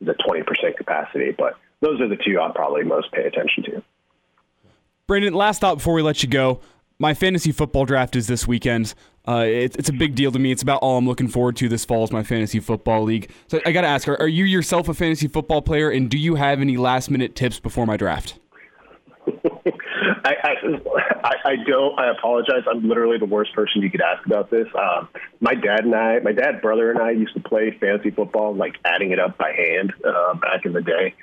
the 0.00 0.14
20% 0.14 0.76
capacity. 0.76 1.34
But 1.36 1.54
those 1.80 2.00
are 2.00 2.08
the 2.08 2.16
two 2.16 2.40
I'd 2.40 2.54
probably 2.54 2.84
most 2.84 3.10
pay 3.12 3.24
attention 3.24 3.64
to. 3.64 3.82
Brandon, 5.06 5.34
last 5.34 5.60
thought 5.60 5.78
before 5.78 5.94
we 5.94 6.02
let 6.02 6.22
you 6.22 6.28
go. 6.28 6.60
My 7.00 7.14
fantasy 7.14 7.52
football 7.52 7.84
draft 7.84 8.16
is 8.16 8.26
this 8.26 8.46
weekend. 8.48 8.94
Uh, 9.26 9.44
it, 9.46 9.76
it's 9.76 9.88
a 9.88 9.92
big 9.92 10.16
deal 10.16 10.32
to 10.32 10.38
me. 10.38 10.50
It's 10.50 10.62
about 10.62 10.82
all 10.82 10.98
I'm 10.98 11.06
looking 11.06 11.28
forward 11.28 11.56
to 11.56 11.68
this 11.68 11.84
fall 11.84 12.02
is 12.02 12.10
my 12.10 12.24
fantasy 12.24 12.58
football 12.58 13.04
league. 13.04 13.30
So 13.46 13.60
I 13.64 13.70
got 13.72 13.82
to 13.82 13.86
ask, 13.86 14.08
are, 14.08 14.20
are 14.20 14.28
you 14.28 14.44
yourself 14.44 14.88
a 14.88 14.94
fantasy 14.94 15.28
football 15.28 15.62
player, 15.62 15.90
and 15.90 16.10
do 16.10 16.18
you 16.18 16.34
have 16.34 16.60
any 16.60 16.76
last 16.76 17.08
minute 17.10 17.36
tips 17.36 17.60
before 17.60 17.86
my 17.86 17.96
draft? 17.96 18.38
I, 20.28 20.56
I, 21.24 21.34
I 21.44 21.56
don't. 21.66 21.98
I 21.98 22.10
apologize. 22.10 22.64
I'm 22.70 22.86
literally 22.86 23.18
the 23.18 23.26
worst 23.26 23.54
person 23.54 23.82
you 23.82 23.90
could 23.90 24.02
ask 24.02 24.24
about 24.26 24.50
this. 24.50 24.66
Um, 24.74 25.08
my 25.40 25.54
dad 25.54 25.84
and 25.84 25.94
I, 25.94 26.18
my 26.20 26.32
dad, 26.32 26.60
brother, 26.60 26.90
and 26.90 27.00
I 27.00 27.12
used 27.12 27.34
to 27.34 27.40
play 27.40 27.76
fantasy 27.80 28.10
football, 28.10 28.54
like 28.54 28.76
adding 28.84 29.12
it 29.12 29.18
up 29.18 29.38
by 29.38 29.52
hand 29.52 29.92
uh, 30.06 30.34
back 30.34 30.66
in 30.66 30.72
the 30.72 30.82
day. 30.82 31.14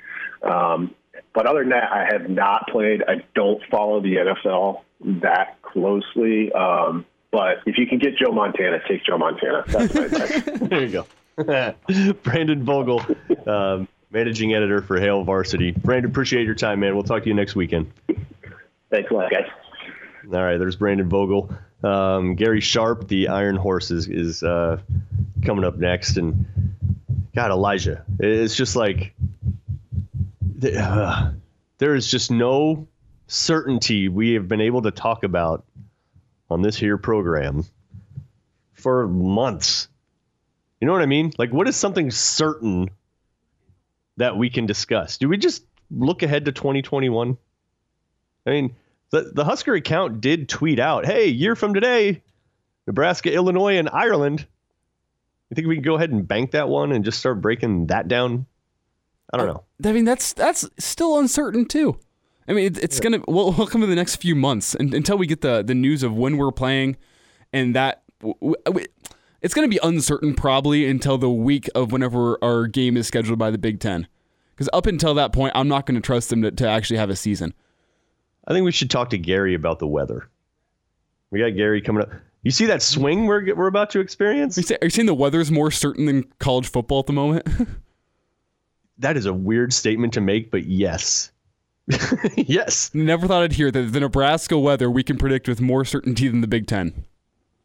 Um, 0.42 0.94
but 1.34 1.46
other 1.46 1.60
than 1.60 1.70
that, 1.70 1.92
I 1.92 2.08
have 2.10 2.28
not 2.28 2.68
played. 2.68 3.02
I 3.06 3.22
don't 3.34 3.62
follow 3.70 4.00
the 4.00 4.16
NFL 4.16 4.82
that 5.22 5.60
closely. 5.62 6.52
Um, 6.52 7.06
but 7.30 7.58
if 7.66 7.78
you 7.78 7.86
can 7.86 7.98
get 7.98 8.16
Joe 8.16 8.32
Montana, 8.32 8.78
take 8.88 9.04
Joe 9.04 9.18
Montana. 9.18 9.64
That's 9.66 9.94
my 9.94 10.06
there 10.66 10.84
you 10.84 11.04
go. 11.38 12.12
Brandon 12.22 12.64
Vogel, 12.64 13.04
um, 13.46 13.86
managing 14.10 14.54
editor 14.54 14.80
for 14.80 14.98
Hail 14.98 15.22
Varsity. 15.22 15.72
Brandon, 15.72 16.10
appreciate 16.10 16.46
your 16.46 16.54
time, 16.54 16.80
man. 16.80 16.94
We'll 16.94 17.04
talk 17.04 17.22
to 17.24 17.28
you 17.28 17.34
next 17.34 17.54
weekend. 17.54 17.92
Thanks 18.96 19.10
a 19.10 19.14
lot, 19.14 19.30
guys. 19.30 19.44
All 20.32 20.42
right, 20.42 20.56
there's 20.56 20.76
Brandon 20.76 21.06
Vogel. 21.06 21.54
Um, 21.84 22.34
Gary 22.34 22.62
Sharp, 22.62 23.08
the 23.08 23.28
Iron 23.28 23.56
Horse, 23.56 23.90
is, 23.90 24.08
is 24.08 24.42
uh, 24.42 24.80
coming 25.44 25.66
up 25.66 25.76
next. 25.76 26.16
And 26.16 26.46
God, 27.34 27.50
Elijah, 27.50 28.06
it's 28.18 28.56
just 28.56 28.74
like 28.74 29.12
uh, 30.64 31.32
there 31.76 31.94
is 31.94 32.10
just 32.10 32.30
no 32.30 32.88
certainty 33.26 34.08
we 34.08 34.32
have 34.32 34.48
been 34.48 34.62
able 34.62 34.80
to 34.80 34.90
talk 34.90 35.24
about 35.24 35.66
on 36.48 36.62
this 36.62 36.74
here 36.74 36.96
program 36.96 37.66
for 38.72 39.06
months. 39.08 39.88
You 40.80 40.86
know 40.86 40.94
what 40.94 41.02
I 41.02 41.06
mean? 41.06 41.34
Like, 41.36 41.52
what 41.52 41.68
is 41.68 41.76
something 41.76 42.10
certain 42.10 42.88
that 44.16 44.38
we 44.38 44.48
can 44.48 44.64
discuss? 44.64 45.18
Do 45.18 45.28
we 45.28 45.36
just 45.36 45.64
look 45.90 46.22
ahead 46.22 46.46
to 46.46 46.52
2021? 46.52 47.36
I 48.46 48.50
mean, 48.50 48.76
the, 49.10 49.30
the 49.34 49.44
Husker 49.44 49.74
account 49.74 50.20
did 50.20 50.48
tweet 50.48 50.78
out, 50.78 51.06
hey, 51.06 51.28
year 51.28 51.56
from 51.56 51.74
today, 51.74 52.22
Nebraska, 52.86 53.32
Illinois, 53.32 53.78
and 53.78 53.88
Ireland. 53.88 54.46
You 55.50 55.54
think 55.54 55.68
we 55.68 55.76
can 55.76 55.84
go 55.84 55.94
ahead 55.94 56.10
and 56.10 56.26
bank 56.26 56.52
that 56.52 56.68
one 56.68 56.92
and 56.92 57.04
just 57.04 57.20
start 57.20 57.40
breaking 57.40 57.86
that 57.86 58.08
down? 58.08 58.46
I 59.32 59.36
don't 59.36 59.46
know. 59.46 59.64
I 59.84 59.92
mean, 59.92 60.04
that's 60.04 60.32
that's 60.32 60.68
still 60.78 61.18
uncertain 61.18 61.66
too. 61.66 61.98
I 62.48 62.52
mean, 62.52 62.66
it, 62.66 62.78
it's 62.78 63.00
gonna 63.00 63.20
we'll, 63.26 63.52
we'll 63.52 63.66
come 63.66 63.82
in 63.82 63.90
the 63.90 63.96
next 63.96 64.16
few 64.16 64.34
months 64.34 64.74
and, 64.74 64.94
until 64.94 65.18
we 65.18 65.26
get 65.26 65.40
the 65.40 65.62
the 65.62 65.74
news 65.74 66.02
of 66.02 66.14
when 66.14 66.36
we're 66.36 66.52
playing, 66.52 66.96
and 67.52 67.74
that 67.74 68.02
w- 68.20 68.54
w- 68.64 68.86
it's 69.42 69.54
gonna 69.54 69.68
be 69.68 69.80
uncertain 69.82 70.34
probably 70.34 70.88
until 70.88 71.18
the 71.18 71.30
week 71.30 71.68
of 71.74 71.92
whenever 71.92 72.42
our 72.42 72.66
game 72.66 72.96
is 72.96 73.06
scheduled 73.06 73.38
by 73.38 73.50
the 73.50 73.58
Big 73.58 73.80
Ten. 73.80 74.06
Because 74.56 74.70
up 74.72 74.86
until 74.86 75.12
that 75.14 75.32
point, 75.32 75.52
I'm 75.54 75.68
not 75.68 75.84
going 75.84 75.96
to 75.96 76.00
trust 76.00 76.30
them 76.30 76.40
to, 76.40 76.50
to 76.50 76.66
actually 76.66 76.96
have 76.96 77.10
a 77.10 77.16
season. 77.16 77.52
I 78.46 78.52
think 78.52 78.64
we 78.64 78.72
should 78.72 78.90
talk 78.90 79.10
to 79.10 79.18
Gary 79.18 79.54
about 79.54 79.78
the 79.78 79.86
weather. 79.86 80.28
We 81.30 81.40
got 81.40 81.56
Gary 81.56 81.82
coming 81.82 82.02
up. 82.02 82.10
You 82.42 82.52
see 82.52 82.66
that 82.66 82.80
swing 82.80 83.26
we're 83.26 83.54
we're 83.54 83.66
about 83.66 83.90
to 83.90 84.00
experience? 84.00 84.56
Are 84.56 84.60
you, 84.60 84.66
say, 84.66 84.78
are 84.80 84.84
you 84.84 84.90
saying 84.90 85.06
the 85.06 85.14
weather's 85.14 85.50
more 85.50 85.70
certain 85.72 86.06
than 86.06 86.24
college 86.38 86.68
football 86.68 87.00
at 87.00 87.06
the 87.06 87.12
moment? 87.12 87.46
that 88.98 89.16
is 89.16 89.26
a 89.26 89.34
weird 89.34 89.72
statement 89.72 90.12
to 90.14 90.20
make, 90.20 90.50
but 90.50 90.64
yes. 90.64 91.32
yes. 92.36 92.90
Never 92.94 93.26
thought 93.26 93.42
I'd 93.42 93.52
hear 93.52 93.70
that 93.70 93.92
the 93.92 94.00
Nebraska 94.00 94.58
weather 94.58 94.90
we 94.90 95.02
can 95.02 95.18
predict 95.18 95.48
with 95.48 95.60
more 95.60 95.84
certainty 95.84 96.28
than 96.28 96.40
the 96.40 96.46
Big 96.46 96.66
Ten. 96.66 97.04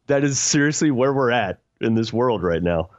That 0.08 0.24
is 0.24 0.38
seriously 0.38 0.90
where 0.90 1.12
we're 1.12 1.30
at 1.30 1.60
in 1.80 1.94
this 1.94 2.12
world 2.12 2.42
right 2.42 2.62
now. 2.62 2.90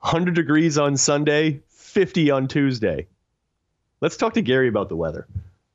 100 0.00 0.34
degrees 0.34 0.78
on 0.78 0.96
Sunday, 0.96 1.62
50 1.68 2.30
on 2.30 2.48
Tuesday. 2.48 3.06
Let's 4.00 4.16
talk 4.16 4.34
to 4.34 4.42
Gary 4.42 4.68
about 4.68 4.88
the 4.88 4.96
weather. 4.96 5.26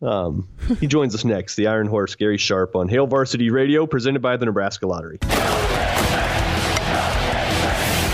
Um, 0.05 0.47
he 0.79 0.87
joins 0.87 1.15
us 1.15 1.25
next, 1.25 1.55
the 1.55 1.67
Iron 1.67 1.87
Horse, 1.87 2.13
Gary 2.15 2.37
Sharp, 2.37 2.75
on 2.75 2.87
Hail 2.87 3.07
Varsity 3.07 3.49
Radio, 3.49 3.87
presented 3.87 4.21
by 4.21 4.37
the 4.37 4.45
Nebraska 4.45 4.85
Lottery. 4.85 5.17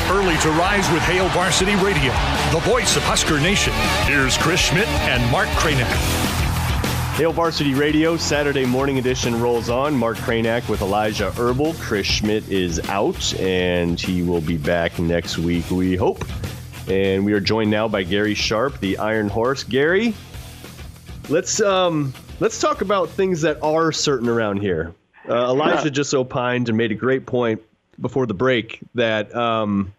Early 0.09 0.38
to 0.38 0.49
rise 0.51 0.89
with 0.91 1.01
Hail 1.03 1.27
Varsity 1.30 1.76
Radio, 1.76 2.13
the 2.51 2.61
voice 2.69 2.95
of 2.95 3.03
Husker 3.03 3.39
Nation. 3.39 3.73
Here's 4.05 4.38
Chris 4.38 4.59
Schmidt 4.59 4.88
and 4.88 5.31
Mark 5.31 5.47
Kranek. 5.49 5.88
Hail 7.15 7.34
Varsity 7.34 7.73
Radio, 7.73 8.15
Saturday 8.15 8.65
morning 8.65 8.97
edition 8.97 9.41
rolls 9.41 9.69
on. 9.69 9.95
Mark 9.95 10.18
Kranak 10.18 10.69
with 10.69 10.81
Elijah 10.81 11.31
Herbal. 11.31 11.73
Chris 11.73 12.07
Schmidt 12.07 12.47
is 12.49 12.80
out, 12.89 13.38
and 13.39 13.99
he 13.99 14.23
will 14.23 14.41
be 14.41 14.57
back 14.57 14.97
next 14.97 15.38
week, 15.38 15.69
we 15.69 15.95
hope. 15.95 16.23
And 16.88 17.26
we 17.26 17.34
are 17.34 17.39
joined 17.41 17.69
now 17.69 17.88
by 17.88 18.03
Gary 18.03 18.34
Sharp, 18.34 18.80
the 18.80 18.97
Iron 18.97 19.27
Horse. 19.27 19.63
Gary, 19.63 20.13
let's 21.31 21.61
um, 21.61 22.13
let's 22.39 22.59
talk 22.59 22.81
about 22.81 23.09
things 23.09 23.41
that 23.41 23.61
are 23.63 23.91
certain 23.91 24.27
around 24.29 24.57
here. 24.57 24.93
Uh, 25.27 25.51
Elijah 25.51 25.89
just 25.89 26.13
opined 26.13 26.67
and 26.67 26.77
made 26.77 26.91
a 26.91 26.95
great 26.95 27.25
point 27.25 27.61
before 27.99 28.25
the 28.25 28.33
break 28.33 28.79
that 28.95 29.33
um, 29.35 29.93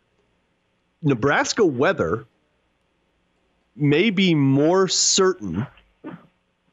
Nebraska 1.03 1.65
weather 1.65 2.27
may 3.75 4.11
be 4.11 4.35
more 4.35 4.89
certain, 4.89 5.67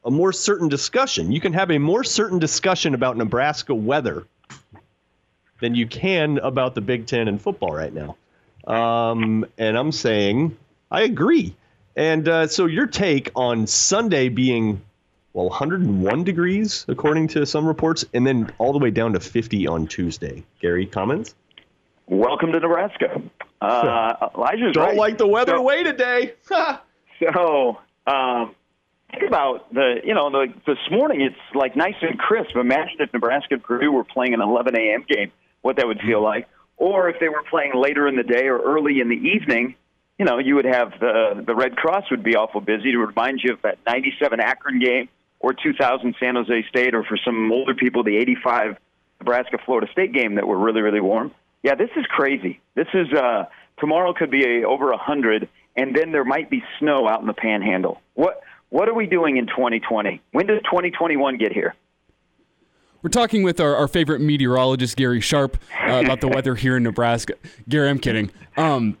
a 0.04 0.10
more 0.10 0.32
certain 0.32 0.68
discussion. 0.68 1.32
You 1.32 1.40
can 1.40 1.52
have 1.52 1.70
a 1.70 1.78
more 1.78 2.04
certain 2.04 2.38
discussion 2.38 2.94
about 2.94 3.16
Nebraska 3.16 3.74
weather 3.74 4.26
than 5.60 5.74
you 5.74 5.86
can 5.86 6.38
about 6.38 6.74
the 6.74 6.80
Big 6.80 7.06
Ten 7.06 7.28
and 7.28 7.40
football 7.40 7.72
right 7.72 7.92
now. 7.92 8.16
Um, 8.66 9.46
and 9.56 9.78
I'm 9.78 9.92
saying 9.92 10.56
I 10.90 11.02
agree. 11.02 11.54
And 12.00 12.26
uh, 12.30 12.46
so 12.46 12.64
your 12.64 12.86
take 12.86 13.30
on 13.34 13.66
Sunday 13.66 14.30
being 14.30 14.80
well 15.34 15.50
101 15.50 16.24
degrees 16.24 16.86
according 16.88 17.28
to 17.28 17.44
some 17.44 17.66
reports, 17.66 18.06
and 18.14 18.26
then 18.26 18.50
all 18.56 18.72
the 18.72 18.78
way 18.78 18.90
down 18.90 19.12
to 19.12 19.20
50 19.20 19.66
on 19.66 19.86
Tuesday. 19.86 20.42
Gary, 20.62 20.86
comments? 20.86 21.34
Welcome 22.06 22.52
to 22.52 22.60
Nebraska. 22.60 23.20
Uh, 23.60 24.14
Elijah's 24.34 24.72
Don't 24.72 24.82
right. 24.84 24.96
like 24.96 25.18
the 25.18 25.26
weather 25.26 25.56
So- 25.56 25.62
way 25.62 25.82
today. 25.82 26.32
So, 27.34 27.78
um, 28.06 28.54
think 29.10 29.24
about 29.28 29.74
the, 29.74 29.96
you 30.02 30.14
know, 30.14 30.30
the, 30.30 30.46
this 30.66 30.78
morning 30.90 31.20
it's 31.20 31.36
like 31.54 31.76
nice 31.76 31.96
and 32.00 32.18
crisp. 32.18 32.56
Imagine 32.56 32.96
if 33.00 33.12
Nebraska 33.12 33.56
and 33.56 33.62
Purdue 33.62 33.92
were 33.92 34.04
playing 34.04 34.32
an 34.32 34.40
11 34.40 34.74
a.m. 34.74 35.04
game, 35.06 35.30
what 35.60 35.76
that 35.76 35.86
would 35.86 36.00
feel 36.00 36.22
like. 36.22 36.48
Or 36.78 37.10
if 37.10 37.20
they 37.20 37.28
were 37.28 37.42
playing 37.50 37.72
later 37.74 38.08
in 38.08 38.16
the 38.16 38.22
day 38.22 38.46
or 38.46 38.58
early 38.58 39.00
in 39.00 39.10
the 39.10 39.16
evening, 39.16 39.74
you 40.20 40.26
know, 40.26 40.36
you 40.36 40.54
would 40.56 40.66
have 40.66 40.92
the 41.00 41.42
the 41.46 41.54
Red 41.54 41.76
Cross 41.76 42.10
would 42.10 42.22
be 42.22 42.36
awful 42.36 42.60
busy 42.60 42.92
to 42.92 42.98
remind 42.98 43.40
you 43.42 43.54
of 43.54 43.62
that 43.62 43.78
97 43.86 44.38
Akron 44.38 44.78
game 44.78 45.08
or 45.38 45.54
2000 45.54 46.14
San 46.20 46.34
Jose 46.34 46.66
State, 46.68 46.94
or 46.94 47.04
for 47.04 47.16
some 47.24 47.50
older 47.50 47.74
people, 47.74 48.04
the 48.04 48.18
85 48.18 48.76
Nebraska 49.18 49.56
Florida 49.64 49.90
State 49.90 50.12
game 50.12 50.34
that 50.34 50.46
were 50.46 50.58
really 50.58 50.82
really 50.82 51.00
warm. 51.00 51.32
Yeah, 51.62 51.74
this 51.74 51.88
is 51.96 52.04
crazy. 52.04 52.60
This 52.74 52.88
is 52.92 53.10
uh, 53.14 53.46
tomorrow 53.78 54.12
could 54.12 54.30
be 54.30 54.60
a, 54.60 54.68
over 54.68 54.90
a 54.90 54.98
hundred, 54.98 55.48
and 55.74 55.96
then 55.96 56.12
there 56.12 56.26
might 56.26 56.50
be 56.50 56.62
snow 56.78 57.08
out 57.08 57.22
in 57.22 57.26
the 57.26 57.32
Panhandle. 57.32 58.02
What 58.12 58.42
what 58.68 58.90
are 58.90 58.94
we 58.94 59.06
doing 59.06 59.38
in 59.38 59.46
2020? 59.46 60.20
When 60.32 60.46
does 60.46 60.60
2021 60.64 61.38
get 61.38 61.54
here? 61.54 61.74
We're 63.00 63.08
talking 63.08 63.42
with 63.42 63.58
our, 63.58 63.74
our 63.74 63.88
favorite 63.88 64.20
meteorologist, 64.20 64.98
Gary 64.98 65.22
Sharp, 65.22 65.56
uh, 65.82 66.02
about 66.04 66.20
the 66.20 66.28
weather 66.34 66.56
here 66.56 66.76
in 66.76 66.82
Nebraska. 66.82 67.36
Gary, 67.66 67.88
I'm 67.88 67.98
kidding. 67.98 68.30
Um, 68.58 68.98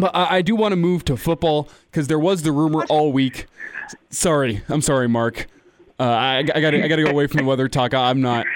but 0.00 0.14
I, 0.14 0.36
I 0.36 0.42
do 0.42 0.56
want 0.56 0.72
to 0.72 0.76
move 0.76 1.04
to 1.06 1.16
football 1.16 1.68
because 1.90 2.08
there 2.08 2.18
was 2.18 2.42
the 2.42 2.52
rumor 2.52 2.84
all 2.88 3.12
week. 3.12 3.46
Sorry, 4.10 4.62
I'm 4.68 4.82
sorry, 4.82 5.08
Mark. 5.08 5.46
Uh, 5.98 6.04
I, 6.04 6.38
I 6.38 6.42
got 6.42 6.74
I 6.74 6.88
got 6.88 6.96
to 6.96 7.04
go 7.04 7.10
away 7.10 7.26
from 7.26 7.38
the 7.38 7.44
weather 7.44 7.68
talk. 7.68 7.94
I, 7.94 8.10
I'm 8.10 8.20
not. 8.20 8.46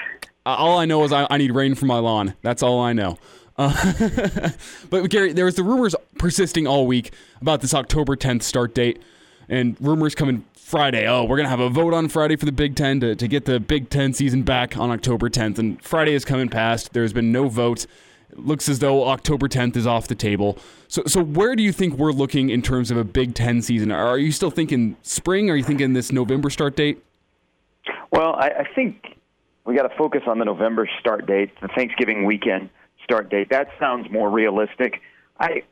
All 0.45 0.77
I 0.77 0.85
know 0.85 1.03
is 1.03 1.11
I, 1.11 1.27
I 1.29 1.37
need 1.37 1.53
rain 1.53 1.75
for 1.75 1.85
my 1.85 1.99
lawn. 1.99 2.35
That's 2.41 2.63
all 2.63 2.79
I 2.79 2.93
know. 2.93 3.17
Uh, 3.57 4.49
but 4.89 5.09
Gary, 5.09 5.33
there 5.33 5.45
was 5.45 5.55
the 5.55 5.63
rumors 5.63 5.95
persisting 6.17 6.67
all 6.67 6.87
week 6.87 7.13
about 7.41 7.61
this 7.61 7.73
October 7.73 8.15
10th 8.15 8.43
start 8.43 8.73
date, 8.73 9.01
and 9.47 9.77
rumors 9.79 10.15
coming 10.15 10.45
Friday. 10.53 11.07
Oh, 11.07 11.23
we're 11.23 11.37
gonna 11.37 11.49
have 11.49 11.59
a 11.59 11.69
vote 11.69 11.93
on 11.93 12.09
Friday 12.09 12.35
for 12.35 12.45
the 12.45 12.51
Big 12.51 12.75
Ten 12.75 12.99
to, 13.01 13.15
to 13.15 13.27
get 13.27 13.45
the 13.45 13.59
Big 13.59 13.89
Ten 13.89 14.13
season 14.13 14.43
back 14.43 14.77
on 14.77 14.89
October 14.89 15.29
10th, 15.29 15.59
and 15.59 15.81
Friday 15.81 16.13
is 16.13 16.25
coming 16.25 16.49
past. 16.49 16.93
There's 16.93 17.13
been 17.13 17.31
no 17.31 17.47
vote. 17.47 17.85
Looks 18.35 18.69
as 18.69 18.79
though 18.79 19.07
October 19.07 19.47
10th 19.47 19.75
is 19.75 19.87
off 19.87 20.07
the 20.07 20.15
table. 20.15 20.57
So, 20.87 21.03
so 21.05 21.23
where 21.23 21.55
do 21.55 21.63
you 21.63 21.71
think 21.71 21.97
we're 21.97 22.11
looking 22.11 22.49
in 22.49 22.61
terms 22.61 22.91
of 22.91 22.97
a 22.97 23.03
Big 23.03 23.35
Ten 23.35 23.61
season? 23.61 23.91
Are 23.91 24.17
you 24.17 24.31
still 24.31 24.51
thinking 24.51 24.97
spring? 25.01 25.49
Are 25.49 25.55
you 25.55 25.63
thinking 25.63 25.93
this 25.93 26.11
November 26.11 26.49
start 26.49 26.75
date? 26.75 27.03
Well, 28.11 28.35
I, 28.35 28.49
I 28.49 28.67
think 28.75 29.17
we 29.65 29.75
got 29.75 29.87
to 29.87 29.97
focus 29.97 30.21
on 30.27 30.39
the 30.39 30.45
November 30.45 30.89
start 30.99 31.25
date, 31.25 31.51
the 31.61 31.67
Thanksgiving 31.69 32.25
weekend 32.25 32.69
start 33.03 33.29
date. 33.29 33.49
That 33.49 33.69
sounds 33.79 34.09
more 34.11 34.29
realistic. 34.29 35.01
I 35.39 35.63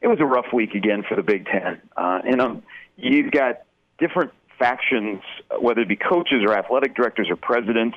it 0.00 0.06
was 0.06 0.18
a 0.20 0.24
rough 0.24 0.52
week 0.52 0.74
again 0.74 1.02
for 1.08 1.16
the 1.16 1.22
Big 1.22 1.46
Ten. 1.46 1.80
Uh, 1.96 2.20
you 2.24 2.36
know, 2.36 2.62
you've 2.96 3.32
got 3.32 3.62
different 3.98 4.32
factions, 4.58 5.20
whether 5.60 5.80
it 5.80 5.88
be 5.88 5.96
coaches 5.96 6.42
or 6.46 6.56
athletic 6.56 6.94
directors 6.94 7.28
or 7.30 7.36
presidents, 7.36 7.96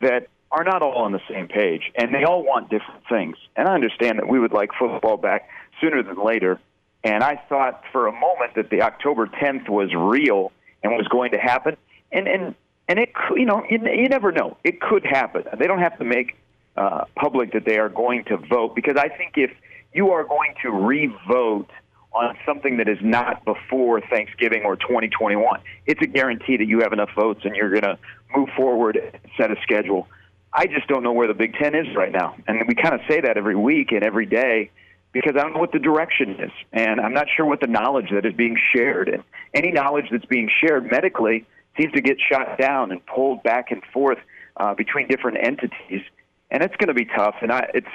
that 0.00 0.28
are 0.54 0.62
not 0.62 0.82
all 0.82 0.98
on 0.98 1.10
the 1.10 1.20
same 1.28 1.48
page, 1.48 1.90
and 1.96 2.14
they 2.14 2.22
all 2.22 2.44
want 2.44 2.70
different 2.70 3.02
things. 3.08 3.36
And 3.56 3.66
I 3.66 3.74
understand 3.74 4.18
that 4.18 4.28
we 4.28 4.38
would 4.38 4.52
like 4.52 4.70
football 4.78 5.16
back 5.16 5.48
sooner 5.80 6.02
than 6.02 6.24
later. 6.24 6.60
And 7.02 7.24
I 7.24 7.42
thought 7.48 7.82
for 7.90 8.06
a 8.06 8.12
moment 8.12 8.54
that 8.54 8.70
the 8.70 8.82
October 8.82 9.26
10th 9.26 9.68
was 9.68 9.92
real 9.92 10.52
and 10.82 10.92
was 10.92 11.08
going 11.08 11.32
to 11.32 11.38
happen. 11.38 11.76
And 12.12 12.28
and 12.28 12.54
and 12.86 12.98
it 13.00 13.12
you 13.34 13.46
know 13.46 13.64
you, 13.68 13.78
never 13.78 14.30
know. 14.30 14.56
It 14.62 14.80
could 14.80 15.04
happen. 15.04 15.42
They 15.58 15.66
don't 15.66 15.80
have 15.80 15.98
to 15.98 16.04
make 16.04 16.36
uh, 16.76 17.06
public 17.16 17.52
that 17.54 17.64
they 17.64 17.78
are 17.78 17.88
going 17.88 18.24
to 18.26 18.36
vote 18.36 18.76
because 18.76 18.96
I 18.96 19.08
think 19.08 19.32
if 19.36 19.50
you 19.92 20.12
are 20.12 20.24
going 20.24 20.54
to 20.62 20.70
re-vote 20.70 21.70
on 22.12 22.36
something 22.46 22.76
that 22.76 22.88
is 22.88 22.98
not 23.02 23.44
before 23.44 24.00
Thanksgiving 24.00 24.62
or 24.64 24.76
2021, 24.76 25.60
it's 25.86 26.00
a 26.00 26.06
guarantee 26.06 26.56
that 26.56 26.66
you 26.66 26.80
have 26.80 26.92
enough 26.92 27.10
votes 27.16 27.40
and 27.44 27.56
you're 27.56 27.70
going 27.70 27.82
to 27.82 27.98
move 28.36 28.48
forward 28.56 28.98
set 29.36 29.50
a 29.50 29.56
schedule. 29.62 30.06
I 30.54 30.66
just 30.66 30.86
don't 30.86 31.02
know 31.02 31.12
where 31.12 31.26
the 31.26 31.34
Big 31.34 31.54
Ten 31.54 31.74
is 31.74 31.86
right 31.96 32.12
now, 32.12 32.36
and 32.46 32.62
we 32.68 32.74
kind 32.74 32.94
of 32.94 33.00
say 33.08 33.20
that 33.20 33.36
every 33.36 33.56
week 33.56 33.90
and 33.90 34.04
every 34.04 34.26
day 34.26 34.70
because 35.12 35.34
I 35.36 35.42
don't 35.42 35.54
know 35.54 35.60
what 35.60 35.72
the 35.72 35.78
direction 35.78 36.36
is, 36.40 36.50
and 36.72 37.00
I'm 37.00 37.14
not 37.14 37.26
sure 37.34 37.46
what 37.46 37.60
the 37.60 37.68
knowledge 37.68 38.10
that 38.12 38.26
is 38.26 38.34
being 38.34 38.56
shared. 38.74 39.08
And 39.08 39.22
any 39.54 39.70
knowledge 39.70 40.06
that's 40.10 40.24
being 40.26 40.50
shared 40.60 40.90
medically 40.90 41.46
seems 41.78 41.92
to 41.94 42.00
get 42.00 42.18
shot 42.20 42.58
down 42.58 42.92
and 42.92 43.04
pulled 43.06 43.42
back 43.42 43.70
and 43.70 43.82
forth 43.92 44.18
uh, 44.56 44.74
between 44.74 45.08
different 45.08 45.38
entities, 45.40 46.02
and 46.50 46.62
it's 46.62 46.74
going 46.76 46.88
to 46.88 46.94
be 46.94 47.04
tough. 47.04 47.36
And 47.42 47.52
I, 47.52 47.70
it's 47.74 47.86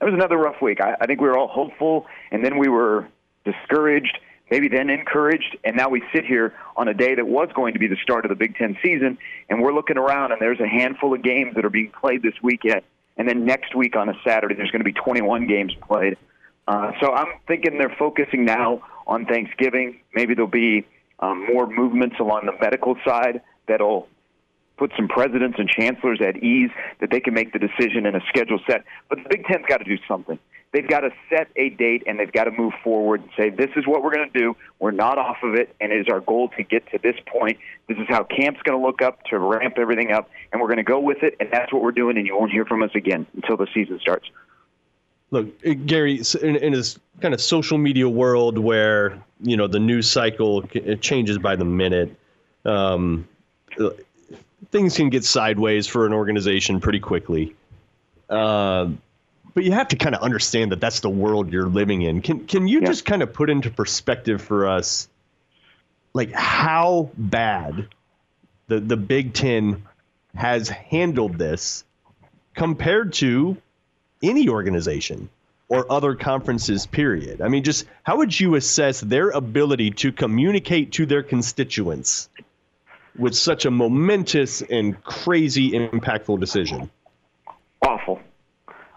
it 0.00 0.04
was 0.04 0.14
another 0.14 0.36
rough 0.36 0.60
week. 0.60 0.80
I, 0.80 0.96
I 1.00 1.06
think 1.06 1.20
we 1.20 1.28
were 1.28 1.38
all 1.38 1.48
hopeful, 1.48 2.06
and 2.30 2.44
then 2.44 2.58
we 2.58 2.68
were 2.68 3.08
discouraged, 3.44 4.18
maybe 4.50 4.68
then 4.68 4.90
encouraged, 4.90 5.56
and 5.64 5.76
now 5.76 5.88
we 5.88 6.02
sit 6.12 6.24
here 6.24 6.54
on 6.76 6.88
a 6.88 6.94
day 6.94 7.14
that 7.14 7.26
was 7.26 7.48
going 7.54 7.74
to 7.74 7.78
be 7.78 7.86
the 7.86 7.96
start 8.02 8.24
of 8.24 8.28
the 8.28 8.34
Big 8.34 8.56
Ten 8.56 8.76
season, 8.82 9.18
and 9.48 9.62
we're 9.62 9.72
looking 9.72 9.98
around, 9.98 10.32
and 10.32 10.40
there's 10.40 10.60
a 10.60 10.68
handful 10.68 11.14
of 11.14 11.22
games 11.22 11.54
that 11.54 11.64
are 11.64 11.70
being 11.70 11.92
played 12.00 12.22
this 12.22 12.34
weekend, 12.42 12.82
and 13.16 13.28
then 13.28 13.44
next 13.44 13.74
week 13.74 13.96
on 13.96 14.08
a 14.08 14.14
Saturday, 14.26 14.54
there's 14.54 14.70
going 14.70 14.80
to 14.80 14.84
be 14.84 14.92
21 14.92 15.46
games 15.46 15.74
played. 15.86 16.16
Uh, 16.66 16.92
so 17.00 17.12
I'm 17.12 17.38
thinking 17.46 17.78
they're 17.78 17.94
focusing 17.98 18.44
now 18.44 18.82
on 19.06 19.26
Thanksgiving. 19.26 20.00
Maybe 20.14 20.34
there'll 20.34 20.50
be 20.50 20.86
um, 21.20 21.46
more 21.46 21.66
movements 21.66 22.16
along 22.20 22.46
the 22.46 22.54
medical 22.60 22.96
side 23.06 23.42
that'll 23.68 24.08
put 24.76 24.92
some 24.96 25.08
presidents 25.08 25.56
and 25.58 25.68
chancellors 25.68 26.20
at 26.20 26.36
ease 26.42 26.70
that 27.00 27.10
they 27.10 27.20
can 27.20 27.34
make 27.34 27.52
the 27.52 27.58
decision 27.58 28.06
and 28.06 28.16
a 28.16 28.20
schedule 28.28 28.58
set. 28.66 28.84
But 29.08 29.18
the 29.22 29.28
Big 29.28 29.44
Ten's 29.46 29.64
got 29.68 29.78
to 29.78 29.84
do 29.84 29.98
something. 30.08 30.38
They've 30.74 30.88
got 30.88 31.00
to 31.00 31.10
set 31.30 31.46
a 31.54 31.70
date 31.70 32.02
and 32.08 32.18
they've 32.18 32.32
got 32.32 32.44
to 32.44 32.50
move 32.50 32.72
forward 32.82 33.20
and 33.20 33.30
say, 33.36 33.48
this 33.48 33.70
is 33.76 33.86
what 33.86 34.02
we're 34.02 34.12
going 34.12 34.28
to 34.28 34.38
do. 34.38 34.56
We're 34.80 34.90
not 34.90 35.18
off 35.18 35.36
of 35.44 35.54
it, 35.54 35.72
and 35.80 35.92
it 35.92 36.00
is 36.00 36.08
our 36.08 36.18
goal 36.18 36.48
to 36.56 36.64
get 36.64 36.84
to 36.90 36.98
this 36.98 37.14
point. 37.26 37.58
This 37.86 37.96
is 37.96 38.06
how 38.08 38.24
camp's 38.24 38.60
going 38.62 38.76
to 38.76 38.84
look 38.84 39.00
up 39.00 39.22
to 39.26 39.38
ramp 39.38 39.74
everything 39.78 40.10
up, 40.10 40.28
and 40.50 40.60
we're 40.60 40.66
going 40.66 40.78
to 40.78 40.82
go 40.82 40.98
with 40.98 41.22
it, 41.22 41.36
and 41.38 41.48
that's 41.52 41.72
what 41.72 41.80
we're 41.80 41.92
doing, 41.92 42.18
and 42.18 42.26
you 42.26 42.36
won't 42.36 42.50
hear 42.50 42.64
from 42.64 42.82
us 42.82 42.90
again 42.96 43.24
until 43.36 43.56
the 43.56 43.68
season 43.72 44.00
starts. 44.00 44.28
Look, 45.30 45.46
uh, 45.64 45.74
Gary, 45.86 46.20
in, 46.42 46.56
in 46.56 46.72
this 46.72 46.98
kind 47.20 47.34
of 47.34 47.40
social 47.40 47.78
media 47.78 48.08
world 48.08 48.58
where 48.58 49.22
you 49.42 49.56
know 49.56 49.68
the 49.68 49.78
news 49.78 50.10
cycle 50.10 50.64
it 50.72 51.00
changes 51.00 51.38
by 51.38 51.54
the 51.54 51.64
minute, 51.64 52.16
um, 52.64 53.28
things 54.72 54.96
can 54.96 55.08
get 55.08 55.24
sideways 55.24 55.86
for 55.86 56.04
an 56.04 56.12
organization 56.12 56.80
pretty 56.80 57.00
quickly. 57.00 57.54
Uh, 58.28 58.88
but 59.54 59.64
you 59.64 59.72
have 59.72 59.88
to 59.88 59.96
kind 59.96 60.14
of 60.14 60.22
understand 60.22 60.72
that 60.72 60.80
that's 60.80 61.00
the 61.00 61.10
world 61.10 61.52
you're 61.52 61.68
living 61.68 62.02
in. 62.02 62.20
Can 62.20 62.46
can 62.46 62.68
you 62.68 62.80
yeah. 62.80 62.86
just 62.86 63.04
kind 63.04 63.22
of 63.22 63.32
put 63.32 63.48
into 63.50 63.70
perspective 63.70 64.42
for 64.42 64.68
us, 64.68 65.08
like 66.12 66.32
how 66.32 67.10
bad 67.16 67.88
the 68.66 68.80
the 68.80 68.96
Big 68.96 69.32
Ten 69.32 69.84
has 70.34 70.68
handled 70.68 71.38
this 71.38 71.84
compared 72.54 73.12
to 73.14 73.56
any 74.22 74.48
organization 74.48 75.28
or 75.68 75.90
other 75.90 76.14
conferences 76.14 76.86
period 76.86 77.40
i 77.40 77.48
mean 77.48 77.62
just 77.62 77.86
how 78.02 78.18
would 78.18 78.38
you 78.38 78.54
assess 78.54 79.00
their 79.00 79.30
ability 79.30 79.90
to 79.90 80.12
communicate 80.12 80.92
to 80.92 81.06
their 81.06 81.22
constituents 81.22 82.28
with 83.16 83.34
such 83.34 83.64
a 83.64 83.70
momentous 83.70 84.62
and 84.62 85.02
crazy 85.04 85.70
impactful 85.72 86.38
decision 86.38 86.90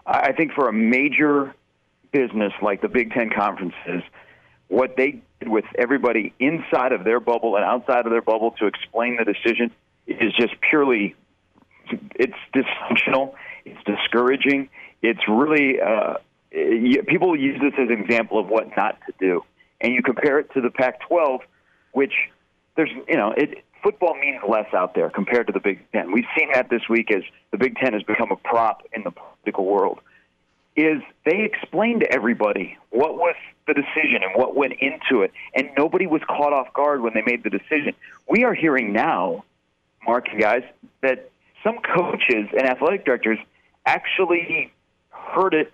i 0.08 0.32
think 0.32 0.52
for 0.52 0.68
a 0.68 0.72
major 0.72 1.54
business 2.12 2.52
like 2.62 2.80
the 2.80 2.88
big 2.88 3.12
ten 3.12 3.30
conferences 3.30 4.02
what 4.68 4.96
they 4.96 5.22
did 5.40 5.48
with 5.48 5.64
everybody 5.76 6.32
inside 6.38 6.92
of 6.92 7.04
their 7.04 7.20
bubble 7.20 7.56
and 7.56 7.64
outside 7.64 8.04
of 8.06 8.12
their 8.12 8.22
bubble 8.22 8.52
to 8.52 8.66
explain 8.66 9.16
the 9.16 9.24
decision 9.24 9.70
is 10.06 10.32
just 10.38 10.54
purely 10.68 11.14
it's 12.16 12.34
dysfunctional 12.54 13.34
it's 13.64 13.82
discouraging 13.84 14.68
it's 15.02 15.20
really 15.28 15.80
uh, 15.80 16.14
people 16.50 17.38
use 17.38 17.60
this 17.60 17.72
as 17.78 17.88
an 17.88 18.00
example 18.00 18.38
of 18.38 18.48
what 18.48 18.68
not 18.76 18.98
to 19.06 19.12
do, 19.18 19.44
and 19.80 19.92
you 19.92 20.02
compare 20.02 20.38
it 20.38 20.52
to 20.54 20.60
the 20.60 20.70
Pac-12, 20.70 21.40
which 21.92 22.12
there's 22.76 22.90
you 23.08 23.16
know 23.16 23.32
it 23.36 23.64
football 23.82 24.14
means 24.14 24.40
less 24.48 24.72
out 24.74 24.94
there 24.94 25.10
compared 25.10 25.46
to 25.48 25.52
the 25.52 25.60
Big 25.60 25.80
Ten. 25.92 26.12
We've 26.12 26.26
seen 26.36 26.52
that 26.52 26.70
this 26.70 26.88
week 26.88 27.10
as 27.10 27.22
the 27.50 27.58
Big 27.58 27.76
Ten 27.76 27.92
has 27.92 28.02
become 28.02 28.30
a 28.30 28.36
prop 28.36 28.82
in 28.92 29.02
the 29.02 29.10
political 29.10 29.64
world. 29.64 30.00
Is 30.76 31.02
they 31.24 31.42
explained 31.42 32.00
to 32.00 32.12
everybody 32.12 32.78
what 32.90 33.16
was 33.16 33.34
the 33.66 33.74
decision 33.74 34.22
and 34.22 34.32
what 34.34 34.54
went 34.54 34.74
into 34.74 35.22
it, 35.22 35.32
and 35.54 35.70
nobody 35.76 36.06
was 36.06 36.22
caught 36.26 36.52
off 36.52 36.72
guard 36.72 37.00
when 37.00 37.14
they 37.14 37.22
made 37.22 37.42
the 37.42 37.50
decision. 37.50 37.94
We 38.28 38.44
are 38.44 38.54
hearing 38.54 38.92
now, 38.92 39.44
Mark 40.06 40.28
and 40.30 40.40
guys, 40.40 40.62
that 41.02 41.30
some 41.64 41.78
coaches 41.78 42.48
and 42.56 42.62
athletic 42.62 43.04
directors 43.04 43.38
actually 43.84 44.72
heard 45.10 45.54
it 45.54 45.72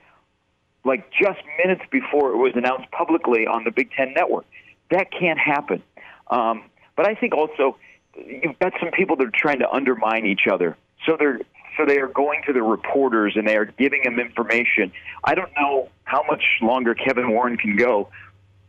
like 0.84 1.10
just 1.10 1.40
minutes 1.62 1.82
before 1.90 2.32
it 2.32 2.36
was 2.36 2.52
announced 2.54 2.90
publicly 2.90 3.46
on 3.46 3.64
the 3.64 3.70
Big 3.70 3.90
Ten 3.92 4.12
Network. 4.14 4.46
That 4.90 5.10
can't 5.10 5.38
happen. 5.38 5.82
Um, 6.28 6.64
but 6.96 7.06
I 7.06 7.14
think 7.14 7.34
also 7.34 7.76
you've 8.16 8.58
got 8.58 8.72
some 8.80 8.90
people 8.90 9.16
that 9.16 9.26
are 9.26 9.32
trying 9.34 9.60
to 9.60 9.70
undermine 9.70 10.26
each 10.26 10.46
other. 10.50 10.76
So 11.06 11.16
they're 11.18 11.40
so 11.76 11.84
they 11.84 11.98
are 11.98 12.08
going 12.08 12.42
to 12.46 12.52
the 12.52 12.62
reporters 12.62 13.34
and 13.36 13.48
they 13.48 13.56
are 13.56 13.64
giving 13.64 14.02
them 14.04 14.20
information. 14.20 14.92
I 15.24 15.34
don't 15.34 15.50
know 15.56 15.88
how 16.04 16.22
much 16.28 16.44
longer 16.62 16.94
Kevin 16.94 17.30
Warren 17.30 17.56
can 17.56 17.76
go 17.76 18.10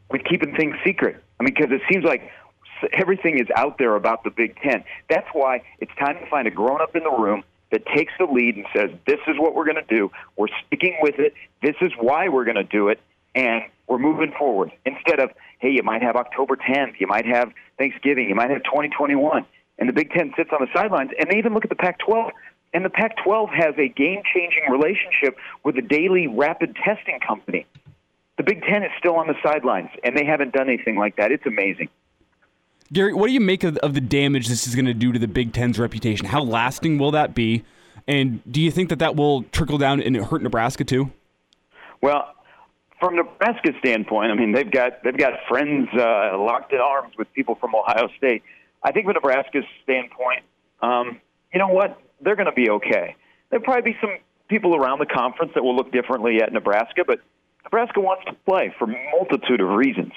with 0.10 0.24
keeping 0.24 0.56
things 0.56 0.76
secret. 0.84 1.22
I 1.40 1.44
mean, 1.44 1.54
because 1.54 1.72
it 1.72 1.82
seems 1.92 2.04
like 2.04 2.32
everything 2.94 3.40
is 3.40 3.48
out 3.56 3.78
there 3.78 3.96
about 3.96 4.24
the 4.24 4.32
Big 4.32 4.60
Ten. 4.62 4.84
That's 5.10 5.28
why 5.34 5.62
it's 5.80 5.94
time 6.00 6.18
to 6.20 6.26
find 6.30 6.48
a 6.48 6.52
grown 6.52 6.82
up 6.82 6.96
in 6.96 7.04
the 7.04 7.12
room 7.12 7.44
that 7.72 7.86
takes 7.86 8.14
the 8.18 8.26
lead 8.26 8.56
and 8.56 8.66
says, 8.76 8.90
This 9.06 9.20
is 9.28 9.36
what 9.38 9.54
we're 9.56 9.66
going 9.66 9.84
to 9.84 9.96
do. 9.96 10.12
We're 10.36 10.48
sticking 10.66 10.98
with 11.02 11.20
it. 11.20 11.34
This 11.62 11.76
is 11.82 11.92
why 12.00 12.30
we're 12.30 12.46
going 12.46 12.56
to 12.56 12.64
do 12.64 12.90
it. 12.90 13.00
And 13.36 13.64
we're 13.88 14.00
moving 14.00 14.34
forward. 14.38 14.72
Instead 14.86 15.20
of, 15.20 15.30
hey, 15.60 15.70
you 15.70 15.84
might 15.84 16.02
have 16.02 16.16
October 16.16 16.56
10th, 16.56 17.00
you 17.00 17.08
might 17.08 17.26
have 17.26 17.52
Thanksgiving, 17.78 18.28
you 18.28 18.36
might 18.36 18.50
have 18.50 18.64
2021. 18.64 19.46
And 19.78 19.90
the 19.90 19.94
Big 19.94 20.12
Ten 20.12 20.34
sits 20.38 20.50
on 20.52 20.60
the 20.62 20.68
sidelines. 20.74 21.12
And 21.20 21.30
they 21.30 21.38
even 21.38 21.54
look 21.54 21.66
at 21.66 21.70
the 21.70 21.76
Pac 21.76 22.00
12. 22.00 22.32
And 22.74 22.84
the 22.84 22.90
Pac 22.90 23.16
12 23.24 23.50
has 23.52 23.76
a 23.78 23.88
game 23.88 24.22
changing 24.34 24.64
relationship 24.70 25.38
with 25.64 25.78
a 25.78 25.82
daily 25.82 26.28
rapid 26.28 26.76
testing 26.84 27.20
company. 27.26 27.66
The 28.38 28.44
Big 28.44 28.64
Ten 28.64 28.84
is 28.84 28.92
still 29.00 29.16
on 29.16 29.28
the 29.28 29.36
sidelines, 29.42 29.90
and 30.04 30.18
they 30.18 30.26
haven't 30.26 30.54
done 30.54 30.68
anything 30.68 30.98
like 30.98 31.16
that. 31.16 31.32
It's 31.32 31.46
amazing. 31.46 31.88
Gary, 32.92 33.14
what 33.14 33.28
do 33.28 33.34
you 33.34 33.40
make 33.40 33.64
of, 33.64 33.78
of 33.78 33.94
the 33.94 34.02
damage 34.02 34.48
this 34.48 34.68
is 34.68 34.76
going 34.76 34.86
to 34.86 34.94
do 34.94 35.14
to 35.14 35.20
the 35.20 35.28
Big 35.28 35.54
Ten's 35.54 35.80
reputation? 35.80 36.26
How 36.26 36.44
lasting 36.44 36.98
will 36.98 37.12
that 37.12 37.34
be? 37.34 37.64
And 38.08 38.42
do 38.52 38.62
you 38.62 38.72
think 38.72 38.90
that 38.90 39.00
that 39.00 39.16
will 39.16 39.44
trickle 39.44 39.78
down 39.78 40.02
and 40.02 40.18
hurt 40.18 40.44
Nebraska 40.44 40.84
too? 40.84 41.12
Well, 42.02 42.36
from 43.06 43.18
Nebraska's 43.18 43.76
standpoint, 43.80 44.32
I 44.32 44.36
mean 44.36 44.52
they've 44.52 44.70
got 44.70 45.04
they've 45.04 45.16
got 45.16 45.34
friends 45.48 45.88
uh, 45.94 46.38
locked 46.40 46.74
in 46.74 46.80
arms 46.80 47.14
with 47.18 47.32
people 47.34 47.54
from 47.56 47.76
Ohio 47.76 48.10
State. 48.18 48.42
I 48.82 48.92
think 48.92 49.06
from 49.06 49.14
Nebraska's 49.14 49.64
standpoint, 49.84 50.42
um, 50.82 51.20
you 51.54 51.60
know 51.60 51.68
what? 51.68 52.02
They're 52.22 52.36
going 52.36 52.48
to 52.48 52.52
be 52.52 52.70
okay. 52.72 53.16
There'll 53.50 53.64
probably 53.64 53.92
be 53.92 53.98
some 54.02 54.18
people 54.48 54.76
around 54.76 55.00
the 55.00 55.06
conference 55.06 55.52
that 55.54 55.64
will 55.64 55.76
look 55.76 55.92
differently 55.92 56.42
at 56.42 56.52
Nebraska, 56.52 57.04
but 57.06 57.20
Nebraska 57.64 58.00
wants 58.00 58.26
to 58.26 58.34
play 58.48 58.74
for 58.80 58.88
multitude 58.88 59.62
of 59.62 59.70
reasons. 59.70 60.12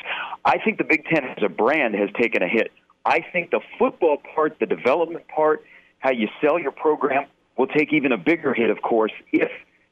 I 0.44 0.58
think 0.58 0.78
the 0.78 0.84
Big 0.84 1.04
Ten 1.12 1.24
as 1.24 1.42
a 1.44 1.48
brand 1.50 1.94
has 1.94 2.08
taken 2.18 2.42
a 2.42 2.48
hit. 2.48 2.72
I 3.04 3.20
think 3.32 3.50
the 3.50 3.60
football 3.78 4.18
part, 4.34 4.58
the 4.60 4.66
development 4.66 5.26
part, 5.28 5.62
how 5.98 6.10
you 6.10 6.28
sell 6.40 6.58
your 6.58 6.72
program 6.72 7.26
will 7.56 7.66
take 7.66 7.92
even 7.92 8.12
a 8.12 8.18
bigger 8.18 8.54
hit, 8.54 8.70
of 8.70 8.80
course, 8.80 9.12
if 9.32 9.50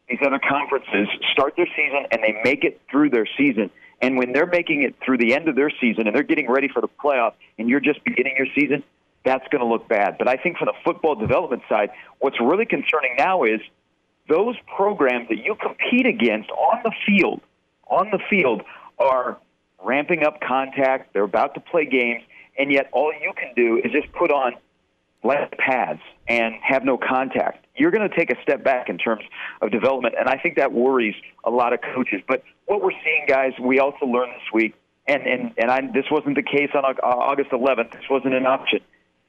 these 0.08 0.18
other 0.24 0.38
conferences 0.38 1.08
start 1.32 1.54
their 1.56 1.66
season 1.66 2.06
and 2.10 2.22
they 2.22 2.40
make 2.44 2.64
it 2.64 2.80
through 2.90 3.10
their 3.10 3.26
season. 3.36 3.70
And 4.00 4.16
when 4.16 4.32
they're 4.32 4.46
making 4.46 4.82
it 4.82 4.94
through 5.04 5.18
the 5.18 5.34
end 5.34 5.48
of 5.48 5.56
their 5.56 5.70
season 5.80 6.06
and 6.06 6.14
they're 6.14 6.22
getting 6.22 6.50
ready 6.50 6.68
for 6.68 6.80
the 6.80 6.88
playoff 6.88 7.32
and 7.58 7.68
you're 7.68 7.80
just 7.80 8.04
beginning 8.04 8.34
your 8.36 8.46
season, 8.54 8.84
that's 9.24 9.46
going 9.48 9.60
to 9.60 9.66
look 9.66 9.88
bad. 9.88 10.16
But 10.18 10.28
I 10.28 10.36
think 10.36 10.58
from 10.58 10.66
the 10.66 10.74
football 10.84 11.14
development 11.16 11.62
side, 11.68 11.90
what's 12.20 12.40
really 12.40 12.66
concerning 12.66 13.16
now 13.18 13.42
is 13.44 13.60
those 14.28 14.54
programs 14.76 15.28
that 15.28 15.38
you 15.38 15.56
compete 15.56 16.06
against 16.06 16.50
on 16.50 16.80
the 16.84 16.92
field, 17.06 17.40
on 17.88 18.10
the 18.10 18.20
field, 18.30 18.62
are 18.98 19.38
ramping 19.82 20.24
up 20.24 20.40
contact. 20.40 21.12
They're 21.12 21.24
about 21.24 21.54
to 21.54 21.60
play 21.60 21.86
games, 21.86 22.22
and 22.58 22.70
yet 22.70 22.88
all 22.92 23.12
you 23.12 23.32
can 23.36 23.52
do 23.54 23.78
is 23.78 23.92
just 23.92 24.12
put 24.12 24.30
on 24.30 24.54
left 25.24 25.56
pads 25.58 26.00
and 26.28 26.54
have 26.62 26.84
no 26.84 26.98
contact. 26.98 27.66
You're 27.76 27.90
going 27.90 28.08
to 28.08 28.16
take 28.16 28.30
a 28.30 28.40
step 28.42 28.64
back 28.64 28.88
in 28.88 28.98
terms 28.98 29.22
of 29.60 29.70
development, 29.70 30.14
and 30.18 30.28
I 30.28 30.38
think 30.38 30.56
that 30.56 30.72
worries 30.72 31.14
a 31.44 31.50
lot 31.50 31.72
of 31.72 31.80
coaches. 31.94 32.22
But 32.26 32.42
what 32.66 32.82
we're 32.82 32.92
seeing, 33.04 33.26
guys, 33.28 33.52
we 33.60 33.80
also 33.80 34.06
learned 34.06 34.32
this 34.32 34.52
week, 34.52 34.74
and 35.06 35.22
and 35.22 35.52
and 35.58 35.70
I, 35.70 35.80
this 35.92 36.06
wasn't 36.10 36.36
the 36.36 36.42
case 36.42 36.70
on 36.74 36.84
uh, 36.84 36.96
August 37.02 37.50
11th. 37.50 37.92
This 37.92 38.08
wasn't 38.10 38.34
an 38.34 38.46
option. 38.46 38.80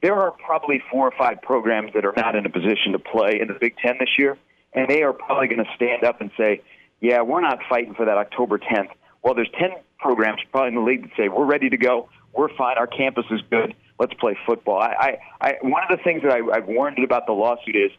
There 0.02 0.16
are 0.16 0.32
probably 0.32 0.82
four 0.92 1.08
or 1.08 1.14
five 1.18 1.42
programs 1.42 1.94
that 1.94 2.06
are 2.06 2.14
not 2.16 2.36
in 2.36 2.46
a 2.46 2.50
position 2.50 2.92
to 2.94 3.00
play 3.00 3.40
in 3.42 3.48
the 3.48 3.56
Big 3.60 3.76
Ten 3.78 3.96
this 4.00 4.10
year 4.18 4.38
and 4.78 4.88
they 4.88 5.02
are 5.04 5.14
probably 5.14 5.48
going 5.48 5.64
to 5.64 5.72
stand 5.76 6.04
up 6.04 6.22
and 6.22 6.32
say, 6.38 6.62
"Yeah, 7.02 7.22
we're 7.22 7.42
not 7.42 7.60
fighting 7.68 7.96
for 7.96 8.06
that 8.06 8.18
October 8.18 8.58
10th." 8.58 8.92
Well, 9.24 9.34
there's 9.34 9.50
10 9.60 9.72
programs 10.00 10.40
probably 10.52 10.70
in 10.70 10.76
the 10.76 10.82
league 10.82 11.04
that 11.04 11.12
say, 11.18 11.30
"We're 11.30 11.46
ready 11.46 11.70
to 11.70 11.78
go. 11.78 12.10
We're 12.34 12.54
fine. 12.56 12.78
Our 12.78 12.88
campus 12.88 13.26
is 13.32 13.42
good. 13.50 13.74
Let's 14.00 14.14
play 14.14 14.38
football." 14.46 14.80
I, 14.80 15.18
I, 15.42 15.48
I 15.48 15.54
one 15.62 15.84
of 15.90 15.98
the 15.98 16.04
things 16.04 16.24
that 16.24 16.32
I, 16.32 16.42
I've 16.56 16.68
warned 16.68 17.00
about 17.04 17.26
the 17.26 17.34
lawsuit 17.34 17.76
is, 17.76 17.92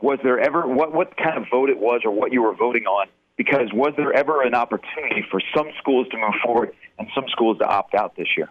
was 0.00 0.18
there 0.22 0.38
ever 0.38 0.66
what 0.66 0.92
what 0.92 1.16
kind 1.16 1.36
of 1.36 1.44
vote 1.50 1.70
it 1.70 1.78
was 1.78 2.02
or 2.04 2.10
what 2.10 2.32
you 2.32 2.42
were 2.42 2.54
voting 2.54 2.86
on? 2.86 3.08
Because 3.36 3.72
was 3.72 3.94
there 3.96 4.12
ever 4.12 4.42
an 4.42 4.54
opportunity 4.54 5.24
for 5.30 5.40
some 5.56 5.68
schools 5.78 6.06
to 6.10 6.16
move 6.16 6.34
forward 6.42 6.74
and 6.98 7.08
some 7.14 7.24
schools 7.28 7.58
to 7.58 7.66
opt 7.66 7.94
out 7.94 8.14
this 8.16 8.28
year? 8.36 8.48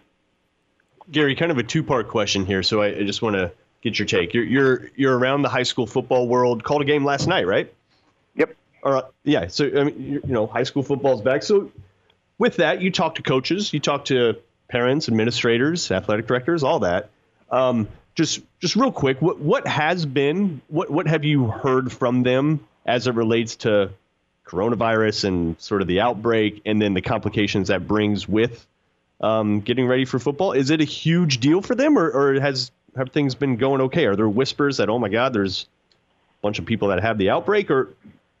Gary, 1.10 1.34
kind 1.34 1.50
of 1.50 1.58
a 1.58 1.62
two-part 1.62 2.08
question 2.08 2.44
here, 2.46 2.62
so 2.62 2.82
I, 2.82 2.88
I 2.88 3.04
just 3.04 3.22
want 3.22 3.36
to 3.36 3.52
get 3.82 3.98
your 3.98 4.06
take. 4.06 4.34
You're 4.34 4.44
you're 4.44 4.90
you're 4.96 5.18
around 5.18 5.42
the 5.42 5.48
high 5.48 5.62
school 5.62 5.86
football 5.86 6.26
world. 6.26 6.64
Called 6.64 6.82
a 6.82 6.84
game 6.84 7.04
last 7.04 7.26
night, 7.26 7.46
right? 7.46 7.72
Yep. 8.36 8.56
All 8.82 8.92
right. 8.92 9.04
Yeah. 9.22 9.46
So 9.48 9.66
I 9.66 9.84
mean, 9.84 10.02
you, 10.02 10.22
you 10.26 10.32
know, 10.32 10.46
high 10.46 10.62
school 10.64 10.82
football's 10.82 11.22
back. 11.22 11.42
So 11.42 11.70
with 12.38 12.56
that, 12.56 12.80
you 12.82 12.90
talk 12.90 13.14
to 13.16 13.22
coaches, 13.22 13.72
you 13.72 13.80
talk 13.80 14.06
to 14.06 14.38
parents, 14.68 15.08
administrators, 15.08 15.90
athletic 15.90 16.26
directors, 16.26 16.62
all 16.62 16.80
that. 16.80 17.10
Um, 17.50 17.88
just 18.14 18.40
just 18.60 18.76
real 18.76 18.92
quick, 18.92 19.20
what 19.20 19.38
what 19.40 19.66
has 19.66 20.06
been 20.06 20.60
what 20.68 20.90
what 20.90 21.06
have 21.06 21.24
you 21.24 21.46
heard 21.46 21.92
from 21.92 22.22
them 22.22 22.66
as 22.86 23.06
it 23.06 23.14
relates 23.14 23.56
to 23.56 23.90
coronavirus 24.46 25.24
and 25.24 25.60
sort 25.60 25.82
of 25.82 25.88
the 25.88 26.00
outbreak, 26.00 26.62
and 26.64 26.80
then 26.80 26.94
the 26.94 27.00
complications 27.00 27.68
that 27.68 27.88
brings 27.88 28.28
with 28.28 28.66
um, 29.20 29.60
getting 29.60 29.86
ready 29.86 30.04
for 30.04 30.18
football. 30.18 30.52
Is 30.52 30.70
it 30.70 30.80
a 30.80 30.84
huge 30.84 31.40
deal 31.40 31.62
for 31.62 31.74
them, 31.74 31.98
or, 31.98 32.08
or 32.08 32.40
has 32.40 32.70
have 32.96 33.10
things 33.10 33.34
been 33.34 33.56
going 33.56 33.80
okay? 33.82 34.06
Are 34.06 34.16
there 34.16 34.28
whispers 34.28 34.76
that 34.76 34.88
oh 34.88 34.98
my 34.98 35.08
God, 35.08 35.32
there's 35.32 35.62
a 35.62 36.42
bunch 36.42 36.58
of 36.58 36.66
people 36.66 36.88
that 36.88 37.02
have 37.02 37.18
the 37.18 37.30
outbreak, 37.30 37.70
or 37.70 37.88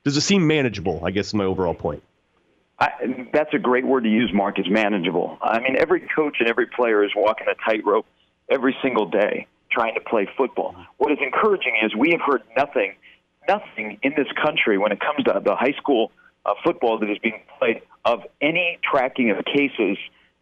does 0.04 0.16
it 0.16 0.20
seem 0.20 0.46
manageable? 0.46 1.02
I 1.04 1.10
guess 1.10 1.28
is 1.28 1.34
my 1.34 1.44
overall 1.44 1.74
point. 1.74 2.02
I, 2.78 2.90
that's 3.32 3.54
a 3.54 3.58
great 3.58 3.86
word 3.86 4.04
to 4.04 4.10
use, 4.10 4.30
Mark. 4.34 4.58
Is 4.58 4.66
manageable. 4.68 5.38
I 5.40 5.60
mean, 5.60 5.76
every 5.78 6.00
coach 6.00 6.36
and 6.40 6.48
every 6.48 6.66
player 6.66 7.04
is 7.04 7.12
walking 7.14 7.46
a 7.48 7.54
tightrope 7.70 8.06
every 8.50 8.76
single 8.82 9.06
day 9.06 9.46
trying 9.70 9.94
to 9.94 10.00
play 10.00 10.28
football. 10.36 10.74
What 10.98 11.12
is 11.12 11.18
encouraging 11.20 11.74
is 11.84 11.94
we 11.94 12.10
have 12.10 12.20
heard 12.20 12.42
nothing, 12.56 12.94
nothing 13.48 13.98
in 14.02 14.12
this 14.16 14.28
country 14.42 14.78
when 14.78 14.92
it 14.92 15.00
comes 15.00 15.24
to 15.24 15.40
the 15.44 15.56
high 15.56 15.74
school 15.78 16.12
uh, 16.46 16.54
football 16.64 16.98
that 16.98 17.10
is 17.10 17.18
being 17.18 17.42
played 17.58 17.82
of 18.04 18.20
any 18.40 18.78
tracking 18.82 19.30
of 19.30 19.44
cases 19.44 19.98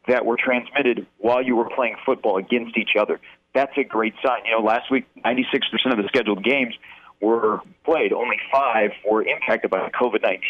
that 0.09 0.27
were 0.27 0.37
transmitted 0.37 1.07
while 1.19 1.43
you 1.43 1.57
were 1.57 1.71
playing 1.75 1.97
football 2.05 2.37
against 2.37 2.77
each 2.77 2.97
other. 2.99 3.21
That's 3.55 3.73
a 3.77 3.85
great 3.85 4.15
sign. 4.25 4.41
You 4.47 4.59
know, 4.59 4.65
last 4.65 4.91
week, 4.91 5.07
96% 5.25 5.93
of 5.93 5.97
the 5.99 6.09
scheduled 6.09 6.43
games 6.43 6.75
were 7.23 7.61
played. 7.85 8.13
Only 8.13 8.37
five 8.53 8.91
were 9.09 9.23
impacted 9.23 9.71
by 9.71 9.89
COVID 9.91 10.23
19. 10.23 10.41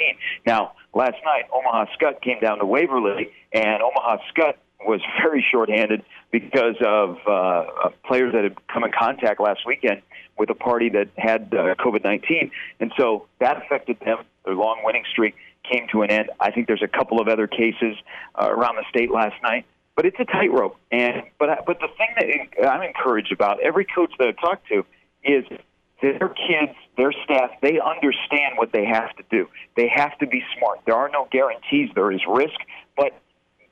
Now, 0.47 0.73
last 0.95 1.17
night, 1.25 1.45
Omaha 1.53 1.87
Skutt 1.97 2.23
came 2.23 2.41
down 2.41 2.59
to 2.59 2.67
Waverly, 2.67 3.31
and 3.53 3.83
Omaha 3.83 4.17
Skutt 4.35 4.55
was 4.85 5.01
very 5.23 5.45
shorthanded 5.53 6.03
because 6.33 6.77
of 6.85 7.19
uh, 7.29 7.91
players 8.07 8.33
that 8.33 8.43
had 8.43 8.57
come 8.69 8.85
in 8.85 8.91
contact 8.99 9.41
last 9.41 9.61
weekend 9.67 10.03
with 10.39 10.51
a 10.51 10.55
party 10.55 10.89
that 10.89 11.09
had 11.17 11.53
uh, 11.53 11.75
COVID 11.77 12.03
19. 12.03 12.51
And 12.81 12.93
so 12.97 13.27
that 13.39 13.59
affected 13.59 13.99
them. 14.01 14.19
Their 14.45 14.55
long 14.55 14.81
winning 14.83 15.05
streak 15.09 15.35
came 15.71 15.87
to 15.93 16.03
an 16.03 16.11
end. 16.11 16.31
I 16.41 16.51
think 16.51 16.67
there's 16.67 16.83
a 16.83 16.89
couple 16.89 17.21
of 17.21 17.29
other 17.29 17.47
cases 17.47 17.97
uh, 18.35 18.49
around 18.51 18.77
the 18.77 18.85
state 18.89 19.11
last 19.13 19.41
night. 19.43 19.67
But 19.95 20.07
it's 20.07 20.17
a 20.19 20.25
tightrope, 20.25 20.79
and 20.91 21.23
but 21.39 21.67
but 21.67 21.79
the 21.79 21.89
thing 21.99 22.49
that 22.57 22.67
I'm 22.67 22.81
encouraged 22.81 23.31
about 23.31 23.61
every 23.61 23.85
coach 23.85 24.11
that 24.19 24.27
I 24.27 24.33
talk 24.33 24.67
to 24.69 24.87
is 25.23 25.45
their 26.03 26.29
kids, 26.29 26.77
their 26.97 27.13
staff, 27.25 27.51
they 27.63 27.79
understand 27.79 28.57
what 28.57 28.73
they 28.73 28.85
have 28.85 29.15
to 29.17 29.23
do. 29.31 29.49
They 29.77 29.89
have 29.89 30.19
to 30.19 30.27
be 30.27 30.43
smart. 30.59 30.81
There 30.85 30.97
are 30.97 31.09
no 31.09 31.29
guarantees. 31.31 31.91
There 31.95 32.11
is 32.11 32.21
risk, 32.29 32.59
but 32.97 33.13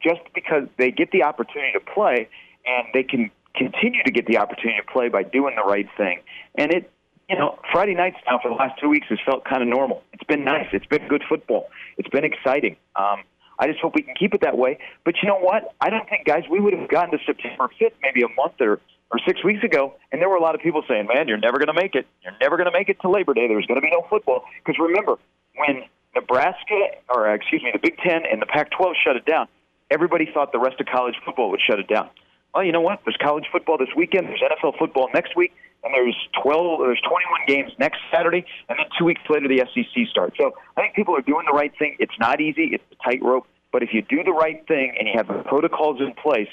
just 0.02 0.20
because 0.34 0.64
they 0.78 0.90
get 0.90 1.10
the 1.10 1.24
opportunity 1.24 1.72
to 1.72 1.80
play 1.80 2.28
and 2.64 2.86
they 2.94 3.02
can 3.02 3.30
continue 3.54 4.02
to 4.04 4.10
get 4.10 4.26
the 4.26 4.38
opportunity 4.38 4.80
to 4.80 4.92
play 4.92 5.08
by 5.08 5.24
doing 5.24 5.56
the 5.56 5.68
right 5.68 5.88
thing. 5.96 6.20
And 6.54 6.72
it, 6.72 6.90
you 7.28 7.36
know, 7.36 7.58
Friday 7.72 7.94
nights 7.94 8.16
now 8.26 8.38
for 8.42 8.48
the 8.48 8.54
last 8.54 8.80
two 8.80 8.88
weeks 8.88 9.08
has 9.10 9.18
felt 9.26 9.44
kind 9.44 9.62
of 9.62 9.68
normal. 9.68 10.02
It's 10.12 10.24
been 10.24 10.44
nice. 10.44 10.68
It's 10.72 10.86
been 10.86 11.06
good 11.08 11.22
football. 11.28 11.68
It's 11.98 12.08
been 12.08 12.24
exciting. 12.24 12.76
Um, 12.96 13.24
I 13.58 13.66
just 13.66 13.80
hope 13.80 13.94
we 13.94 14.02
can 14.02 14.14
keep 14.14 14.34
it 14.34 14.40
that 14.40 14.56
way. 14.56 14.78
But 15.04 15.16
you 15.22 15.28
know 15.28 15.38
what? 15.38 15.74
I 15.80 15.90
don't 15.90 16.08
think, 16.08 16.26
guys, 16.26 16.44
we 16.50 16.60
would 16.60 16.72
have 16.72 16.88
gotten 16.88 17.10
to 17.10 17.24
September 17.26 17.68
5th 17.80 17.92
maybe 18.02 18.22
a 18.22 18.28
month 18.34 18.54
or, 18.60 18.80
or 19.10 19.18
six 19.26 19.42
weeks 19.44 19.62
ago, 19.64 19.94
and 20.12 20.20
there 20.20 20.28
were 20.28 20.36
a 20.36 20.42
lot 20.42 20.54
of 20.54 20.60
people 20.60 20.82
saying, 20.88 21.08
man, 21.12 21.26
you're 21.26 21.38
never 21.38 21.58
going 21.58 21.74
to 21.74 21.80
make 21.80 21.94
it. 21.94 22.06
You're 22.22 22.36
never 22.40 22.56
going 22.56 22.70
to 22.70 22.76
make 22.76 22.88
it 22.88 23.00
to 23.02 23.10
Labor 23.10 23.34
Day. 23.34 23.48
There's 23.48 23.66
going 23.66 23.80
to 23.80 23.84
be 23.84 23.90
no 23.90 24.06
football. 24.08 24.44
Because 24.64 24.78
remember, 24.78 25.16
when 25.56 25.82
Nebraska, 26.14 26.78
or 27.08 27.28
uh, 27.28 27.34
excuse 27.34 27.62
me, 27.62 27.70
the 27.72 27.80
Big 27.82 27.98
Ten 27.98 28.22
and 28.30 28.40
the 28.40 28.46
Pac 28.46 28.70
12 28.70 28.94
shut 29.04 29.16
it 29.16 29.26
down, 29.26 29.48
everybody 29.90 30.30
thought 30.32 30.52
the 30.52 30.60
rest 30.60 30.80
of 30.80 30.86
college 30.86 31.16
football 31.24 31.50
would 31.50 31.60
shut 31.66 31.78
it 31.78 31.88
down. 31.88 32.08
Well, 32.54 32.64
you 32.64 32.72
know 32.72 32.80
what? 32.80 33.00
There's 33.04 33.18
college 33.20 33.46
football 33.52 33.78
this 33.78 33.94
weekend. 33.96 34.26
There's 34.26 34.42
NFL 34.42 34.78
football 34.78 35.08
next 35.14 35.36
week, 35.36 35.52
and 35.84 35.94
there's 35.94 36.16
12. 36.42 36.80
There's 36.80 37.00
21 37.02 37.46
games 37.46 37.72
next 37.78 37.98
Saturday, 38.12 38.44
and 38.68 38.78
then 38.78 38.86
two 38.98 39.04
weeks 39.04 39.22
later 39.28 39.46
the 39.46 39.64
SEC 39.72 40.06
starts. 40.10 40.36
So 40.36 40.54
I 40.76 40.82
think 40.82 40.94
people 40.94 41.16
are 41.16 41.22
doing 41.22 41.46
the 41.46 41.56
right 41.56 41.72
thing. 41.78 41.96
It's 42.00 42.18
not 42.18 42.40
easy. 42.40 42.70
It's 42.72 42.84
a 42.90 43.08
tightrope, 43.08 43.46
but 43.72 43.82
if 43.82 43.90
you 43.92 44.02
do 44.02 44.24
the 44.24 44.32
right 44.32 44.66
thing 44.66 44.94
and 44.98 45.06
you 45.06 45.14
have 45.16 45.28
the 45.28 45.44
protocols 45.48 46.00
in 46.00 46.12
place, 46.14 46.48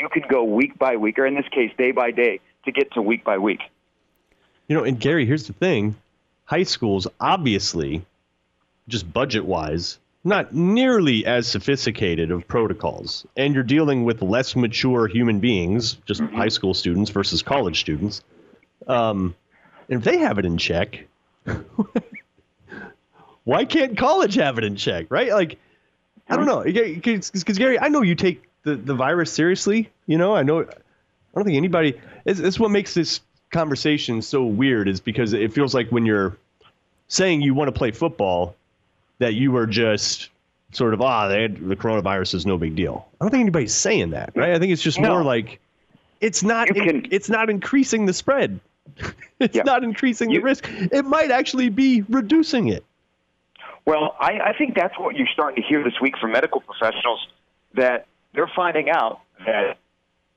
you 0.00 0.08
can 0.08 0.24
go 0.28 0.42
week 0.42 0.78
by 0.78 0.96
week, 0.96 1.18
or 1.18 1.26
in 1.26 1.34
this 1.34 1.46
case, 1.52 1.70
day 1.76 1.92
by 1.92 2.10
day, 2.10 2.40
to 2.64 2.72
get 2.72 2.90
to 2.92 3.02
week 3.02 3.22
by 3.22 3.38
week. 3.38 3.60
You 4.66 4.76
know, 4.76 4.84
and 4.84 4.98
Gary, 4.98 5.26
here's 5.26 5.46
the 5.46 5.52
thing: 5.52 5.94
high 6.44 6.62
schools 6.62 7.06
obviously, 7.20 8.04
just 8.88 9.12
budget 9.12 9.44
wise, 9.44 9.98
not 10.24 10.54
nearly 10.54 11.26
as 11.26 11.46
sophisticated 11.46 12.30
of 12.30 12.48
protocols, 12.48 13.26
and 13.36 13.54
you're 13.54 13.62
dealing 13.62 14.04
with 14.04 14.22
less 14.22 14.56
mature 14.56 15.06
human 15.06 15.38
beings, 15.38 15.94
just 16.06 16.22
high 16.22 16.48
school 16.48 16.72
students 16.72 17.10
versus 17.10 17.42
college 17.42 17.80
students. 17.80 18.22
Um, 18.86 19.34
and 19.88 19.98
if 19.98 20.04
they 20.04 20.18
have 20.18 20.38
it 20.38 20.46
in 20.46 20.56
check, 20.56 21.06
why 23.44 23.66
can't 23.66 23.98
college 23.98 24.36
have 24.36 24.56
it 24.56 24.64
in 24.64 24.76
check, 24.76 25.06
right? 25.10 25.30
Like, 25.30 25.58
I 26.28 26.36
don't 26.36 26.46
know, 26.46 26.62
because 26.62 27.58
Gary, 27.58 27.78
I 27.78 27.88
know 27.88 28.02
you 28.02 28.14
take 28.14 28.49
the, 28.62 28.76
the 28.76 28.94
virus 28.94 29.32
seriously. 29.32 29.90
You 30.06 30.18
know, 30.18 30.34
I 30.34 30.42
know. 30.42 30.60
I 30.62 30.64
don't 31.34 31.44
think 31.44 31.56
anybody. 31.56 31.98
It's, 32.24 32.40
it's 32.40 32.58
what 32.58 32.70
makes 32.70 32.94
this 32.94 33.20
conversation 33.50 34.22
so 34.22 34.44
weird, 34.44 34.88
is 34.88 35.00
because 35.00 35.32
it 35.32 35.52
feels 35.52 35.74
like 35.74 35.90
when 35.90 36.06
you're 36.06 36.36
saying 37.08 37.42
you 37.42 37.54
want 37.54 37.68
to 37.68 37.72
play 37.72 37.90
football, 37.90 38.54
that 39.18 39.34
you 39.34 39.56
are 39.56 39.66
just 39.66 40.28
sort 40.72 40.94
of 40.94 41.00
ah, 41.00 41.28
they 41.28 41.42
had, 41.42 41.68
the 41.68 41.76
coronavirus 41.76 42.34
is 42.34 42.46
no 42.46 42.58
big 42.58 42.76
deal. 42.76 43.06
I 43.20 43.24
don't 43.24 43.30
think 43.30 43.40
anybody's 43.40 43.74
saying 43.74 44.10
that, 44.10 44.32
right? 44.34 44.54
I 44.54 44.58
think 44.58 44.72
it's 44.72 44.82
just 44.82 45.00
no. 45.00 45.10
more 45.10 45.24
like 45.24 45.60
it's 46.20 46.42
not 46.42 46.68
can, 46.68 47.06
it's 47.10 47.28
not 47.28 47.50
increasing 47.50 48.06
the 48.06 48.12
spread. 48.12 48.60
it's 49.40 49.56
yeah. 49.56 49.62
not 49.62 49.84
increasing 49.84 50.30
you, 50.30 50.40
the 50.40 50.44
risk. 50.44 50.68
It 50.68 51.04
might 51.04 51.30
actually 51.30 51.68
be 51.68 52.02
reducing 52.08 52.68
it. 52.68 52.84
Well, 53.86 54.14
I, 54.20 54.40
I 54.40 54.52
think 54.56 54.74
that's 54.74 54.98
what 54.98 55.16
you're 55.16 55.28
starting 55.32 55.62
to 55.62 55.68
hear 55.68 55.82
this 55.82 56.00
week 56.00 56.18
from 56.18 56.32
medical 56.32 56.60
professionals 56.60 57.26
that 57.74 58.06
they're 58.34 58.50
finding 58.54 58.88
out 58.90 59.20
that 59.44 59.78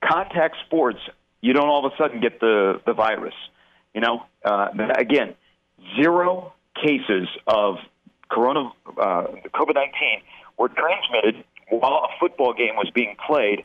contact 0.04 0.56
sports, 0.66 1.00
you 1.42 1.54
don't 1.54 1.68
all 1.68 1.86
of 1.86 1.92
a 1.92 1.98
sudden 1.98 2.22
get 2.22 2.40
the, 2.40 2.82
the 2.86 2.94
virus. 2.94 3.36
You 3.94 4.02
know, 4.02 4.24
uh, 4.44 4.70
again, 4.98 5.36
zero 5.96 6.54
cases 6.76 7.28
of 7.46 7.76
corona, 8.30 8.72
uh, 8.88 9.28
COVID 9.54 9.76
19 9.76 10.22
were 10.58 10.70
transmitted 10.70 11.44
while 11.70 12.06
a 12.06 12.20
football 12.20 12.54
game 12.54 12.76
was 12.76 12.90
being 12.94 13.16
played 13.28 13.64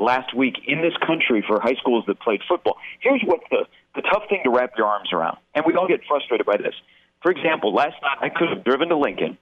last 0.00 0.34
week 0.34 0.56
in 0.66 0.82
this 0.82 0.94
country 1.06 1.44
for 1.46 1.60
high 1.60 1.74
schools 1.74 2.04
that 2.06 2.20
played 2.20 2.40
football. 2.48 2.76
Here's 3.00 3.22
what 3.24 3.40
the, 3.50 3.66
the 3.94 4.02
tough 4.02 4.24
thing 4.28 4.40
to 4.44 4.50
wrap 4.50 4.72
your 4.76 4.86
arms 4.86 5.12
around, 5.12 5.38
and 5.54 5.64
we 5.66 5.74
all 5.74 5.88
get 5.88 6.00
frustrated 6.08 6.46
by 6.46 6.56
this. 6.56 6.74
For 7.22 7.30
example, 7.30 7.74
last 7.74 7.96
night 8.02 8.18
I 8.20 8.28
could 8.28 8.48
have 8.48 8.64
driven 8.64 8.88
to 8.88 8.96
Lincoln, 8.96 9.36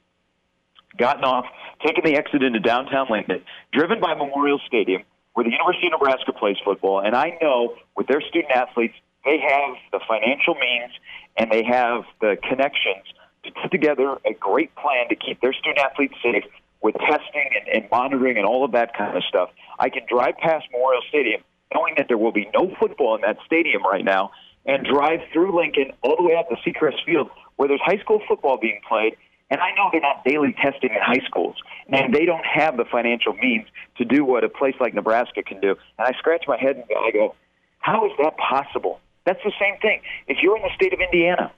gotten 0.96 1.24
off, 1.24 1.46
taken 1.84 2.04
the 2.04 2.16
exit 2.16 2.42
into 2.42 2.60
downtown 2.60 3.06
Lincoln, 3.10 3.42
driven 3.72 4.00
by 4.00 4.14
Memorial 4.14 4.60
Stadium, 4.66 5.02
where 5.34 5.44
the 5.44 5.50
University 5.50 5.86
of 5.86 5.92
Nebraska 5.92 6.32
plays 6.32 6.56
football, 6.64 7.00
and 7.00 7.14
I 7.14 7.38
know 7.40 7.74
with 7.96 8.06
their 8.06 8.20
student 8.20 8.52
athletes, 8.52 8.94
they 9.24 9.38
have 9.38 9.76
the 9.92 10.00
financial 10.08 10.54
means 10.54 10.92
and 11.36 11.50
they 11.50 11.64
have 11.64 12.04
the 12.20 12.36
connections 12.48 13.04
to 13.44 13.50
put 13.62 13.70
together 13.70 14.16
a 14.26 14.34
great 14.34 14.74
plan 14.74 15.08
to 15.08 15.16
keep 15.16 15.40
their 15.40 15.52
student 15.52 15.78
athletes 15.78 16.14
safe 16.22 16.44
with 16.82 16.94
testing 16.94 17.50
and, 17.58 17.68
and 17.68 17.90
monitoring 17.90 18.36
and 18.36 18.46
all 18.46 18.64
of 18.64 18.72
that 18.72 18.96
kind 18.96 19.16
of 19.16 19.22
stuff. 19.24 19.50
I 19.78 19.90
can 19.90 20.02
drive 20.08 20.36
past 20.38 20.66
Memorial 20.72 21.02
Stadium 21.08 21.42
knowing 21.74 21.94
that 21.98 22.08
there 22.08 22.18
will 22.18 22.32
be 22.32 22.48
no 22.54 22.74
football 22.80 23.14
in 23.14 23.20
that 23.22 23.36
stadium 23.44 23.82
right 23.84 24.04
now 24.04 24.30
and 24.64 24.86
drive 24.86 25.20
through 25.32 25.56
Lincoln 25.56 25.92
all 26.02 26.16
the 26.16 26.22
way 26.22 26.34
out 26.34 26.46
to 26.48 26.56
Seacrest 26.68 27.04
Field 27.04 27.30
where 27.56 27.68
there's 27.68 27.80
high 27.84 27.98
school 27.98 28.20
football 28.26 28.58
being 28.58 28.80
played. 28.88 29.16
And 29.50 29.60
I 29.60 29.70
know 29.76 29.88
they're 29.90 30.00
not 30.00 30.24
daily 30.24 30.54
testing 30.62 30.90
in 30.90 31.00
high 31.00 31.24
schools, 31.26 31.56
and 31.88 32.12
they 32.12 32.26
don't 32.26 32.44
have 32.44 32.76
the 32.76 32.84
financial 32.84 33.32
means 33.32 33.66
to 33.96 34.04
do 34.04 34.24
what 34.24 34.44
a 34.44 34.48
place 34.48 34.74
like 34.78 34.92
Nebraska 34.92 35.42
can 35.42 35.60
do. 35.60 35.70
And 35.98 36.06
I 36.06 36.12
scratch 36.18 36.44
my 36.46 36.58
head 36.58 36.76
and 36.76 36.84
I 36.84 37.10
go, 37.12 37.34
how 37.78 38.04
is 38.06 38.12
that 38.18 38.36
possible? 38.36 39.00
That's 39.24 39.42
the 39.44 39.52
same 39.58 39.80
thing. 39.80 40.02
If 40.26 40.38
you're 40.42 40.56
in 40.56 40.62
the 40.62 40.74
state 40.74 40.92
of 40.92 41.00
Indiana 41.00 41.50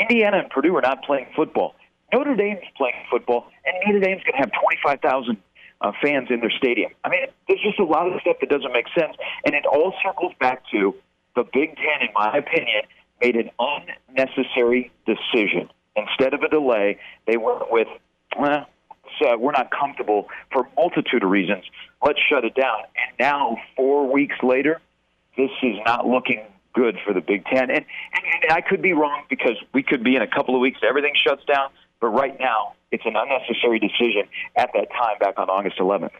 Indiana 0.00 0.38
and 0.38 0.50
Purdue 0.50 0.76
are 0.76 0.82
not 0.82 1.02
playing 1.04 1.26
football. 1.34 1.74
Notre 2.12 2.36
Dame's 2.36 2.64
playing 2.76 2.94
football, 3.10 3.46
and 3.66 3.74
Notre 3.86 4.00
Dame's 4.00 4.22
going 4.22 4.32
to 4.32 4.38
have 4.38 4.50
25,000 4.62 5.36
uh, 5.80 5.92
fans 6.02 6.28
in 6.30 6.40
their 6.40 6.50
stadium. 6.50 6.90
I 7.04 7.10
mean, 7.10 7.20
there's 7.46 7.60
just 7.60 7.78
a 7.78 7.84
lot 7.84 8.10
of 8.10 8.20
stuff 8.20 8.36
that 8.40 8.48
doesn't 8.48 8.72
make 8.72 8.86
sense, 8.98 9.14
and 9.44 9.54
it 9.54 9.64
all 9.66 9.92
circles 10.02 10.32
back 10.40 10.62
to 10.72 10.94
the 11.36 11.44
Big 11.52 11.76
Ten, 11.76 12.08
in 12.08 12.08
my 12.14 12.36
opinion, 12.36 12.82
made 13.20 13.36
an 13.36 13.50
unnecessary 13.58 14.90
decision. 15.06 15.68
Instead 16.06 16.34
of 16.34 16.42
a 16.42 16.48
delay, 16.48 16.98
they 17.26 17.36
went 17.36 17.70
with, 17.70 17.88
well, 18.38 18.66
uh, 19.20 19.36
we're 19.38 19.52
not 19.52 19.70
comfortable 19.70 20.28
for 20.52 20.62
a 20.62 20.68
multitude 20.76 21.22
of 21.22 21.30
reasons. 21.30 21.64
Let's 22.04 22.20
shut 22.28 22.44
it 22.44 22.54
down. 22.54 22.78
And 22.96 23.18
now, 23.18 23.56
four 23.76 24.10
weeks 24.10 24.36
later, 24.42 24.80
this 25.36 25.50
is 25.62 25.76
not 25.84 26.06
looking 26.06 26.42
good 26.74 26.98
for 27.04 27.12
the 27.12 27.20
Big 27.20 27.44
Ten. 27.46 27.70
And, 27.70 27.70
and, 27.70 28.24
and 28.42 28.52
I 28.52 28.60
could 28.60 28.82
be 28.82 28.92
wrong 28.92 29.24
because 29.28 29.56
we 29.72 29.82
could 29.82 30.04
be 30.04 30.14
in 30.14 30.22
a 30.22 30.26
couple 30.26 30.54
of 30.54 30.60
weeks, 30.60 30.80
everything 30.88 31.14
shuts 31.26 31.44
down. 31.44 31.70
But 32.00 32.08
right 32.08 32.38
now, 32.38 32.74
it's 32.92 33.04
an 33.04 33.14
unnecessary 33.16 33.80
decision 33.80 34.28
at 34.54 34.70
that 34.74 34.88
time 34.90 35.18
back 35.18 35.38
on 35.38 35.48
August 35.48 35.78
11th. 35.78 36.10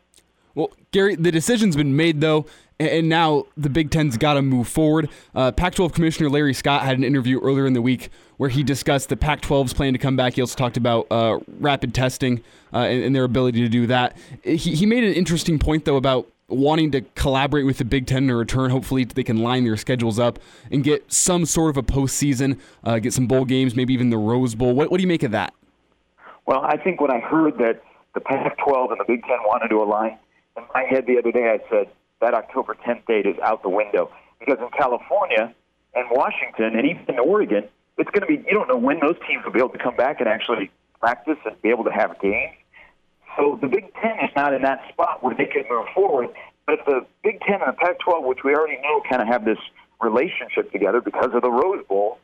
Well, 0.54 0.72
Gary, 0.90 1.14
the 1.14 1.30
decision's 1.30 1.76
been 1.76 1.94
made, 1.94 2.20
though, 2.20 2.46
and 2.80 3.08
now 3.08 3.44
the 3.56 3.70
Big 3.70 3.92
Ten's 3.92 4.16
got 4.16 4.34
to 4.34 4.42
move 4.42 4.66
forward. 4.66 5.08
Uh, 5.32 5.52
Pac 5.52 5.76
12 5.76 5.92
Commissioner 5.92 6.28
Larry 6.28 6.54
Scott 6.54 6.82
had 6.82 6.98
an 6.98 7.04
interview 7.04 7.38
earlier 7.40 7.66
in 7.66 7.74
the 7.74 7.82
week 7.82 8.10
where 8.38 8.48
he 8.48 8.62
discussed 8.62 9.10
the 9.10 9.16
Pac 9.16 9.42
12's 9.42 9.74
plan 9.74 9.92
to 9.92 9.98
come 9.98 10.16
back. 10.16 10.34
He 10.34 10.40
also 10.40 10.56
talked 10.56 10.76
about 10.76 11.06
uh, 11.10 11.38
rapid 11.60 11.92
testing 11.92 12.42
uh, 12.72 12.78
and, 12.78 13.04
and, 13.04 13.14
their 13.14 13.24
ability 13.24 13.60
to 13.60 13.68
do 13.68 13.86
that. 13.88 14.16
He, 14.42 14.56
he 14.56 14.86
made 14.86 15.04
an 15.04 15.12
interesting 15.12 15.58
point, 15.58 15.84
though, 15.84 15.96
about 15.96 16.30
wanting 16.48 16.90
to 16.92 17.02
collaborate 17.14 17.66
with 17.66 17.78
the 17.78 17.84
Big 17.84 18.06
Ten 18.06 18.26
to 18.28 18.34
return. 18.34 18.70
Hopefully, 18.70 19.04
they 19.04 19.24
can 19.24 19.38
line 19.38 19.64
their 19.64 19.76
schedules 19.76 20.18
up 20.18 20.38
and 20.70 20.82
get 20.82 21.12
some 21.12 21.44
sort 21.44 21.70
of 21.70 21.76
a 21.76 21.82
postseason, 21.82 22.58
uh, 22.84 22.98
get 22.98 23.12
some 23.12 23.26
bowl 23.26 23.44
games, 23.44 23.74
maybe 23.74 23.92
even 23.92 24.10
the 24.10 24.18
Rose 24.18 24.54
Bowl. 24.54 24.74
What, 24.74 24.90
what 24.90 24.98
do 24.98 25.02
you 25.02 25.08
make 25.08 25.24
of 25.24 25.32
that? 25.32 25.52
Well, 26.46 26.60
I 26.62 26.76
think 26.78 27.00
when 27.00 27.10
I 27.10 27.20
heard 27.20 27.58
that 27.58 27.82
the 28.14 28.20
Pac-12 28.20 28.92
and 28.92 29.00
the 29.00 29.04
Big 29.06 29.22
Ten 29.22 29.38
wanted 29.44 29.68
to 29.68 29.82
align, 29.82 30.16
in 30.56 30.64
my 30.74 30.84
head 30.84 31.06
the 31.06 31.18
other 31.18 31.32
day 31.32 31.50
I 31.50 31.58
said 31.70 31.88
that 32.20 32.34
October 32.34 32.74
10th 32.86 33.06
date 33.06 33.26
is 33.26 33.36
out 33.42 33.62
the 33.62 33.68
window 33.68 34.10
because 34.40 34.58
in 34.60 34.68
California 34.76 35.54
and 35.94 36.06
Washington 36.10 36.76
and 36.76 36.86
even 36.86 37.18
Oregon, 37.18 37.68
it's 37.98 38.10
going 38.10 38.20
to 38.20 38.26
be 38.26 38.44
you 38.48 38.54
don't 38.54 38.68
know 38.68 38.76
when 38.76 39.00
those 39.00 39.16
teams 39.26 39.44
will 39.44 39.52
be 39.52 39.58
able 39.58 39.70
to 39.70 39.78
come 39.78 39.96
back 39.96 40.20
and 40.20 40.28
actually 40.28 40.70
practice 41.00 41.38
and 41.44 41.60
be 41.62 41.70
able 41.70 41.84
to 41.84 41.92
have 41.92 42.20
games. 42.20 42.54
So 43.36 43.58
the 43.60 43.68
Big 43.68 43.92
Ten 43.94 44.18
is 44.24 44.30
not 44.34 44.52
in 44.52 44.62
that 44.62 44.80
spot 44.88 45.22
where 45.22 45.34
they 45.34 45.46
could 45.46 45.64
move 45.70 45.86
forward. 45.94 46.30
But 46.66 46.80
the 46.86 47.06
Big 47.22 47.40
Ten 47.40 47.62
and 47.62 47.68
the 47.68 47.76
Pac-12, 47.76 48.24
which 48.24 48.40
we 48.44 48.54
already 48.54 48.80
know 48.82 49.00
kind 49.08 49.22
of 49.22 49.28
have 49.28 49.44
this 49.44 49.58
relationship 50.00 50.70
together 50.72 51.00
because 51.00 51.30
of 51.32 51.42
the 51.42 51.50
Rose 51.50 51.84
Bowl, 51.88 52.18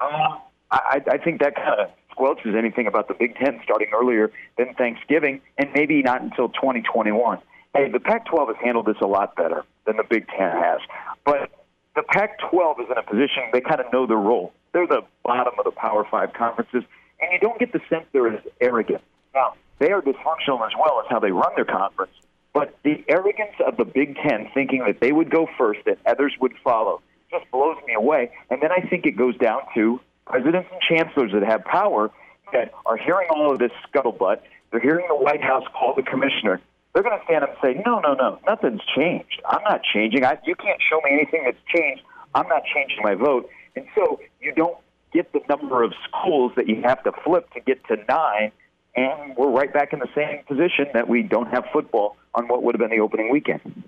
um, 0.00 0.38
I, 0.70 1.02
I 1.10 1.18
think 1.18 1.40
that 1.40 1.56
kind 1.56 1.80
of 1.80 1.90
squelches 2.16 2.56
anything 2.56 2.86
about 2.86 3.08
the 3.08 3.14
Big 3.14 3.36
Ten 3.36 3.60
starting 3.64 3.88
earlier 3.94 4.32
than 4.56 4.74
Thanksgiving 4.74 5.40
and 5.58 5.68
maybe 5.74 6.00
not 6.02 6.22
until 6.22 6.48
2021. 6.48 7.38
Hey, 7.74 7.90
the 7.90 8.00
Pac-12 8.00 8.48
has 8.48 8.56
handled 8.62 8.86
this 8.86 8.96
a 9.02 9.06
lot 9.06 9.34
better 9.36 9.64
than 9.86 9.96
the 9.96 10.04
Big 10.04 10.26
Ten 10.28 10.50
has, 10.52 10.80
but 11.24 11.50
the 11.94 12.02
Pac-12 12.02 12.80
is 12.80 12.86
in 12.90 12.98
a 12.98 13.02
position 13.02 13.42
they 13.52 13.60
kind 13.60 13.80
of 13.80 13.92
know 13.92 14.06
their 14.06 14.16
role. 14.16 14.52
They're 14.72 14.86
the 14.86 15.02
bottom 15.22 15.54
of 15.58 15.64
the 15.64 15.70
Power 15.70 16.06
Five 16.10 16.32
conferences, 16.32 16.84
and 17.20 17.32
you 17.32 17.38
don't 17.38 17.58
get 17.58 17.72
the 17.72 17.80
sense 17.88 18.04
they're 18.12 18.28
as 18.28 18.42
arrogant. 18.60 19.02
Now, 19.34 19.54
they 19.78 19.90
are 19.90 20.00
dysfunctional 20.00 20.64
as 20.66 20.72
well 20.78 21.00
as 21.00 21.06
how 21.10 21.18
they 21.18 21.30
run 21.30 21.52
their 21.56 21.64
conference, 21.64 22.12
but 22.52 22.74
the 22.82 23.04
arrogance 23.08 23.54
of 23.66 23.76
the 23.76 23.84
Big 23.84 24.16
Ten 24.16 24.48
thinking 24.54 24.84
that 24.86 25.00
they 25.00 25.12
would 25.12 25.30
go 25.30 25.48
first 25.58 25.80
and 25.86 25.96
others 26.06 26.32
would 26.40 26.54
follow 26.64 27.02
just 27.30 27.50
blows 27.50 27.76
me 27.86 27.94
away. 27.94 28.30
And 28.50 28.62
then 28.62 28.70
I 28.72 28.86
think 28.88 29.06
it 29.06 29.16
goes 29.16 29.36
down 29.38 29.62
to 29.74 30.00
presidents 30.26 30.68
and 30.70 30.80
chancellors 30.80 31.32
that 31.32 31.42
have 31.42 31.64
power 31.64 32.10
that 32.52 32.72
are 32.86 32.96
hearing 32.96 33.28
all 33.30 33.52
of 33.52 33.58
this 33.58 33.72
scuttlebutt. 33.88 34.40
They're 34.70 34.80
hearing 34.80 35.06
the 35.08 35.16
White 35.16 35.42
House 35.42 35.64
call 35.74 35.94
the 35.94 36.02
commissioner. 36.02 36.60
They're 36.92 37.02
going 37.02 37.18
to 37.18 37.24
stand 37.24 37.42
up 37.42 37.50
and 37.50 37.58
say, 37.62 37.82
"No, 37.86 38.00
no, 38.00 38.12
no, 38.12 38.38
nothing's 38.46 38.82
changed. 38.94 39.40
I'm 39.46 39.62
not 39.64 39.80
changing. 39.82 40.24
I, 40.24 40.38
you 40.44 40.54
can't 40.54 40.80
show 40.90 41.00
me 41.00 41.12
anything 41.12 41.44
that's 41.44 41.56
changed. 41.74 42.02
I'm 42.34 42.48
not 42.48 42.62
changing 42.74 42.98
my 43.02 43.14
vote." 43.14 43.48
And 43.76 43.86
so 43.94 44.20
you 44.40 44.52
don't 44.52 44.76
get 45.12 45.32
the 45.32 45.40
number 45.48 45.82
of 45.82 45.92
schools 46.08 46.52
that 46.56 46.68
you 46.68 46.82
have 46.82 47.02
to 47.04 47.12
flip 47.24 47.50
to 47.54 47.60
get 47.60 47.84
to 47.88 47.96
nine, 48.08 48.52
and 48.94 49.36
we're 49.36 49.50
right 49.50 49.72
back 49.72 49.92
in 49.92 49.98
the 49.98 50.08
same 50.14 50.44
position 50.44 50.86
that 50.94 51.08
we 51.08 51.22
don't 51.22 51.48
have 51.48 51.64
football 51.72 52.16
on 52.34 52.48
what 52.48 52.62
would 52.62 52.74
have 52.74 52.80
been 52.80 52.96
the 52.96 53.02
opening 53.02 53.30
weekend. 53.30 53.84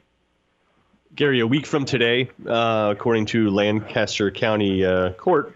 Gary, 1.15 1.41
a 1.41 1.47
week 1.47 1.67
from 1.67 1.85
today, 1.85 2.29
uh, 2.47 2.93
according 2.97 3.27
to 3.27 3.51
Lancaster 3.51 4.31
County 4.31 4.85
uh, 4.85 5.13
Court, 5.13 5.55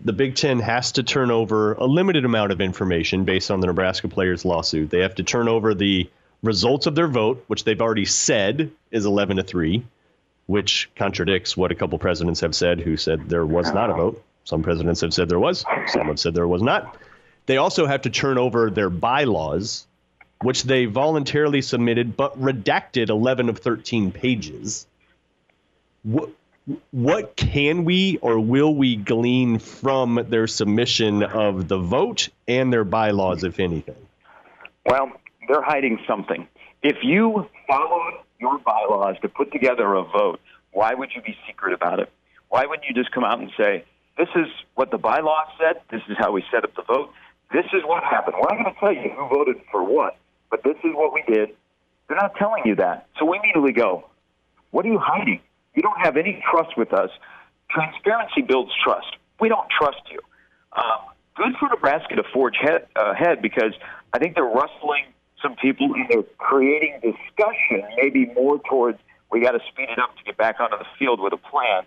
the 0.00 0.12
Big 0.12 0.36
Ten 0.36 0.60
has 0.60 0.92
to 0.92 1.02
turn 1.02 1.30
over 1.30 1.74
a 1.74 1.84
limited 1.84 2.24
amount 2.24 2.52
of 2.52 2.60
information 2.60 3.24
based 3.24 3.50
on 3.50 3.60
the 3.60 3.66
Nebraska 3.66 4.08
players' 4.08 4.44
lawsuit. 4.44 4.90
They 4.90 5.00
have 5.00 5.16
to 5.16 5.22
turn 5.22 5.48
over 5.48 5.74
the 5.74 6.08
results 6.42 6.86
of 6.86 6.94
their 6.94 7.08
vote, 7.08 7.44
which 7.48 7.64
they've 7.64 7.80
already 7.80 8.04
said 8.04 8.70
is 8.90 9.04
11 9.04 9.36
to 9.36 9.42
3, 9.42 9.84
which 10.46 10.90
contradicts 10.96 11.56
what 11.56 11.70
a 11.70 11.74
couple 11.74 11.98
presidents 11.98 12.40
have 12.40 12.54
said 12.54 12.80
who 12.80 12.96
said 12.96 13.28
there 13.28 13.46
was 13.46 13.72
not 13.72 13.90
a 13.90 13.94
vote. 13.94 14.24
Some 14.44 14.62
presidents 14.62 15.00
have 15.02 15.14
said 15.14 15.28
there 15.28 15.38
was, 15.38 15.64
some 15.88 16.06
have 16.06 16.18
said 16.18 16.34
there 16.34 16.48
was 16.48 16.62
not. 16.62 16.96
They 17.46 17.56
also 17.56 17.86
have 17.86 18.02
to 18.02 18.10
turn 18.10 18.38
over 18.38 18.70
their 18.70 18.90
bylaws, 18.90 19.86
which 20.42 20.64
they 20.64 20.86
voluntarily 20.86 21.62
submitted 21.62 22.16
but 22.16 22.40
redacted 22.40 23.08
11 23.08 23.48
of 23.48 23.58
13 23.58 24.10
pages. 24.10 24.86
What, 26.02 26.30
what 26.90 27.36
can 27.36 27.84
we 27.84 28.18
or 28.18 28.38
will 28.38 28.74
we 28.74 28.96
glean 28.96 29.58
from 29.58 30.26
their 30.28 30.46
submission 30.46 31.22
of 31.22 31.68
the 31.68 31.78
vote 31.78 32.28
and 32.48 32.72
their 32.72 32.84
bylaws, 32.84 33.44
if 33.44 33.60
anything? 33.60 33.96
Well, 34.86 35.12
they're 35.48 35.62
hiding 35.62 36.00
something. 36.06 36.48
If 36.82 36.96
you 37.02 37.48
followed 37.68 38.14
your 38.42 38.58
bylaws 38.58 39.16
to 39.22 39.28
put 39.28 39.52
together 39.52 39.94
a 39.94 40.02
vote, 40.02 40.40
why 40.72 40.92
would 40.92 41.10
you 41.14 41.22
be 41.22 41.36
secret 41.46 41.72
about 41.72 42.00
it? 42.00 42.10
Why 42.48 42.66
wouldn't 42.66 42.86
you 42.86 42.94
just 42.94 43.12
come 43.12 43.24
out 43.24 43.38
and 43.38 43.50
say, 43.56 43.84
this 44.18 44.28
is 44.36 44.48
what 44.74 44.90
the 44.90 44.98
bylaws 44.98 45.48
said, 45.58 45.80
this 45.90 46.02
is 46.10 46.16
how 46.18 46.32
we 46.32 46.44
set 46.52 46.64
up 46.64 46.74
the 46.74 46.82
vote, 46.82 47.10
this 47.52 47.64
is 47.72 47.82
what 47.84 48.02
happened. 48.02 48.36
We're 48.36 48.54
not 48.54 48.64
going 48.64 48.74
to 48.74 48.80
tell 48.80 48.92
you 48.92 49.10
who 49.16 49.28
voted 49.28 49.56
for 49.70 49.84
what, 49.84 50.18
but 50.50 50.62
this 50.64 50.76
is 50.84 50.90
what 50.92 51.14
we 51.14 51.22
did. 51.32 51.50
They're 52.08 52.16
not 52.16 52.34
telling 52.36 52.64
you 52.66 52.74
that. 52.76 53.06
So 53.18 53.24
we 53.24 53.38
immediately 53.38 53.72
go, 53.72 54.04
what 54.70 54.84
are 54.84 54.88
you 54.88 54.98
hiding? 55.00 55.40
You 55.74 55.82
don't 55.82 56.00
have 56.02 56.16
any 56.16 56.42
trust 56.50 56.76
with 56.76 56.92
us. 56.92 57.10
Transparency 57.70 58.42
builds 58.42 58.72
trust. 58.84 59.16
We 59.40 59.48
don't 59.48 59.68
trust 59.70 60.02
you. 60.10 60.18
Um, 60.76 61.12
good 61.36 61.52
for 61.58 61.68
Nebraska 61.68 62.16
to 62.16 62.22
forge 62.34 62.56
uh, 62.64 62.78
ahead 62.96 63.40
because 63.40 63.72
I 64.12 64.18
think 64.18 64.34
they're 64.34 64.44
rustling 64.44 65.04
some 65.42 65.56
people 65.56 65.92
they're 66.08 66.22
creating 66.38 67.00
discussion, 67.02 67.82
maybe 67.96 68.26
more 68.34 68.58
towards 68.68 68.98
we 69.32 69.40
got 69.40 69.52
to 69.52 69.60
speed 69.72 69.88
it 69.88 69.98
up 69.98 70.16
to 70.18 70.24
get 70.24 70.36
back 70.36 70.60
onto 70.60 70.76
the 70.76 70.86
field 70.98 71.18
with 71.18 71.32
a 71.32 71.38
plan. 71.38 71.84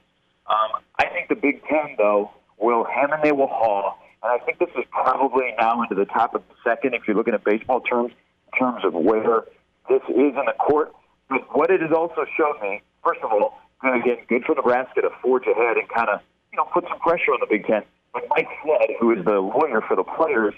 Um, 0.47 0.81
I 0.97 1.05
think 1.05 1.29
the 1.29 1.35
Big 1.35 1.61
Ten, 1.69 1.95
though, 1.97 2.31
will 2.57 2.83
hem 2.83 3.13
and 3.13 3.23
they 3.23 3.31
will 3.31 3.47
haw. 3.47 3.95
And 4.23 4.31
I 4.31 4.43
think 4.43 4.57
this 4.57 4.69
is 4.75 4.83
probably 4.89 5.53
now 5.59 5.81
into 5.83 5.93
the 5.93 6.05
top 6.05 6.33
of 6.33 6.41
the 6.49 6.55
second, 6.63 6.95
if 6.95 7.07
you're 7.07 7.15
looking 7.15 7.35
at 7.35 7.43
baseball 7.43 7.81
terms, 7.81 8.11
in 8.51 8.59
terms 8.59 8.83
of 8.83 8.93
where 8.93 9.45
this 9.87 10.01
is 10.09 10.33
in 10.33 10.45
the 10.45 10.55
court. 10.57 10.91
But 11.29 11.55
what 11.55 11.69
it 11.69 11.81
has 11.81 11.91
also 11.91 12.25
showed 12.35 12.59
me, 12.61 12.81
first 13.03 13.21
of 13.21 13.31
all, 13.31 13.59
again, 13.83 14.17
good 14.27 14.43
for 14.43 14.55
Nebraska 14.55 15.01
to 15.01 15.09
forge 15.21 15.45
ahead 15.45 15.77
and 15.77 15.87
kind 15.89 16.09
of, 16.09 16.21
you 16.51 16.57
know, 16.57 16.65
put 16.73 16.85
some 16.89 16.99
pressure 16.99 17.31
on 17.31 17.39
the 17.41 17.47
Big 17.47 17.67
Ten. 17.67 17.83
But 18.13 18.23
Mike 18.29 18.47
Flood, 18.63 18.89
who 18.99 19.11
is 19.11 19.23
the 19.23 19.39
lawyer 19.39 19.81
for 19.87 19.95
the 19.95 20.03
players, 20.03 20.55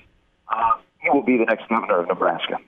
uh, 0.47 0.77
he 0.99 1.09
will 1.09 1.23
be 1.23 1.37
the 1.37 1.45
next 1.45 1.67
governor 1.67 1.99
of 1.99 2.07
Nebraska. 2.07 2.59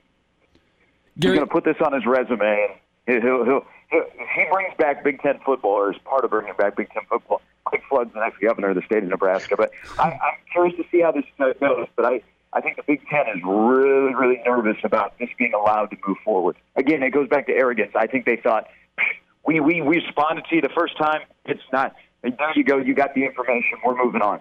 Gary, 1.20 1.34
He's 1.34 1.38
going 1.38 1.48
to 1.48 1.52
put 1.52 1.64
this 1.64 1.76
on 1.84 1.92
his 1.92 2.06
resume, 2.06 2.80
and 3.06 3.22
he'll, 3.22 3.44
he'll, 3.44 3.66
he'll, 3.90 4.04
he 4.34 4.44
brings 4.50 4.74
back 4.78 5.04
Big 5.04 5.20
Ten 5.20 5.38
football, 5.44 5.72
or 5.72 5.92
is 5.92 5.98
part 6.04 6.24
of 6.24 6.30
bringing 6.30 6.54
back 6.56 6.76
Big 6.76 6.90
Ten 6.90 7.02
football. 7.08 7.42
Mike 7.70 7.82
Flood's 7.88 8.12
the 8.14 8.20
next 8.20 8.40
governor 8.40 8.70
of 8.70 8.76
the 8.76 8.82
state 8.82 9.02
of 9.02 9.08
Nebraska. 9.10 9.56
But 9.56 9.70
I, 9.98 10.12
I'm 10.12 10.38
curious 10.50 10.76
to 10.76 10.84
see 10.90 11.00
how 11.02 11.12
this 11.12 11.24
uh, 11.38 11.52
goes. 11.60 11.86
But 11.94 12.06
I, 12.06 12.22
I 12.52 12.60
think 12.60 12.76
the 12.76 12.82
Big 12.86 13.06
Ten 13.08 13.26
is 13.34 13.42
really, 13.44 14.14
really 14.14 14.40
nervous 14.44 14.78
about 14.82 15.18
this 15.18 15.28
being 15.38 15.52
allowed 15.54 15.90
to 15.90 15.96
move 16.06 16.16
forward. 16.24 16.56
Again, 16.76 17.02
it 17.02 17.10
goes 17.10 17.28
back 17.28 17.46
to 17.46 17.52
arrogance. 17.52 17.92
I 17.94 18.06
think 18.06 18.24
they 18.24 18.36
thought 18.36 18.66
we, 19.46 19.60
we, 19.60 19.82
we 19.82 19.96
responded 19.98 20.46
to 20.48 20.56
you 20.56 20.62
the 20.62 20.70
first 20.70 20.96
time. 20.96 21.20
It's 21.44 21.62
not. 21.72 21.94
There 22.22 22.32
you 22.54 22.64
go. 22.64 22.78
You 22.78 22.94
got 22.94 23.14
the 23.14 23.24
information. 23.24 23.78
We're 23.84 24.02
moving 24.02 24.22
on. 24.22 24.40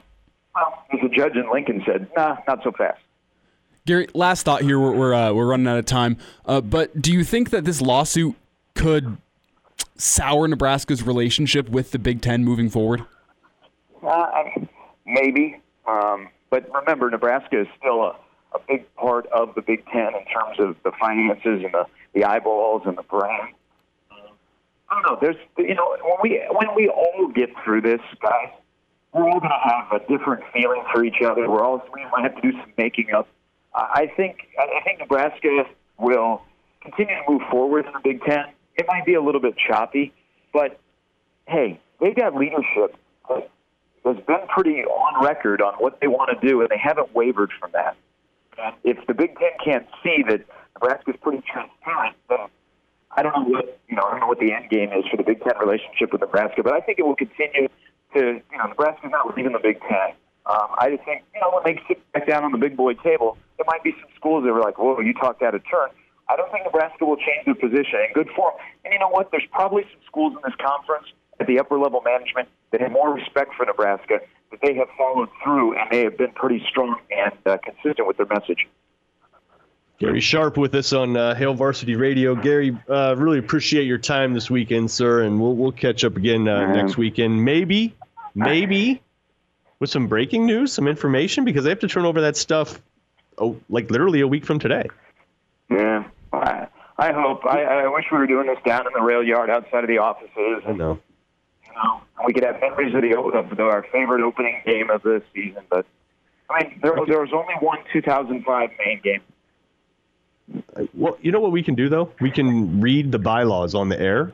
Well, 0.55 0.85
as 0.91 0.99
a 1.03 1.09
judge 1.09 1.35
in 1.35 1.51
Lincoln 1.51 1.83
said, 1.85 2.09
nah, 2.15 2.37
not 2.47 2.63
so 2.63 2.71
fast. 2.71 2.99
Gary, 3.85 4.07
last 4.13 4.43
thought 4.43 4.61
here. 4.61 4.79
We're 4.79 4.95
we're, 4.95 5.13
uh, 5.13 5.33
we're 5.33 5.47
running 5.47 5.67
out 5.67 5.77
of 5.77 5.85
time. 5.85 6.17
Uh, 6.45 6.61
but 6.61 7.01
do 7.01 7.11
you 7.11 7.23
think 7.23 7.49
that 7.49 7.65
this 7.65 7.81
lawsuit 7.81 8.35
could 8.75 9.17
sour 9.97 10.47
Nebraska's 10.47 11.03
relationship 11.03 11.69
with 11.69 11.91
the 11.91 11.99
Big 11.99 12.21
Ten 12.21 12.43
moving 12.43 12.69
forward? 12.69 13.03
Uh, 14.05 14.43
maybe. 15.05 15.59
Um, 15.87 16.29
but 16.49 16.69
remember, 16.73 17.09
Nebraska 17.09 17.61
is 17.61 17.67
still 17.77 18.03
a, 18.03 18.15
a 18.53 18.59
big 18.67 18.93
part 18.95 19.27
of 19.27 19.55
the 19.55 19.61
Big 19.61 19.85
Ten 19.87 20.07
in 20.07 20.25
terms 20.25 20.59
of 20.59 20.75
the 20.83 20.91
finances 20.99 21.63
and 21.63 21.73
the, 21.73 21.85
the 22.13 22.25
eyeballs 22.25 22.83
and 22.85 22.97
the 22.97 23.03
brand. 23.03 23.53
I 24.91 24.95
don't 24.95 25.03
know. 25.03 25.17
There's, 25.21 25.35
you 25.57 25.75
know, 25.75 25.95
when 26.01 26.17
we 26.23 26.41
when 26.51 26.75
we 26.75 26.89
all 26.89 27.27
get 27.27 27.49
through 27.63 27.81
this, 27.81 28.01
guys, 28.21 28.49
we're 29.13 29.29
all 29.29 29.39
going 29.39 29.51
to 29.51 29.69
have 29.69 29.91
a 29.91 29.99
different 30.07 30.43
feeling 30.51 30.83
for 30.91 31.03
each 31.03 31.21
other. 31.23 31.49
We're 31.49 31.63
all 31.63 31.83
we 31.93 32.03
might 32.11 32.23
have 32.23 32.35
to 32.35 32.41
do 32.41 32.51
some 32.53 32.73
making 32.77 33.11
up. 33.15 33.27
I 33.81 34.11
think 34.15 34.47
I 34.59 34.81
think 34.83 34.99
Nebraska 34.99 35.63
will 35.97 36.41
continue 36.81 37.15
to 37.15 37.31
move 37.31 37.41
forward 37.51 37.85
in 37.85 37.93
the 37.93 37.99
Big 38.03 38.23
Ten. 38.23 38.45
It 38.77 38.85
might 38.87 39.05
be 39.05 39.13
a 39.13 39.21
little 39.21 39.41
bit 39.41 39.55
choppy, 39.57 40.13
but 40.53 40.79
hey, 41.47 41.79
they've 41.99 42.15
got 42.15 42.35
leadership 42.35 42.95
that's 44.05 44.25
been 44.25 44.47
pretty 44.47 44.83
on 44.83 45.25
record 45.25 45.61
on 45.61 45.73
what 45.75 45.99
they 45.99 46.07
want 46.07 46.31
to 46.31 46.47
do, 46.47 46.61
and 46.61 46.69
they 46.69 46.77
haven't 46.77 47.13
wavered 47.13 47.51
from 47.59 47.71
that. 47.73 47.95
If 48.83 49.05
the 49.07 49.13
Big 49.13 49.37
Ten 49.37 49.51
can't 49.63 49.87
see 50.03 50.23
that 50.27 50.41
Nebraska's 50.75 51.15
pretty 51.21 51.43
transparent, 51.51 52.15
then 52.29 52.39
I 53.11 53.23
don't 53.23 53.33
know 53.33 53.57
what 53.57 53.79
you 53.87 53.95
know. 53.95 54.03
I 54.03 54.11
don't 54.11 54.19
know 54.21 54.27
what 54.27 54.39
the 54.39 54.51
end 54.51 54.69
game 54.69 54.91
is 54.91 55.05
for 55.09 55.17
the 55.17 55.23
Big 55.23 55.41
Ten 55.41 55.53
relationship 55.59 56.11
with 56.11 56.21
Nebraska, 56.21 56.63
but 56.63 56.73
I 56.73 56.79
think 56.79 56.99
it 56.99 57.05
will 57.05 57.15
continue 57.15 57.67
to. 58.13 58.19
You 58.19 58.57
know, 58.57 58.67
Nebraska's 58.67 59.11
not 59.11 59.35
leaving 59.35 59.53
the 59.53 59.59
Big 59.59 59.79
Ten. 59.81 60.15
Um, 60.45 60.67
I 60.79 60.89
just 60.91 61.03
think 61.05 61.23
you 61.33 61.41
know 61.41 61.51
when 61.53 61.63
they 61.63 61.81
sit 61.87 61.98
back 62.13 62.27
down 62.27 62.43
on 62.43 62.51
the 62.51 62.57
big 62.57 62.75
boy 62.75 62.93
table, 62.93 63.37
there 63.57 63.65
might 63.67 63.83
be 63.83 63.91
some 63.91 64.09
schools 64.15 64.43
that 64.45 64.53
were 64.53 64.61
like, 64.61 64.77
"Whoa, 64.77 64.99
you 64.99 65.13
talked 65.13 65.41
out 65.41 65.55
of 65.55 65.61
turn." 65.69 65.89
I 66.29 66.35
don't 66.35 66.51
think 66.51 66.63
Nebraska 66.65 67.05
will 67.05 67.17
change 67.17 67.45
their 67.45 67.55
position 67.55 67.99
in 68.07 68.13
good 68.13 68.29
form. 68.35 68.53
And 68.85 68.93
you 68.93 68.99
know 68.99 69.09
what? 69.09 69.31
There's 69.31 69.47
probably 69.51 69.83
some 69.83 70.01
schools 70.05 70.33
in 70.35 70.41
this 70.45 70.55
conference 70.63 71.07
at 71.39 71.47
the 71.47 71.59
upper 71.59 71.79
level 71.79 72.01
management 72.01 72.47
that 72.71 72.81
have 72.81 72.91
more 72.91 73.13
respect 73.13 73.55
for 73.55 73.65
Nebraska 73.65 74.19
that 74.51 74.59
they 74.61 74.75
have 74.75 74.87
followed 74.97 75.29
through 75.43 75.77
and 75.77 75.89
they 75.91 76.03
have 76.03 76.17
been 76.17 76.31
pretty 76.31 76.63
strong 76.69 76.99
and 77.09 77.33
uh, 77.45 77.57
consistent 77.63 78.07
with 78.07 78.17
their 78.17 78.27
message. 78.27 78.67
Gary 79.99 80.21
Sharp 80.21 80.55
with 80.55 80.75
us 80.75 80.93
on 80.93 81.17
uh, 81.17 81.35
Hail 81.35 81.53
Varsity 81.53 81.95
Radio. 81.95 82.33
Gary, 82.33 82.77
uh, 82.87 83.15
really 83.17 83.39
appreciate 83.39 83.83
your 83.83 83.97
time 83.97 84.33
this 84.33 84.49
weekend, 84.49 84.89
sir, 84.89 85.23
and 85.23 85.41
we'll 85.41 85.55
we'll 85.55 85.73
catch 85.73 86.05
up 86.05 86.15
again 86.15 86.47
uh, 86.47 86.71
next 86.73 86.95
weekend. 86.95 87.43
Maybe, 87.43 87.97
maybe 88.33 89.01
with 89.79 89.89
some 89.89 90.07
breaking 90.07 90.45
news, 90.45 90.73
some 90.73 90.87
information, 90.87 91.45
because 91.45 91.63
they 91.63 91.69
have 91.69 91.79
to 91.79 91.87
turn 91.87 92.05
over 92.05 92.21
that 92.21 92.35
stuff, 92.37 92.81
oh, 93.37 93.57
like 93.69 93.89
literally 93.89 94.21
a 94.21 94.27
week 94.27 94.45
from 94.45 94.59
today. 94.59 94.87
Yeah, 95.69 96.03
I, 96.33 96.67
I 96.97 97.13
hope. 97.13 97.45
I, 97.45 97.63
I 97.63 97.87
wish 97.87 98.05
we 98.11 98.17
were 98.17 98.27
doing 98.27 98.47
this 98.47 98.59
down 98.65 98.85
in 98.87 98.93
the 98.93 99.01
rail 99.01 99.23
yard 99.23 99.49
outside 99.49 99.83
of 99.83 99.87
the 99.87 99.99
offices. 99.99 100.63
I 100.67 100.73
know. 100.73 100.99
You 101.65 101.73
know, 101.75 102.01
we 102.25 102.33
could 102.33 102.43
have 102.43 102.59
memories 102.59 102.93
of 102.93 103.01
the 103.01 103.17
of 103.17 103.55
the, 103.55 103.63
our 103.63 103.85
favorite 103.91 104.21
opening 104.21 104.61
game 104.65 104.89
of 104.89 105.01
the 105.03 105.21
season. 105.33 105.63
But 105.69 105.85
I 106.49 106.63
mean, 106.63 106.79
there, 106.81 106.95
there 107.07 107.21
was 107.21 107.31
only 107.31 107.53
one 107.59 107.79
2005 107.93 108.69
Maine 108.79 109.01
game. 109.03 109.21
Well, 110.93 111.17
you 111.21 111.31
know 111.31 111.39
what 111.39 111.51
we 111.51 111.63
can 111.63 111.75
do 111.75 111.89
though? 111.89 112.11
We 112.19 112.31
can 112.31 112.81
read 112.81 113.11
the 113.11 113.19
bylaws 113.19 113.75
on 113.75 113.89
the 113.89 113.99
air. 113.99 114.33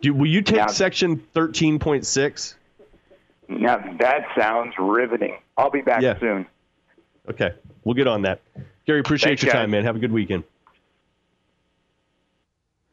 Do, 0.00 0.12
will 0.14 0.26
you 0.26 0.42
take 0.42 0.68
section 0.70 1.22
thirteen 1.32 1.78
point 1.78 2.06
six? 2.06 2.56
Now 3.50 3.76
that 3.98 4.26
sounds 4.38 4.74
riveting. 4.78 5.36
I'll 5.58 5.70
be 5.70 5.82
back 5.82 6.00
Yeah. 6.02 6.18
soon. 6.20 6.46
Okay, 7.28 7.50
we'll 7.84 7.94
get 7.94 8.06
on 8.06 8.22
that. 8.22 8.40
Gary, 8.86 9.00
appreciate 9.00 9.30
Thanks, 9.30 9.42
your 9.42 9.52
guys. 9.52 9.60
time, 9.62 9.70
man. 9.70 9.84
Have 9.84 9.96
a 9.96 9.98
good 9.98 10.12
weekend. 10.12 10.44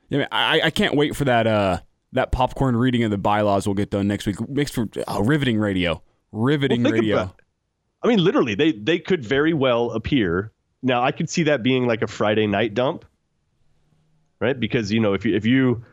Yeah, 0.10 0.20
man, 0.20 0.28
I, 0.32 0.62
I 0.66 0.70
can't 0.70 0.96
wait 0.96 1.16
for 1.16 1.26
that 1.26 1.48
uh 1.48 1.80
that 2.14 2.32
popcorn 2.32 2.76
reading 2.76 3.04
of 3.04 3.12
the 3.12 3.18
bylaws 3.18 3.68
we'll 3.68 3.74
get 3.76 3.90
done 3.90 4.08
next 4.08 4.26
week. 4.26 4.38
Makes 4.50 4.72
for 4.72 4.88
uh, 5.08 5.22
riveting 5.22 5.58
radio. 5.60 6.02
Riveting 6.32 6.84
Well, 6.84 6.94
radio. 6.94 7.16
about- 7.18 7.42
I 8.04 8.08
mean, 8.08 8.24
literally, 8.24 8.56
they 8.56 8.72
they 8.72 9.00
could 9.00 9.26
very 9.26 9.54
well 9.54 9.92
appear. 9.92 10.52
Now, 10.84 11.04
I 11.04 11.12
could 11.12 11.30
see 11.30 11.44
that 11.44 11.64
being 11.64 11.88
like 11.88 12.04
a 12.04 12.08
Friday 12.08 12.46
night 12.48 12.74
dump, 12.76 13.04
right? 14.40 14.58
Because 14.58 14.92
you 14.92 15.00
know, 15.00 15.14
if 15.14 15.26
you 15.26 15.36
if 15.36 15.46
you, 15.46 15.84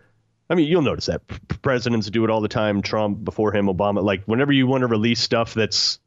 I 0.51 0.55
mean, 0.55 0.69
you'll 0.69 0.83
notice 0.83 1.07
that 1.07 1.23
presidents 1.63 2.11
do 2.11 2.25
it 2.25 2.31
all 2.31 2.41
the 2.41 2.49
time. 2.49 2.83
Trump 2.83 3.25
before 3.25 3.55
him, 3.55 3.67
Obama. 3.67 4.03
Like 4.03 4.25
whenever 4.25 4.53
you 4.53 4.67
want 4.67 4.83
to 4.83 4.87
release 4.87 5.21
stuff 5.21 5.55
that's 5.55 5.99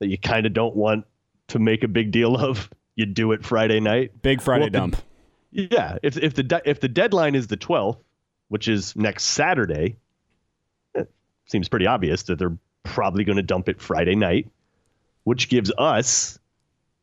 that 0.00 0.08
you 0.08 0.18
kind 0.18 0.44
of 0.46 0.52
don't 0.52 0.74
want 0.76 1.06
to 1.48 1.58
make 1.58 1.84
a 1.84 1.88
big 1.88 2.10
deal 2.10 2.36
of, 2.36 2.68
you 2.96 3.06
do 3.06 3.32
it 3.32 3.44
Friday 3.44 3.80
night. 3.80 4.20
Big 4.22 4.40
Friday 4.42 4.62
Well, 4.64 4.70
the- 4.70 4.78
dump. 4.78 4.96
Yeah, 5.52 5.98
if 6.02 6.16
if 6.18 6.34
the 6.34 6.42
de- 6.42 6.68
if 6.68 6.80
the 6.80 6.88
deadline 6.88 7.34
is 7.34 7.46
the 7.46 7.56
twelfth, 7.56 8.02
which 8.48 8.68
is 8.68 8.94
next 8.96 9.24
Saturday, 9.24 9.96
it 10.94 11.10
seems 11.46 11.68
pretty 11.68 11.86
obvious 11.86 12.24
that 12.24 12.38
they're 12.38 12.58
probably 12.82 13.24
going 13.24 13.36
to 13.36 13.42
dump 13.42 13.68
it 13.68 13.80
Friday 13.80 14.16
night, 14.16 14.48
which 15.24 15.48
gives 15.48 15.72
us 15.78 16.38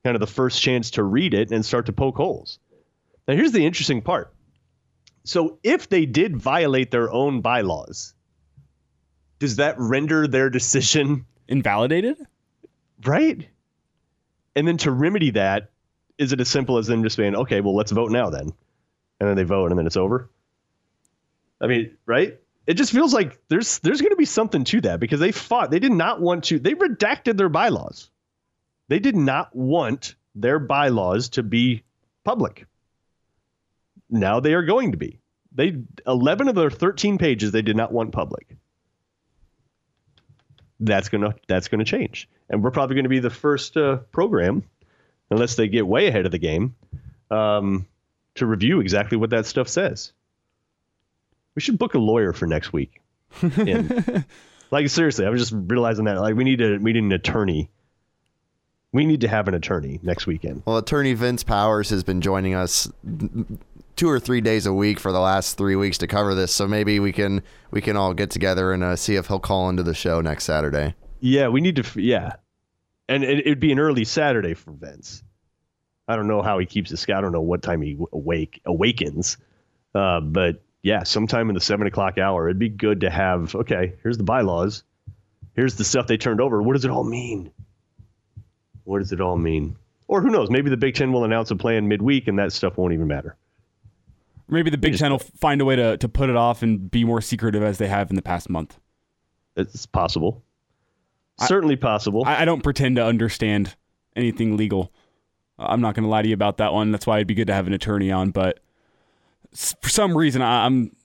kind 0.04 0.16
of 0.16 0.20
the 0.20 0.28
first 0.28 0.62
chance 0.62 0.92
to 0.92 1.04
read 1.04 1.34
it 1.34 1.52
and 1.52 1.66
start 1.66 1.86
to 1.88 1.94
poke 1.94 2.18
holes. 2.18 2.60
Now, 3.28 3.36
here's 3.36 3.54
the 3.54 3.66
interesting 3.66 4.02
part. 4.02 4.33
So, 5.26 5.60
if 5.64 5.90
they 5.90 6.06
did 6.06 6.36
violate 6.36 6.92
their 6.92 7.12
own 7.12 7.42
bylaws, 7.42 8.14
does 9.40 9.58
that 9.58 9.76
render 9.78 10.28
their 10.28 10.50
decision 10.50 11.26
invalidated? 11.48 12.18
Right. 13.06 13.48
And 14.56 14.68
then 14.68 14.78
to 14.78 14.92
remedy 14.92 15.32
that, 15.32 15.72
is 16.18 16.32
it 16.32 16.40
as 16.40 16.50
simple 16.50 16.78
as 16.78 16.88
them 16.88 17.04
just 17.04 17.16
saying, 17.16 17.36
okay, 17.36 17.62
well, 17.62 17.76
let's 17.76 17.92
vote 17.92 18.12
now 18.12 18.30
then? 18.30 18.54
And 19.20 19.30
then 19.30 19.36
they 19.36 19.44
vote 19.44 19.72
and 19.72 19.80
then 19.80 19.88
it's 19.88 19.98
over? 19.98 20.30
I 21.62 21.68
mean, 21.68 21.98
right? 22.06 22.38
It 22.68 22.76
just 22.76 22.92
feels 22.92 23.14
like 23.14 23.40
there's 23.48 23.80
there's 23.80 24.02
going 24.02 24.12
to 24.12 24.18
be 24.18 24.26
something 24.26 24.64
to 24.66 24.82
that 24.82 25.00
because 25.00 25.20
they 25.20 25.32
fought. 25.32 25.72
They 25.72 25.80
did 25.80 25.92
not 25.92 26.22
want 26.22 26.46
to. 26.46 26.60
They 26.60 26.74
redacted 26.74 27.38
their 27.38 27.50
bylaws. 27.50 28.10
They 28.88 29.00
did 29.00 29.16
not 29.16 29.56
want 29.56 30.16
their 30.36 30.60
bylaws 30.60 31.30
to 31.30 31.44
be 31.44 31.84
public. 32.24 32.66
Now 34.14 34.40
they 34.40 34.54
are 34.54 34.64
going 34.64 34.92
to 34.92 34.98
be. 34.98 35.20
They 35.56 35.82
11 36.08 36.48
of 36.48 36.56
their 36.56 36.70
13 36.70 37.18
pages 37.18 37.52
they 37.52 37.62
did 37.64 37.76
not 37.76 37.92
want 37.92 38.12
public. 38.12 38.56
That's 40.80 41.10
gonna 41.10 41.36
that's 41.48 41.68
gonna 41.68 41.86
change, 41.86 42.30
and 42.50 42.64
we're 42.64 42.72
probably 42.72 42.96
going 42.96 43.06
to 43.06 43.10
be 43.10 43.20
the 43.20 43.30
first 43.30 43.78
uh, 43.78 43.98
program, 44.12 44.64
unless 45.30 45.56
they 45.56 45.68
get 45.68 45.88
way 45.88 46.08
ahead 46.08 46.26
of 46.26 46.32
the 46.32 46.40
game, 46.40 46.76
um, 47.32 47.88
to 48.36 48.46
review 48.46 48.82
exactly 48.82 49.18
what 49.18 49.30
that 49.30 49.46
stuff 49.46 49.70
says. 49.70 50.12
We 51.56 51.62
should 51.62 51.78
book 51.78 51.94
a 51.94 52.00
lawyer 52.00 52.34
for 52.34 52.48
next 52.48 52.74
week. 52.74 53.02
in. 53.42 54.26
like 54.72 54.90
seriously, 54.90 55.26
I 55.26 55.30
was 55.30 55.40
just 55.40 55.54
realizing 55.56 56.06
that 56.06 56.20
like 56.20 56.36
we 56.36 56.44
need 56.44 56.62
a 56.62 56.78
we 56.78 56.94
need 56.94 57.04
an 57.04 57.12
attorney. 57.14 57.70
We 58.92 59.06
need 59.06 59.22
to 59.22 59.28
have 59.28 59.48
an 59.48 59.54
attorney 59.54 60.00
next 60.04 60.28
weekend. 60.28 60.64
Well, 60.66 60.78
attorney 60.78 61.14
Vince 61.14 61.44
Powers 61.44 61.90
has 61.92 62.04
been 62.04 62.22
joining 62.22 62.54
us 62.56 62.92
two 63.96 64.10
or 64.10 64.20
three 64.20 64.42
days 64.42 64.66
a 64.66 64.74
week 64.74 65.00
for 65.00 65.12
the 65.12 65.20
last 65.20 65.58
three 65.58 65.76
weeks 65.76 65.98
to 66.00 66.08
cover 66.08 66.34
this. 66.36 66.54
So 66.54 66.68
maybe 66.68 67.00
we 67.00 67.12
can 67.12 67.44
we 67.72 67.82
can 67.82 67.98
all 67.98 68.14
get 68.14 68.30
together 68.30 68.72
and 68.72 68.84
uh, 68.84 68.96
see 68.96 69.16
if 69.16 69.28
he'll 69.28 69.40
call 69.40 69.70
into 69.70 69.84
the 69.84 69.94
show 69.94 70.22
next 70.22 70.46
Saturday. 70.46 70.96
Yeah, 71.20 71.48
we 71.48 71.62
need 71.62 71.78
to. 71.78 72.02
Yeah, 72.02 72.34
and 73.08 73.24
it, 73.24 73.40
it'd 73.40 73.60
be 73.60 73.72
an 73.72 73.80
early 73.80 74.06
Saturday 74.06 74.54
for 74.54 74.72
Vince. 74.72 75.24
I 76.08 76.16
don't 76.16 76.28
know 76.28 76.42
how 76.42 76.60
he 76.60 76.66
keeps 76.66 76.90
his. 76.90 77.06
I 77.10 77.22
don't 77.22 77.32
know 77.32 77.42
what 77.42 77.62
time 77.62 77.82
he 77.82 77.98
awake 78.12 78.62
awakens, 78.66 79.38
uh, 79.96 80.20
but 80.20 80.62
yeah, 80.82 81.04
sometime 81.04 81.50
in 81.50 81.56
the 81.56 81.62
seven 81.62 81.88
o'clock 81.88 82.18
hour, 82.18 82.50
it'd 82.50 82.60
be 82.60 82.70
good 82.70 83.02
to 83.02 83.10
have. 83.10 83.56
Okay, 83.56 83.94
here's 84.04 84.18
the 84.18 84.24
bylaws. 84.24 84.84
Here's 85.56 85.76
the 85.76 85.84
stuff 85.84 86.08
they 86.08 86.18
turned 86.18 86.42
over. 86.42 86.62
What 86.62 86.74
does 86.74 86.84
it 86.84 86.92
all 86.92 87.04
mean? 87.04 87.52
What 88.84 89.00
does 89.00 89.12
it 89.12 89.22
all 89.22 89.38
mean? 89.38 89.78
Or 90.08 90.22
who 90.22 90.30
knows? 90.30 90.50
Maybe 90.50 90.70
the 90.70 90.78
Big 90.78 90.96
Ten 90.96 91.14
will 91.14 91.24
announce 91.24 91.52
a 91.52 91.56
plan 91.56 91.88
midweek, 91.88 92.28
and 92.28 92.38
that 92.40 92.52
stuff 92.52 92.78
won't 92.78 92.94
even 92.94 93.08
matter. 93.08 93.38
Maybe 94.54 94.70
the 94.70 94.78
Big 94.78 94.98
Ten 94.98 95.12
will 95.12 95.20
find 95.20 95.60
a 95.62 95.66
way 95.66 95.76
to, 95.76 95.98
to 95.98 96.08
put 96.08 96.30
it 96.30 96.36
off 96.36 96.62
and 96.62 96.90
be 96.90 97.04
more 97.04 97.22
secretive 97.22 97.64
as 97.64 97.78
they 97.80 97.88
have 97.88 98.10
in 98.10 98.16
the 98.16 98.22
past 98.22 98.50
month. 98.50 98.80
It's 99.56 99.86
possible. 99.86 100.44
Certainly 101.40 101.78
possible. 101.78 102.24
I, 102.26 102.42
I 102.42 102.46
don't 102.46 102.62
pretend 102.62 102.98
to 102.98 103.06
understand 103.06 103.76
anything 104.16 104.56
legal. 104.56 104.94
Uh, 105.58 105.66
I'm 105.70 105.82
not 105.82 105.96
going 105.96 106.04
to 106.04 106.10
lie 106.10 106.22
to 106.22 106.28
you 106.28 106.34
about 106.34 106.58
that 106.58 106.72
one. 106.74 106.92
That's 106.92 107.08
why 107.08 107.18
it'd 107.18 107.28
be 107.28 107.34
good 107.34 107.48
to 107.48 107.54
have 107.54 107.68
an 107.68 107.74
attorney 107.74 108.12
on. 108.12 108.32
But 108.32 108.60
for 109.54 109.90
some 109.90 110.16
reason, 110.16 110.42
I, 110.42 110.66
I'm 110.66 110.96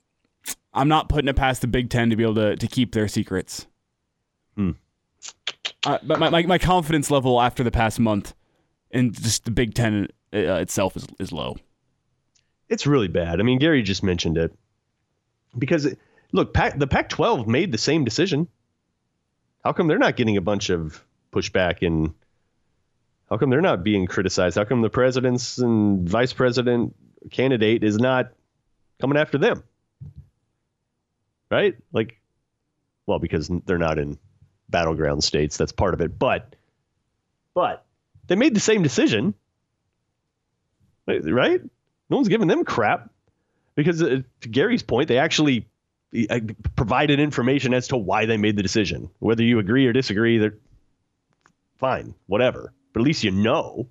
I'm 0.73 0.87
not 0.87 1.09
putting 1.09 1.27
it 1.27 1.35
past 1.35 1.61
the 1.61 1.67
Big 1.67 1.89
Ten 1.89 2.11
to 2.11 2.15
be 2.15 2.23
able 2.23 2.35
to, 2.35 2.55
to 2.55 2.67
keep 2.67 2.93
their 2.93 3.07
secrets. 3.07 3.65
Hmm. 4.55 4.71
Uh, 5.85 5.97
but 6.03 6.19
my, 6.19 6.29
my, 6.29 6.43
my 6.43 6.57
confidence 6.57 7.09
level 7.09 7.41
after 7.41 7.63
the 7.63 7.71
past 7.71 7.99
month 7.99 8.35
in 8.91 9.11
just 9.11 9.45
the 9.45 9.51
Big 9.51 9.73
Ten 9.73 10.07
uh, 10.33 10.37
itself 10.37 10.95
is, 10.95 11.07
is 11.19 11.31
low. 11.31 11.57
It's 12.69 12.85
really 12.85 13.07
bad. 13.07 13.39
I 13.39 13.43
mean, 13.43 13.59
Gary 13.59 13.81
just 13.81 14.03
mentioned 14.03 14.37
it 14.37 14.53
because 15.57 15.87
look, 16.31 16.53
Pac, 16.53 16.77
the 16.77 16.87
Pac-12 16.87 17.47
made 17.47 17.71
the 17.71 17.77
same 17.77 18.05
decision. 18.05 18.47
How 19.63 19.73
come 19.73 19.87
they're 19.87 19.97
not 19.97 20.15
getting 20.15 20.37
a 20.37 20.41
bunch 20.41 20.69
of 20.69 21.03
pushback 21.33 21.85
and 21.85 22.13
how 23.29 23.37
come 23.37 23.49
they're 23.49 23.61
not 23.61 23.83
being 23.83 24.07
criticized? 24.07 24.57
How 24.57 24.63
come 24.63 24.81
the 24.81 24.89
president's 24.89 25.57
and 25.57 26.07
vice 26.07 26.33
president 26.33 26.95
candidate 27.31 27.83
is 27.83 27.97
not 27.97 28.31
coming 29.01 29.17
after 29.17 29.37
them? 29.37 29.63
Right? 31.51 31.75
Like, 31.91 32.19
well, 33.05 33.19
because 33.19 33.51
they're 33.65 33.77
not 33.77 33.99
in 33.99 34.17
battleground 34.69 35.23
states. 35.23 35.57
That's 35.57 35.71
part 35.71 35.93
of 35.93 36.01
it. 36.01 36.17
But, 36.17 36.55
but 37.53 37.85
they 38.27 38.35
made 38.35 38.55
the 38.55 38.59
same 38.59 38.83
decision, 38.83 39.33
right? 41.07 41.61
No 42.09 42.17
one's 42.17 42.27
giving 42.27 42.47
them 42.47 42.65
crap 42.65 43.09
because, 43.75 44.01
uh, 44.01 44.21
to 44.41 44.49
Gary's 44.49 44.83
point, 44.83 45.07
they 45.07 45.17
actually 45.17 45.67
uh, 46.29 46.39
provided 46.75 47.19
information 47.19 47.73
as 47.73 47.87
to 47.89 47.97
why 47.97 48.25
they 48.25 48.37
made 48.37 48.55
the 48.55 48.63
decision. 48.63 49.09
Whether 49.19 49.43
you 49.43 49.59
agree 49.59 49.85
or 49.85 49.93
disagree, 49.93 50.37
they're 50.37 50.57
fine, 51.77 52.15
whatever. 52.25 52.73
But 52.93 53.01
at 53.01 53.05
least 53.05 53.23
you 53.23 53.31
know. 53.31 53.87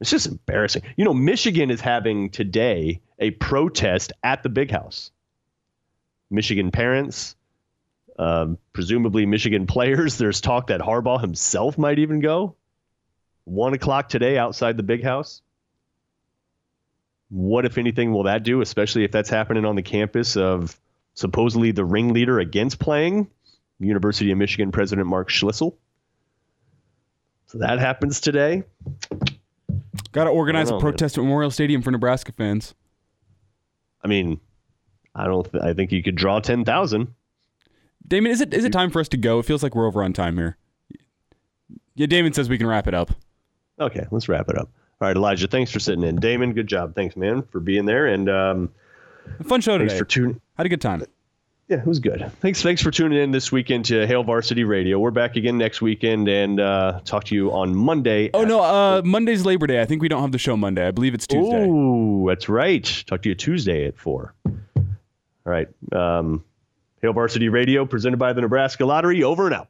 It's 0.00 0.10
just 0.10 0.26
embarrassing. 0.26 0.82
You 0.96 1.04
know, 1.04 1.14
Michigan 1.14 1.70
is 1.70 1.80
having 1.80 2.30
today 2.30 3.00
a 3.18 3.32
protest 3.32 4.12
at 4.22 4.42
the 4.42 4.48
big 4.48 4.70
house. 4.70 5.10
Michigan 6.30 6.70
parents, 6.70 7.34
um, 8.18 8.58
presumably 8.72 9.26
Michigan 9.26 9.66
players. 9.68 10.16
There's 10.16 10.40
talk 10.40 10.68
that 10.68 10.80
Harbaugh 10.80 11.20
himself 11.20 11.76
might 11.76 11.98
even 11.98 12.20
go. 12.20 12.54
One 13.44 13.74
o'clock 13.74 14.08
today 14.08 14.38
outside 14.38 14.76
the 14.76 14.82
big 14.82 15.02
house. 15.02 15.42
What, 17.30 17.64
if 17.64 17.78
anything, 17.78 18.12
will 18.12 18.22
that 18.24 18.42
do, 18.42 18.60
especially 18.60 19.04
if 19.04 19.12
that's 19.12 19.28
happening 19.28 19.64
on 19.64 19.76
the 19.76 19.82
campus 19.82 20.36
of 20.36 20.78
supposedly 21.14 21.72
the 21.72 21.84
ringleader 21.84 22.38
against 22.38 22.78
playing, 22.78 23.28
University 23.78 24.30
of 24.30 24.38
Michigan 24.38 24.72
President 24.72 25.06
Mark 25.06 25.28
Schlissel? 25.28 25.76
So 27.46 27.58
that 27.58 27.78
happens 27.78 28.20
today. 28.20 28.62
Got 30.12 30.24
to 30.24 30.30
organize 30.30 30.68
a 30.68 30.72
don't 30.72 30.82
man. 30.82 30.90
protest 30.90 31.18
at 31.18 31.22
Memorial 31.22 31.50
Stadium 31.50 31.82
for 31.82 31.90
Nebraska 31.90 32.32
fans. 32.32 32.74
I 34.02 34.08
mean, 34.08 34.40
I 35.14 35.26
don't. 35.26 35.50
Th- 35.50 35.62
I 35.62 35.74
think 35.74 35.92
you 35.92 36.02
could 36.02 36.14
draw 36.14 36.40
ten 36.40 36.64
thousand. 36.64 37.14
Damon, 38.06 38.32
is 38.32 38.40
it 38.40 38.54
is 38.54 38.64
it 38.64 38.72
time 38.72 38.90
for 38.90 39.00
us 39.00 39.08
to 39.08 39.16
go? 39.16 39.38
It 39.38 39.44
feels 39.44 39.62
like 39.62 39.74
we're 39.74 39.86
over 39.86 40.02
on 40.02 40.12
time 40.12 40.36
here. 40.36 40.56
Yeah, 41.94 42.06
Damon 42.06 42.32
says 42.32 42.48
we 42.48 42.58
can 42.58 42.66
wrap 42.66 42.86
it 42.86 42.94
up. 42.94 43.10
Okay, 43.80 44.06
let's 44.10 44.28
wrap 44.28 44.48
it 44.48 44.56
up. 44.56 44.70
All 45.00 45.06
right, 45.06 45.16
Elijah, 45.16 45.46
thanks 45.46 45.70
for 45.70 45.78
sitting 45.78 46.02
in. 46.02 46.16
Damon, 46.16 46.54
good 46.54 46.66
job. 46.66 46.94
Thanks, 46.94 47.16
man, 47.16 47.42
for 47.42 47.60
being 47.60 47.84
there. 47.86 48.06
And 48.06 48.28
um, 48.28 48.70
Fun 49.44 49.60
show 49.60 49.78
thanks 49.78 49.92
today. 49.92 49.98
for 49.98 50.04
tuning. 50.04 50.40
Had 50.56 50.66
a 50.66 50.68
good 50.68 50.80
time. 50.80 51.04
Yeah, 51.68 51.76
it 51.76 51.86
was 51.86 52.00
good. 52.00 52.32
Thanks, 52.40 52.62
thanks 52.62 52.82
for 52.82 52.90
tuning 52.90 53.22
in 53.22 53.30
this 53.30 53.52
weekend 53.52 53.84
to 53.86 54.06
Hail 54.06 54.24
Varsity 54.24 54.64
Radio. 54.64 54.98
We're 54.98 55.10
back 55.10 55.36
again 55.36 55.58
next 55.58 55.82
weekend 55.82 56.26
and 56.26 56.58
uh, 56.58 57.00
talk 57.04 57.24
to 57.24 57.34
you 57.34 57.52
on 57.52 57.76
Monday. 57.76 58.30
Oh 58.32 58.44
no, 58.44 58.60
uh, 58.60 59.02
Monday's 59.04 59.44
Labor 59.44 59.66
Day. 59.66 59.80
I 59.80 59.84
think 59.84 60.00
we 60.00 60.08
don't 60.08 60.22
have 60.22 60.32
the 60.32 60.38
show 60.38 60.56
Monday. 60.56 60.86
I 60.88 60.90
believe 60.92 61.12
it's 61.12 61.26
Tuesday. 61.26 61.66
Ooh, 61.66 62.24
that's 62.26 62.48
right. 62.48 63.04
Talk 63.06 63.22
to 63.22 63.28
you 63.28 63.34
Tuesday 63.34 63.86
at 63.86 63.98
four. 63.98 64.34
All 64.46 64.54
right. 65.44 65.68
Um, 65.92 66.42
Hail 67.02 67.12
Varsity 67.12 67.50
Radio, 67.50 67.84
presented 67.84 68.16
by 68.16 68.32
the 68.32 68.40
Nebraska 68.40 68.86
Lottery. 68.86 69.22
Over 69.22 69.46
and 69.46 69.54
out. 69.54 69.68